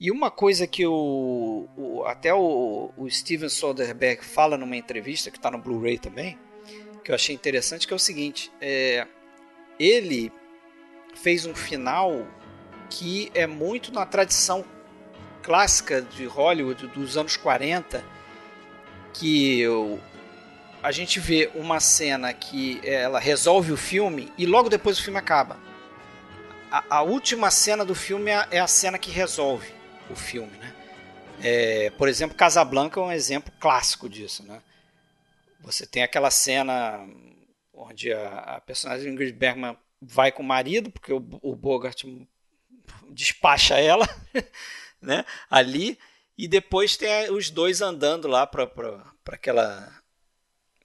E 0.00 0.10
uma 0.10 0.30
coisa 0.30 0.66
que 0.66 0.86
o, 0.86 1.68
o- 1.76 2.04
até 2.04 2.32
o, 2.32 2.90
o 2.96 3.10
Steven 3.10 3.48
Soderbergh 3.48 4.22
fala 4.24 4.56
numa 4.56 4.76
entrevista 4.76 5.30
que 5.30 5.36
está 5.38 5.50
no 5.50 5.58
Blu-ray 5.58 5.98
também, 5.98 6.38
que 7.04 7.10
eu 7.10 7.14
achei 7.14 7.34
interessante, 7.34 7.86
que 7.86 7.92
é 7.92 7.96
o 7.96 7.98
seguinte: 7.98 8.50
é, 8.60 9.06
ele 9.78 10.32
fez 11.14 11.46
um 11.46 11.54
final 11.54 12.26
que 12.88 13.30
é 13.34 13.46
muito 13.46 13.92
na 13.92 14.06
tradição 14.06 14.64
clássica 15.42 16.00
de 16.00 16.26
Hollywood 16.26 16.86
dos 16.88 17.16
anos 17.16 17.36
40, 17.36 18.04
que 19.12 19.66
o- 19.66 19.98
a 20.80 20.92
gente 20.92 21.18
vê 21.18 21.50
uma 21.56 21.80
cena 21.80 22.32
que 22.32 22.80
ela 22.84 23.18
resolve 23.18 23.72
o 23.72 23.76
filme 23.76 24.32
e 24.38 24.46
logo 24.46 24.68
depois 24.68 24.96
o 24.98 25.02
filme 25.02 25.18
acaba. 25.18 25.56
A, 26.70 26.98
a 26.98 27.02
última 27.02 27.50
cena 27.50 27.84
do 27.84 27.96
filme 27.96 28.30
é, 28.30 28.46
é 28.52 28.60
a 28.60 28.66
cena 28.68 28.96
que 28.96 29.10
resolve 29.10 29.72
o 30.10 30.16
filme, 30.16 30.56
né? 30.58 30.74
É, 31.42 31.90
por 31.90 32.08
exemplo, 32.08 32.36
Casablanca 32.36 32.98
é 32.98 33.02
um 33.02 33.12
exemplo 33.12 33.52
clássico 33.60 34.08
disso, 34.08 34.42
né? 34.44 34.60
Você 35.60 35.86
tem 35.86 36.02
aquela 36.02 36.30
cena 36.30 37.06
onde 37.72 38.12
a, 38.12 38.56
a 38.56 38.60
personagem 38.60 39.12
Ingrid 39.12 39.32
Bergman 39.32 39.76
vai 40.00 40.32
com 40.32 40.42
o 40.42 40.46
marido, 40.46 40.90
porque 40.90 41.12
o, 41.12 41.24
o 41.42 41.54
Bogart 41.54 42.04
despacha 43.10 43.78
ela, 43.78 44.08
né? 45.00 45.24
Ali, 45.48 45.98
e 46.36 46.48
depois 46.48 46.96
tem 46.96 47.30
os 47.30 47.50
dois 47.50 47.80
andando 47.80 48.28
lá 48.28 48.46
para 48.46 48.64
aquela 49.26 49.98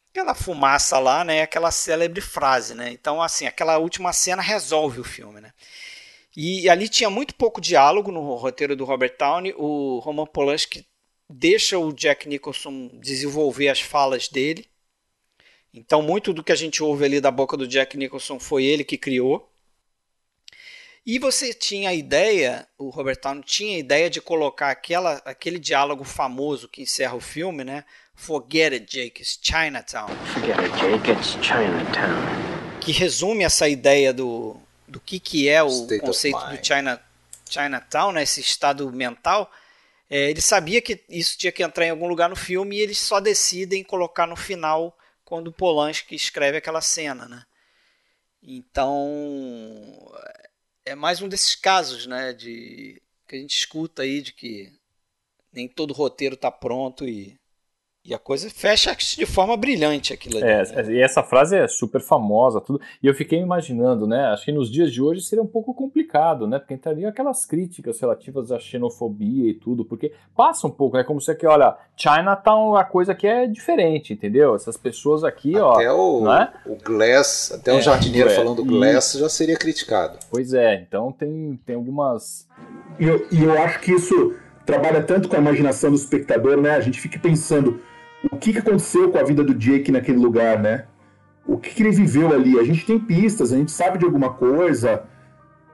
aquela 0.09 0.36
fumaça 0.36 0.99
lá, 0.99 1.24
né? 1.24 1.41
Aquela 1.41 1.71
célebre 1.71 2.21
frase, 2.21 2.76
né? 2.76 2.91
Então, 2.91 3.21
assim, 3.21 3.47
aquela 3.47 3.80
última 3.80 4.13
cena 4.13 4.41
resolve 4.41 4.99
o 4.99 5.03
filme, 5.03 5.41
né? 5.41 5.51
E 6.36 6.68
ali 6.68 6.90
tinha 6.90 7.10
muito 7.10 7.36
pouco 7.36 7.62
diálogo 7.62 8.12
no 8.12 8.36
roteiro 8.36 8.76
do 8.76 8.86
Robert 8.86 9.16
Downey. 9.18 9.54
O 9.58 10.00
Roman 10.00 10.26
Polanski 10.26 10.86
deixa 11.30 11.78
o 11.78 11.94
Jack 11.94 12.28
Nicholson 12.28 12.90
desenvolver 12.94 13.70
as 13.70 13.80
falas 13.80 14.28
dele. 14.28 14.68
Então, 15.74 16.02
muito 16.02 16.34
do 16.34 16.44
que 16.44 16.52
a 16.52 16.56
gente 16.56 16.84
ouve 16.84 17.06
ali 17.06 17.20
da 17.20 17.32
boca 17.32 17.58
do 17.58 17.68
Jack 17.68 17.98
Nicholson 17.98 18.40
foi 18.40 18.64
ele 18.64 18.84
que 18.84 18.98
criou. 18.98 19.50
E 21.06 21.20
você 21.20 21.54
tinha 21.54 21.90
a 21.90 21.94
ideia, 21.94 22.66
o 22.78 22.90
Robert 22.90 23.20
Downey 23.22 23.44
tinha 23.44 23.76
a 23.76 23.80
ideia 23.80 24.10
de 24.10 24.22
colocar 24.22 24.70
aquela, 24.70 25.16
aquele 25.26 25.60
diálogo 25.60 26.04
famoso 26.04 26.70
que 26.70 26.82
encerra 26.82 27.16
o 27.16 27.20
filme, 27.20 27.64
né? 27.64 27.84
Forget 28.16 28.74
it, 28.74 28.86
Jake, 28.86 29.22
it's 29.22 29.38
Chinatown. 29.42 30.08
Forget 30.34 30.58
it, 30.60 30.72
Jake. 30.80 31.12
It's 31.12 31.32
Chinatown. 31.42 32.80
Que 32.80 32.92
resume 32.92 33.44
essa 33.44 33.68
ideia 33.68 34.14
do, 34.14 34.56
do 34.94 35.00
que, 35.00 35.20
que 35.20 35.50
é 35.50 35.64
o 35.64 35.68
State 35.68 36.00
conceito 36.02 36.38
do 36.38 36.64
China, 36.64 37.02
Chinatown, 37.50 38.12
né? 38.12 38.22
esse 38.22 38.39
estado 38.39 38.89
mental. 38.91 39.52
É, 40.08 40.30
ele 40.30 40.41
sabia 40.41 40.82
que 40.82 41.04
isso 41.10 41.36
tinha 41.36 41.52
que 41.52 41.64
entrar 41.64 41.88
em 41.88 41.89
algum 41.89 42.08
lugar 42.08 42.30
no 42.30 42.36
filme 42.36 42.78
e 42.78 42.80
eles 42.80 43.00
só 43.00 43.20
decidem 43.20 43.84
colocar 43.84 44.28
no 44.28 44.36
final 44.36 44.96
quando 45.26 45.48
o 45.48 45.52
Polanski 45.52 46.14
escreve 46.14 46.58
aquela 46.58 46.82
cena, 46.82 47.28
né? 47.28 47.44
Então 48.44 50.12
é 50.86 50.94
mais 50.94 51.22
um 51.22 51.28
desses 51.28 51.56
casos, 51.56 52.06
né, 52.06 52.34
de 52.34 53.02
que 53.28 53.38
a 53.38 53.39
gente 53.39 53.58
escuta 53.58 54.04
aí 54.04 54.22
de 54.22 54.34
que 54.34 54.72
nem 55.52 55.68
todo 55.68 55.94
roteiro 55.94 56.38
tá 56.38 56.52
pronto 56.52 57.08
e 57.08 57.39
e 58.06 58.14
a 58.14 58.20
coisa 58.20 58.49
fecha 58.49 58.93
de 58.93 59.26
forma 59.26 59.56
brilhante 59.56 60.12
aquilo 60.12 60.38
ali. 60.38 60.45
É, 60.45 60.84
né? 60.84 60.93
e 60.93 61.01
essa 61.01 61.24
frase 61.24 61.56
é 61.56 61.66
super 61.70 62.01
famosa, 62.01 62.60
tudo. 62.60 62.82
E 63.01 63.08
eu 63.08 63.14
fiquei 63.14 63.39
imaginando, 63.39 64.06
né? 64.06 64.26
Acho 64.26 64.43
que 64.43 64.51
nos 64.51 64.70
dias 64.70 64.91
de 64.91 65.01
hoje 65.01 65.22
seria 65.22 65.41
um 65.41 65.47
pouco 65.47 65.74
complicado, 65.74 66.45
né? 66.45 66.60
Porque 66.60 66.74
entraria 66.74 67.08
aquelas 67.08 67.45
críticas 67.45 68.01
relativas 68.01 68.51
à 68.51 68.60
xenofobia 68.60 69.49
e 69.49 69.54
tudo, 69.54 69.86
porque 69.86 70.12
passa 70.36 70.68
um 70.68 70.70
pouco, 70.70 70.97
né? 70.97 71.04
Como 71.06 71.22
se 71.22 71.32
aqui, 71.32 71.47
olha, 71.47 71.78
Chinatown, 71.95 72.76
a 72.76 72.84
coisa 72.84 73.16
que 73.16 73.26
é 73.26 73.47
diferente, 73.47 74.12
entendeu? 74.12 74.54
Essas 74.54 74.76
pessoas 74.76 75.24
aqui, 75.24 75.56
ó. 75.56 75.76
Até 75.76 75.89
o, 75.89 76.22
não 76.26 76.34
é? 76.34 76.51
o 76.66 76.76
Glass, 76.76 77.54
até 77.54 77.72
um 77.72 77.78
É, 77.78 77.82
jardineiro 77.82 78.30
é, 78.30 78.36
falando 78.36 78.66
Glass 78.66 79.14
já 79.14 79.30
seria 79.30 79.56
criticado. 79.56 80.20
Pois 80.30 80.54
é, 80.54 80.76
então 80.76 81.10
tem, 81.14 81.58
tem 81.66 81.78
algumas. 81.78 82.49
E 82.99 83.06
eu, 83.06 83.26
e 83.32 83.41
eu 83.45 83.58
acho 83.64 83.80
que 83.80 83.93
isso 83.93 84.36
trabalha 84.66 85.01
tanto 85.01 85.30
com 85.30 85.38
a 85.38 85.39
imaginação 85.39 85.89
do 85.89 85.95
espectador, 85.95 86.58
né? 86.58 86.72
A 86.72 86.82
gente 86.82 86.99
fica 86.99 87.18
pensando 87.18 87.80
o 88.32 88.38
que, 88.38 88.53
que 88.53 88.59
aconteceu 88.59 89.11
com 89.11 89.17
a 89.17 89.24
vida 89.24 89.43
do 89.43 89.53
Jake 89.53 89.91
naquele 89.91 90.17
lugar, 90.17 90.59
né? 90.59 90.86
O 91.45 91.57
que, 91.57 91.71
que 91.71 91.84
ele 91.84 91.91
viveu 91.91 92.34
ali? 92.34 92.57
A 92.59 92.63
gente 92.63 92.86
tem 92.86 92.97
pistas, 92.97 93.51
a 93.51 93.57
gente 93.57 93.71
sabe 93.71 93.97
de 93.97 94.05
alguma 94.05 94.34
coisa, 94.34 95.03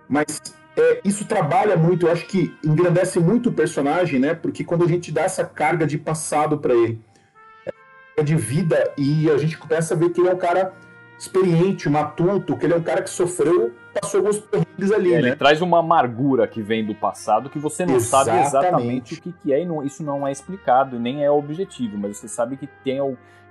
mas 0.08 0.42
é, 0.76 1.02
isso 1.04 1.26
trabalha 1.26 1.78
muito, 1.78 2.08
eu 2.08 2.12
acho 2.12 2.26
que 2.26 2.56
engrandece 2.64 3.20
muito 3.20 3.50
o 3.50 3.54
personagem, 3.54 4.20
né? 4.20 4.34
Porque 4.34 4.64
quando 4.64 4.84
a 4.84 4.88
gente 4.88 5.12
dá 5.12 5.22
essa 5.22 5.46
carga 5.46 5.86
de 5.86 5.98
passado 5.98 6.58
para 6.58 6.74
ele, 6.74 7.00
é 8.18 8.24
de 8.24 8.36
vida, 8.36 8.92
e 8.98 9.30
a 9.30 9.38
gente 9.38 9.58
começa 9.58 9.94
a 9.94 9.98
ver 9.98 10.10
que 10.10 10.20
ele 10.20 10.30
é 10.30 10.34
um 10.34 10.38
cara 10.38 10.74
experiente, 11.20 11.90
matuto, 11.90 12.56
que 12.56 12.66
ele 12.66 12.74
é 12.74 12.78
um 12.78 12.82
cara 12.82 13.02
que 13.02 13.10
sofreu, 13.10 13.74
passou 13.94 14.22
alguns 14.22 14.40
perrengues 14.40 14.92
ali, 14.92 15.14
Ele 15.14 15.30
né? 15.32 15.36
traz 15.36 15.62
uma 15.62 15.80
amargura 15.80 16.48
que 16.48 16.62
vem 16.62 16.86
do 16.86 16.96
passado 16.96 17.50
que 17.50 17.60
você 17.60 17.86
não 17.86 18.00
sabe 18.00 18.30
exatamente 18.40 19.14
Exatamente. 19.14 19.14
o 19.16 19.22
que, 19.22 19.32
que 19.34 19.54
é, 19.54 19.62
e 19.62 19.66
não- 19.66 19.84
isso 19.84 20.02
não 20.02 20.26
é 20.26 20.32
explicado, 20.32 20.96
e 20.96 21.00
nem 21.00 21.24
é 21.26 21.30
objetivo, 21.30 21.98
mas 21.98 22.16
você 22.18 22.28
sabe 22.30 22.56
que 22.56 22.68
tem, 22.86 23.00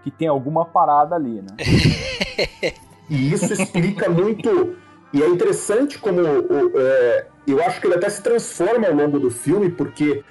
que 0.02 0.10
tem 0.10 0.26
alguma 0.28 0.64
parada 0.64 1.14
ali, 1.14 1.42
né? 1.42 1.54
E 3.10 3.32
isso 3.32 3.50
explica 3.52 4.08
muito. 4.10 4.76
E 5.12 5.22
é 5.22 5.26
interessante 5.28 5.98
como 5.98 6.20
o- 6.20 6.72
é, 6.76 7.26
eu 7.46 7.62
acho 7.62 7.80
que 7.80 7.86
ele 7.86 7.94
até 7.94 8.08
se 8.10 8.22
transforma 8.22 8.86
ao 8.86 8.92
longo 8.94 9.18
do 9.18 9.30
filme, 9.30 9.70
porque 9.70 10.22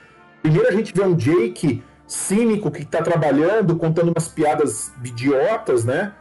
primeiro 0.43 0.67
a 0.67 0.71
gente 0.71 0.93
vê 0.93 1.01
um 1.03 1.15
Jake 1.15 1.83
cínico 2.05 2.69
que 2.69 2.83
está 2.83 3.01
trabalhando, 3.01 3.75
contando 3.75 4.11
umas 4.15 4.27
piadas 4.27 4.91
idiotas, 5.03 5.83
né? 5.83 6.13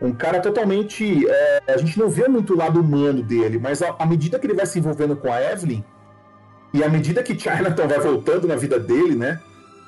Um 0.00 0.12
cara 0.12 0.40
totalmente. 0.40 1.26
é, 1.28 1.62
a 1.68 1.76
gente 1.78 1.98
não 1.98 2.08
vê 2.08 2.28
muito 2.28 2.52
o 2.54 2.56
lado 2.56 2.80
humano 2.80 3.22
dele, 3.22 3.58
mas 3.58 3.80
à 3.82 4.04
medida 4.06 4.38
que 4.38 4.46
ele 4.46 4.54
vai 4.54 4.66
se 4.66 4.78
envolvendo 4.78 5.16
com 5.16 5.32
a 5.32 5.40
Evelyn, 5.42 5.82
e 6.74 6.84
à 6.84 6.88
medida 6.88 7.22
que 7.22 7.38
Chinatown 7.38 7.88
vai 7.88 7.98
voltando 8.00 8.46
na 8.46 8.56
vida 8.56 8.78
dele, 8.78 9.14
né? 9.14 9.40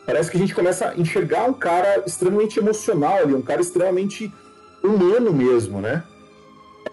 Parece 0.06 0.30
que 0.30 0.38
a 0.38 0.40
gente 0.40 0.54
começa 0.54 0.88
a 0.90 0.96
enxergar 0.96 1.44
um 1.44 1.52
cara 1.52 2.02
extremamente 2.06 2.58
emocional 2.58 3.18
ali, 3.18 3.34
um 3.34 3.42
cara 3.42 3.60
extremamente 3.60 4.32
humano 4.82 5.30
mesmo, 5.32 5.80
né? 5.82 6.02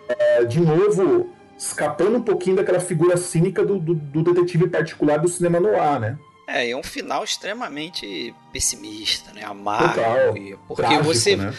É, 0.09 0.43
de 0.43 0.59
novo, 0.59 1.29
escapando 1.57 2.17
um 2.17 2.21
pouquinho 2.21 2.57
daquela 2.57 2.81
figura 2.81 3.15
cínica 3.15 3.63
do, 3.63 3.79
do- 3.79 3.95
do 3.95 4.23
detetive 4.23 4.67
particular 4.67 5.17
do 5.19 5.29
cinema 5.29 5.59
noir, 5.59 5.99
né? 6.01 6.17
É, 6.47 6.67
e 6.67 6.71
é 6.71 6.77
um 6.77 6.83
final 6.83 7.23
extremamente 7.23 8.35
pessimista, 8.51 9.31
né? 9.33 9.43
Amargo. 9.45 9.93
Total. 9.95 10.33
porque 10.67 10.81
Trágico, 10.83 11.03
você. 11.05 11.35
né? 11.37 11.53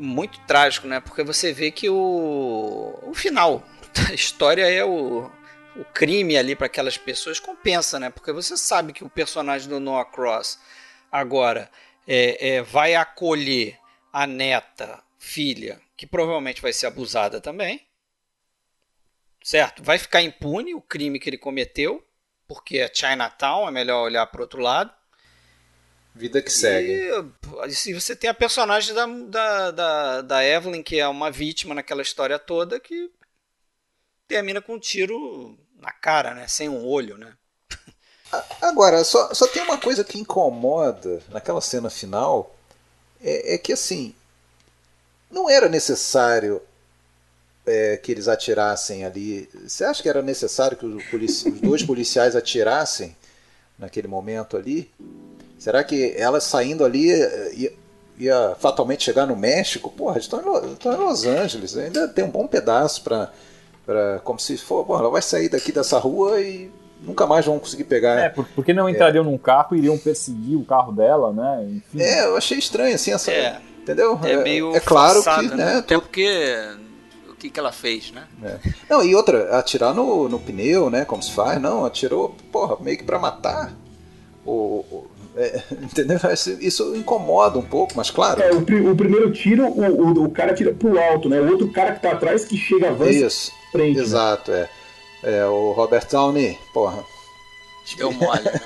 Muito 0.00 0.40
trágico, 0.46 0.86
né? 0.86 0.98
Porque 0.98 1.22
você 1.22 1.52
vê 1.52 1.70
que 1.70 1.90
o. 1.90 2.98
O 3.02 3.12
final 3.12 3.62
da 3.94 4.12
história 4.14 4.64
é 4.64 4.84
o. 4.84 5.30
O 5.76 5.84
crime 5.84 6.36
ali 6.36 6.56
para 6.56 6.66
aquelas 6.66 6.98
pessoas 6.98 7.38
compensa, 7.38 8.00
né? 8.00 8.10
Porque 8.10 8.32
você 8.32 8.56
sabe 8.56 8.92
que 8.92 9.04
o 9.04 9.10
personagem 9.10 9.68
do 9.68 9.78
Noah 9.78 10.04
Cross 10.10 10.58
agora 11.12 11.70
é, 12.06 12.56
é, 12.56 12.62
vai 12.62 12.94
acolher 12.94 13.78
a 14.12 14.26
neta, 14.26 15.02
filha, 15.18 15.80
que 15.96 16.06
provavelmente 16.06 16.62
vai 16.62 16.72
ser 16.72 16.86
abusada 16.86 17.40
também. 17.40 17.86
Certo? 19.42 19.82
Vai 19.82 19.98
ficar 19.98 20.22
impune 20.22 20.74
o 20.74 20.80
crime 20.80 21.20
que 21.20 21.30
ele 21.30 21.38
cometeu, 21.38 22.04
porque 22.48 22.78
é 22.78 22.90
Chinatown, 22.92 23.68
é 23.68 23.70
melhor 23.70 24.02
olhar 24.02 24.26
para 24.26 24.42
outro 24.42 24.60
lado. 24.60 24.92
Vida 26.14 26.42
que 26.42 26.50
segue. 26.50 26.92
E, 26.92 27.68
e 27.68 27.72
se 27.72 27.94
você 27.94 28.14
tem 28.16 28.28
a 28.28 28.34
personagem 28.34 28.94
da, 28.94 29.06
da, 29.06 29.70
da, 29.70 30.22
da 30.22 30.44
Evelyn, 30.44 30.82
que 30.82 30.98
é 30.98 31.06
uma 31.08 31.30
vítima 31.30 31.74
naquela 31.74 32.02
história 32.02 32.38
toda, 32.38 32.80
que 32.80 33.10
termina 34.28 34.60
com 34.60 34.74
um 34.74 34.78
tiro 34.78 35.58
na 35.76 35.92
cara, 35.92 36.34
né? 36.34 36.46
Sem 36.46 36.68
um 36.68 36.84
olho, 36.84 37.16
né? 37.16 37.32
Agora, 38.60 39.02
só, 39.02 39.34
só 39.34 39.46
tem 39.48 39.62
uma 39.62 39.78
coisa 39.78 40.04
que 40.04 40.18
incomoda 40.18 41.22
naquela 41.30 41.60
cena 41.60 41.90
final, 41.90 42.54
é, 43.20 43.54
é 43.54 43.58
que 43.58 43.72
assim, 43.72 44.14
não 45.30 45.50
era 45.50 45.68
necessário 45.68 46.62
é, 47.66 47.96
que 47.96 48.12
eles 48.12 48.28
atirassem 48.28 49.04
ali. 49.04 49.48
Você 49.66 49.84
acha 49.84 50.02
que 50.02 50.08
era 50.08 50.22
necessário 50.22 50.76
que 50.76 50.86
os, 50.86 51.04
polici- 51.04 51.48
os 51.48 51.60
dois 51.60 51.82
policiais 51.82 52.36
atirassem 52.36 53.16
naquele 53.78 54.06
momento 54.06 54.56
ali? 54.56 54.90
Será 55.60 55.84
que 55.84 56.12
ela 56.16 56.40
saindo 56.40 56.84
ali 56.84 57.12
eh, 57.12 57.52
ia, 57.54 57.72
ia 58.18 58.56
fatalmente 58.58 59.04
chegar 59.04 59.26
no 59.26 59.36
México? 59.36 59.90
Porra, 59.90 60.18
estão 60.18 60.40
em, 60.40 60.72
estão 60.72 60.92
em 60.94 60.96
Los 60.96 61.24
Angeles, 61.26 61.76
ainda 61.76 62.08
tem 62.08 62.24
um 62.24 62.30
bom 62.30 62.46
pedaço 62.48 63.04
para. 63.04 63.30
Como 64.24 64.38
se 64.40 64.56
for, 64.56 64.84
bom, 64.84 64.98
ela 64.98 65.10
vai 65.10 65.20
sair 65.22 65.48
daqui 65.48 65.70
dessa 65.72 65.98
rua 65.98 66.40
e 66.40 66.70
nunca 67.02 67.26
mais 67.26 67.44
vão 67.44 67.58
conseguir 67.58 67.84
pegar. 67.84 68.18
É, 68.20 68.28
por- 68.28 68.46
porque 68.54 68.72
não 68.72 68.88
entrariam 68.88 69.22
num 69.24 69.36
carro 69.38 69.74
e 69.74 69.78
iriam 69.78 69.98
perseguir 69.98 70.56
o 70.56 70.64
carro 70.64 70.92
dela, 70.92 71.32
né? 71.32 71.64
Enfim. 71.68 72.00
É, 72.02 72.24
eu 72.24 72.36
achei 72.36 72.56
estranho 72.58 72.94
assim 72.94 73.12
essa. 73.12 73.30
É. 73.30 73.60
Entendeu? 73.82 74.18
É 74.22 74.36
meio 74.36 74.74
é 74.76 74.80
claro 74.80 75.14
forçado, 75.16 75.48
que, 75.50 75.54
né? 75.56 75.64
né? 75.64 75.76
Até 75.78 75.98
porque 75.98 76.28
o 77.28 77.34
que, 77.34 77.50
que 77.50 77.58
ela 77.58 77.72
fez, 77.72 78.12
né? 78.12 78.24
Não, 78.88 79.02
e 79.02 79.14
outra, 79.14 79.58
atirar 79.58 79.92
no, 79.94 80.28
no 80.28 80.38
pneu, 80.38 80.88
né? 80.88 81.04
Como 81.04 81.22
se 81.22 81.32
faz, 81.32 81.60
não, 81.60 81.84
atirou, 81.84 82.34
porra, 82.52 82.76
meio 82.80 82.96
que 82.96 83.04
pra 83.04 83.18
matar. 83.18 83.72
O, 84.46 84.52
o- 84.90 85.09
é, 85.36 85.62
entendeu? 85.82 86.18
Isso, 86.60 86.94
incomoda 86.96 87.58
um 87.58 87.62
pouco, 87.64 87.92
mas 87.96 88.10
claro. 88.10 88.42
É, 88.42 88.50
o, 88.52 88.62
pri- 88.62 88.86
o 88.86 88.94
primeiro 88.96 89.30
tiro, 89.32 89.66
o, 89.66 89.82
o, 90.20 90.24
o 90.24 90.30
cara 90.30 90.54
tira 90.54 90.72
pro 90.72 90.98
alto, 91.00 91.28
né? 91.28 91.40
O 91.40 91.50
outro 91.50 91.68
cara 91.70 91.92
que 91.92 92.02
tá 92.02 92.12
atrás 92.12 92.44
que 92.44 92.56
chega, 92.56 92.88
avança 92.90 93.10
Isso, 93.12 93.52
né? 93.74 93.88
exato, 93.88 94.52
é. 94.52 94.68
É, 95.22 95.44
o 95.46 95.72
Robert 95.72 96.06
Downey, 96.10 96.58
porra. 96.72 97.04
Deu 97.96 98.12
mole. 98.12 98.42
né? 98.42 98.60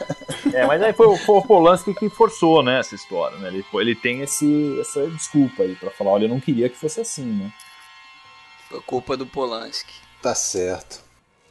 É, 0.52 0.66
mas 0.66 0.82
aí 0.82 0.92
foi, 0.92 1.06
o- 1.06 1.16
foi 1.16 1.36
o 1.38 1.42
Polanski 1.42 1.94
que 1.94 2.08
forçou, 2.10 2.62
né, 2.62 2.78
essa 2.80 2.94
história, 2.94 3.36
né? 3.38 3.48
Ele, 3.48 3.64
ele 3.74 3.94
tem 3.94 4.20
esse, 4.20 4.78
essa 4.80 5.06
desculpa 5.08 5.62
aí 5.62 5.74
pra 5.76 5.90
falar, 5.90 6.10
olha, 6.12 6.24
eu 6.26 6.28
não 6.28 6.40
queria 6.40 6.68
que 6.68 6.76
fosse 6.76 7.00
assim, 7.00 7.24
né? 7.24 7.50
Foi 8.68 8.80
culpa 8.82 9.16
do 9.16 9.26
Polanski. 9.26 9.92
Tá 10.22 10.34
certo. 10.34 11.00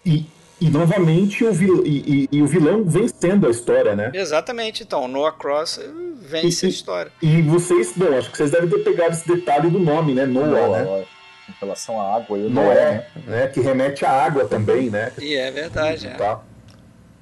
E, 0.06 0.26
e 0.62 0.70
novamente 0.70 1.44
o, 1.44 1.52
vil, 1.52 1.86
e, 1.86 2.28
e- 2.32 2.38
e 2.38 2.42
o 2.42 2.48
vilão 2.48 2.84
vencendo 2.86 3.48
a 3.48 3.50
história, 3.52 3.96
né? 3.96 4.12
Exatamente, 4.14 4.84
então. 4.84 5.08
Noah 5.08 5.32
Cross 5.38 5.78
eh, 5.80 5.90
vence 6.22 6.66
a 6.66 6.70
história. 6.70 7.12
E 7.22 7.42
vocês, 7.42 7.92
bom, 7.96 8.18
acho 8.18 8.32
que 8.32 8.38
vocês 8.38 8.52
devem 8.52 8.70
ter 8.70 8.80
pegado 8.80 9.12
esse 9.14 9.28
detalhe 9.28 9.70
do 9.70 9.80
nome, 9.80 10.14
né? 10.14 10.26
Noah, 10.26 10.78
né? 10.80 10.84
Noé, 10.86 11.06
Em 11.50 11.54
relação 11.60 12.00
à 12.00 12.16
água, 12.16 12.38
eu 12.38 12.50
Noé, 12.50 13.08
né? 13.28 13.48
Que 13.48 13.60
remete 13.60 14.06
à 14.06 14.12
água 14.12 14.46
também, 14.46 14.90
né? 14.90 15.12
E 15.20 15.36
é 15.36 15.52
verdade, 15.52 16.08
é. 16.08 16.12
Tá. 16.12 16.40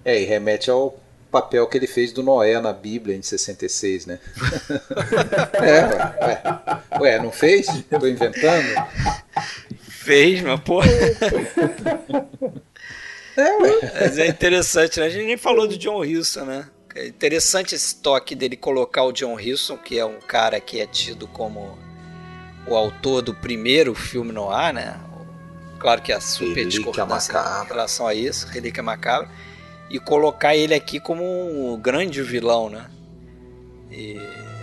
É, 0.06 0.22
e 0.22 0.26
remete 0.26 0.70
ao 0.70 1.00
papel 1.32 1.66
que 1.68 1.78
ele 1.78 1.88
fez 1.88 2.12
do 2.12 2.22
Noé 2.22 2.60
na 2.60 2.74
Bíblia 2.74 3.16
em 3.16 3.22
66, 3.22 4.06
né? 4.06 4.20
é, 5.54 5.82
ué, 6.26 6.42
ué. 7.00 7.00
Ué, 7.00 7.20
não 7.24 7.32
fez? 7.32 7.66
Tô 7.90 8.06
inventando? 8.06 8.68
Fez, 9.88 10.42
mas 10.42 10.60
porra. 10.60 10.88
É, 13.38 13.58
ué. 13.58 13.92
Mas 14.02 14.18
é 14.18 14.28
interessante, 14.28 15.00
né? 15.00 15.06
A 15.06 15.10
gente 15.10 15.26
nem 15.26 15.38
falou 15.38 15.68
do 15.68 15.78
John 15.78 15.98
Wilson, 15.98 16.46
né? 16.46 16.68
É 16.94 17.08
interessante 17.08 17.74
esse 17.74 17.96
toque 18.02 18.36
dele 18.36 18.58
colocar 18.58 19.04
o 19.04 19.12
John 19.12 19.36
Wilson, 19.36 19.78
que 19.78 19.98
é 19.98 20.06
um 20.06 20.20
cara 20.20 20.60
que 20.60 20.82
é 20.82 20.86
tido 20.86 21.28
como 21.28 21.78
o 22.68 22.76
autor 22.76 23.22
do 23.22 23.34
primeiro 23.34 23.96
filme 23.96 24.32
no 24.32 24.50
ar, 24.50 24.74
né? 24.74 25.00
claro 25.80 26.00
que 26.00 26.14
é 26.14 26.20
super 26.20 26.54
Relíquia 26.58 26.68
discordância 26.84 27.34
macabra. 27.34 27.64
em 27.66 27.68
relação 27.68 28.06
a 28.06 28.14
isso, 28.14 28.48
Relíquia 28.48 28.84
Macabra, 28.84 29.28
e 29.90 29.98
colocar 30.00 30.56
ele 30.56 30.76
aqui 30.76 31.00
como 31.00 31.24
um 31.24 31.76
grande 31.80 32.22
vilão, 32.22 32.70
né? 32.70 32.86
E 33.90 34.16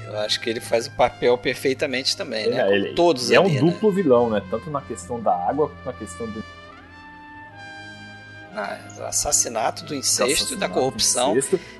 eu 0.07 0.19
acho 0.21 0.41
que 0.41 0.49
ele 0.49 0.61
faz 0.61 0.87
o 0.87 0.93
papel 0.93 1.37
perfeitamente 1.37 2.17
também, 2.17 2.49
né? 2.49 2.61
É, 2.61 2.63
Como 2.63 2.75
ele, 2.75 2.95
todos 2.95 3.31
ele 3.31 3.37
é 3.37 3.41
um 3.41 3.49
né? 3.49 3.59
duplo 3.61 3.91
vilão, 3.91 4.31
né? 4.31 4.41
Tanto 4.49 4.71
na 4.71 4.81
questão 4.81 5.21
da 5.21 5.33
água 5.33 5.69
quanto 5.69 5.87
na 5.87 5.93
questão 5.93 6.27
do 6.27 6.43
Na- 8.59 9.07
assassinato, 9.09 9.85
do 9.85 9.95
incesto 9.95 10.55
e 10.55 10.57
da 10.57 10.69
corrupção. 10.69 11.35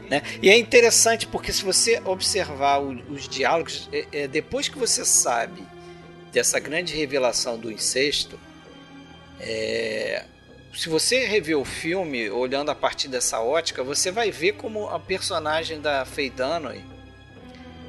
né? 0.09 0.23
E 0.43 0.49
é 0.49 0.57
interessante 0.57 1.27
porque 1.27 1.53
se 1.53 1.65
você 1.65 2.01
observar 2.05 2.79
o- 2.81 3.03
os 3.13 3.29
diálogos, 3.29 3.89
é- 3.93 4.07
é, 4.13 4.29
depois 4.29 4.69
que 4.69 4.79
você 4.79 5.05
sabe 5.05 5.63
dessa 6.33 6.59
grande 6.61 6.95
revelação 6.95 7.59
do 7.59 7.71
incesto, 7.73 8.39
é, 9.41 10.25
se 10.75 10.89
você 10.89 11.25
rever 11.27 11.59
o 11.59 11.65
filme 11.65 12.31
olhando 12.31 12.71
a 12.71 12.75
partir 12.75 13.09
dessa 13.09 13.41
ótica, 13.41 13.83
você 13.83 14.11
vai 14.11 14.31
ver 14.31 14.53
como 14.53 14.89
a 14.89 14.99
personagem 15.01 15.81
da 15.81 16.05
Faye 16.05 16.31
Dunaway 16.31 16.85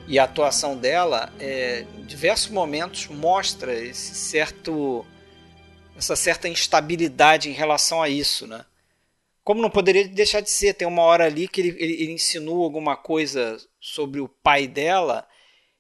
e 0.08 0.18
a 0.18 0.24
atuação 0.24 0.76
dela, 0.76 1.32
é, 1.40 1.86
em 1.98 2.04
diversos 2.04 2.50
momentos 2.50 3.08
mostra 3.08 3.74
esse 3.74 4.16
certo 4.16 5.06
essa 5.98 6.16
certa 6.16 6.48
instabilidade 6.48 7.50
em 7.50 7.52
relação 7.54 8.02
a 8.02 8.08
isso, 8.08 8.48
né? 8.48 8.64
Como 9.50 9.64
não 9.64 9.70
poderia 9.72 10.08
deixar 10.08 10.42
de 10.42 10.52
ser, 10.52 10.76
tem 10.76 10.88
uma 10.88 11.02
hora 11.02 11.26
ali 11.26 11.48
que 11.48 11.60
ele, 11.60 11.70
ele, 11.80 12.04
ele 12.04 12.12
insinua 12.12 12.64
alguma 12.64 12.96
coisa 12.96 13.58
sobre 13.82 14.20
o 14.20 14.30
pai 14.30 14.68
dela 14.68 15.28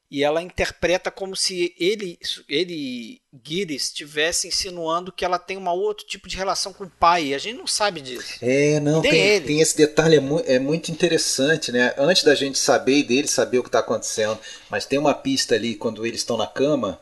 e 0.09 0.23
ela 0.23 0.41
interpreta 0.41 1.11
como 1.11 1.35
se 1.35 1.75
ele, 1.79 2.17
ele 2.47 3.21
Guire, 3.31 3.75
estivesse 3.75 4.47
insinuando 4.47 5.11
que 5.11 5.23
ela 5.23 5.37
tem 5.37 5.55
um 5.55 5.69
outro 5.69 6.03
tipo 6.07 6.27
de 6.27 6.35
relação 6.35 6.73
com 6.73 6.85
o 6.85 6.89
pai. 6.89 7.25
E 7.25 7.35
a 7.35 7.37
gente 7.37 7.59
não 7.59 7.67
sabe 7.67 8.01
disso. 8.01 8.39
É, 8.41 8.79
não, 8.79 9.03
tem, 9.03 9.13
ele. 9.13 9.45
tem 9.45 9.61
esse 9.61 9.77
detalhe, 9.77 10.15
é, 10.15 10.19
mu- 10.19 10.43
é 10.47 10.57
muito 10.57 10.89
interessante, 10.89 11.71
né? 11.71 11.93
Antes 11.95 12.23
da 12.23 12.33
gente 12.33 12.57
saber 12.57 13.03
dele, 13.03 13.27
saber 13.27 13.59
o 13.59 13.61
que 13.61 13.69
está 13.69 13.81
acontecendo, 13.81 14.39
mas 14.67 14.87
tem 14.87 14.97
uma 14.97 15.13
pista 15.13 15.53
ali 15.53 15.75
quando 15.75 16.07
eles 16.07 16.21
estão 16.21 16.37
na 16.37 16.47
cama, 16.47 16.99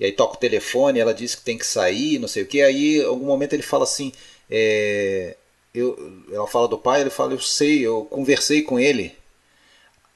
e 0.00 0.06
aí 0.06 0.12
toca 0.12 0.36
o 0.36 0.40
telefone, 0.40 1.00
ela 1.00 1.12
diz 1.12 1.34
que 1.34 1.42
tem 1.42 1.58
que 1.58 1.66
sair, 1.66 2.18
não 2.18 2.28
sei 2.28 2.44
o 2.44 2.46
que, 2.46 2.62
aí 2.62 2.96
em 2.96 3.04
algum 3.04 3.26
momento 3.26 3.52
ele 3.52 3.62
fala 3.62 3.84
assim, 3.84 4.10
é, 4.50 5.36
eu, 5.74 6.24
ela 6.32 6.46
fala 6.46 6.68
do 6.68 6.78
pai, 6.78 7.00
ele 7.02 7.10
fala, 7.10 7.32
eu 7.34 7.40
sei, 7.40 7.86
eu 7.86 8.04
conversei 8.06 8.62
com 8.62 8.78
ele. 8.78 9.16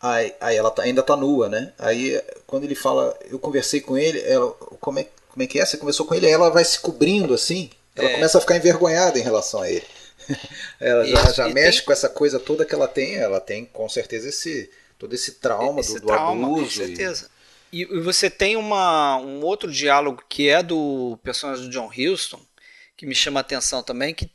Aí, 0.00 0.34
aí 0.40 0.56
ela 0.56 0.70
tá- 0.70 0.82
ainda 0.82 1.02
tá 1.02 1.16
nua, 1.16 1.48
né? 1.48 1.72
Aí 1.78 2.20
quando 2.46 2.64
ele 2.64 2.74
fala, 2.74 3.16
eu 3.30 3.38
conversei 3.38 3.80
com 3.80 3.96
ele, 3.96 4.20
ela, 4.22 4.50
como 4.80 4.98
é, 4.98 5.06
como 5.28 5.42
é 5.42 5.46
que 5.46 5.60
é? 5.60 5.64
Você 5.64 5.76
conversou 5.76 6.06
com 6.06 6.14
ele? 6.14 6.26
Aí 6.26 6.32
ela 6.32 6.50
vai 6.50 6.64
se 6.64 6.80
cobrindo 6.80 7.32
assim, 7.34 7.70
ela 7.94 8.08
É. 8.08 8.14
começa 8.14 8.38
a 8.38 8.40
ficar 8.40 8.56
envergonhada 8.56 9.18
em 9.18 9.22
relação 9.22 9.62
a 9.62 9.70
ele. 9.70 9.86
ela 10.80 11.04
já, 11.06 11.22
Isso, 11.28 11.34
já 11.34 11.48
mexe 11.48 11.78
tem- 11.78 11.86
com 11.86 11.92
essa 11.92 12.08
coisa 12.08 12.40
toda 12.40 12.64
que 12.64 12.74
ela 12.74 12.88
tem, 12.88 13.14
ela 13.16 13.40
tem 13.40 13.64
com 13.66 13.88
certeza 13.88 14.28
esse 14.28 14.70
todo 14.98 15.14
esse 15.14 15.32
trauma 15.32 15.80
Esse 15.80 15.94
do, 15.94 16.00
do 16.00 16.06
trauma, 16.06 16.46
abuso. 16.46 16.64
com 16.80 16.86
certeza. 16.86 17.30
E, 17.72 17.82
e 17.82 18.00
você 18.00 18.28
tem 18.30 18.56
uma, 18.56 19.16
um 19.16 19.42
outro 19.44 19.70
diálogo 19.70 20.22
que 20.28 20.48
é 20.48 20.62
do 20.62 21.18
personagem 21.24 21.64
do 21.66 21.70
John 21.70 21.90
Huston, 21.96 22.40
que 22.96 23.06
me 23.06 23.14
chama 23.14 23.40
a 23.40 23.42
atenção 23.42 23.82
também, 23.82 24.14
que 24.14 24.30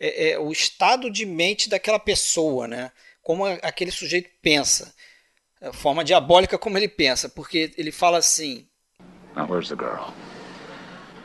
é, 0.00 0.30
é 0.32 0.38
o 0.38 0.50
estado 0.52 1.10
de 1.10 1.24
mente 1.26 1.68
daquela 1.68 1.98
pessoa, 1.98 2.66
né? 2.68 2.90
Como 3.22 3.44
a- 3.44 3.54
aquele 3.62 3.90
sujeito 3.90 4.30
pensa. 4.42 4.94
A 5.60 5.72
forma 5.72 6.04
diabólica 6.04 6.56
como 6.58 6.78
ele 6.78 6.88
pensa. 6.88 7.28
Porque 7.28 7.72
ele 7.76 7.90
fala 7.92 8.18
assim, 8.18 8.66
Now, 9.36 9.46
where's 9.46 9.68
the 9.68 9.76
girl? 9.76 10.12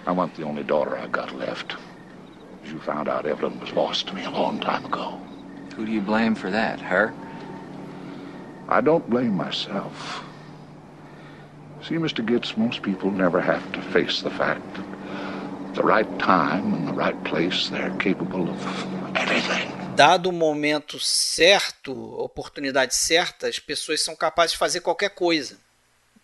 I 0.06 0.12
want 0.12 0.36
the 0.36 0.44
only 0.44 0.64
daughter 0.64 0.98
I 0.98 1.08
got 1.08 1.32
left. 1.36 1.76
As 2.64 2.72
you 2.72 2.80
found 2.80 3.08
out, 3.10 3.26
Evelyn 3.26 3.60
was 3.60 3.72
lost 3.74 4.08
to 4.08 4.14
me 4.14 4.24
a 4.26 4.30
long 4.30 4.60
time 4.60 4.86
ago. 4.86 5.20
Who 5.76 5.86
do 5.86 5.92
you 5.92 6.02
blame 6.02 6.36
for 6.36 6.52
that? 6.52 6.80
Her? 6.82 7.14
I 8.70 8.82
don't 8.82 9.10
blame 9.10 9.36
myself. 9.36 10.24
See, 11.82 11.96
Mr. 11.96 12.24
Gitz, 12.24 12.56
most 12.58 12.82
people 12.82 13.12
never 13.12 13.42
have 13.42 13.62
to 13.74 13.82
face 13.82 14.22
the 14.22 14.30
fact 14.30 14.62
that 14.76 14.86
at 14.86 15.23
the 15.76 15.82
right 15.82 16.10
time 16.20 16.74
and 16.76 16.88
the 16.88 16.94
right 16.98 17.18
place, 17.30 17.70
they're 17.70 17.92
capable 17.98 18.50
of 18.50 18.60
anything. 19.16 19.72
dado 19.96 20.30
o 20.30 20.32
momento 20.34 21.00
certo, 21.00 21.92
oportunidade 22.20 22.96
certa, 22.96 23.48
as 23.48 23.60
pessoas 23.60 24.02
são 24.04 24.16
capazes 24.16 24.54
de 24.54 24.58
fazer 24.58 24.82
qualquer 24.82 25.10
coisa. 25.10 25.58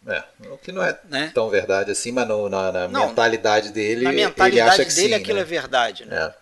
É, 0.08 0.24
o 0.50 0.58
que 0.58 0.72
não 0.72 0.82
é 0.82 0.98
Né? 1.10 1.32
tão 1.36 1.50
verdade 1.50 1.92
assim, 1.92 2.12
mas 2.12 2.28
no- 2.28 2.48
na, 2.50 2.72
na 2.72 2.88
Não, 2.88 3.10
mentalidade 3.10 3.70
dele, 3.72 4.06
Na 4.06 4.12
ele 4.14 4.26
mentalidade 4.26 4.82
acha 4.82 4.86
que 4.86 4.96
dele, 4.96 5.10
sim, 5.10 5.14
aquilo 5.14 5.36
né? 5.36 5.42
é 5.42 5.46
verdade. 5.46 6.06
Né? 6.06 6.16
É. 6.18 6.34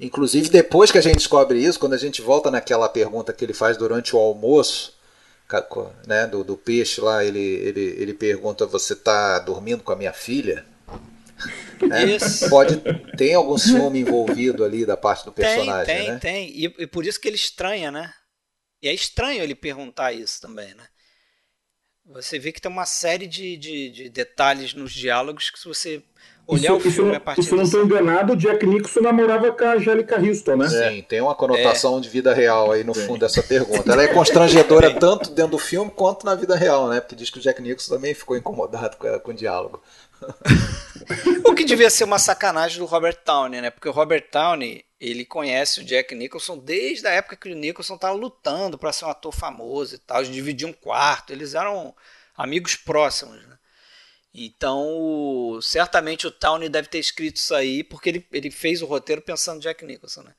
Inclusive, 0.00 0.48
depois 0.48 0.90
que 0.92 0.98
a 0.98 1.00
gente 1.00 1.16
descobre 1.16 1.58
isso, 1.58 1.78
quando 1.78 1.94
a 1.94 1.98
gente 1.98 2.20
volta 2.22 2.50
naquela 2.50 2.88
pergunta 2.88 3.32
que 3.32 3.44
ele 3.44 3.52
faz 3.54 3.76
durante 3.76 4.14
o 4.14 4.18
almoço, 4.18 4.96
né, 6.06 6.26
do, 6.26 6.44
do 6.44 6.56
peixe 6.56 7.00
lá, 7.00 7.24
ele, 7.24 7.38
ele, 7.40 7.80
ele 7.98 8.14
pergunta: 8.14 8.66
Você 8.66 8.92
está 8.92 9.38
dormindo 9.38 9.82
com 9.82 9.92
a 9.92 9.96
minha 9.96 10.12
filha? 10.12 10.64
Né? 11.82 12.04
Isso. 12.04 12.48
Pode 12.50 12.80
tem 13.16 13.34
algum 13.34 13.56
ciúme 13.56 14.00
envolvido 14.00 14.64
ali 14.64 14.84
da 14.84 14.96
parte 14.96 15.24
do 15.24 15.32
Tem, 15.32 15.44
personagem, 15.44 15.86
tem, 15.96 16.08
né? 16.08 16.18
tem. 16.18 16.48
E, 16.50 16.64
e 16.78 16.86
por 16.86 17.06
isso 17.06 17.20
que 17.20 17.28
ele 17.28 17.36
estranha, 17.36 17.90
né? 17.90 18.12
E 18.82 18.88
é 18.88 18.94
estranho 18.94 19.42
ele 19.42 19.54
perguntar 19.54 20.12
isso 20.12 20.40
também, 20.40 20.74
né? 20.74 20.84
Você 22.10 22.38
vê 22.38 22.52
que 22.52 22.60
tem 22.60 22.70
uma 22.70 22.86
série 22.86 23.26
de, 23.26 23.56
de, 23.56 23.90
de 23.90 24.08
detalhes 24.08 24.72
nos 24.72 24.92
diálogos 24.92 25.50
que 25.50 25.58
se 25.58 25.68
você 25.68 26.02
olhar 26.46 26.72
o 26.72 26.78
Isso- 26.78 26.90
filme 26.90 27.10
isso, 27.10 27.16
a 27.18 27.20
partir 27.20 27.42
Se 27.42 27.54
não 27.54 27.64
estou 27.64 27.84
enganado, 27.84 28.32
o 28.32 28.36
Jack 28.36 28.64
Nicholson 28.64 29.00
namorava 29.00 29.52
com 29.52 29.64
a 29.64 29.74
Angélica 29.74 30.18
Houston, 30.18 30.56
né? 30.56 30.68
Sim, 30.68 31.02
tem 31.06 31.20
uma 31.20 31.34
conotação 31.34 32.00
de 32.00 32.08
vida 32.08 32.32
real 32.32 32.72
aí 32.72 32.82
no 32.82 32.94
fundo 32.94 33.18
dessa 33.18 33.42
pergunta. 33.42 33.92
Ela 33.92 34.04
é 34.04 34.08
constrangedora 34.08 34.94
tanto 34.98 35.30
dentro 35.32 35.50
do 35.52 35.58
filme 35.58 35.90
quanto 35.90 36.24
na 36.24 36.34
vida 36.34 36.56
real, 36.56 36.88
né? 36.88 36.98
Porque 37.00 37.14
diz 37.14 37.28
que 37.28 37.38
o 37.38 37.42
Jack 37.42 37.60
Nicholson 37.60 37.96
também 37.96 38.14
ficou 38.14 38.36
incomodado 38.38 38.96
com, 38.96 39.20
com 39.20 39.30
o 39.30 39.34
diálogo. 39.34 39.82
O 41.44 41.54
que 41.54 41.64
devia 41.64 41.90
ser 41.90 42.04
uma 42.04 42.18
sacanagem 42.18 42.78
do 42.78 42.84
Robert 42.84 43.18
Downey, 43.24 43.60
né? 43.60 43.70
Porque 43.70 43.88
o 43.88 43.92
Robert 43.92 44.26
Downey, 44.32 44.84
ele 45.00 45.24
conhece 45.24 45.80
o 45.80 45.84
Jack 45.84 46.14
Nicholson 46.14 46.58
desde 46.58 47.06
a 47.06 47.10
época 47.10 47.36
que 47.36 47.50
o 47.50 47.54
Nicholson 47.54 47.94
estava 47.94 48.14
lutando 48.14 48.78
para 48.78 48.92
ser 48.92 49.04
um 49.04 49.10
ator 49.10 49.32
famoso 49.32 49.94
e 49.94 49.98
tal. 49.98 50.18
Eles 50.18 50.32
dividiam 50.32 50.70
um 50.70 50.74
quarto, 50.74 51.32
eles 51.32 51.54
eram 51.54 51.94
amigos 52.36 52.76
próximos, 52.76 53.36
né? 53.46 53.58
Então, 54.34 55.58
certamente 55.62 56.26
o 56.26 56.30
Downey 56.30 56.68
deve 56.68 56.88
ter 56.88 56.98
escrito 56.98 57.36
isso 57.36 57.54
aí, 57.54 57.82
porque 57.82 58.08
ele, 58.08 58.26
ele 58.32 58.50
fez 58.50 58.82
o 58.82 58.86
roteiro 58.86 59.22
pensando 59.22 59.56
no 59.56 59.62
Jack 59.62 59.84
Nicholson, 59.84 60.22
né? 60.22 60.32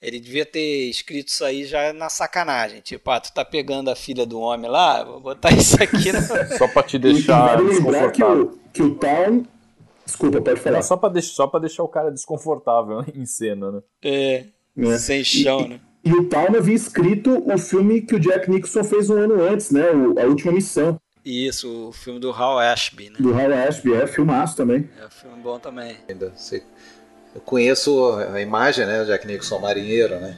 Ele 0.00 0.20
devia 0.20 0.44
ter 0.44 0.88
escrito 0.90 1.28
isso 1.28 1.44
aí 1.44 1.64
já 1.64 1.92
na 1.92 2.10
sacanagem. 2.10 2.80
Tipo, 2.80 3.10
ah, 3.10 3.20
tu 3.20 3.32
tá 3.32 3.44
pegando 3.44 3.90
a 3.90 3.96
filha 3.96 4.26
do 4.26 4.38
homem 4.38 4.70
lá, 4.70 5.02
vou 5.02 5.20
botar 5.20 5.50
isso 5.50 5.82
aqui 5.82 6.12
na... 6.12 6.20
Só 6.58 6.68
pra 6.68 6.82
te 6.82 6.98
deixar 6.98 7.58
lembrar 7.58 7.58
que 7.58 7.68
desconfortável. 7.70 8.42
o, 8.42 8.70
que 8.70 8.82
o 8.82 8.94
Town. 8.96 9.46
Desculpa, 10.04 10.40
pode 10.40 10.60
falar. 10.60 10.76
Não, 10.76 10.82
só, 10.82 10.96
pra 10.96 11.08
deixar, 11.08 11.46
deixar 11.60 11.82
o 11.82 11.88
cara 11.88 12.10
desconfortável 12.10 13.04
em 13.14 13.24
cena, 13.26 13.72
né? 13.72 13.80
É, 14.02 14.44
né? 14.76 14.98
sem 14.98 15.24
chão, 15.24 15.66
né? 15.68 15.80
E 16.04 16.12
o 16.12 16.28
Town 16.28 16.54
havia 16.56 16.74
escrito 16.74 17.42
o 17.50 17.56
filme 17.56 18.02
que 18.02 18.14
o 18.14 18.20
Jack 18.20 18.50
Nicholson 18.50 18.84
fez 18.84 19.08
um 19.08 19.16
ano 19.16 19.42
antes, 19.42 19.70
né? 19.70 19.90
O- 19.90 20.18
a 20.20 20.24
Última 20.24 20.52
Missão, 20.52 21.00
Isso, 21.24 21.88
o 21.88 21.92
filme 21.92 22.20
do 22.20 22.30
Hal 22.30 22.58
Ashby, 22.58 23.08
né? 23.08 23.16
do 23.18 23.32
Hal 23.32 23.50
Ashby. 23.66 23.94
É 23.94 24.06
filmaço 24.06 24.54
também. 24.56 24.88
É 25.00 25.06
um 25.06 25.10
filme 25.10 25.42
bom 25.42 25.58
também. 25.58 25.96
Ainda 26.06 26.30
sei- 26.36 26.62
Eu 27.34 27.40
conheço 27.40 28.12
a 28.32 28.40
imagem, 28.42 28.84
né? 28.86 29.00
O 29.02 29.06
Jack 29.06 29.26
Nicholson 29.26 29.58
marinheiro, 29.58 30.20
né? 30.20 30.36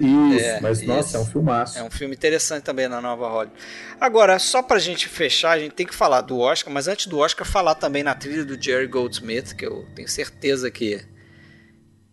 Isso, 0.00 0.44
É, 0.44 0.60
mas 0.60 0.82
nossa, 0.82 1.08
isso. 1.08 1.16
é 1.16 1.20
um 1.20 1.26
filmaço. 1.26 1.78
É 1.78 1.82
um 1.82 1.90
filme 1.90 2.14
interessante 2.14 2.62
também 2.64 2.88
na 2.88 3.00
Nova 3.00 3.28
Hollywood. 3.28 3.52
Agora, 4.00 4.38
só 4.38 4.62
pra 4.62 4.78
gente 4.78 5.08
fechar, 5.08 5.52
a 5.52 5.58
gente 5.58 5.72
tem 5.72 5.86
que 5.86 5.94
falar 5.94 6.20
do 6.22 6.38
Oscar, 6.40 6.72
mas 6.72 6.88
antes 6.88 7.06
do 7.06 7.18
Oscar, 7.18 7.46
falar 7.46 7.74
também 7.76 8.02
na 8.02 8.14
trilha 8.14 8.44
do 8.44 8.60
Jerry 8.60 8.86
Goldsmith, 8.88 9.54
que 9.54 9.64
eu 9.66 9.86
tenho 9.94 10.08
certeza 10.08 10.70
que. 10.70 11.00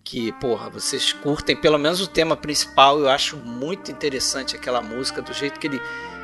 Que, 0.04 0.32
porra, 0.34 0.70
vocês 0.70 1.14
curtem 1.14 1.56
pelo 1.56 1.78
menos 1.78 2.02
o 2.02 2.08
tema 2.08 2.36
principal. 2.36 3.00
Eu 3.00 3.08
acho 3.10 3.38
muito 3.38 3.92
interessante 3.92 4.56
aquela 4.56 4.82
música, 4.82 5.22
do 5.22 5.32
jeito 5.34 5.60
que 5.60 5.68
ele. 5.68 5.80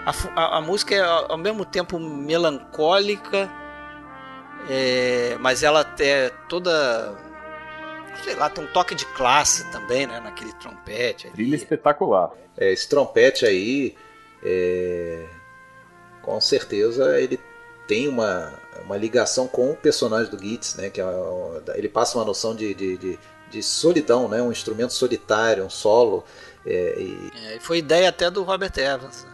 A, 0.05 0.11
a- 0.41 0.57
a 0.57 0.61
música 0.61 0.95
é 0.95 0.99
ao 1.01 1.31
ao 1.33 1.37
mesmo 1.37 1.63
tempo 1.63 1.99
melancólica, 1.99 3.49
é, 4.69 5.37
mas 5.39 5.63
ela 5.63 5.85
é 5.99 6.29
toda. 6.49 7.15
Sei 8.23 8.35
lá, 8.35 8.49
tem 8.49 8.63
um 8.63 8.67
toque 8.67 8.93
de 8.95 9.05
classe 9.07 9.63
também, 9.71 10.05
né? 10.07 10.19
Naquele 10.19 10.53
trompete. 10.53 11.27
ali. 11.27 11.35
Trilha 11.35 11.55
espetacular. 11.55 12.31
É, 12.57 12.71
esse 12.71 12.87
trompete 12.89 13.45
aí, 13.45 13.95
é, 14.43 15.25
com 16.21 16.39
certeza 16.41 17.19
ele 17.19 17.39
tem 17.87 18.07
uma, 18.07 18.53
uma 18.83 18.97
ligação 18.97 19.47
com 19.47 19.71
o 19.71 19.75
personagem 19.75 20.29
do 20.29 20.37
Gitz, 20.37 20.75
né? 20.75 20.89
Que 20.89 20.99
é, 21.01 21.05
ele 21.75 21.87
passa 21.87 22.17
uma 22.17 22.25
noção 22.25 22.53
de, 22.55 22.73
de, 22.73 22.97
de, 22.97 23.19
de 23.49 23.63
solidão, 23.63 24.27
né? 24.27 24.41
Um 24.41 24.51
instrumento 24.51 24.91
solitário, 24.93 25.63
um 25.63 25.69
solo. 25.69 26.23
é, 26.65 26.95
e- 26.99 27.31
É, 27.45 27.55
e 27.55 27.59
foi 27.59 27.77
ideia 27.77 28.09
até 28.09 28.29
do 28.29 28.43
Robert 28.43 28.73
Evans. 28.77 29.23
né? 29.23 29.31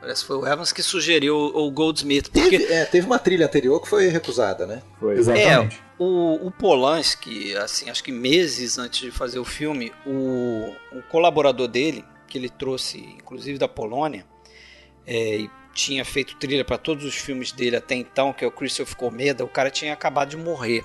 Parece 0.00 0.20
que 0.20 0.28
foi 0.28 0.36
o 0.36 0.46
Evans 0.46 0.70
que 0.70 0.80
sugeriu 0.82 1.36
o 1.36 1.68
Goldsmith. 1.72 2.30
Porque... 2.30 2.56
Teve, 2.60 2.72
é, 2.72 2.84
teve 2.84 3.04
uma 3.04 3.18
trilha 3.18 3.46
anterior 3.46 3.80
que 3.82 3.88
foi 3.88 4.06
recusada, 4.06 4.64
né? 4.64 4.80
Foi. 5.00 5.18
Exatamente. 5.18 5.82
O, 5.98 6.46
o 6.46 6.50
Polanski, 6.50 7.56
assim, 7.56 7.90
acho 7.90 8.04
que 8.04 8.12
meses 8.12 8.78
antes 8.78 9.00
de 9.00 9.10
fazer 9.10 9.38
o 9.38 9.44
filme, 9.44 9.92
o, 10.06 10.72
o 10.92 11.02
colaborador 11.10 11.66
dele, 11.66 12.04
que 12.28 12.38
ele 12.38 12.48
trouxe, 12.48 12.98
inclusive 12.98 13.58
da 13.58 13.66
Polônia, 13.66 14.24
é, 15.04 15.38
e 15.38 15.50
tinha 15.74 16.04
feito 16.04 16.36
trilha 16.36 16.64
para 16.64 16.78
todos 16.78 17.04
os 17.04 17.14
filmes 17.14 17.50
dele 17.50 17.76
até 17.76 17.94
então, 17.94 18.32
que 18.32 18.44
é 18.44 18.48
o 18.48 18.52
Christopher 18.52 18.96
Comeda, 18.96 19.44
o 19.44 19.48
cara 19.48 19.70
tinha 19.70 19.92
acabado 19.92 20.30
de 20.30 20.36
morrer. 20.36 20.84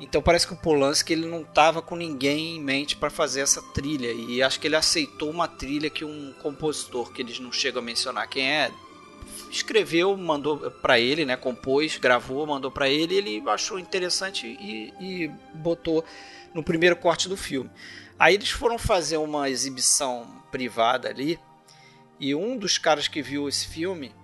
Então 0.00 0.20
parece 0.20 0.46
que 0.46 0.52
o 0.52 0.56
Polanski 0.56 1.12
ele 1.12 1.26
não 1.26 1.42
estava 1.42 1.80
com 1.80 1.94
ninguém 1.94 2.56
em 2.56 2.60
mente 2.60 2.96
para 2.96 3.08
fazer 3.08 3.40
essa 3.40 3.62
trilha 3.62 4.10
e 4.10 4.42
acho 4.42 4.58
que 4.58 4.66
ele 4.66 4.74
aceitou 4.74 5.30
uma 5.30 5.46
trilha 5.46 5.88
que 5.88 6.04
um 6.04 6.34
compositor 6.42 7.12
que 7.12 7.22
eles 7.22 7.38
não 7.38 7.52
chegam 7.52 7.80
a 7.80 7.84
mencionar 7.84 8.28
quem 8.28 8.50
é 8.50 8.72
escreveu, 9.56 10.16
mandou 10.16 10.70
para 10.70 10.98
ele, 10.98 11.24
né, 11.24 11.36
compôs, 11.36 11.96
gravou, 11.98 12.46
mandou 12.46 12.70
para 12.70 12.88
ele, 12.88 13.14
ele 13.14 13.42
achou 13.48 13.78
interessante 13.78 14.46
e, 14.46 14.92
e 15.00 15.28
botou 15.54 16.04
no 16.54 16.62
primeiro 16.62 16.96
corte 16.96 17.28
do 17.28 17.36
filme. 17.36 17.70
Aí 18.18 18.34
eles 18.34 18.50
foram 18.50 18.78
fazer 18.78 19.16
uma 19.16 19.48
exibição 19.50 20.42
privada 20.50 21.08
ali 21.08 21.38
e 22.18 22.34
um 22.34 22.56
dos 22.56 22.78
caras 22.78 23.08
que 23.08 23.20
viu 23.20 23.48
esse 23.48 23.66
filme 23.66 24.14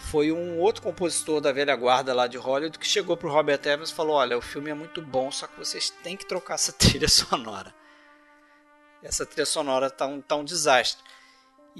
foi 0.00 0.32
um 0.32 0.58
outro 0.58 0.82
compositor 0.82 1.40
da 1.40 1.52
velha 1.52 1.76
guarda 1.76 2.14
lá 2.14 2.26
de 2.26 2.38
Hollywood 2.38 2.78
que 2.78 2.86
chegou 2.86 3.16
pro 3.16 3.30
Robert 3.30 3.60
Evans 3.64 3.90
e 3.90 3.94
falou: 3.94 4.16
Olha, 4.16 4.36
o 4.36 4.40
filme 4.42 4.70
é 4.70 4.74
muito 4.74 5.02
bom, 5.02 5.30
só 5.30 5.46
que 5.46 5.58
vocês 5.58 5.90
têm 6.02 6.16
que 6.16 6.26
trocar 6.26 6.54
essa 6.54 6.72
trilha 6.74 7.08
sonora. 7.08 7.72
Essa 9.02 9.24
trilha 9.24 9.46
sonora 9.46 9.90
tá 9.90 10.06
um, 10.06 10.20
tá 10.20 10.36
um 10.36 10.44
desastre. 10.44 11.02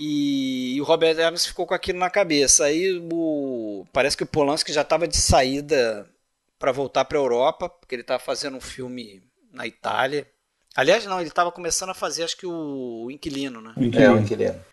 E, 0.00 0.76
e 0.76 0.80
o 0.80 0.84
Robert 0.84 1.18
Evans 1.18 1.46
ficou 1.46 1.66
com 1.66 1.74
aquilo 1.74 1.98
na 1.98 2.08
cabeça. 2.08 2.64
Aí 2.64 2.98
o, 3.12 3.86
parece 3.92 4.16
que 4.16 4.22
o 4.22 4.26
Polanski 4.26 4.72
já 4.72 4.80
estava 4.80 5.06
de 5.06 5.16
saída 5.16 6.08
para 6.58 6.72
voltar 6.72 7.04
para 7.04 7.18
a 7.18 7.20
Europa, 7.20 7.68
porque 7.68 7.94
ele 7.94 8.02
estava 8.02 8.18
fazendo 8.18 8.56
um 8.56 8.60
filme 8.60 9.22
na 9.52 9.66
Itália. 9.66 10.26
Aliás, 10.74 11.04
não, 11.04 11.20
ele 11.20 11.28
estava 11.28 11.52
começando 11.52 11.90
a 11.90 11.94
fazer, 11.94 12.24
acho 12.24 12.36
que 12.36 12.46
o, 12.46 13.04
o 13.04 13.10
Inquilino, 13.10 13.60
né? 13.60 13.74
É, 13.94 14.10
o 14.10 14.18
Inquilino 14.18 14.64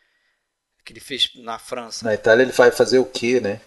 que 0.88 0.94
ele 0.94 1.02
fez 1.02 1.30
na 1.36 1.60
França. 1.60 2.06
Na 2.06 2.14
Itália 2.14 2.44
ele 2.44 2.54
vai 2.54 2.72
fazer 2.72 2.98
o 2.98 3.04
que, 3.04 3.42
né? 3.42 3.60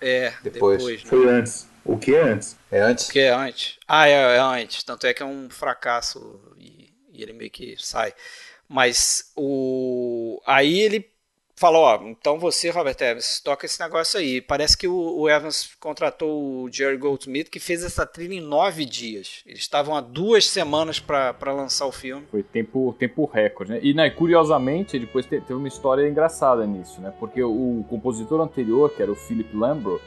É, 0.00 0.32
depois. 0.44 0.78
depois 0.78 1.02
né? 1.02 1.10
Foi 1.10 1.28
antes. 1.28 1.68
O 1.84 1.98
que 1.98 2.14
é 2.14 2.22
antes? 2.22 2.56
É 2.70 2.80
antes? 2.80 3.08
O 3.08 3.12
que 3.12 3.18
é 3.18 3.30
antes? 3.30 3.78
Ah, 3.86 4.08
é, 4.08 4.36
é 4.36 4.38
antes. 4.38 4.84
Tanto 4.84 5.08
é 5.08 5.12
que 5.12 5.24
é 5.24 5.26
um 5.26 5.50
fracasso 5.50 6.40
e, 6.56 6.94
e 7.12 7.20
ele 7.20 7.32
meio 7.32 7.50
que 7.50 7.76
sai. 7.78 8.14
Mas 8.68 9.32
o 9.36 10.40
aí 10.44 10.80
ele 10.80 11.08
falou, 11.56 11.82
ó, 11.82 12.02
então 12.04 12.38
você, 12.38 12.70
Robert 12.70 12.96
Evans, 13.00 13.40
toca 13.40 13.64
esse 13.64 13.80
negócio 13.80 14.20
aí. 14.20 14.40
Parece 14.42 14.76
que 14.76 14.86
o, 14.86 14.94
o, 14.94 15.28
Evans 15.28 15.70
contratou 15.80 16.64
o 16.64 16.70
Jerry 16.70 16.98
Goldsmith, 16.98 17.48
que 17.48 17.58
fez 17.58 17.82
essa 17.82 18.04
trilha 18.06 18.34
em 18.34 18.40
nove 18.40 18.84
dias. 18.84 19.42
Eles 19.46 19.60
estavam 19.60 19.96
há 19.96 20.02
duas 20.02 20.46
semanas 20.46 21.00
para 21.00 21.52
lançar 21.52 21.86
o 21.86 21.92
filme. 21.92 22.26
Foi 22.30 22.42
tempo, 22.42 22.94
tempo 22.98 23.24
recorde, 23.24 23.72
né? 23.72 23.80
E 23.82 23.94
né, 23.94 24.10
curiosamente, 24.10 24.98
depois 24.98 25.24
teve 25.24 25.54
uma 25.54 25.68
história 25.68 26.06
engraçada 26.06 26.66
nisso, 26.66 27.00
né? 27.00 27.12
Porque 27.18 27.42
o, 27.42 27.84
compositor 27.88 28.40
anterior, 28.40 28.90
que 28.94 29.02
era 29.02 29.10
o 29.10 29.16
Philip 29.16 29.56
Lambro, 29.56 30.00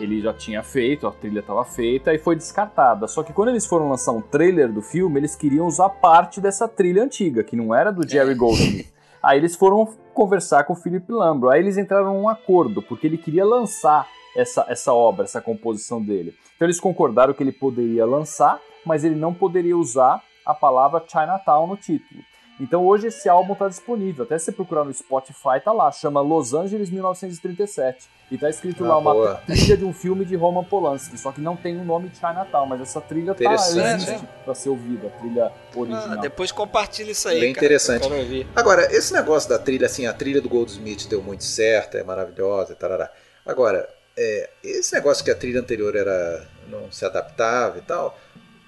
ele 0.00 0.20
já 0.20 0.32
tinha 0.32 0.62
feito, 0.62 1.06
a 1.06 1.12
trilha 1.12 1.40
estava 1.40 1.64
feita 1.64 2.12
e 2.12 2.18
foi 2.18 2.34
descartada. 2.34 3.06
Só 3.06 3.22
que 3.22 3.32
quando 3.32 3.50
eles 3.50 3.66
foram 3.66 3.88
lançar 3.88 4.12
um 4.12 4.20
trailer 4.20 4.72
do 4.72 4.80
filme, 4.80 5.20
eles 5.20 5.36
queriam 5.36 5.66
usar 5.66 5.88
parte 5.88 6.40
dessa 6.40 6.66
trilha 6.66 7.02
antiga, 7.02 7.44
que 7.44 7.54
não 7.54 7.74
era 7.74 7.92
do 7.92 8.08
Jerry 8.08 8.32
é. 8.32 8.34
Goldsmith. 8.34 8.92
Aí 9.22 9.38
eles 9.38 9.54
foram 9.54 9.86
conversar 10.14 10.64
com 10.64 10.72
o 10.72 10.76
Philip 10.76 11.10
Lambro. 11.12 11.50
Aí 11.50 11.60
eles 11.60 11.76
entraram 11.76 12.14
num 12.14 12.28
acordo, 12.28 12.80
porque 12.80 13.06
ele 13.06 13.18
queria 13.18 13.44
lançar 13.44 14.08
essa, 14.34 14.64
essa 14.66 14.94
obra, 14.94 15.24
essa 15.24 15.42
composição 15.42 16.02
dele. 16.02 16.34
Então 16.56 16.66
eles 16.66 16.80
concordaram 16.80 17.34
que 17.34 17.42
ele 17.42 17.52
poderia 17.52 18.06
lançar, 18.06 18.58
mas 18.84 19.04
ele 19.04 19.14
não 19.14 19.34
poderia 19.34 19.76
usar 19.76 20.22
a 20.46 20.54
palavra 20.54 21.04
Chinatown 21.06 21.66
no 21.66 21.76
título. 21.76 22.22
Então 22.60 22.86
hoje 22.86 23.06
esse 23.06 23.26
álbum 23.26 23.54
está 23.54 23.68
disponível, 23.68 24.24
até 24.24 24.38
se 24.38 24.52
procurar 24.52 24.84
no 24.84 24.92
Spotify 24.92 25.58
tá 25.64 25.72
lá, 25.72 25.90
chama 25.90 26.20
Los 26.20 26.52
Angeles 26.52 26.90
1937 26.90 28.06
e 28.30 28.36
tá 28.36 28.50
escrito 28.50 28.84
ah, 28.84 28.88
lá 28.88 28.98
uma 28.98 29.14
boa. 29.14 29.34
trilha 29.46 29.78
de 29.78 29.84
um 29.84 29.94
filme 29.94 30.26
de 30.26 30.36
Roman 30.36 30.62
Polanski, 30.62 31.16
só 31.16 31.32
que 31.32 31.40
não 31.40 31.56
tem 31.56 31.78
o 31.78 31.84
nome 31.84 32.10
de 32.10 32.16
Chinatown, 32.16 32.66
mas 32.66 32.82
essa 32.82 33.00
trilha 33.00 33.34
tá 33.34 33.54
existe 33.54 34.20
para 34.44 34.54
ser 34.54 34.68
ouvida, 34.68 35.08
a 35.08 35.10
trilha 35.10 35.52
original. 35.74 36.12
Ah, 36.12 36.16
depois 36.16 36.52
compartilha 36.52 37.10
isso 37.10 37.26
aí, 37.28 37.40
Bem 37.40 37.54
cara, 37.54 37.64
interessante. 37.64 38.06
Agora, 38.54 38.94
esse 38.94 39.12
negócio 39.14 39.48
da 39.48 39.58
trilha 39.58 39.86
assim, 39.86 40.06
a 40.06 40.12
trilha 40.12 40.42
do 40.42 40.48
Goldsmith 40.48 41.08
deu 41.08 41.22
muito 41.22 41.44
certo, 41.44 41.96
é 41.96 42.04
maravilhosa, 42.04 42.74
tarará. 42.74 43.10
Agora, 43.46 43.88
é, 44.16 44.50
esse 44.62 44.92
negócio 44.94 45.24
que 45.24 45.30
a 45.30 45.34
trilha 45.34 45.60
anterior 45.60 45.96
era 45.96 46.46
não 46.68 46.92
se 46.92 47.06
adaptava 47.06 47.78
e 47.78 47.82
tal, 47.82 48.16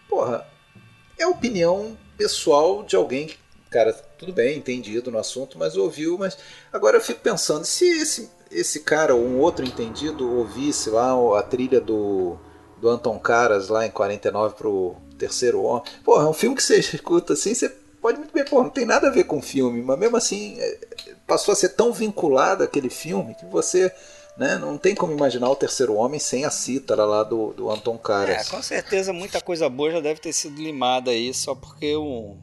porra, 0.09 0.47
é 1.19 1.27
opinião 1.27 1.97
pessoal 2.17 2.83
de 2.83 2.97
alguém 2.97 3.27
que 3.27 3.42
cara, 3.73 3.93
tudo 4.19 4.33
bem, 4.33 4.59
entendido 4.59 5.11
no 5.11 5.19
assunto, 5.19 5.59
mas 5.59 5.77
ouviu, 5.77 6.19
mas 6.19 6.37
agora 6.73 6.99
eu 6.99 7.01
fico 7.01 7.21
pensando, 7.21 7.65
se 7.65 7.87
esse, 7.87 8.31
esse 8.51 8.81
cara 8.81 9.15
ou 9.15 9.25
um 9.25 9.41
outro 9.41 9.65
entendido 9.65 10.31
ouvisse 10.31 10.91
lá 10.91 11.13
a 11.39 11.43
trilha 11.43 11.81
do, 11.81 12.37
do 12.79 12.89
Anton 12.89 13.19
Caras 13.19 13.69
lá 13.69 13.87
em 13.87 13.91
49 13.91 14.55
pro 14.55 14.97
Terceiro 15.19 15.63
Homem, 15.63 15.85
porra, 16.05 16.27
é 16.27 16.29
um 16.29 16.35
filme 16.35 16.55
que 16.55 16.63
você 16.63 16.79
escuta 16.79 17.33
assim, 17.33 17.55
você 17.55 17.69
pode 18.01 18.19
muito 18.19 18.33
bem, 18.33 18.45
pô, 18.45 18.63
não 18.63 18.71
tem 18.71 18.85
nada 18.85 19.09
a 19.09 19.13
ver 19.13 19.25
com 19.25 19.39
o 19.39 19.43
filme, 19.43 19.81
mas 19.81 19.99
mesmo 19.99 20.17
assim 20.17 20.57
é, 20.61 20.79
passou 21.27 21.53
a 21.53 21.57
ser 21.57 21.71
tão 21.71 21.93
vinculado 21.93 22.63
àquele 22.63 22.91
filme 22.91 23.35
que 23.35 23.47
você 23.47 23.91
né, 24.37 24.57
não 24.59 24.77
tem 24.77 24.95
como 24.95 25.13
imaginar 25.13 25.49
o 25.51 25.57
Terceiro 25.57 25.95
Homem 25.95 26.19
sem 26.21 26.45
a 26.45 26.51
cítara 26.51 27.05
lá 27.05 27.23
do, 27.23 27.53
do 27.53 27.71
Anton 27.71 27.99
Caras. 27.99 28.49
É, 28.49 28.51
com 28.51 28.63
certeza 28.63 29.13
muita 29.13 29.41
coisa 29.41 29.69
boa 29.69 29.91
já 29.91 30.01
deve 30.01 30.21
ter 30.21 30.33
sido 30.33 30.61
limada 30.61 31.11
aí 31.11 31.33
só 31.33 31.55
porque 31.55 31.95
o 31.97 32.37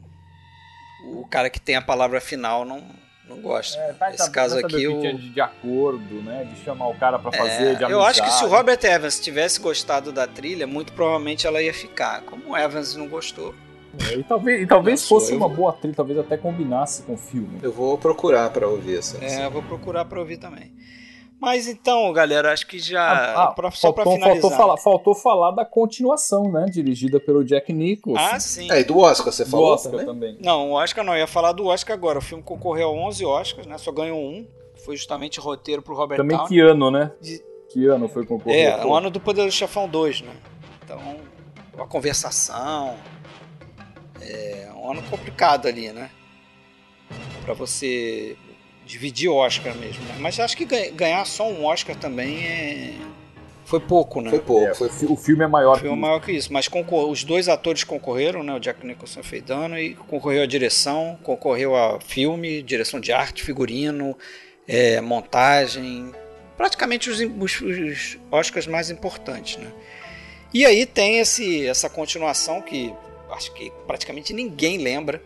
o 1.04 1.26
cara 1.28 1.50
que 1.50 1.60
tem 1.60 1.76
a 1.76 1.82
palavra 1.82 2.20
final 2.20 2.64
não, 2.64 2.82
não 3.28 3.40
gosta. 3.40 3.78
É, 3.78 3.92
tá, 3.92 4.10
Esse 4.10 4.30
caso 4.30 4.58
aqui 4.58 4.88
o 4.88 5.00
de, 5.00 5.30
de, 5.30 5.40
acordo, 5.40 6.22
né, 6.22 6.44
de 6.44 6.60
chamar 6.62 6.88
o 6.88 6.94
cara 6.94 7.18
para 7.18 7.32
fazer, 7.32 7.72
é, 7.72 7.74
de 7.74 7.84
Eu 7.84 8.02
acho 8.02 8.22
que 8.22 8.30
se 8.30 8.44
o 8.44 8.48
Robert 8.48 8.80
Evans 8.82 9.20
tivesse 9.20 9.60
gostado 9.60 10.12
da 10.12 10.26
trilha, 10.26 10.66
muito 10.66 10.92
provavelmente 10.92 11.46
ela 11.46 11.62
ia 11.62 11.74
ficar. 11.74 12.22
Como 12.22 12.50
o 12.50 12.56
Evans 12.56 12.96
não 12.96 13.08
gostou. 13.08 13.54
É, 14.08 14.14
e 14.14 14.22
talvez, 14.22 14.62
e 14.62 14.66
talvez 14.66 15.08
fosse 15.08 15.34
uma 15.34 15.48
boa 15.48 15.72
trilha, 15.72 15.94
talvez 15.94 16.18
até 16.18 16.36
combinasse 16.36 17.02
com 17.02 17.14
o 17.14 17.18
filme. 17.18 17.58
Eu 17.62 17.72
vou 17.72 17.98
procurar 17.98 18.50
para 18.50 18.68
ouvir 18.68 18.98
essa. 18.98 19.22
É, 19.24 19.46
eu 19.46 19.50
vou 19.50 19.62
procurar 19.62 20.04
para 20.04 20.20
ouvir 20.20 20.36
também. 20.36 20.72
Mas 21.40 21.66
então, 21.66 22.12
galera, 22.12 22.52
acho 22.52 22.66
que 22.66 22.78
já. 22.78 23.02
Ah, 23.02 23.44
ah, 23.44 23.46
pra, 23.52 23.70
só 23.70 23.94
faltou, 23.94 24.12
finalizar. 24.12 24.42
Faltou 24.42 24.58
falar, 24.58 24.76
faltou 24.76 25.14
falar 25.14 25.50
da 25.52 25.64
continuação, 25.64 26.52
né? 26.52 26.66
Dirigida 26.66 27.18
pelo 27.18 27.42
Jack 27.42 27.72
Nicholson. 27.72 28.20
Ah, 28.22 28.38
sim. 28.38 28.70
É, 28.70 28.80
e 28.80 28.84
do 28.84 28.98
Oscar, 28.98 29.32
você 29.32 29.46
falou? 29.46 29.68
Do 29.68 29.72
Oscar 29.72 29.92
também? 29.92 30.06
também. 30.06 30.38
Não, 30.40 30.70
o 30.70 30.72
Oscar 30.74 31.02
não. 31.02 31.14
Eu 31.14 31.20
ia 31.20 31.26
falar 31.26 31.52
do 31.52 31.64
Oscar 31.66 31.96
agora. 31.96 32.18
O 32.18 32.22
filme 32.22 32.44
concorreu 32.44 32.88
a 32.88 32.92
11 32.92 33.24
Oscars, 33.24 33.66
né? 33.66 33.78
Só 33.78 33.90
ganhou 33.90 34.18
um. 34.18 34.46
Foi 34.84 34.96
justamente 34.96 35.40
roteiro 35.40 35.80
pro 35.80 35.94
Robert 35.94 36.18
Também 36.18 36.36
Downey. 36.36 36.48
que 36.48 36.60
ano, 36.60 36.90
né? 36.90 37.10
De... 37.22 37.42
Que 37.70 37.86
ano 37.86 38.06
foi 38.06 38.26
concorrer? 38.26 38.66
É, 38.66 38.84
o 38.84 38.94
ano 38.94 39.10
do 39.10 39.18
Poder 39.18 39.46
do 39.46 39.52
Chefão 39.52 39.88
2, 39.88 40.20
né? 40.20 40.32
Então, 40.84 41.00
uma 41.72 41.86
conversação. 41.86 42.96
É 44.20 44.68
um 44.76 44.90
ano 44.90 45.02
complicado 45.04 45.66
ali, 45.66 45.90
né? 45.90 46.10
Para 47.44 47.54
você 47.54 48.36
dividir 48.90 49.30
Oscar 49.30 49.74
mesmo. 49.76 50.02
Né? 50.04 50.16
Mas 50.18 50.38
acho 50.40 50.56
que 50.56 50.64
ganhar 50.64 51.24
só 51.24 51.48
um 51.48 51.64
Oscar 51.64 51.94
também 51.94 52.44
é. 52.44 52.92
Foi 53.64 53.78
pouco, 53.78 54.20
né? 54.20 54.30
Foi 54.30 54.40
pouco. 54.40 54.66
É, 54.66 54.74
foi... 54.74 54.88
O 55.08 55.16
filme 55.16 55.44
é 55.44 55.46
maior. 55.46 55.76
O 55.76 55.80
filme 55.80 55.96
é 55.96 56.00
maior 56.00 56.20
que 56.20 56.32
isso. 56.32 56.52
Mas 56.52 56.66
concor... 56.66 57.08
os 57.08 57.22
dois 57.22 57.48
atores 57.48 57.84
concorreram, 57.84 58.42
né? 58.42 58.52
O 58.52 58.58
Jack 58.58 58.84
Nicholson 58.84 59.22
fez 59.22 59.44
dano 59.44 59.78
e 59.78 59.94
concorreu 59.94 60.42
a 60.42 60.46
direção, 60.46 61.16
concorreu 61.22 61.76
a 61.76 62.00
filme, 62.00 62.62
direção 62.62 62.98
de 62.98 63.12
arte, 63.12 63.44
figurino, 63.44 64.16
é, 64.66 65.00
montagem. 65.00 66.10
Praticamente 66.56 67.08
os, 67.08 67.20
os, 67.20 67.60
os 67.60 68.18
Oscars 68.30 68.66
mais 68.66 68.90
importantes, 68.90 69.56
né? 69.56 69.70
E 70.52 70.66
aí 70.66 70.84
tem 70.84 71.20
esse, 71.20 71.64
essa 71.68 71.88
continuação 71.88 72.60
que 72.60 72.92
acho 73.30 73.52
que 73.54 73.72
praticamente 73.86 74.32
ninguém 74.32 74.78
lembra, 74.78 75.22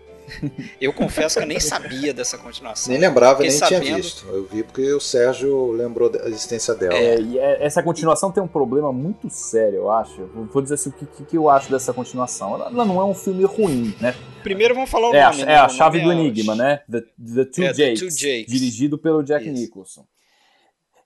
eu 0.81 0.93
confesso 0.93 1.39
que 1.39 1.45
eu 1.45 1.49
nem 1.49 1.61
sabia 1.61 2.13
dessa 2.13 2.39
continuação. 2.39 2.93
Nem 2.93 3.01
lembrava, 3.01 3.41
nem 3.41 3.51
sabendo... 3.51 3.83
tinha 3.83 3.97
visto. 3.97 4.27
Eu 4.27 4.47
vi 4.47 4.63
porque 4.63 4.93
o 4.93 5.01
Sérgio 5.01 5.73
lembrou 5.73 6.11
da 6.11 6.27
existência 6.29 6.75
dela. 6.75 6.95
É, 6.95 7.21
e 7.21 7.39
é, 7.39 7.65
essa 7.65 7.83
continuação 7.83 8.31
tem 8.31 8.43
um 8.43 8.49
problema 8.49 8.93
muito 8.93 9.29
sério, 9.31 9.77
eu 9.77 9.91
acho. 9.91 10.27
Vou 10.53 10.63
dizer 10.63 10.75
assim, 10.75 10.91
o 10.91 10.93
que, 10.93 11.25
que 11.25 11.37
eu 11.37 11.49
acho 11.49 11.71
dessa 11.71 11.93
continuação. 11.93 12.55
Ela, 12.55 12.71
não 12.71 13.01
é 13.01 13.05
um 13.05 13.15
filme 13.15 13.45
ruim, 13.45 13.95
né? 14.01 14.15
Primeiro 14.43 14.75
vamos 14.75 14.91
falar 14.91 15.11
o 15.11 15.15
é 15.15 15.25
nome. 15.25 15.43
A, 15.43 15.47
né? 15.47 15.53
É 15.53 15.57
a 15.57 15.69
chave 15.69 16.01
do 16.01 16.11
é 16.11 16.15
enigma, 16.15 16.55
né? 16.55 16.81
The, 16.91 17.01
The, 17.01 17.45
Two, 17.47 17.65
é, 17.65 17.75
Jakes, 17.75 17.77
The 17.77 17.95
Two 17.95 18.11
Jakes. 18.11 18.47
Dirigido 18.47 18.99
pelo 18.99 19.23
Jack 19.23 19.45
Isso. 19.45 19.55
Nicholson. 19.55 20.05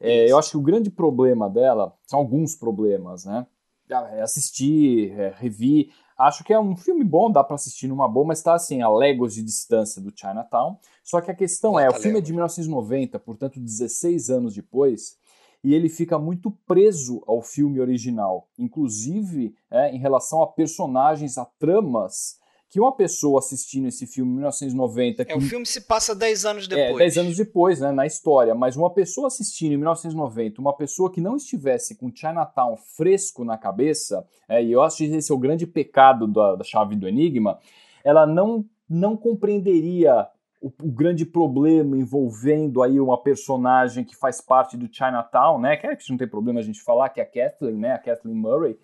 É, 0.00 0.30
eu 0.30 0.38
acho 0.38 0.50
que 0.50 0.56
o 0.56 0.62
grande 0.62 0.90
problema 0.90 1.48
dela, 1.48 1.92
são 2.06 2.18
alguns 2.20 2.54
problemas, 2.54 3.24
né? 3.24 3.46
Ah, 3.90 4.08
é 4.12 4.20
assistir, 4.20 5.12
é, 5.18 5.32
revi 5.36 5.90
Acho 6.18 6.42
que 6.42 6.52
é 6.52 6.58
um 6.58 6.74
filme 6.74 7.04
bom, 7.04 7.30
dá 7.30 7.44
para 7.44 7.54
assistir 7.54 7.86
numa 7.86 8.08
boa, 8.08 8.26
mas 8.26 8.42
tá 8.42 8.54
assim, 8.54 8.82
a 8.82 8.90
léguas 8.90 9.34
de 9.34 9.42
distância 9.42 10.02
do 10.02 10.12
Chinatown. 10.14 10.76
Só 11.04 11.20
que 11.20 11.30
a 11.30 11.34
questão 11.34 11.78
é, 11.78 11.88
o 11.88 11.94
filme 11.94 12.18
é 12.18 12.20
de 12.20 12.32
1990, 12.32 13.20
portanto 13.20 13.60
16 13.60 14.28
anos 14.28 14.52
depois, 14.52 15.16
e 15.62 15.72
ele 15.72 15.88
fica 15.88 16.18
muito 16.18 16.50
preso 16.66 17.22
ao 17.26 17.40
filme 17.40 17.80
original, 17.80 18.48
inclusive 18.58 19.54
é, 19.70 19.94
em 19.94 19.98
relação 19.98 20.42
a 20.42 20.46
personagens, 20.48 21.38
a 21.38 21.44
tramas 21.44 22.38
que 22.68 22.78
uma 22.78 22.94
pessoa 22.94 23.38
assistindo 23.38 23.88
esse 23.88 24.06
filme 24.06 24.30
em 24.30 24.34
1990. 24.36 25.24
Que, 25.24 25.32
é, 25.32 25.36
o 25.36 25.40
filme 25.40 25.64
se 25.64 25.80
passa 25.80 26.14
10 26.14 26.44
anos 26.44 26.68
depois. 26.68 26.96
É, 26.96 26.98
10 26.98 27.18
anos 27.18 27.36
depois, 27.36 27.80
né, 27.80 27.90
na 27.90 28.06
história. 28.06 28.54
Mas 28.54 28.76
uma 28.76 28.92
pessoa 28.92 29.28
assistindo 29.28 29.72
em 29.72 29.76
1990, 29.76 30.60
uma 30.60 30.76
pessoa 30.76 31.10
que 31.10 31.20
não 31.20 31.36
estivesse 31.36 31.96
com 31.96 32.14
Chinatown 32.14 32.76
fresco 32.76 33.44
na 33.44 33.56
cabeça, 33.56 34.26
é, 34.48 34.62
e 34.62 34.70
eu 34.70 34.82
acho 34.82 34.98
que 34.98 35.04
esse 35.04 35.32
é 35.32 35.34
o 35.34 35.38
grande 35.38 35.66
pecado 35.66 36.26
da, 36.26 36.56
da 36.56 36.64
chave 36.64 36.94
do 36.94 37.08
Enigma, 37.08 37.58
ela 38.04 38.26
não, 38.26 38.64
não 38.88 39.16
compreenderia 39.16 40.28
o, 40.60 40.68
o, 40.82 40.90
grande 40.90 41.24
problema 41.24 41.96
envolvendo 41.96 42.82
aí 42.82 43.00
uma 43.00 43.16
personagem 43.16 44.04
que 44.04 44.16
faz 44.16 44.40
parte 44.40 44.76
do 44.76 44.92
Chinatown, 44.92 45.58
né? 45.58 45.76
Que, 45.76 45.86
é, 45.86 45.96
que 45.96 46.10
não 46.10 46.18
tem 46.18 46.28
problema 46.28 46.60
a 46.60 46.64
gente 46.64 46.82
falar, 46.82 47.08
que 47.08 47.20
é 47.20 47.22
a 47.22 47.26
Kathleen, 47.26 47.76
né? 47.76 47.92
A 47.92 47.98
Kathleen 47.98 48.36
Murray. 48.36 48.76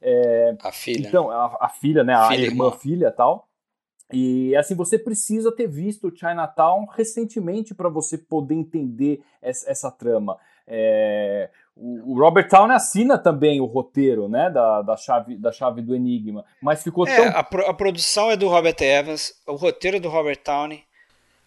É, 0.00 0.56
a 0.62 0.72
filha. 0.72 1.08
Então, 1.08 1.30
a, 1.30 1.56
a 1.60 1.68
filha, 1.68 2.04
né? 2.04 2.14
Filha, 2.28 2.28
a 2.28 2.34
irmã, 2.34 2.66
irmã 2.66 2.70
filha 2.72 3.10
tal. 3.10 3.48
E 4.12 4.54
assim, 4.54 4.74
você 4.74 4.98
precisa 4.98 5.50
ter 5.50 5.66
visto 5.66 6.14
Chinatown 6.14 6.86
recentemente 6.86 7.74
para 7.74 7.88
você 7.88 8.16
poder 8.16 8.54
entender 8.54 9.20
essa, 9.42 9.70
essa 9.70 9.90
trama. 9.90 10.38
É, 10.66 11.50
o, 11.76 12.12
o, 12.12 12.18
Robert 12.18 12.48
Town 12.48 12.70
assina 12.70 13.18
também 13.18 13.60
o 13.60 13.66
roteiro 13.66 14.28
né, 14.28 14.48
da, 14.50 14.82
da, 14.82 14.96
chave, 14.96 15.36
da 15.36 15.50
chave 15.50 15.82
do 15.82 15.94
Enigma, 15.94 16.44
mas 16.60 16.82
ficou 16.82 17.06
é, 17.06 17.16
tão. 17.16 17.38
A, 17.38 17.42
pro, 17.42 17.66
a, 17.66 17.74
produção 17.74 18.30
é 18.30 18.36
do 18.36 18.48
Robert 18.48 18.76
Evans, 18.80 19.34
o 19.46 19.54
roteiro 19.54 19.96
é 19.96 20.00
do 20.00 20.08
Robert 20.08 20.38
Towney. 20.38 20.84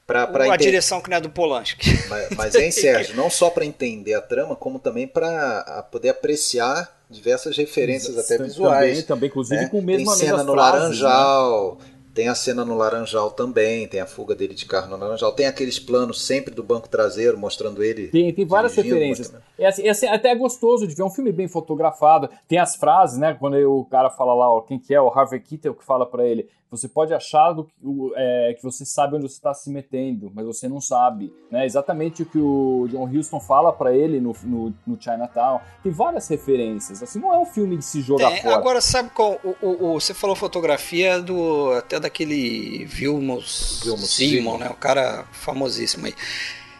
Pra, 0.05 0.25
pra 0.25 0.51
a 0.51 0.57
direção 0.57 1.01
que 1.01 1.09
não 1.09 1.17
é 1.17 1.21
do 1.21 1.29
Polanski. 1.29 1.87
Mas, 2.09 2.29
mas 2.35 2.55
hein, 2.55 2.71
Sérgio, 2.71 3.15
não 3.15 3.29
só 3.29 3.51
para 3.51 3.63
entender 3.63 4.15
a 4.15 4.21
trama, 4.21 4.55
como 4.55 4.79
também 4.79 5.07
para 5.07 5.87
poder 5.91 6.09
apreciar 6.09 6.98
diversas 7.09 7.57
referências 7.57 8.17
até 8.17 8.37
visuais. 8.37 8.89
Também, 8.89 9.03
também 9.03 9.29
inclusive 9.29 9.61
né? 9.61 9.69
com 9.69 9.79
o 9.79 9.81
mesmo 9.81 10.05
Tem 10.05 10.15
cena 10.15 10.43
no 10.43 10.53
frases, 10.53 10.99
Laranjal, 10.99 11.77
né? 11.79 11.85
Tem 12.19 12.27
a 12.27 12.35
cena 12.35 12.65
no 12.65 12.75
Laranjal 12.75 13.31
também, 13.31 13.87
tem 13.87 14.01
a 14.01 14.05
fuga 14.05 14.35
dele 14.35 14.53
de 14.53 14.65
carro 14.65 14.89
no 14.89 14.97
Laranjal, 14.97 15.31
tem 15.31 15.45
aqueles 15.45 15.79
planos 15.79 16.21
sempre 16.21 16.53
do 16.53 16.61
banco 16.61 16.89
traseiro 16.89 17.37
mostrando 17.37 17.81
ele. 17.81 18.09
Tem, 18.09 18.33
tem 18.33 18.45
várias 18.45 18.75
referências. 18.75 19.33
É, 19.57 19.67
assim, 19.67 19.87
é 19.87 19.89
assim, 19.89 20.05
até 20.05 20.31
é 20.31 20.35
gostoso 20.35 20.85
de 20.85 20.93
ver 20.93 21.03
um 21.03 21.09
filme 21.09 21.31
bem 21.31 21.47
fotografado. 21.47 22.29
Tem 22.45 22.59
as 22.59 22.75
frases, 22.75 23.17
né? 23.17 23.37
Quando 23.39 23.55
o 23.55 23.85
cara 23.85 24.09
fala 24.09 24.33
lá, 24.33 24.53
ó, 24.53 24.59
quem 24.59 24.77
que 24.77 24.93
é, 24.93 24.99
o 24.99 25.07
Harvey 25.07 25.39
Keitel 25.39 25.73
que 25.73 25.85
fala 25.85 26.05
para 26.05 26.27
ele, 26.27 26.49
você 26.71 26.87
pode 26.87 27.13
achar 27.13 27.51
do, 27.53 27.67
é, 28.15 28.53
que 28.55 28.63
você 28.63 28.85
sabe 28.85 29.15
onde 29.15 29.27
você 29.27 29.35
está 29.35 29.53
se 29.53 29.71
metendo, 29.71 30.31
mas 30.33 30.45
você 30.45 30.67
não 30.67 30.79
sabe. 30.79 31.33
Né? 31.49 31.65
Exatamente 31.65 32.21
o 32.21 32.25
que 32.25 32.37
o 32.37 32.87
John 32.89 33.09
Huston 33.09 33.39
fala 33.39 33.73
para 33.73 33.95
ele 33.95 34.19
no, 34.19 34.35
no, 34.43 34.73
no, 34.85 35.01
Chinatown. 35.01 35.59
Tem 35.81 35.91
várias 35.91 36.27
referências. 36.27 37.01
Assim, 37.01 37.19
não 37.19 37.33
é 37.33 37.39
um 37.39 37.45
filme 37.45 37.75
de 37.75 37.83
se 37.83 38.01
jogar 38.01 38.29
Tem, 38.29 38.43
fora. 38.43 38.55
Agora, 38.55 38.81
sabe 38.81 39.09
qual? 39.09 39.39
O, 39.43 39.55
o, 39.65 39.85
o, 39.95 39.99
você 39.99 40.13
falou 40.13 40.35
fotografia 40.35 41.19
do 41.19 41.71
até 41.71 41.99
daquele 42.09 42.85
Vilmos, 42.85 43.83
Simon, 44.05 44.57
né? 44.57 44.69
O 44.69 44.75
cara 44.75 45.25
famosíssimo 45.31 46.07
aí. 46.07 46.15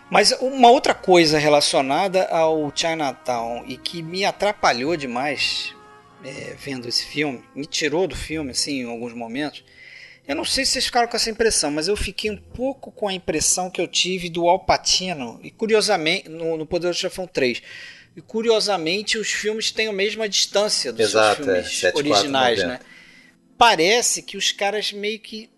Mas 0.10 0.31
uma 0.41 0.69
outra 0.69 0.93
coisa 0.93 1.38
relacionada 1.38 2.26
ao 2.26 2.72
Chinatown 2.76 3.64
e 3.68 3.77
que 3.77 4.01
me 4.01 4.26
atrapalhou 4.26 4.97
demais 4.97 5.76
é, 6.23 6.56
vendo 6.60 6.88
esse 6.88 7.06
filme, 7.06 7.43
me 7.56 7.65
tirou 7.65 8.07
do 8.07 8.15
filme, 8.15 8.51
assim, 8.51 8.81
em 8.81 8.89
alguns 8.89 9.14
momentos, 9.14 9.64
eu 10.27 10.35
não 10.35 10.45
sei 10.45 10.65
se 10.65 10.73
vocês 10.73 10.85
ficaram 10.85 11.07
com 11.07 11.15
essa 11.15 11.30
impressão, 11.30 11.72
mas 11.72 11.88
eu 11.88 11.95
fiquei 11.95 12.30
um 12.30 12.38
pouco 12.38 12.91
com 12.91 13.07
a 13.07 13.14
impressão 13.14 13.69
que 13.69 13.80
eu 13.81 13.88
tive 13.88 14.30
do 14.30 14.47
Al 14.47 14.60
Pacino, 14.60 15.39
e 15.43 15.49
curiosamente, 15.49 16.30
no, 16.30 16.57
no 16.57 16.65
do 16.65 16.93
Chefão 16.93 17.26
3. 17.26 17.61
E 18.15 18.22
curiosamente, 18.22 19.18
os 19.18 19.31
filmes 19.31 19.72
têm 19.72 19.88
a 19.88 19.93
mesma 19.93 20.27
distância 20.27 20.91
dos 20.91 21.10
Exato, 21.10 21.43
filmes 21.43 21.84
é, 21.84 21.91
originais, 21.95 22.64
né? 22.64 22.80
Parece 23.60 24.23
que 24.23 24.38
os 24.38 24.53
caras 24.53 24.94
meio 24.94 25.19
que 25.19 25.49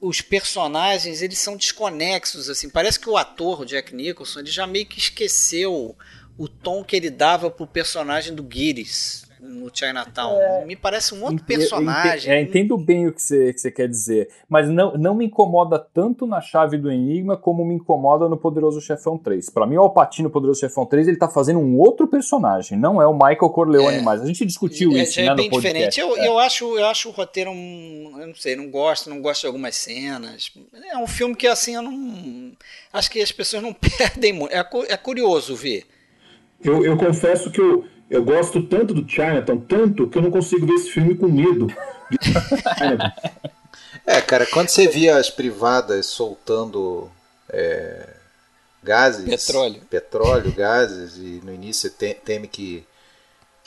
os 0.00 0.20
personagens 0.20 1.22
eles 1.22 1.38
são 1.38 1.56
desconexos 1.56 2.50
assim. 2.50 2.68
Parece 2.68 2.98
que 2.98 3.08
o 3.08 3.16
ator 3.16 3.60
o 3.60 3.64
Jack 3.64 3.94
Nicholson 3.94 4.40
ele 4.40 4.50
já 4.50 4.66
meio 4.66 4.86
que 4.86 4.98
esqueceu 4.98 5.96
o 6.36 6.48
tom 6.48 6.82
que 6.82 6.96
ele 6.96 7.08
dava 7.08 7.48
pro 7.48 7.64
personagem 7.64 8.34
do 8.34 8.42
Guiris 8.42 9.29
no 9.42 9.70
Chinatown. 9.72 10.40
É, 10.40 10.64
me 10.64 10.76
parece 10.76 11.14
um 11.14 11.22
outro 11.22 11.44
personagem. 11.44 12.32
É, 12.32 12.40
entendo 12.40 12.76
bem 12.76 13.06
o 13.06 13.12
que 13.12 13.22
você, 13.22 13.52
que 13.52 13.60
você 13.60 13.70
quer 13.70 13.88
dizer, 13.88 14.28
mas 14.48 14.68
não, 14.68 14.92
não 14.96 15.14
me 15.14 15.26
incomoda 15.26 15.78
tanto 15.78 16.26
na 16.26 16.40
chave 16.40 16.76
do 16.76 16.90
Enigma 16.90 17.36
como 17.36 17.64
me 17.64 17.74
incomoda 17.74 18.28
no 18.28 18.36
Poderoso 18.36 18.80
Chefão 18.80 19.18
3. 19.18 19.50
Para 19.50 19.66
mim, 19.66 19.76
o 19.76 19.80
Alpatino 19.80 20.28
no 20.28 20.32
Poderoso 20.32 20.60
Chefão 20.60 20.86
3 20.86 21.08
ele 21.08 21.16
tá 21.16 21.28
fazendo 21.28 21.58
um 21.58 21.78
outro 21.78 22.06
personagem, 22.06 22.78
não 22.78 23.00
é 23.00 23.06
o 23.06 23.12
Michael 23.12 23.50
Corleone 23.50 23.98
é, 23.98 24.02
mais. 24.02 24.22
A 24.22 24.26
gente 24.26 24.44
discutiu 24.46 24.92
é, 24.92 25.02
isso, 25.02 25.20
né, 25.20 25.26
é 25.26 25.34
bem 25.34 25.50
diferente. 25.50 25.98
Eu, 25.98 26.16
eu, 26.16 26.38
acho, 26.38 26.78
eu 26.78 26.86
acho 26.86 27.08
o 27.08 27.12
roteiro 27.12 27.50
um, 27.50 28.16
eu 28.18 28.26
não 28.28 28.34
sei, 28.34 28.56
não 28.56 28.70
gosto, 28.70 29.10
não 29.10 29.20
gosto 29.20 29.42
de 29.42 29.46
algumas 29.46 29.74
cenas. 29.76 30.52
É 30.90 30.96
um 30.96 31.06
filme 31.06 31.34
que 31.34 31.46
assim 31.46 31.74
eu 31.74 31.82
não 31.82 32.52
acho 32.92 33.10
que 33.10 33.20
as 33.20 33.32
pessoas 33.32 33.62
não 33.62 33.72
perdem 33.98 34.32
muito. 34.32 34.52
É, 34.52 34.64
é 34.88 34.96
curioso 34.96 35.54
ver. 35.54 35.86
Eu, 36.62 36.84
eu 36.84 36.96
confesso 36.96 37.50
que 37.50 37.60
eu 37.60 37.84
eu 38.10 38.24
gosto 38.24 38.62
tanto 38.64 38.92
do 38.92 39.08
Chinatown, 39.08 39.60
tanto 39.60 40.08
que 40.08 40.18
eu 40.18 40.22
não 40.22 40.30
consigo 40.30 40.66
ver 40.66 40.74
esse 40.74 40.90
filme 40.90 41.14
com 41.14 41.28
medo. 41.28 41.68
é, 44.04 44.20
cara, 44.20 44.44
quando 44.46 44.68
você 44.68 44.88
via 44.88 45.16
as 45.16 45.30
privadas 45.30 46.06
soltando 46.06 47.08
é, 47.48 48.08
gases, 48.82 49.24
petróleo, 49.24 49.80
petróleo, 49.88 50.52
gases, 50.52 51.16
e 51.16 51.40
no 51.44 51.54
início 51.54 51.88
você 51.88 52.14
teme 52.14 52.48
que 52.48 52.84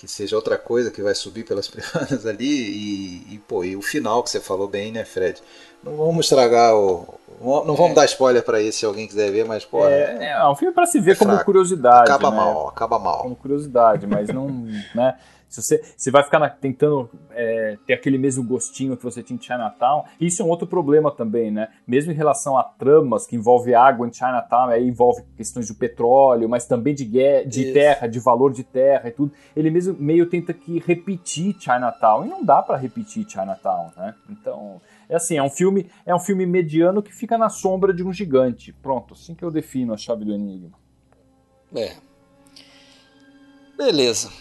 que 0.04 0.08
seja 0.10 0.36
outra 0.36 0.58
coisa 0.58 0.92
que 0.92 1.02
vai 1.02 1.16
subir 1.16 1.46
pelas 1.46 1.66
privadas 1.70 2.26
ali 2.26 2.46
e, 2.46 3.36
e, 3.36 3.42
pô, 3.48 3.64
e 3.64 3.78
o 3.78 3.82
final 3.82 4.22
que 4.22 4.30
você 4.30 4.42
falou 4.42 4.68
bem, 4.68 4.92
né, 4.92 5.06
Fred? 5.06 5.42
Não 5.84 5.98
vamos 5.98 6.26
estragar 6.26 6.76
o. 6.76 7.20
Não 7.42 7.76
vamos 7.76 7.92
é. 7.92 7.96
dar 7.96 8.06
spoiler 8.06 8.44
para 8.44 8.62
isso 8.62 8.80
se 8.80 8.86
alguém 8.86 9.06
quiser 9.06 9.30
ver, 9.30 9.46
mas 9.46 9.66
pô. 9.66 9.86
É, 9.86 10.18
é, 10.20 10.30
é 10.32 10.48
um 10.48 10.56
filme 10.56 10.74
para 10.74 10.86
se 10.86 11.00
ver 11.00 11.12
é 11.12 11.16
como 11.16 11.44
curiosidade. 11.44 12.10
Acaba 12.10 12.32
né? 12.32 12.38
mal, 12.38 12.68
acaba 12.70 13.00
mal. 13.00 13.22
Como 13.24 13.36
curiosidade, 13.36 14.08
mas 14.08 14.30
não. 14.30 14.48
né? 14.96 15.18
Se 15.54 15.62
você, 15.62 15.84
você 15.96 16.10
vai 16.10 16.24
ficar 16.24 16.40
na, 16.40 16.50
tentando 16.50 17.08
é, 17.30 17.78
ter 17.86 17.94
aquele 17.94 18.18
mesmo 18.18 18.44
gostinho 18.44 18.98
que 18.98 19.04
você 19.04 19.22
tinha 19.22 19.38
em 19.38 19.42
Chinatown, 19.42 20.04
isso 20.20 20.42
é 20.42 20.46
um 20.46 20.50
outro 20.50 20.66
problema 20.66 21.12
também, 21.12 21.52
né? 21.52 21.68
Mesmo 21.86 22.12
em 22.12 22.16
relação 22.16 22.58
a 22.58 22.64
tramas 22.64 23.28
que 23.28 23.36
envolve 23.36 23.76
água 23.76 24.08
em 24.08 24.12
Chinatown, 24.12 24.70
aí 24.70 24.88
envolve 24.88 25.22
questões 25.38 25.68
de 25.68 25.76
petróleo, 25.76 26.50
mas 26.50 26.66
também 26.66 26.96
de, 26.96 27.06
de 27.06 27.72
terra, 27.72 28.08
de 28.08 28.20
valor 28.20 28.52
de 28.52 28.64
terra 28.64 29.10
e 29.10 29.12
tudo. 29.12 29.32
Ele 29.56 29.70
mesmo 29.70 29.96
meio 30.00 30.26
tenta 30.26 30.56
que 30.56 30.80
repetir 30.80 31.56
Chinatown, 31.60 32.26
e 32.26 32.30
não 32.30 32.44
dá 32.44 32.64
para 32.64 32.76
repetir 32.76 33.30
Chinatown, 33.30 33.92
né? 33.96 34.16
Então, 34.32 34.82
é 35.10 35.16
assim, 35.16 35.38
é 35.38 35.44
um 35.44 35.50
filme, 35.50 35.90
é 36.06 36.14
um 36.14 36.20
filme 36.20 36.46
mediano 36.46 37.02
que 37.02 37.14
fica 37.14 37.38
na 37.38 37.50
sombra 37.50 37.94
de 37.94 38.04
um 38.04 38.12
gigante. 38.12 38.74
Pronto, 38.74 39.14
assim 39.14 39.36
que 39.36 39.44
eu 39.44 39.52
defino 39.52 39.94
a 39.94 39.98
chave 39.98 40.26
do 40.26 40.34
enigma. 40.34 40.78
É. 41.76 41.96
Beleza. 43.78 44.32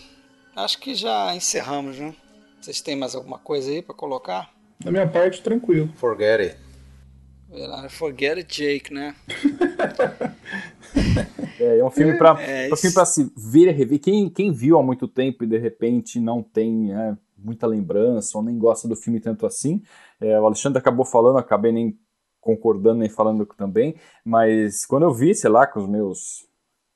Acho 0.55 0.79
que 0.79 0.95
já 0.95 1.35
encerramos, 1.35 1.99
né? 1.99 2.15
Vocês 2.61 2.81
têm 2.81 2.95
mais 2.95 3.15
alguma 3.15 3.39
coisa 3.39 3.71
aí 3.71 3.83
para 3.83 3.95
colocar? 3.95 4.53
Da 4.79 4.91
minha 4.91 5.09
parte, 5.09 5.43
tranquilo. 5.43 5.89
Forget 5.97 6.41
it. 6.41 6.57
Forget 7.91 8.39
it, 8.39 8.55
Jake, 8.55 8.93
né? 8.93 9.15
é, 11.61 11.79
é 11.79 11.85
um 11.85 11.91
filme 11.91 12.17
para 12.17 12.43
é, 12.43 12.69
é 12.69 12.73
um 12.73 12.77
filme 12.77 13.07
se 13.07 13.31
ver 13.37 13.69
e 13.69 13.73
rever. 13.73 13.99
Quem, 13.99 14.31
quem 14.31 14.53
viu 14.53 14.79
há 14.79 14.83
muito 14.83 15.07
tempo 15.07 15.45
e 15.45 15.47
de 15.47 15.59
repente 15.59 16.19
não 16.19 16.43
tem 16.43 16.93
é, 16.93 17.17
muita 17.45 17.67
lembrança 17.67 18.37
ou 18.39 18.45
nem 18.45 18.59
gosta 18.59 18.89
do 18.89 18.97
filme 18.97 19.21
tanto 19.21 19.47
assim, 19.47 19.83
é, 20.21 20.39
o 20.41 20.47
Alexandre 20.47 20.79
acabou 20.79 21.05
falando, 21.05 21.39
acabei 21.39 21.73
nem 21.73 21.99
concordando 22.41 22.99
nem 22.99 23.09
falando 23.09 23.47
também, 23.47 23.95
mas 24.25 24.85
quando 24.85 25.05
eu 25.05 25.13
vi, 25.13 25.35
sei 25.35 25.49
lá, 25.49 25.67
com 25.67 25.79
os 25.81 25.87
meus 25.87 26.47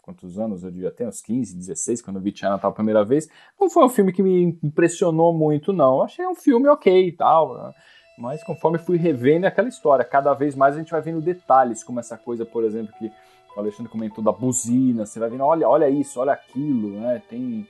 quantos 0.03 0.39
anos 0.39 0.63
eu 0.63 0.71
devia 0.71 0.91
ter, 0.91 1.07
uns 1.07 1.21
15, 1.21 1.57
16, 1.57 2.01
quando 2.01 2.17
eu 2.17 2.23
vi 2.23 2.37
Chinatown 2.37 2.71
a 2.71 2.75
primeira 2.75 3.05
vez, 3.05 3.29
não 3.61 3.69
foi 3.69 3.85
um 3.85 3.89
filme 3.89 4.13
que 4.13 4.23
me 4.23 4.57
impressionou 4.63 5.33
muito, 5.33 5.73
não. 5.73 5.97
Eu 5.97 6.03
achei 6.05 6.25
um 6.27 6.35
filme 6.35 6.69
ok 6.69 7.09
e 7.09 7.13
tal, 7.13 7.55
né? 7.55 7.73
mas 8.17 8.43
conforme 8.45 8.79
fui 8.79 8.97
revendo 8.97 9.47
é 9.47 9.49
aquela 9.49 9.69
história, 9.69 10.05
cada 10.05 10.33
vez 10.33 10.55
mais 10.55 10.75
a 10.75 10.79
gente 10.79 10.91
vai 10.93 11.01
vendo 11.01 11.21
detalhes, 11.21 11.83
como 11.83 12.01
essa 12.01 12.17
coisa, 12.17 12.45
por 12.47 12.65
exemplo, 12.65 12.95
que 12.99 13.11
o 13.57 13.61
Alexandre 13.61 13.91
comentou 13.91 14.23
da 14.23 14.33
buzina, 14.33 15.05
você 15.05 15.19
vai 15.19 15.29
vendo, 15.29 15.43
olha, 15.43 15.69
olha 15.69 15.89
isso, 15.89 16.21
olha 16.21 16.33
aquilo, 16.33 17.01
né? 17.01 17.23
Tem 17.29 17.67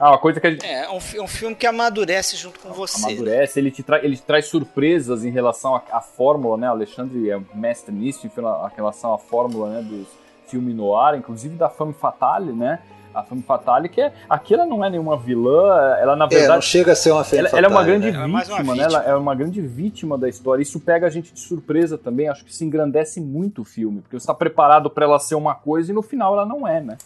ah, 0.00 0.12
uma 0.12 0.18
coisa 0.18 0.40
que 0.40 0.46
a 0.46 0.50
gente... 0.50 0.64
É, 0.64 0.84
é 0.84 0.90
um, 0.90 0.98
é 0.98 1.22
um 1.22 1.28
filme 1.28 1.54
que 1.54 1.66
amadurece 1.66 2.34
junto 2.34 2.58
com 2.58 2.72
você. 2.72 3.02
Né? 3.02 3.12
Amadurece, 3.12 3.60
né? 3.60 3.66
ele, 3.66 3.70
te 3.70 3.82
tra 3.82 4.02
ele 4.02 4.16
te 4.16 4.22
traz 4.22 4.46
surpresas 4.46 5.26
em 5.26 5.30
relação 5.30 5.74
à 5.92 6.00
fórmula, 6.00 6.56
né? 6.56 6.68
O 6.68 6.72
Alexandre 6.72 7.30
é 7.30 7.38
mestre 7.54 7.94
nisso, 7.94 8.26
em 8.26 8.30
relação 8.74 9.12
à 9.12 9.18
fórmula 9.18 9.68
né, 9.68 9.82
dos 9.82 10.08
filme 10.48 10.72
noir, 10.72 11.16
inclusive 11.16 11.54
da 11.54 11.68
Femme 11.68 11.92
Fatale, 11.92 12.52
né? 12.52 12.80
a 13.12 13.22
Femme 13.24 13.42
Fatale, 13.42 13.88
que 13.88 14.00
é, 14.00 14.12
aqui 14.28 14.54
ela 14.54 14.64
não 14.64 14.84
é 14.84 14.88
nenhuma 14.88 15.16
vilã, 15.16 15.96
ela 15.98 16.14
na 16.14 16.26
verdade... 16.26 16.52
É, 16.52 16.54
não 16.54 16.62
chega 16.62 16.92
a 16.92 16.94
ser 16.94 17.10
uma 17.10 17.24
Femme 17.24 17.40
ela, 17.40 17.48
Fatale. 17.50 17.66
ela 17.66 17.74
é 17.74 17.76
uma 17.76 17.84
grande 17.84 18.06
né? 18.06 18.12
Ela 18.12 18.22
é 18.22 18.26
vítima, 18.26 18.38
mais 18.38 18.48
uma 18.48 18.74
né? 18.74 18.82
Ela 18.82 18.98
vítima. 18.98 19.12
é 19.12 19.16
uma 19.16 19.34
grande 19.34 19.60
vítima 19.60 20.18
da 20.18 20.28
história. 20.28 20.62
Isso 20.62 20.80
pega 20.80 21.06
a 21.06 21.10
gente 21.10 21.32
de 21.32 21.40
surpresa 21.40 21.98
também. 21.98 22.28
Acho 22.28 22.44
que 22.44 22.54
se 22.54 22.64
engrandece 22.64 23.20
muito 23.20 23.62
o 23.62 23.64
filme, 23.64 24.00
porque 24.00 24.18
você 24.18 24.22
está 24.22 24.34
preparado 24.34 24.88
para 24.88 25.04
ela 25.04 25.18
ser 25.18 25.34
uma 25.34 25.54
coisa 25.54 25.90
e 25.90 25.94
no 25.94 26.02
final 26.02 26.34
ela 26.34 26.46
não 26.46 26.66
é, 26.66 26.80
né? 26.80 26.96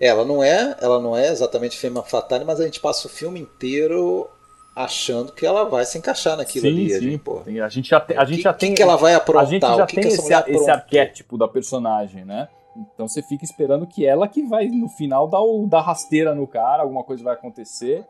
Ela 0.00 0.24
não 0.24 0.42
é, 0.42 0.76
ela 0.80 1.00
não 1.00 1.16
é 1.16 1.28
exatamente 1.28 1.76
Femme 1.76 2.00
Fatale, 2.06 2.44
mas 2.44 2.60
a 2.60 2.64
gente 2.64 2.78
passa 2.80 3.06
o 3.06 3.10
filme 3.10 3.40
inteiro 3.40 4.28
achando 4.74 5.32
que 5.32 5.44
ela 5.44 5.64
vai 5.64 5.84
se 5.84 5.98
encaixar 5.98 6.36
naquilo 6.36 6.68
ali. 6.68 6.94
A 6.94 7.00
gente, 7.00 7.18
pô, 7.18 7.40
Tem- 7.40 7.60
A 7.60 7.68
gente 7.68 7.88
já 7.88 7.98
tem, 8.00 8.16
a 8.16 8.22
o 8.22 8.26
gente 8.26 8.36
que, 8.36 8.42
já 8.42 8.52
que 8.54 8.60
tem, 8.60 8.74
que 8.74 8.82
ela 8.82 8.96
vai 8.96 9.14
aprontar? 9.14 9.46
a 9.46 9.50
gente 9.50 9.62
já 9.62 9.84
o 9.84 9.86
que, 9.86 9.96
tem 9.96 10.02
que 10.04 10.08
esse, 10.14 10.32
esse 10.46 10.70
arquétipo 10.70 11.36
da 11.36 11.48
personagem, 11.48 12.24
né? 12.24 12.48
Então 12.94 13.08
você 13.08 13.20
fica 13.22 13.44
esperando 13.44 13.88
que 13.88 14.06
ela 14.06 14.28
que 14.28 14.44
vai 14.44 14.68
no 14.68 14.88
final 14.88 15.26
dar, 15.26 15.40
o, 15.40 15.66
dar 15.66 15.80
rasteira 15.80 16.32
no 16.32 16.46
cara, 16.46 16.84
alguma 16.84 17.02
coisa 17.02 17.24
vai 17.24 17.34
acontecer. 17.34 18.04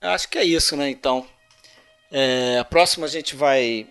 Eu 0.00 0.10
Acho 0.10 0.28
que 0.30 0.38
é 0.38 0.44
isso, 0.44 0.74
né? 0.76 0.88
Então, 0.88 1.26
é, 2.10 2.58
a 2.58 2.64
próxima 2.64 3.04
a 3.04 3.08
gente 3.08 3.36
vai 3.36 3.86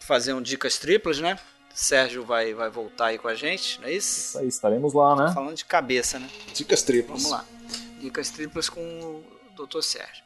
fazer 0.00 0.32
um 0.32 0.42
dicas 0.42 0.78
triplas, 0.78 1.20
né? 1.20 1.38
Sérgio 1.80 2.24
vai, 2.24 2.52
vai 2.54 2.68
voltar 2.68 3.06
aí 3.06 3.18
com 3.18 3.28
a 3.28 3.36
gente, 3.36 3.80
não 3.80 3.86
é 3.86 3.92
isso? 3.92 4.18
Isso 4.18 4.38
aí, 4.40 4.48
estaremos 4.48 4.92
lá, 4.92 5.14
né? 5.14 5.32
Falando 5.32 5.54
de 5.54 5.64
cabeça, 5.64 6.18
né? 6.18 6.28
Dicas 6.52 6.82
triplas. 6.82 7.22
Vamos 7.22 7.30
lá. 7.30 7.44
Dicas 8.00 8.30
triplas 8.30 8.68
com 8.68 8.80
o 8.80 9.22
Dr. 9.56 9.80
Sérgio. 9.80 10.24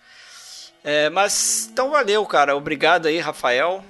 É, 0.82 1.10
mas 1.10 1.68
então 1.70 1.90
valeu, 1.90 2.24
cara. 2.24 2.56
Obrigado 2.56 3.04
aí, 3.04 3.18
Rafael. 3.18 3.84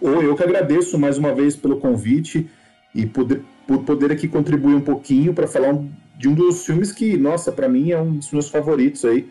Ô, 0.00 0.20
eu 0.20 0.34
que 0.34 0.42
agradeço 0.42 0.98
mais 0.98 1.16
uma 1.16 1.32
vez 1.32 1.54
pelo 1.54 1.78
convite 1.78 2.50
e 2.92 3.06
poder, 3.06 3.40
por 3.68 3.84
poder 3.84 4.10
aqui 4.10 4.26
contribuir 4.26 4.74
um 4.74 4.80
pouquinho 4.80 5.32
para 5.32 5.46
falar 5.46 5.72
de 6.16 6.28
um 6.28 6.34
dos 6.34 6.66
filmes 6.66 6.90
que, 6.90 7.16
nossa, 7.16 7.52
para 7.52 7.68
mim 7.68 7.92
é 7.92 8.00
um 8.00 8.16
dos 8.16 8.32
meus 8.32 8.48
favoritos 8.48 9.04
aí. 9.04 9.30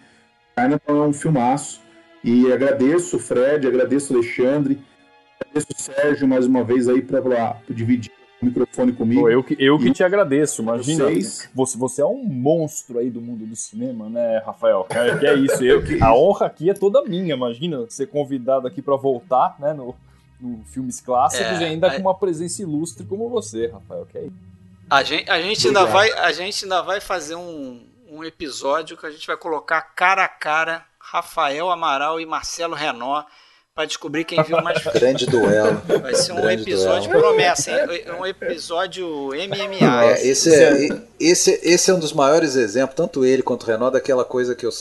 Chinatown 0.58 1.04
é 1.04 1.08
um 1.08 1.14
filmaço. 1.14 1.82
E 2.24 2.50
agradeço 2.54 3.20
Fred, 3.20 3.68
agradeço 3.68 4.14
Alexandre, 4.14 4.82
agradeço 5.40 5.68
o 5.72 5.82
Sérgio 5.82 6.28
mais 6.28 6.46
uma 6.46 6.64
vez 6.64 6.88
aí 6.88 7.02
para 7.02 7.58
dividir 7.70 8.12
o 8.42 8.46
microfone 8.46 8.94
comigo. 8.94 9.22
Pô, 9.22 9.30
eu 9.30 9.44
que, 9.44 9.56
eu 9.60 9.78
que 9.78 9.92
te 9.92 10.04
agradeço, 10.04 10.62
imagina. 10.62 11.06
vocês? 11.06 11.50
Você, 11.54 11.78
você 11.78 12.02
é 12.02 12.06
um 12.06 12.24
monstro 12.24 13.00
aí 13.00 13.10
do 13.10 13.22
mundo 13.22 13.46
do 13.46 13.56
cinema, 13.56 14.10
né, 14.10 14.42
Rafael? 14.46 14.86
É, 14.90 15.18
que 15.18 15.28
é 15.28 15.36
isso. 15.36 15.64
Eu, 15.64 15.82
a 16.02 16.16
honra 16.16 16.46
aqui 16.46 16.70
é 16.70 16.74
toda 16.74 17.04
minha, 17.04 17.34
imagina 17.34 17.86
ser 17.90 18.08
convidado 18.08 18.68
aqui 18.68 18.82
para 18.82 18.96
voltar, 18.96 19.56
né, 19.60 19.74
no, 19.74 19.96
no 20.40 20.64
filmes 20.66 21.02
clássicos 21.02 21.60
É, 21.60 21.64
e 21.64 21.66
ainda 21.66 21.92
com 21.92 22.02
uma 22.02 22.16
presença 22.16 22.62
ilustre 22.62 23.06
como 23.06 23.30
você, 23.30 23.68
Rafael. 23.68 24.06
Que 24.06 24.18
é 24.18 24.26
isso. 24.26 24.50
A 24.90 25.04
gente, 25.04 25.30
a 25.30 25.42
gente, 25.42 25.68
ainda, 25.68 25.86
vai, 25.86 26.12
a 26.14 26.32
gente 26.32 26.64
ainda 26.66 26.82
vai 26.82 27.00
fazer 27.00 27.36
um, 27.36 27.86
um 28.10 28.24
episódio 28.24 28.98
que 28.98 29.06
a 29.06 29.12
gente 29.12 29.28
vai 29.28 29.38
colocar 29.38 29.82
cara 29.82 30.24
a 30.24 30.28
cara 30.28 30.84
Rafael 31.00 31.70
Amaral 31.70 32.20
e 32.20 32.26
Marcelo 32.26 32.74
Renó 32.74 33.24
para 33.80 33.86
descobrir 33.86 34.26
quem 34.26 34.44
viu 34.44 34.62
mais 34.62 34.80
filme. 34.84 35.00
Grande 35.00 35.26
duelo. 35.26 35.82
Vai 36.02 36.14
ser 36.14 36.34
um 36.34 36.42
Grande 36.42 36.64
episódio 36.64 37.10
duelo. 37.10 37.28
promessa, 37.28 37.72
hein? 37.72 38.06
Um 38.20 38.26
episódio 38.26 39.08
MMA. 39.30 40.06
É, 40.06 40.28
esse, 40.28 40.54
é, 40.54 41.02
esse, 41.18 41.62
esse 41.64 41.90
é 41.90 41.94
um 41.94 42.00
dos 42.00 42.12
maiores 42.12 42.58
exemplos, 42.58 42.98
tanto 42.98 43.24
ele 43.24 43.42
quanto 43.42 43.64
o 43.64 43.68
Renault, 43.68 43.94
daquela 43.94 44.26
coisa 44.26 44.54
que 44.54 44.66
eu, 44.66 44.72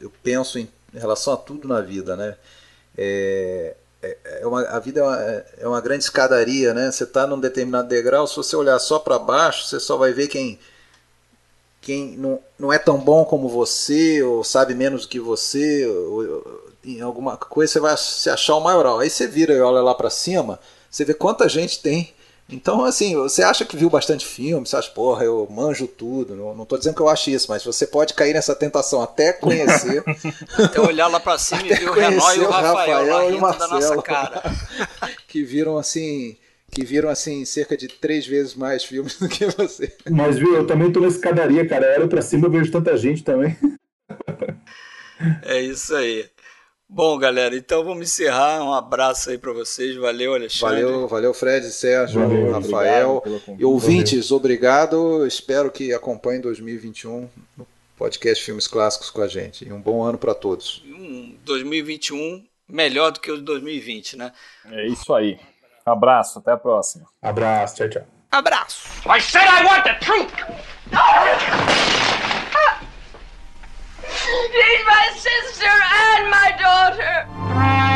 eu, 0.00 0.12
penso 0.22 0.60
em 0.60 0.68
relação 0.94 1.32
a 1.32 1.36
tudo 1.36 1.66
na 1.66 1.80
vida, 1.80 2.14
né? 2.14 2.36
É, 2.96 3.74
é, 4.00 4.16
é 4.42 4.46
uma, 4.46 4.62
a 4.62 4.78
vida 4.78 5.00
é 5.00 5.02
uma, 5.02 5.44
é 5.62 5.68
uma 5.68 5.80
grande 5.80 6.04
escadaria, 6.04 6.72
né? 6.72 6.92
Você 6.92 7.02
está 7.02 7.26
num 7.26 7.40
determinado 7.40 7.88
degrau, 7.88 8.28
se 8.28 8.36
você 8.36 8.54
olhar 8.54 8.78
só 8.78 9.00
para 9.00 9.18
baixo, 9.18 9.66
você 9.66 9.80
só 9.80 9.96
vai 9.96 10.12
ver 10.12 10.28
quem, 10.28 10.56
quem 11.80 12.16
não, 12.16 12.38
não 12.56 12.72
é 12.72 12.78
tão 12.78 12.96
bom 12.96 13.24
como 13.24 13.48
você, 13.48 14.22
ou 14.22 14.44
sabe 14.44 14.72
menos 14.72 15.02
do 15.02 15.08
que 15.08 15.18
você, 15.18 15.84
ou, 15.84 16.64
em 16.86 17.00
alguma 17.00 17.36
coisa 17.36 17.72
você 17.72 17.80
vai 17.80 17.96
se 17.96 18.30
achar 18.30 18.54
o 18.56 18.60
maioral. 18.60 19.00
Aí 19.00 19.10
você 19.10 19.26
vira 19.26 19.52
e 19.52 19.60
olha 19.60 19.80
lá 19.80 19.94
para 19.94 20.10
cima, 20.10 20.60
você 20.90 21.04
vê 21.04 21.14
quanta 21.14 21.48
gente 21.48 21.80
tem. 21.80 22.14
Então, 22.48 22.84
assim, 22.84 23.16
você 23.16 23.42
acha 23.42 23.64
que 23.64 23.76
viu 23.76 23.90
bastante 23.90 24.24
filme, 24.24 24.64
você 24.64 24.76
acha, 24.76 24.88
porra, 24.92 25.24
eu 25.24 25.48
manjo 25.50 25.88
tudo. 25.88 26.36
Não, 26.36 26.54
não 26.54 26.64
tô 26.64 26.78
dizendo 26.78 26.94
que 26.94 27.02
eu 27.02 27.08
acho 27.08 27.28
isso, 27.28 27.46
mas 27.48 27.64
você 27.64 27.84
pode 27.86 28.14
cair 28.14 28.34
nessa 28.34 28.54
tentação 28.54 29.02
até 29.02 29.32
conhecer. 29.32 30.04
Até 30.56 30.80
olhar 30.80 31.08
lá 31.08 31.18
pra 31.18 31.36
cima 31.38 31.62
e 31.62 31.74
ver 31.74 31.90
o 31.90 31.92
Renó 31.92 32.32
e 32.32 32.38
o 32.40 32.48
Rafael, 32.48 32.50
lá 32.50 32.68
Rafael 32.68 33.06
e 33.06 33.10
o 33.10 33.34
rindo 33.34 33.40
da 33.40 33.68
nossa 33.68 33.68
Marcelo. 33.68 34.02
cara. 34.02 34.42
que 35.26 35.42
viram 35.42 35.76
assim. 35.76 36.36
Que 36.70 36.84
viram 36.84 37.08
assim 37.08 37.44
cerca 37.44 37.76
de 37.76 37.88
três 37.88 38.26
vezes 38.26 38.54
mais 38.54 38.84
filmes 38.84 39.18
do 39.18 39.28
que 39.28 39.46
você. 39.46 39.92
Mas 40.08 40.38
viu, 40.38 40.54
eu 40.54 40.66
também 40.66 40.92
tô 40.92 41.00
na 41.00 41.08
escadaria, 41.08 41.66
cara. 41.66 41.86
Eu 41.86 42.00
olho 42.00 42.08
pra 42.08 42.22
cima 42.22 42.46
e 42.46 42.50
vejo 42.50 42.70
tanta 42.70 42.96
gente 42.96 43.24
também. 43.24 43.56
É 45.42 45.60
isso 45.60 45.94
aí. 45.94 46.28
Bom, 46.88 47.18
galera, 47.18 47.56
então 47.56 47.84
vamos 47.84 48.08
encerrar. 48.08 48.62
Um 48.62 48.72
abraço 48.72 49.30
aí 49.30 49.38
pra 49.38 49.52
vocês. 49.52 49.96
Valeu, 49.96 50.34
Alexandre. 50.34 50.82
Valeu, 50.82 51.08
valeu, 51.08 51.34
Fred, 51.34 51.66
Sérgio, 51.72 52.20
Valeu, 52.20 52.52
Rafael. 52.52 53.16
Obrigado 53.16 53.22
pelo 53.22 53.40
convite. 53.40 53.60
E 53.60 53.64
ouvintes, 53.64 54.30
obrigado. 54.30 55.26
Espero 55.26 55.70
que 55.70 55.92
acompanhem 55.92 56.40
2021 56.40 57.28
no 57.56 57.66
podcast 57.96 58.44
Filmes 58.44 58.68
Clássicos 58.68 59.10
com 59.10 59.20
a 59.20 59.26
gente. 59.28 59.66
E 59.66 59.72
um 59.72 59.80
bom 59.80 60.02
ano 60.02 60.16
para 60.16 60.32
todos. 60.34 60.84
Um 60.86 61.36
2021 61.44 62.46
melhor 62.68 63.10
do 63.10 63.20
que 63.20 63.32
o 63.32 63.36
de 63.36 63.42
2020, 63.42 64.16
né? 64.16 64.32
É 64.70 64.86
isso 64.86 65.12
aí. 65.12 65.38
Abraço, 65.84 66.38
até 66.38 66.52
a 66.52 66.56
próxima. 66.56 67.06
Abraço, 67.20 67.76
tchau, 67.76 67.88
tchau. 67.88 68.06
Abraço. 68.30 68.88
I 69.06 69.20
said 69.20 69.44
I 69.44 69.64
want 69.64 69.84
the 69.84 69.94
truth! 69.94 70.32
Need 74.26 74.82
my 74.86 75.08
sister 75.14 75.70
and 75.70 76.30
my 76.30 76.50
daughter. 76.58 77.95